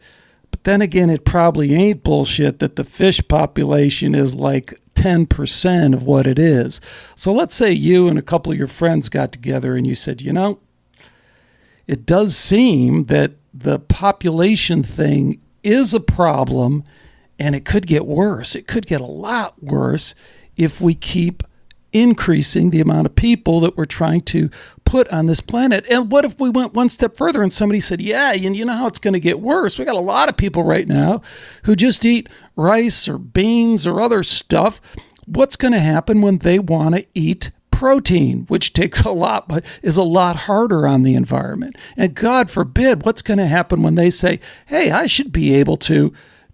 But 0.50 0.64
then 0.64 0.82
again, 0.82 1.10
it 1.10 1.26
probably 1.26 1.74
ain't 1.74 2.04
bullshit 2.04 2.60
that 2.60 2.76
the 2.76 2.84
fish 2.84 3.22
population 3.28 4.16
is 4.16 4.34
like 4.34 4.74
10% 4.96 5.94
of 5.94 6.04
what 6.04 6.26
it 6.26 6.40
is. 6.40 6.80
So 7.16 7.34
let's 7.34 7.56
say 7.56 7.72
you 7.72 8.08
and 8.08 8.18
a 8.18 8.24
couple 8.24 8.52
of 8.52 8.58
your 8.58 8.68
friends 8.68 9.10
got 9.10 9.32
together 9.32 9.76
and 9.76 9.86
you 9.86 9.96
said, 9.96 10.22
you 10.22 10.32
know, 10.32 10.60
it 11.86 12.06
does 12.06 12.36
seem 12.36 13.06
that 13.06 13.34
the 13.54 13.78
population 13.78 14.84
thing 14.84 15.42
is 15.64 15.94
a 15.94 16.00
problem 16.00 16.84
and 17.40 17.56
it 17.56 17.66
could 17.66 17.88
get 17.88 18.06
worse. 18.06 18.56
It 18.56 18.68
could 18.68 18.86
get 18.86 19.02
a 19.02 19.06
lot 19.06 19.62
worse 19.64 20.16
if 20.56 20.80
we 20.80 20.94
keep 20.96 21.44
increasing 21.92 22.72
the 22.72 22.82
amount 22.82 23.06
of 23.06 23.16
people 23.16 23.60
that 23.60 23.78
we're 23.78 23.86
trying 23.86 24.22
to 24.22 24.50
put 24.84 25.08
on 25.10 25.28
this 25.28 25.40
planet. 25.40 25.86
And 25.90 26.12
what 26.12 26.26
if 26.26 26.40
we 26.40 26.50
went 26.50 26.74
one 26.74 26.90
step 26.90 27.16
further 27.16 27.42
and 27.44 27.54
somebody 27.54 27.80
said, 27.80 28.02
Yeah, 28.02 28.34
and 28.34 28.56
you 28.56 28.66
know 28.66 28.74
how 28.74 28.88
it's 28.88 29.00
going 29.00 29.14
to 29.14 29.20
get 29.20 29.40
worse? 29.40 29.78
We 29.78 29.86
got 29.86 29.96
a 29.96 30.00
lot 30.00 30.30
of 30.30 30.38
people 30.38 30.64
right 30.64 30.88
now 30.88 31.22
who 31.64 31.76
just 31.76 32.04
eat 32.04 32.28
rice 32.56 33.08
or 33.08 33.18
beans 33.18 33.86
or 33.88 34.02
other 34.02 34.24
stuff. 34.24 34.82
What's 35.26 35.56
going 35.56 35.74
to 35.74 35.80
happen 35.80 36.22
when 36.22 36.40
they 36.40 36.60
want 36.60 36.96
to 36.96 37.06
eat 37.14 37.52
protein, 37.74 38.46
which 38.48 38.74
takes 38.74 39.02
a 39.02 39.12
lot, 39.12 39.48
but 39.48 39.66
is 39.82 39.98
a 39.98 40.04
lot 40.04 40.36
harder 40.36 40.88
on 40.88 41.04
the 41.04 41.16
environment? 41.16 41.76
And 41.98 42.16
God 42.16 42.50
forbid, 42.50 43.04
what's 43.04 43.22
going 43.22 43.40
to 43.40 43.48
happen 43.48 43.82
when 43.84 43.96
they 43.96 44.10
say, 44.10 44.40
Hey, 44.68 44.92
I 44.92 45.08
should 45.08 45.32
be 45.32 45.54
able 45.56 45.78
to 45.78 46.14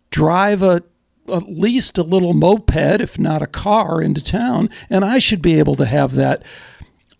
drive 0.09 0.63
a 0.63 0.83
at 1.27 1.47
least 1.47 1.99
a 1.99 2.03
little 2.03 2.33
moped, 2.33 3.01
if 3.01 3.19
not 3.19 3.43
a 3.43 3.47
car, 3.47 4.01
into 4.01 4.23
town, 4.23 4.67
and 4.89 5.05
I 5.05 5.19
should 5.19 5.43
be 5.43 5.59
able 5.59 5.75
to 5.75 5.85
have 5.85 6.15
that 6.15 6.41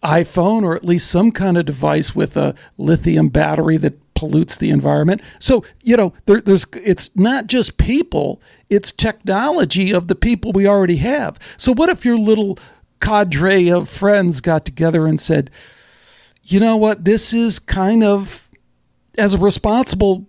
iPhone 0.01 0.63
or 0.63 0.75
at 0.75 0.83
least 0.83 1.11
some 1.11 1.31
kind 1.31 1.59
of 1.59 1.65
device 1.65 2.15
with 2.15 2.35
a 2.35 2.55
lithium 2.79 3.29
battery 3.29 3.77
that 3.77 3.99
pollutes 4.15 4.57
the 4.57 4.71
environment. 4.71 5.21
So 5.37 5.63
you 5.83 5.95
know, 5.95 6.13
there, 6.25 6.41
there's 6.41 6.65
it's 6.73 7.15
not 7.15 7.47
just 7.47 7.77
people; 7.77 8.41
it's 8.69 8.91
technology 8.91 9.93
of 9.93 10.07
the 10.07 10.15
people 10.15 10.53
we 10.53 10.65
already 10.65 10.97
have. 10.97 11.37
So 11.57 11.71
what 11.71 11.89
if 11.89 12.03
your 12.03 12.17
little 12.17 12.57
cadre 12.99 13.69
of 13.69 13.89
friends 13.89 14.41
got 14.41 14.65
together 14.65 15.05
and 15.07 15.19
said, 15.19 15.49
"You 16.43 16.59
know 16.59 16.77
what? 16.77 17.05
This 17.05 17.33
is 17.33 17.59
kind 17.59 18.03
of 18.03 18.49
as 19.17 19.33
a 19.33 19.37
responsible 19.37 20.27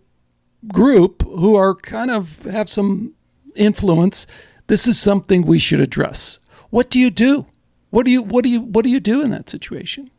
group 0.68 1.22
who 1.22 1.54
are 1.54 1.74
kind 1.74 2.10
of 2.10 2.42
have 2.42 2.68
some 2.68 3.14
influence, 3.54 4.26
this 4.66 4.86
is 4.86 5.00
something 5.00 5.42
we 5.42 5.58
should 5.58 5.80
address. 5.80 6.38
What 6.70 6.90
do 6.90 6.98
you 6.98 7.10
do? 7.10 7.46
What 7.90 8.04
do 8.04 8.10
you 8.10 8.22
what 8.22 8.44
do 8.44 8.50
you 8.50 8.60
what 8.60 8.84
do 8.84 8.90
you 8.90 9.00
do 9.00 9.22
in 9.22 9.30
that 9.30 9.48
situation? 9.48 10.10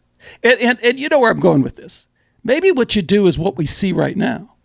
And 0.44 0.60
and, 0.60 0.80
and 0.84 1.00
you 1.00 1.10
know 1.10 1.20
where 1.20 1.32
I'm 1.32 1.40
going 1.40 1.62
with 1.62 1.76
this. 1.76 2.08
Maybe 2.44 2.72
what 2.72 2.96
you 2.96 3.02
do 3.02 3.28
is 3.28 3.38
what 3.38 3.56
we 3.56 3.66
see 3.66 3.94
right 3.94 4.18
now. 4.18 4.56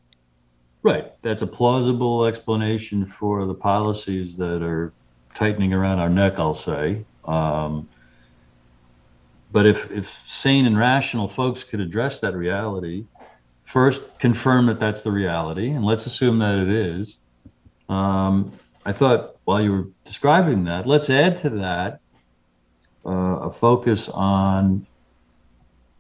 Right. 0.82 1.12
That's 1.22 1.42
a 1.42 1.46
plausible 1.46 2.24
explanation 2.24 3.06
for 3.06 3.44
the 3.44 3.54
policies 3.54 4.36
that 4.36 4.62
are 4.62 4.92
tightening 5.34 5.72
around 5.72 5.98
our 5.98 6.08
neck, 6.08 6.38
I'll 6.38 6.54
say. 6.54 7.04
Um, 7.27 7.89
but 9.53 9.66
if, 9.66 9.90
if 9.90 10.23
sane 10.27 10.66
and 10.66 10.78
rational 10.78 11.28
folks 11.28 11.62
could 11.62 11.81
address 11.81 12.20
that 12.20 12.35
reality, 12.35 13.07
first 13.65 14.03
confirm 14.19 14.66
that 14.66 14.78
that's 14.78 15.03
the 15.03 15.11
reality, 15.11 15.70
and 15.70 15.85
let's 15.85 16.07
assume 16.07 16.39
that 16.39 16.59
it 16.59 16.69
is, 16.69 17.16
um, 17.89 18.53
I 18.85 18.93
thought 18.93 19.36
while 19.44 19.61
you 19.61 19.73
were 19.73 19.86
describing 20.05 20.65
that, 20.65 20.86
let's 20.86 21.11
add 21.11 21.39
to 21.39 21.51
that 21.51 22.01
uh, 23.05 23.48
a 23.48 23.53
focus 23.53 24.09
on 24.09 24.86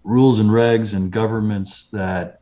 rules 0.04 0.38
and 0.38 0.50
regs 0.50 0.94
and 0.94 1.10
governments 1.10 1.88
that 1.92 2.40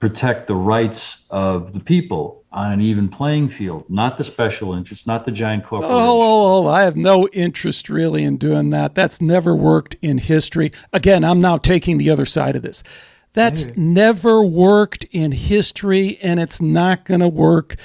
protect 0.00 0.46
the 0.46 0.54
rights 0.54 1.24
of 1.30 1.72
the 1.72 1.80
people 1.80 2.44
on 2.52 2.72
an 2.72 2.80
even 2.80 3.08
playing 3.08 3.48
field, 3.48 3.84
not 3.90 4.16
the 4.16 4.24
special 4.24 4.72
interests, 4.72 5.06
not 5.06 5.24
the 5.24 5.30
giant 5.30 5.66
corporations. 5.66 5.98
Oh, 6.00 6.20
oh, 6.22 6.66
oh, 6.66 6.68
I 6.68 6.82
have 6.82 6.96
no 6.96 7.28
interest 7.28 7.88
really 7.90 8.24
in 8.24 8.38
doing 8.38 8.70
that. 8.70 8.94
That's 8.94 9.20
never 9.20 9.54
worked 9.54 9.96
in 10.00 10.18
history. 10.18 10.72
Again, 10.92 11.24
I'm 11.24 11.40
now 11.40 11.58
taking 11.58 11.98
the 11.98 12.10
other 12.10 12.24
side 12.24 12.56
of 12.56 12.62
this. 12.62 12.82
That's 13.34 13.66
never 13.76 14.42
worked 14.42 15.04
in 15.12 15.32
history, 15.32 16.18
and 16.22 16.40
it's 16.40 16.60
not 16.60 17.04
going 17.04 17.20
to 17.20 17.28
work 17.28 17.76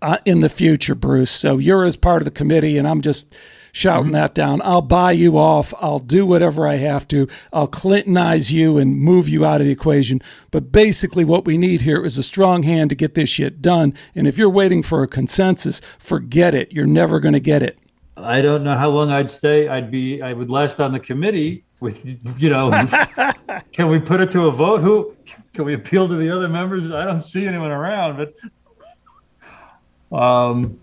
uh, 0.00 0.18
in 0.24 0.40
the 0.40 0.48
future, 0.48 0.94
Bruce. 0.94 1.30
So 1.30 1.58
you're 1.58 1.84
as 1.84 1.96
part 1.96 2.22
of 2.22 2.24
the 2.24 2.30
committee, 2.30 2.78
and 2.78 2.86
I'm 2.86 3.00
just 3.00 3.34
shouting 3.72 4.04
mm-hmm. 4.04 4.12
that 4.12 4.34
down. 4.34 4.60
I'll 4.62 4.82
buy 4.82 5.12
you 5.12 5.36
off. 5.36 5.74
I'll 5.80 5.98
do 5.98 6.24
whatever 6.24 6.68
I 6.68 6.74
have 6.76 7.08
to. 7.08 7.26
I'll 7.52 7.68
Clintonize 7.68 8.52
you 8.52 8.78
and 8.78 8.96
move 8.98 9.28
you 9.28 9.44
out 9.44 9.60
of 9.60 9.66
the 9.66 9.72
equation. 9.72 10.20
But 10.50 10.70
basically, 10.70 11.24
what 11.24 11.44
we 11.44 11.58
need 11.58 11.80
here 11.80 12.04
is 12.04 12.18
a 12.18 12.22
strong 12.22 12.62
hand 12.62 12.90
to 12.90 12.96
get 12.96 13.14
this 13.14 13.30
shit 13.30 13.60
done. 13.60 13.94
And 14.14 14.28
if 14.28 14.38
you're 14.38 14.50
waiting 14.50 14.82
for 14.82 15.02
a 15.02 15.08
consensus, 15.08 15.80
forget 15.98 16.54
it. 16.54 16.70
You're 16.70 16.86
never 16.86 17.18
going 17.18 17.34
to 17.34 17.40
get 17.40 17.62
it. 17.62 17.78
I 18.16 18.42
don't 18.42 18.62
know 18.62 18.76
how 18.76 18.90
long 18.90 19.10
I'd 19.10 19.30
stay. 19.30 19.68
I'd 19.68 19.90
be. 19.90 20.20
I 20.22 20.32
would 20.34 20.50
last 20.50 20.80
on 20.80 20.92
the 20.92 21.00
committee 21.00 21.64
with. 21.80 21.98
You 22.38 22.50
know, 22.50 22.70
can 23.72 23.88
we 23.88 23.98
put 23.98 24.20
it 24.20 24.30
to 24.32 24.46
a 24.46 24.52
vote? 24.52 24.82
Who 24.82 25.16
can 25.54 25.64
we 25.64 25.74
appeal 25.74 26.06
to 26.08 26.16
the 26.16 26.30
other 26.30 26.48
members? 26.48 26.90
I 26.90 27.04
don't 27.04 27.20
see 27.20 27.46
anyone 27.46 27.70
around, 27.70 28.18
but 30.10 30.16
um, 30.16 30.78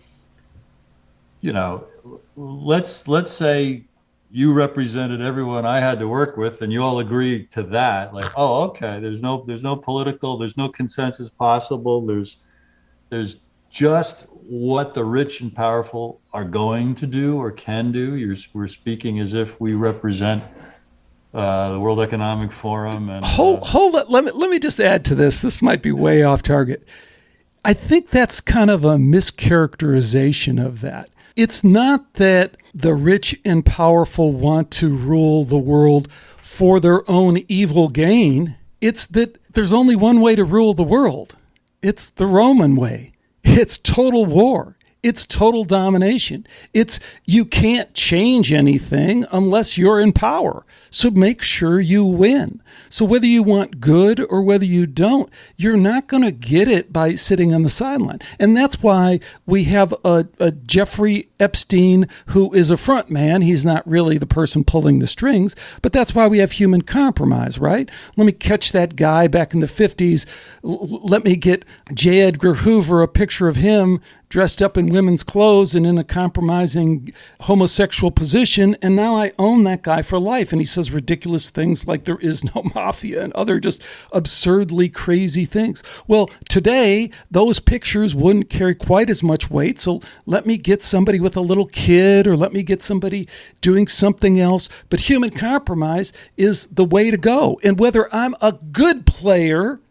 you 1.41 1.53
know, 1.53 1.85
let's 2.35 3.07
let's 3.07 3.31
say 3.31 3.83
you 4.31 4.53
represented 4.53 5.21
everyone 5.21 5.65
I 5.65 5.79
had 5.79 5.99
to 5.99 6.07
work 6.07 6.37
with, 6.37 6.61
and 6.61 6.71
you 6.71 6.83
all 6.83 6.99
agree 6.99 7.47
to 7.47 7.63
that. 7.63 8.13
Like, 8.13 8.31
oh, 8.35 8.63
okay, 8.63 8.99
there's 8.99 9.21
no 9.21 9.43
there's 9.47 9.63
no 9.63 9.75
political, 9.75 10.37
there's 10.37 10.57
no 10.57 10.69
consensus 10.69 11.29
possible. 11.29 12.05
There's 12.05 12.37
there's 13.09 13.37
just 13.71 14.25
what 14.31 14.93
the 14.93 15.03
rich 15.03 15.41
and 15.41 15.55
powerful 15.55 16.21
are 16.33 16.43
going 16.43 16.95
to 16.95 17.05
do 17.05 17.37
or 17.37 17.51
can 17.51 17.91
do. 17.91 18.15
You're, 18.15 18.35
we're 18.53 18.67
speaking 18.67 19.19
as 19.19 19.33
if 19.33 19.59
we 19.61 19.73
represent 19.73 20.43
uh, 21.33 21.73
the 21.73 21.79
World 21.79 21.99
Economic 21.99 22.51
Forum. 22.51 23.09
And 23.09 23.23
hold, 23.23 23.61
uh, 23.61 23.65
hold. 23.65 24.09
Let 24.09 24.25
me 24.25 24.31
let 24.31 24.49
me 24.49 24.59
just 24.59 24.79
add 24.79 25.05
to 25.05 25.15
this. 25.15 25.41
This 25.41 25.61
might 25.61 25.81
be 25.81 25.91
way 25.91 26.23
off 26.23 26.41
target. 26.41 26.87
I 27.65 27.73
think 27.73 28.09
that's 28.09 28.41
kind 28.41 28.69
of 28.69 28.85
a 28.85 28.95
mischaracterization 28.95 30.63
of 30.63 30.81
that. 30.81 31.09
It's 31.39 31.63
not 31.63 32.15
that 32.15 32.57
the 32.75 32.93
rich 32.93 33.39
and 33.45 33.65
powerful 33.65 34.33
want 34.33 34.71
to 34.71 34.89
rule 34.89 35.45
the 35.45 35.57
world 35.57 36.09
for 36.41 36.81
their 36.81 37.09
own 37.09 37.45
evil 37.47 37.87
gain. 37.87 38.57
It's 38.81 39.05
that 39.05 39.39
there's 39.53 39.71
only 39.71 39.95
one 39.95 40.19
way 40.19 40.35
to 40.35 40.43
rule 40.43 40.73
the 40.73 40.83
world. 40.83 41.37
It's 41.81 42.09
the 42.09 42.25
Roman 42.25 42.75
way. 42.75 43.13
It's 43.45 43.77
total 43.77 44.25
war. 44.25 44.75
It's 45.01 45.25
total 45.25 45.63
domination. 45.63 46.45
It's 46.73 46.99
you 47.23 47.45
can't 47.45 47.93
change 47.93 48.51
anything 48.51 49.25
unless 49.31 49.77
you're 49.77 50.01
in 50.01 50.11
power. 50.11 50.65
So 50.91 51.11
make 51.11 51.41
sure 51.41 51.79
you 51.79 52.03
win. 52.03 52.61
So 52.89 53.05
whether 53.05 53.25
you 53.25 53.43
want 53.43 53.79
good 53.79 54.25
or 54.29 54.41
whether 54.41 54.65
you 54.65 54.85
don't, 54.85 55.29
you're 55.57 55.77
not 55.77 56.07
going 56.07 56.23
to 56.23 56.31
get 56.31 56.67
it 56.67 56.91
by 56.91 57.15
sitting 57.15 57.53
on 57.53 57.63
the 57.63 57.69
sideline. 57.69 58.19
And 58.39 58.55
that's 58.55 58.81
why 58.81 59.19
we 59.45 59.65
have 59.65 59.93
a, 60.03 60.27
a 60.39 60.51
Jeffrey 60.51 61.29
Epstein 61.39 62.07
who 62.27 62.53
is 62.53 62.71
a 62.71 62.77
front 62.77 63.09
man. 63.09 63.41
He's 63.41 63.65
not 63.65 63.87
really 63.87 64.17
the 64.17 64.25
person 64.25 64.63
pulling 64.63 64.99
the 64.99 65.07
strings, 65.07 65.55
but 65.81 65.93
that's 65.93 66.15
why 66.15 66.27
we 66.27 66.39
have 66.39 66.53
human 66.53 66.81
compromise, 66.81 67.59
right? 67.59 67.89
Let 68.17 68.25
me 68.25 68.31
catch 68.31 68.71
that 68.71 68.95
guy 68.95 69.27
back 69.27 69.53
in 69.53 69.59
the 69.59 69.67
50s. 69.67 70.25
L- 70.63 70.87
let 71.03 71.23
me 71.23 71.35
get 71.35 71.63
J. 71.93 72.21
Edgar 72.21 72.55
Hoover, 72.55 73.01
a 73.01 73.07
picture 73.07 73.47
of 73.47 73.57
him 73.57 74.01
dressed 74.29 74.61
up 74.61 74.77
in 74.77 74.89
women's 74.89 75.23
clothes 75.23 75.73
and 75.73 75.85
in 75.85 75.97
a 75.97 76.03
compromising 76.03 77.11
homosexual 77.41 78.11
position. 78.11 78.77
And 78.81 78.95
now 78.95 79.15
I 79.15 79.33
own 79.39 79.63
that 79.63 79.81
guy 79.81 80.03
for 80.03 80.19
life. 80.19 80.51
And 80.51 80.61
he 80.61 80.65
says 80.79 80.91
ridiculous 80.93 81.49
things 81.49 81.85
like 81.87 82.05
there 82.05 82.17
is 82.17 82.43
no 82.55 82.63
mafia 82.75 83.21
and 83.23 83.33
other 83.33 83.59
just 83.59 83.83
absurdly 84.13 84.87
crazy 84.87 85.45
things. 85.45 85.83
Well, 86.07 86.29
today, 86.47 87.11
those 87.29 87.59
pictures 87.59 88.15
wouldn't 88.15 88.49
carry 88.49 88.75
quite 88.75 89.09
as 89.09 89.21
much 89.21 89.49
weight. 89.49 89.79
So 89.79 90.01
let 90.25 90.45
me 90.45 90.57
get 90.57 90.81
somebody 90.81 91.19
with 91.19 91.35
a 91.35 91.41
little 91.41 91.67
kid 91.67 92.27
or 92.27 92.37
let 92.37 92.53
me 92.53 92.63
get 92.63 92.81
somebody 92.81 93.27
doing 93.59 93.87
something 93.87 94.39
else. 94.39 94.69
But 94.89 95.01
human 95.01 95.31
compromise 95.31 96.13
is 96.37 96.67
the 96.67 96.85
way 96.85 97.11
to 97.11 97.17
go. 97.17 97.59
And 97.63 97.79
whether 97.79 98.13
I'm 98.13 98.35
a 98.41 98.53
good 98.53 99.05
player 99.05 99.81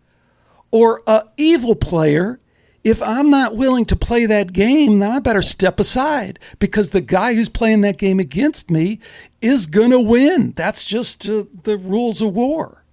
or 0.70 1.02
a 1.06 1.24
evil 1.36 1.74
player, 1.74 2.40
if 2.84 3.02
I'm 3.02 3.28
not 3.28 3.56
willing 3.56 3.84
to 3.86 3.96
play 3.96 4.24
that 4.26 4.52
game, 4.52 5.00
then 5.00 5.10
I 5.10 5.18
better 5.18 5.42
step 5.42 5.78
aside 5.78 6.38
because 6.58 6.90
the 6.90 7.00
guy 7.00 7.34
who's 7.34 7.48
playing 7.48 7.82
that 7.82 7.98
game 7.98 8.18
against 8.18 8.70
me 8.70 9.00
is 9.40 9.66
going 9.66 9.90
to 9.90 10.00
win. 10.00 10.52
That's 10.56 10.84
just 10.84 11.28
uh, 11.28 11.44
the 11.62 11.78
rules 11.78 12.20
of 12.22 12.34
war. 12.34 12.84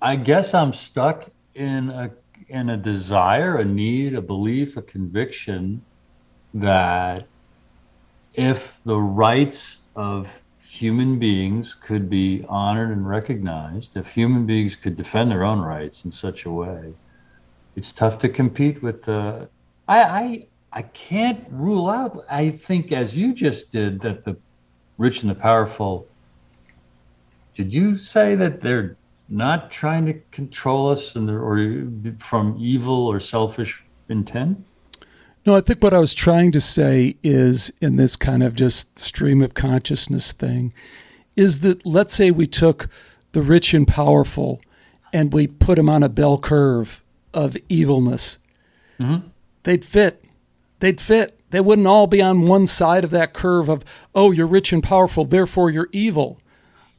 I 0.00 0.16
guess 0.16 0.54
I'm 0.54 0.72
stuck 0.72 1.28
in 1.54 1.90
a 1.90 2.10
in 2.48 2.70
a 2.70 2.76
desire, 2.76 3.56
a 3.56 3.64
need, 3.64 4.14
a 4.14 4.22
belief, 4.22 4.76
a 4.76 4.82
conviction 4.82 5.84
that 6.54 7.26
if 8.34 8.78
the 8.84 8.96
rights 8.96 9.78
of 9.96 10.30
human 10.64 11.18
beings 11.18 11.74
could 11.74 12.08
be 12.08 12.44
honored 12.48 12.90
and 12.90 13.06
recognized, 13.06 13.96
if 13.96 14.06
human 14.06 14.46
beings 14.46 14.76
could 14.76 14.96
defend 14.96 15.30
their 15.30 15.44
own 15.44 15.60
rights 15.60 16.04
in 16.04 16.10
such 16.10 16.46
a 16.46 16.50
way, 16.50 16.94
it's 17.76 17.92
tough 17.92 18.18
to 18.20 18.28
compete 18.28 18.82
with 18.82 19.02
the. 19.02 19.48
I, 19.88 20.02
I 20.02 20.46
I 20.72 20.82
can't 20.82 21.44
rule 21.50 21.88
out. 21.88 22.24
I 22.30 22.50
think, 22.50 22.92
as 22.92 23.16
you 23.16 23.32
just 23.34 23.72
did, 23.72 24.00
that 24.00 24.24
the 24.24 24.36
rich 24.98 25.22
and 25.22 25.30
the 25.30 25.34
powerful. 25.34 26.06
Did 27.54 27.72
you 27.72 27.98
say 27.98 28.34
that 28.34 28.60
they're 28.60 28.96
not 29.28 29.70
trying 29.70 30.06
to 30.06 30.14
control 30.30 30.90
us 30.90 31.16
and 31.16 31.28
or 31.28 31.86
from 32.18 32.56
evil 32.58 33.06
or 33.06 33.20
selfish 33.20 33.82
intent? 34.08 34.64
No, 35.46 35.56
I 35.56 35.60
think 35.60 35.82
what 35.82 35.94
I 35.94 35.98
was 35.98 36.14
trying 36.14 36.52
to 36.52 36.60
say 36.60 37.16
is 37.22 37.72
in 37.80 37.96
this 37.96 38.16
kind 38.16 38.42
of 38.42 38.54
just 38.54 38.98
stream 38.98 39.40
of 39.42 39.54
consciousness 39.54 40.32
thing 40.32 40.72
is 41.36 41.60
that 41.60 41.86
let's 41.86 42.12
say 42.12 42.30
we 42.30 42.46
took 42.46 42.88
the 43.32 43.42
rich 43.42 43.72
and 43.72 43.86
powerful 43.86 44.60
and 45.12 45.32
we 45.32 45.46
put 45.46 45.76
them 45.76 45.88
on 45.88 46.02
a 46.02 46.08
bell 46.08 46.38
curve 46.38 47.02
of 47.32 47.56
evilness, 47.68 48.38
mm-hmm. 48.98 49.26
they'd 49.62 49.84
fit. 49.84 50.24
They'd 50.80 51.00
fit. 51.00 51.40
They 51.50 51.60
wouldn't 51.60 51.86
all 51.86 52.06
be 52.06 52.20
on 52.20 52.46
one 52.46 52.66
side 52.66 53.04
of 53.04 53.10
that 53.10 53.32
curve 53.32 53.68
of, 53.68 53.84
oh, 54.14 54.30
you're 54.30 54.46
rich 54.46 54.72
and 54.72 54.82
powerful, 54.82 55.24
therefore 55.24 55.70
you're 55.70 55.88
evil. 55.92 56.40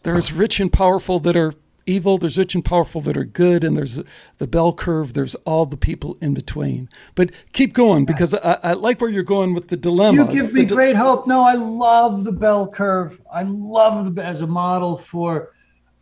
There's 0.04 0.32
rich 0.32 0.60
and 0.60 0.72
powerful 0.72 1.20
that 1.20 1.36
are 1.36 1.54
evil, 1.86 2.18
there's 2.18 2.38
rich 2.38 2.56
and 2.56 2.66
powerful 2.66 3.02
that 3.02 3.18
are 3.18 3.24
good, 3.24 3.64
and 3.64 3.78
there's 3.78 4.00
the 4.38 4.48
bell 4.48 4.74
curve, 4.74 5.14
there's 5.14 5.36
all 5.36 5.66
the 5.66 5.78
people 5.78 6.18
in 6.22 6.34
between. 6.34 6.90
But 7.16 7.32
keep 7.54 7.74
going 7.74 8.06
because 8.06 8.34
I, 8.34 8.58
I 8.64 8.74
like 8.74 9.02
where 9.02 9.10
you're 9.10 9.24
going 9.24 9.54
with 9.54 9.68
the 9.68 9.78
dilemma. 9.78 10.26
You 10.26 10.32
give 10.32 10.46
it's 10.46 10.54
me 10.54 10.66
di- 10.66 10.76
great 10.76 10.96
hope. 10.96 11.28
No, 11.28 11.44
I 11.44 11.54
love 11.54 12.24
the 12.24 12.32
bell 12.32 12.68
curve. 12.68 13.20
I 13.32 13.44
love 13.44 14.16
the 14.16 14.24
as 14.24 14.42
a 14.42 14.48
model 14.48 14.98
for 14.98 15.52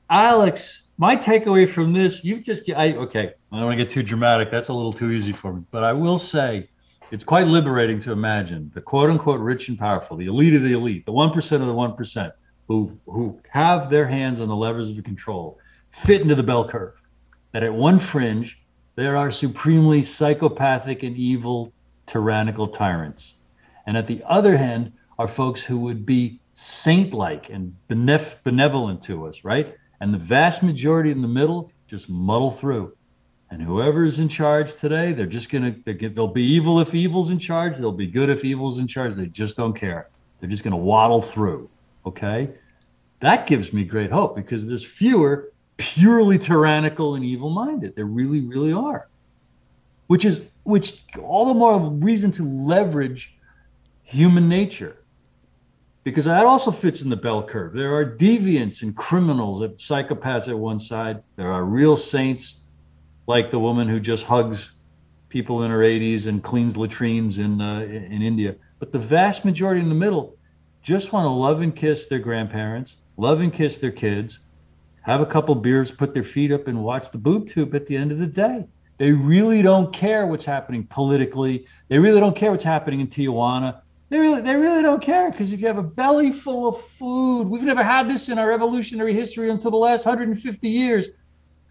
Alex 0.10 0.82
my 0.98 1.16
takeaway 1.16 1.70
from 1.70 1.94
this, 1.94 2.24
you 2.24 2.42
just, 2.42 2.64
I, 2.76 2.94
okay, 2.94 3.34
I 3.52 3.58
don't 3.58 3.66
want 3.66 3.78
to 3.78 3.84
get 3.84 3.92
too 3.92 4.04
dramatic. 4.04 4.50
That's 4.50 4.70
a 4.70 4.74
little 4.74 4.94
too 4.94 5.12
easy 5.12 5.32
for 5.32 5.54
me. 5.54 5.64
But 5.72 5.84
I 5.84 5.94
will 5.94 6.18
say 6.18 6.70
it's 7.12 7.24
quite 7.24 7.48
liberating 7.48 8.02
to 8.02 8.12
imagine 8.12 8.72
the 8.74 8.82
quote 8.82 9.10
unquote 9.10 9.40
rich 9.40 9.70
and 9.70 9.78
powerful, 9.78 10.18
the 10.18 10.28
elite 10.28 10.54
of 10.54 10.64
the 10.64 10.74
elite, 10.74 11.06
the 11.06 11.12
1% 11.12 11.36
of 11.36 11.62
the 11.62 11.74
1%, 11.74 12.32
who, 12.68 12.98
who 13.06 13.40
have 13.50 13.90
their 13.90 14.08
hands 14.08 14.40
on 14.40 14.48
the 14.48 14.56
levers 14.56 14.90
of 14.90 15.04
control, 15.04 15.58
fit 15.90 16.22
into 16.22 16.36
the 16.36 16.44
bell 16.44 16.68
curve. 16.68 16.94
That 17.54 17.64
at 17.64 17.74
one 17.74 17.98
fringe, 18.00 18.60
there 18.96 19.16
are 19.16 19.32
supremely 19.32 20.02
psychopathic 20.02 21.04
and 21.04 21.16
evil, 21.16 21.72
tyrannical 22.06 22.68
tyrants. 22.68 23.36
And 23.86 23.96
at 23.96 24.08
the 24.08 24.22
other 24.28 24.58
hand, 24.58 24.92
are 25.20 25.28
folks 25.28 25.62
who 25.62 25.80
would 25.80 26.06
be 26.06 26.40
saint 26.54 27.14
like 27.14 27.50
and 27.50 27.76
benevolent 27.88 29.02
to 29.04 29.26
us, 29.26 29.44
right? 29.44 29.76
and 30.00 30.14
the 30.14 30.18
vast 30.18 30.64
majority 30.64 31.12
in 31.12 31.22
the 31.22 31.28
middle 31.28 31.72
just 31.88 32.10
muddle 32.10 32.52
through. 32.52 32.96
And 33.50 33.62
whoever 33.62 34.04
is 34.04 34.20
in 34.20 34.28
charge 34.28 34.76
today, 34.76 35.14
they're 35.14 35.26
just 35.26 35.50
gonna 35.50 35.76
they'll 35.86 36.28
be 36.28 36.44
evil 36.44 36.80
if 36.80 36.94
evil's 36.94 37.30
in 37.30 37.40
charge. 37.40 37.78
They'll 37.78 37.92
be 37.92 38.08
good 38.08 38.30
if 38.30 38.44
evil's 38.44 38.78
in 38.78 38.88
charge. 38.88 39.16
They 39.16 39.28
just 39.28 39.56
don't 39.56 39.74
care. 39.74 40.10
They're 40.40 40.50
just 40.50 40.64
gonna 40.64 40.76
waddle 40.76 41.22
through. 41.22 41.70
Okay, 42.06 42.50
that 43.20 43.48
gives 43.48 43.72
me 43.72 43.84
great 43.84 44.12
hope 44.12 44.36
because 44.36 44.68
there's 44.68 44.84
fewer 44.84 45.52
purely 45.78 46.38
tyrannical 46.40 47.16
and 47.16 47.24
evil-minded. 47.24 47.96
There 47.96 48.06
really, 48.06 48.42
really 48.42 48.74
are. 48.74 49.08
Which 50.08 50.26
is 50.26 50.42
which 50.64 51.04
all 51.22 51.46
the 51.46 51.54
more 51.54 51.80
reason 51.80 52.32
to 52.34 52.44
leverage 52.44 53.34
human 54.04 54.50
nature 54.50 54.98
because 56.08 56.24
that 56.24 56.46
also 56.46 56.72
fits 56.72 57.02
in 57.02 57.10
the 57.10 57.18
bell 57.18 57.44
curve. 57.44 57.74
There 57.74 57.94
are 57.94 58.06
deviants 58.06 58.82
and 58.82 58.96
criminals, 58.96 59.62
and 59.62 59.76
psychopaths 59.76 60.48
at 60.48 60.58
one 60.58 60.80
side. 60.80 61.22
There 61.36 61.52
are 61.52 61.66
real 61.66 61.98
saints, 61.98 62.60
like 63.28 63.52
the 63.52 63.60
woman 63.60 63.88
who 63.88 64.00
just 64.00 64.24
hugs 64.24 64.72
people 65.30 65.64
in 65.64 65.72
her 65.72 65.80
80s 65.80 66.26
and 66.26 66.42
cleans 66.42 66.76
latrines 66.78 67.38
in 67.38 67.62
uh, 67.62 67.82
in 67.82 68.22
India. 68.22 68.56
But 68.80 68.92
the 68.92 69.00
vast 69.00 69.46
majority 69.46 69.82
in 69.82 69.90
the 69.90 69.96
middle 69.96 70.38
just 70.82 71.12
want 71.12 71.26
to 71.26 71.30
love 71.30 71.62
and 71.62 71.76
kiss 71.76 72.06
their 72.06 72.20
grandparents, 72.20 72.96
love 73.18 73.42
and 73.42 73.54
kiss 73.54 73.78
their 73.78 73.92
kids, 73.92 74.40
have 75.02 75.22
a 75.22 75.26
couple 75.26 75.54
beers, 75.56 75.92
put 75.92 76.14
their 76.14 76.24
feet 76.24 76.52
up, 76.52 76.68
and 76.68 76.82
watch 76.82 77.12
the 77.12 77.18
boob 77.18 77.50
tube 77.50 77.76
at 77.76 77.86
the 77.88 77.96
end 77.96 78.12
of 78.12 78.20
the 78.20 78.26
day. 78.26 78.66
They 78.98 79.12
really 79.12 79.62
don't 79.62 79.94
care 79.94 80.26
what's 80.26 80.46
happening 80.46 80.86
politically. 80.88 81.68
They 81.88 82.00
really 82.00 82.20
don't 82.20 82.36
care 82.36 82.52
what's 82.52 82.64
happening 82.64 83.02
in 83.02 83.08
Tijuana. 83.08 83.82
They 84.10 84.18
really, 84.18 84.42
they 84.42 84.56
really 84.56 84.82
don't 84.82 85.02
care 85.02 85.30
because 85.30 85.52
if 85.52 85.60
you 85.60 85.68
have 85.68 85.78
a 85.78 85.84
belly 85.84 86.32
full 86.32 86.68
of 86.68 86.82
food, 86.92 87.44
we've 87.44 87.64
never 87.64 87.84
had 87.84 88.10
this 88.10 88.30
in 88.30 88.40
our 88.40 88.52
evolutionary 88.52 89.14
history 89.14 89.52
until 89.52 89.72
the 89.72 89.78
last 89.78 90.06
150 90.06 90.70
years. 90.70 91.10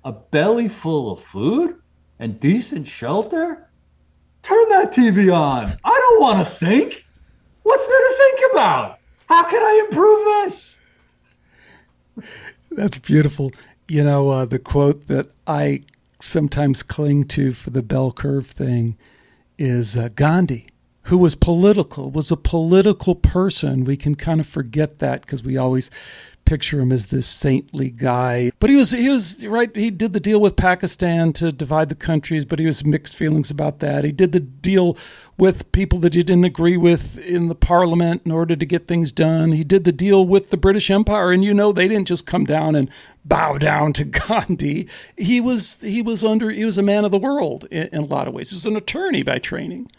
A 0.06 0.12
belly 0.12 0.68
full 0.68 1.10
of 1.10 1.20
food 1.20 1.82
and 2.20 2.38
decent 2.38 2.86
shelter? 2.86 3.68
Turn 4.44 4.68
that 4.68 4.92
TV 4.92 5.34
on. 5.34 5.76
I 5.84 5.98
don't 6.00 6.20
want 6.20 6.46
to 6.46 6.54
think. 6.54 7.04
What's 7.64 7.84
there 7.84 7.98
to 7.98 8.14
think 8.16 8.52
about? 8.52 9.00
How 9.28 9.42
can 9.42 9.60
I 9.60 9.86
improve 9.88 10.24
this? 10.24 10.76
That's 12.70 12.98
beautiful. 12.98 13.50
You 13.88 14.04
know, 14.04 14.28
uh, 14.28 14.44
the 14.44 14.60
quote 14.60 15.08
that 15.08 15.32
I 15.48 15.82
sometimes 16.20 16.84
cling 16.84 17.24
to 17.24 17.52
for 17.52 17.70
the 17.70 17.82
bell 17.82 18.12
curve 18.12 18.46
thing 18.46 18.96
is 19.58 19.96
uh, 19.96 20.10
Gandhi 20.14 20.68
who 21.06 21.18
was 21.18 21.36
political, 21.36 22.10
was 22.10 22.32
a 22.32 22.36
political 22.36 23.14
person. 23.14 23.84
We 23.84 23.96
can 23.96 24.16
kind 24.16 24.40
of 24.40 24.46
forget 24.46 24.98
that 24.98 25.22
because 25.22 25.42
we 25.44 25.56
always 25.56 25.88
picture 26.46 26.80
him 26.80 26.90
as 26.90 27.06
this 27.06 27.26
saintly 27.26 27.90
guy. 27.90 28.50
But 28.58 28.70
he 28.70 28.76
was 28.76 28.92
he 28.92 29.08
was 29.10 29.46
right. 29.46 29.74
He 29.76 29.90
did 29.90 30.12
the 30.14 30.20
deal 30.20 30.40
with 30.40 30.56
Pakistan 30.56 31.32
to 31.34 31.52
divide 31.52 31.90
the 31.90 31.94
countries, 31.94 32.44
but 32.46 32.58
he 32.58 32.64
was 32.64 32.84
mixed 32.84 33.14
feelings 33.14 33.50
about 33.50 33.80
that. 33.80 34.04
He 34.04 34.12
did 34.12 34.32
the 34.32 34.40
deal 34.40 34.96
with 35.36 35.70
people 35.72 35.98
that 35.98 36.14
he 36.14 36.22
didn't 36.22 36.44
agree 36.44 36.78
with 36.78 37.18
in 37.18 37.48
the 37.48 37.54
parliament 37.54 38.22
in 38.24 38.32
order 38.32 38.56
to 38.56 38.64
get 38.64 38.88
things 38.88 39.12
done. 39.12 39.52
He 39.52 39.64
did 39.64 39.84
the 39.84 39.92
deal 39.92 40.26
with 40.26 40.48
the 40.48 40.56
British 40.56 40.90
Empire, 40.90 41.32
and 41.32 41.44
you 41.44 41.52
know 41.52 41.72
they 41.72 41.88
didn't 41.88 42.08
just 42.08 42.26
come 42.26 42.44
down 42.44 42.74
and 42.74 42.90
bow 43.24 43.58
down 43.58 43.92
to 43.94 44.04
Gandhi. 44.04 44.88
He 45.18 45.40
was 45.40 45.80
he 45.82 46.00
was 46.00 46.24
under 46.24 46.48
he 46.50 46.64
was 46.64 46.78
a 46.78 46.82
man 46.82 47.04
of 47.04 47.10
the 47.10 47.18
world 47.18 47.66
in, 47.70 47.88
in 47.88 47.98
a 47.98 48.06
lot 48.06 48.28
of 48.28 48.34
ways. 48.34 48.50
He 48.50 48.56
was 48.56 48.66
an 48.66 48.76
attorney 48.76 49.22
by 49.22 49.38
training. 49.38 49.90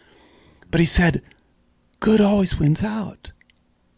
But 0.70 0.80
he 0.80 0.86
said, 0.86 1.22
good 2.00 2.22
always 2.22 2.60
wins 2.60 2.84
out. 2.84 3.32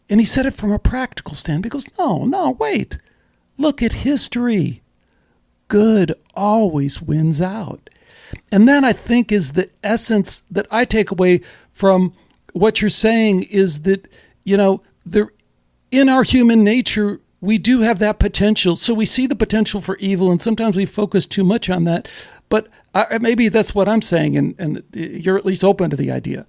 And 0.10 0.20
he 0.20 0.26
said 0.26 0.46
it 0.46 0.56
from 0.56 0.72
a 0.72 0.80
practical 0.80 1.36
stand. 1.36 1.70
Goes, 1.70 1.88
no, 1.98 2.26
no, 2.26 2.52
wait. 2.52 2.98
Look 3.58 3.84
at 3.84 3.94
history. 3.94 4.82
Good 5.68 6.14
always 6.34 7.02
wins 7.02 7.42
out. 7.42 7.90
And 8.52 8.68
that 8.68 8.84
I 8.84 8.94
think 8.94 9.32
is 9.32 9.52
the 9.52 9.70
essence 9.84 10.42
that 10.50 10.66
I 10.72 10.86
take 10.86 11.12
away 11.12 11.42
from 11.72 12.14
what 12.54 12.82
you're 12.82 12.90
saying 12.90 13.44
is 13.44 13.84
that, 13.84 14.08
you 14.44 14.58
know, 14.58 14.82
there 15.06 15.32
in 15.92 16.10
our 16.10 16.24
human 16.24 16.64
nature, 16.64 17.20
we 17.42 17.58
do 17.58 17.82
have 17.82 18.00
that 18.00 18.20
potential. 18.20 18.76
So 18.76 18.94
we 18.94 19.06
see 19.06 19.28
the 19.28 19.36
potential 19.36 19.82
for 19.82 19.98
evil, 19.98 20.32
and 20.32 20.42
sometimes 20.42 20.76
we 20.76 20.86
focus 20.86 21.26
too 21.26 21.44
much 21.44 21.70
on 21.70 21.86
that. 21.86 22.08
But 22.50 22.68
I, 22.94 23.18
maybe 23.20 23.50
that's 23.50 23.74
what 23.74 23.88
I'm 23.88 24.02
saying, 24.02 24.38
and, 24.38 24.56
and 24.58 24.84
you're 24.94 25.38
at 25.38 25.46
least 25.46 25.64
open 25.64 25.90
to 25.90 25.96
the 25.96 26.12
idea. 26.12 26.46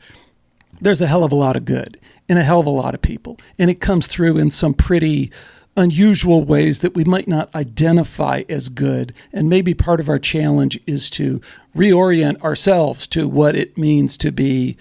There's 0.80 1.00
a 1.00 1.06
hell 1.06 1.24
of 1.24 1.32
a 1.32 1.36
lot 1.36 1.56
of 1.56 1.64
good 1.64 1.98
in 2.28 2.38
a 2.38 2.42
hell 2.42 2.60
of 2.60 2.66
a 2.66 2.70
lot 2.70 2.94
of 2.94 3.02
people, 3.02 3.38
and 3.58 3.70
it 3.70 3.80
comes 3.80 4.06
through 4.06 4.38
in 4.38 4.50
some 4.50 4.74
pretty 4.74 5.30
unusual 5.76 6.44
ways 6.44 6.80
that 6.80 6.94
we 6.94 7.04
might 7.04 7.28
not 7.28 7.54
identify 7.54 8.42
as 8.48 8.68
good. 8.68 9.14
And 9.32 9.48
maybe 9.48 9.74
part 9.74 10.00
of 10.00 10.08
our 10.08 10.18
challenge 10.18 10.80
is 10.86 11.10
to 11.10 11.40
reorient 11.76 12.40
ourselves 12.42 13.06
to 13.08 13.28
what 13.28 13.54
it 13.56 13.78
means 13.78 14.16
to 14.18 14.30
be 14.30 14.76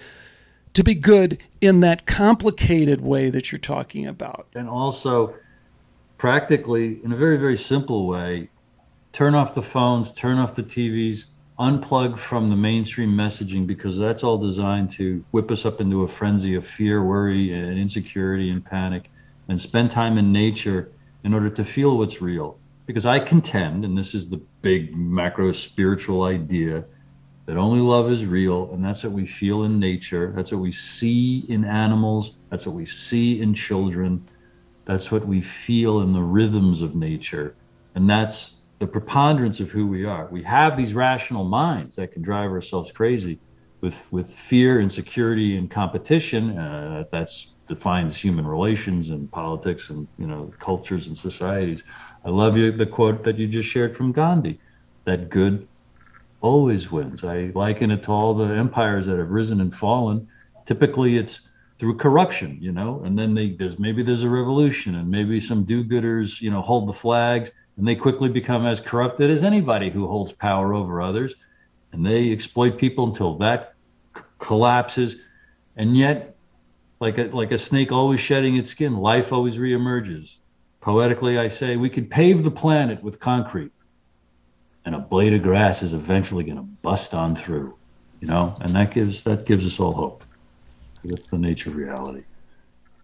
to 0.72 0.84
be 0.84 0.94
good 0.94 1.36
in 1.60 1.80
that 1.80 2.06
complicated 2.06 3.00
way 3.00 3.28
that 3.28 3.50
you're 3.50 3.58
talking 3.58 4.06
about. 4.06 4.46
And 4.54 4.68
also 4.68 5.34
practically 6.18 7.00
in 7.02 7.12
a 7.12 7.16
very 7.16 7.36
very 7.36 7.56
simple 7.56 8.06
way 8.06 8.48
turn 9.12 9.34
off 9.34 9.54
the 9.54 9.62
phones, 9.62 10.12
turn 10.12 10.38
off 10.38 10.54
the 10.54 10.62
TVs, 10.62 11.24
unplug 11.60 12.18
from 12.18 12.48
the 12.48 12.56
mainstream 12.56 13.10
messaging 13.10 13.66
because 13.66 13.98
that's 13.98 14.24
all 14.24 14.38
designed 14.38 14.90
to 14.90 15.22
whip 15.30 15.50
us 15.50 15.66
up 15.66 15.80
into 15.80 16.04
a 16.04 16.08
frenzy 16.08 16.54
of 16.54 16.66
fear, 16.66 17.04
worry, 17.04 17.52
and 17.52 17.78
insecurity 17.78 18.50
and 18.50 18.64
panic, 18.64 19.10
and 19.48 19.60
spend 19.60 19.90
time 19.90 20.16
in 20.16 20.32
nature 20.32 20.90
in 21.22 21.34
order 21.34 21.50
to 21.50 21.64
feel 21.64 21.98
what's 21.98 22.22
real. 22.22 22.58
Because 22.86 23.04
I 23.04 23.20
contend, 23.20 23.84
and 23.84 23.96
this 23.96 24.14
is 24.14 24.28
the 24.28 24.40
big 24.62 24.96
macro 24.96 25.52
spiritual 25.52 26.24
idea, 26.24 26.84
that 27.44 27.56
only 27.56 27.80
love 27.80 28.10
is 28.10 28.24
real, 28.24 28.72
and 28.72 28.82
that's 28.82 29.04
what 29.04 29.12
we 29.12 29.26
feel 29.26 29.64
in 29.64 29.78
nature. 29.78 30.32
That's 30.34 30.52
what 30.52 30.60
we 30.60 30.72
see 30.72 31.44
in 31.48 31.64
animals. 31.64 32.36
That's 32.48 32.64
what 32.64 32.74
we 32.74 32.86
see 32.86 33.42
in 33.42 33.54
children. 33.54 34.26
That's 34.86 35.10
what 35.10 35.26
we 35.26 35.42
feel 35.42 36.00
in 36.00 36.12
the 36.12 36.22
rhythms 36.22 36.80
of 36.80 36.94
nature. 36.94 37.54
And 37.94 38.08
that's 38.08 38.56
the 38.80 38.86
preponderance 38.86 39.60
of 39.60 39.68
who 39.70 39.86
we 39.86 40.04
are. 40.06 40.28
We 40.32 40.42
have 40.42 40.76
these 40.76 40.94
rational 40.94 41.44
minds 41.44 41.94
that 41.96 42.12
can 42.12 42.22
drive 42.22 42.50
ourselves 42.50 42.90
crazy 42.92 43.40
with 43.82 43.96
with 44.10 44.32
fear, 44.32 44.80
insecurity, 44.80 45.56
and 45.56 45.70
competition. 45.70 46.58
Uh, 46.58 47.04
that's 47.12 47.54
defines 47.68 48.16
human 48.16 48.44
relations 48.44 49.10
and 49.10 49.30
politics 49.30 49.90
and 49.90 50.08
you 50.18 50.26
know 50.26 50.52
cultures 50.58 51.06
and 51.06 51.16
societies. 51.16 51.84
I 52.24 52.30
love 52.30 52.56
you 52.56 52.72
the 52.72 52.86
quote 52.86 53.22
that 53.24 53.38
you 53.38 53.46
just 53.46 53.68
shared 53.68 53.96
from 53.96 54.12
Gandhi, 54.12 54.60
that 55.06 55.30
good 55.30 55.68
always 56.40 56.90
wins. 56.90 57.22
I 57.22 57.52
liken 57.54 57.90
it 57.90 58.02
to 58.04 58.12
all 58.12 58.34
the 58.34 58.52
empires 58.54 59.06
that 59.06 59.18
have 59.18 59.28
risen 59.28 59.60
and 59.60 59.74
fallen. 59.74 60.26
Typically, 60.66 61.18
it's 61.18 61.40
through 61.78 61.96
corruption, 61.96 62.58
you 62.60 62.72
know, 62.72 63.02
and 63.04 63.18
then 63.18 63.34
they, 63.34 63.56
there's 63.58 63.78
maybe 63.78 64.02
there's 64.02 64.22
a 64.22 64.28
revolution 64.28 64.94
and 64.96 65.10
maybe 65.10 65.40
some 65.40 65.64
do-gooders, 65.64 66.40
you 66.40 66.50
know, 66.50 66.60
hold 66.60 66.88
the 66.88 66.92
flags 66.92 67.50
and 67.80 67.88
they 67.88 67.96
quickly 67.96 68.28
become 68.28 68.66
as 68.66 68.80
corrupted 68.80 69.30
as 69.30 69.42
anybody 69.42 69.90
who 69.90 70.06
holds 70.06 70.30
power 70.30 70.74
over 70.74 71.02
others. 71.02 71.34
And 71.92 72.06
they 72.06 72.30
exploit 72.30 72.78
people 72.78 73.08
until 73.08 73.36
that 73.38 73.74
c- 74.16 74.22
collapses. 74.38 75.16
And 75.76 75.96
yet 75.96 76.36
like 77.00 77.18
a 77.18 77.24
like 77.24 77.50
a 77.50 77.58
snake 77.58 77.90
always 77.90 78.20
shedding 78.20 78.56
its 78.56 78.70
skin 78.70 78.98
life 78.98 79.32
always 79.32 79.56
reemerges. 79.56 80.36
Poetically 80.80 81.38
i 81.38 81.48
say 81.48 81.76
we 81.76 81.90
could 81.90 82.10
pave 82.10 82.44
the 82.44 82.50
planet 82.50 83.02
with 83.02 83.18
concrete. 83.18 83.72
And 84.84 84.94
a 84.94 85.00
blade 85.00 85.32
of 85.34 85.42
grass 85.42 85.82
is 85.82 85.94
eventually 85.94 86.44
going 86.44 86.58
to 86.58 86.62
bust 86.62 87.14
on 87.14 87.34
through 87.34 87.74
you 88.20 88.28
know? 88.28 88.54
And 88.60 88.74
that 88.74 88.92
gives 88.92 89.24
that 89.24 89.46
gives 89.46 89.66
us 89.66 89.80
all 89.80 89.92
hope. 89.92 90.24
That's 91.04 91.26
the 91.28 91.38
nature 91.38 91.70
of 91.70 91.76
reality. 91.76 92.22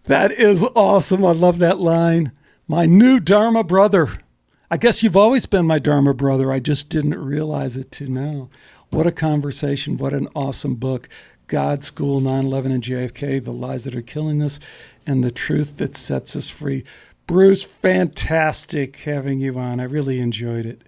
That 0.05 0.31
is 0.31 0.63
awesome. 0.75 1.25
I 1.25 1.31
love 1.31 1.59
that 1.59 1.79
line. 1.79 2.31
My 2.67 2.85
new 2.85 3.19
dharma 3.19 3.63
brother 3.63 4.19
I 4.69 4.75
guess 4.75 5.01
you've 5.01 5.15
always 5.15 5.45
been 5.45 5.65
my 5.65 5.79
Dharma 5.79 6.13
brother. 6.13 6.51
I 6.51 6.59
just 6.59 6.89
didn't 6.89 7.17
realize 7.17 7.77
it 7.77 7.89
to 7.93 8.09
now. 8.09 8.49
What 8.89 9.07
a 9.07 9.13
conversation. 9.13 9.95
What 9.95 10.13
an 10.13 10.27
awesome 10.35 10.75
book. 10.75 11.07
God, 11.47 11.85
School, 11.85 12.19
9 12.19 12.45
11, 12.45 12.71
and 12.73 12.83
JFK, 12.83 13.41
The 13.41 13.53
Lies 13.53 13.85
That 13.85 13.95
Are 13.95 14.01
Killing 14.01 14.43
Us, 14.43 14.59
and 15.05 15.23
the 15.23 15.31
Truth 15.31 15.77
That 15.77 15.95
Sets 15.95 16.35
Us 16.35 16.49
Free. 16.49 16.83
Bruce, 17.27 17.63
fantastic 17.63 18.97
having 18.97 19.39
you 19.39 19.57
on. 19.57 19.79
I 19.79 19.83
really 19.83 20.19
enjoyed 20.19 20.65
it. 20.65 20.81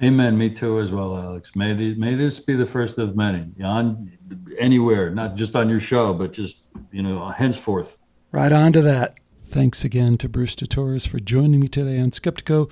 Amen. 0.00 0.38
Me 0.38 0.50
too, 0.50 0.78
as 0.78 0.92
well, 0.92 1.16
Alex. 1.16 1.50
May, 1.56 1.74
the, 1.74 1.96
may 1.96 2.14
this 2.14 2.38
be 2.38 2.54
the 2.54 2.66
first 2.66 2.98
of 2.98 3.16
many 3.16 3.44
on 3.64 4.12
anywhere, 4.58 5.10
not 5.10 5.34
just 5.34 5.56
on 5.56 5.68
your 5.68 5.80
show, 5.80 6.14
but 6.14 6.32
just, 6.32 6.58
you 6.92 7.02
know, 7.02 7.28
henceforth. 7.30 7.98
Right 8.30 8.52
on 8.52 8.72
to 8.72 8.82
that. 8.82 9.14
Thanks 9.54 9.84
again 9.84 10.18
to 10.18 10.28
Bruce 10.28 10.56
Detorres 10.56 11.06
for 11.06 11.20
joining 11.20 11.60
me 11.60 11.68
today 11.68 12.00
on 12.00 12.10
Skeptiko. 12.10 12.68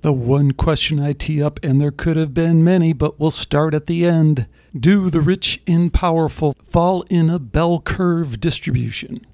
The 0.00 0.14
one 0.14 0.52
question 0.52 0.98
I 0.98 1.12
tee 1.12 1.42
up, 1.42 1.60
and 1.62 1.78
there 1.78 1.90
could 1.90 2.16
have 2.16 2.32
been 2.32 2.64
many, 2.64 2.94
but 2.94 3.20
we'll 3.20 3.30
start 3.30 3.74
at 3.74 3.86
the 3.86 4.06
end. 4.06 4.46
Do 4.74 5.10
the 5.10 5.20
rich 5.20 5.60
and 5.66 5.92
powerful 5.92 6.56
fall 6.64 7.02
in 7.10 7.28
a 7.28 7.38
bell 7.38 7.82
curve 7.82 8.40
distribution? 8.40 9.26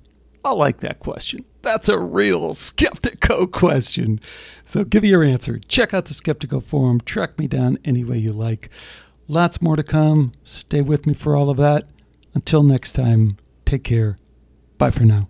I 0.45 0.51
like 0.51 0.81
that 0.81 0.99
question. 0.99 1.45
That's 1.63 1.89
a 1.89 2.01
real 2.01 2.51
Skeptiko 2.51 3.49
question. 3.53 4.21
So 4.65 4.83
give 4.83 5.05
me 5.05 5.11
your 5.11 5.23
answer. 5.23 5.61
Check 5.69 5.95
out 5.95 6.07
the 6.07 6.15
Skeptiko 6.15 6.61
forum. 6.61 7.01
Track 7.03 7.39
me 7.39 7.47
down 7.47 7.79
any 7.85 8.03
way 8.03 8.19
you 8.19 8.33
like. 8.33 8.71
Lots 9.29 9.63
more 9.63 9.77
to 9.77 9.85
come. 9.85 10.33
Stay 10.43 10.83
with 10.83 11.07
me 11.07 11.15
for 11.15 11.37
all 11.37 11.49
of 11.49 11.59
that. 11.59 11.87
Until 12.35 12.65
next 12.65 12.95
time, 12.95 13.37
take 13.65 13.85
care. 13.85 14.17
Bye 14.79 14.91
for 14.91 15.05
now. 15.05 15.29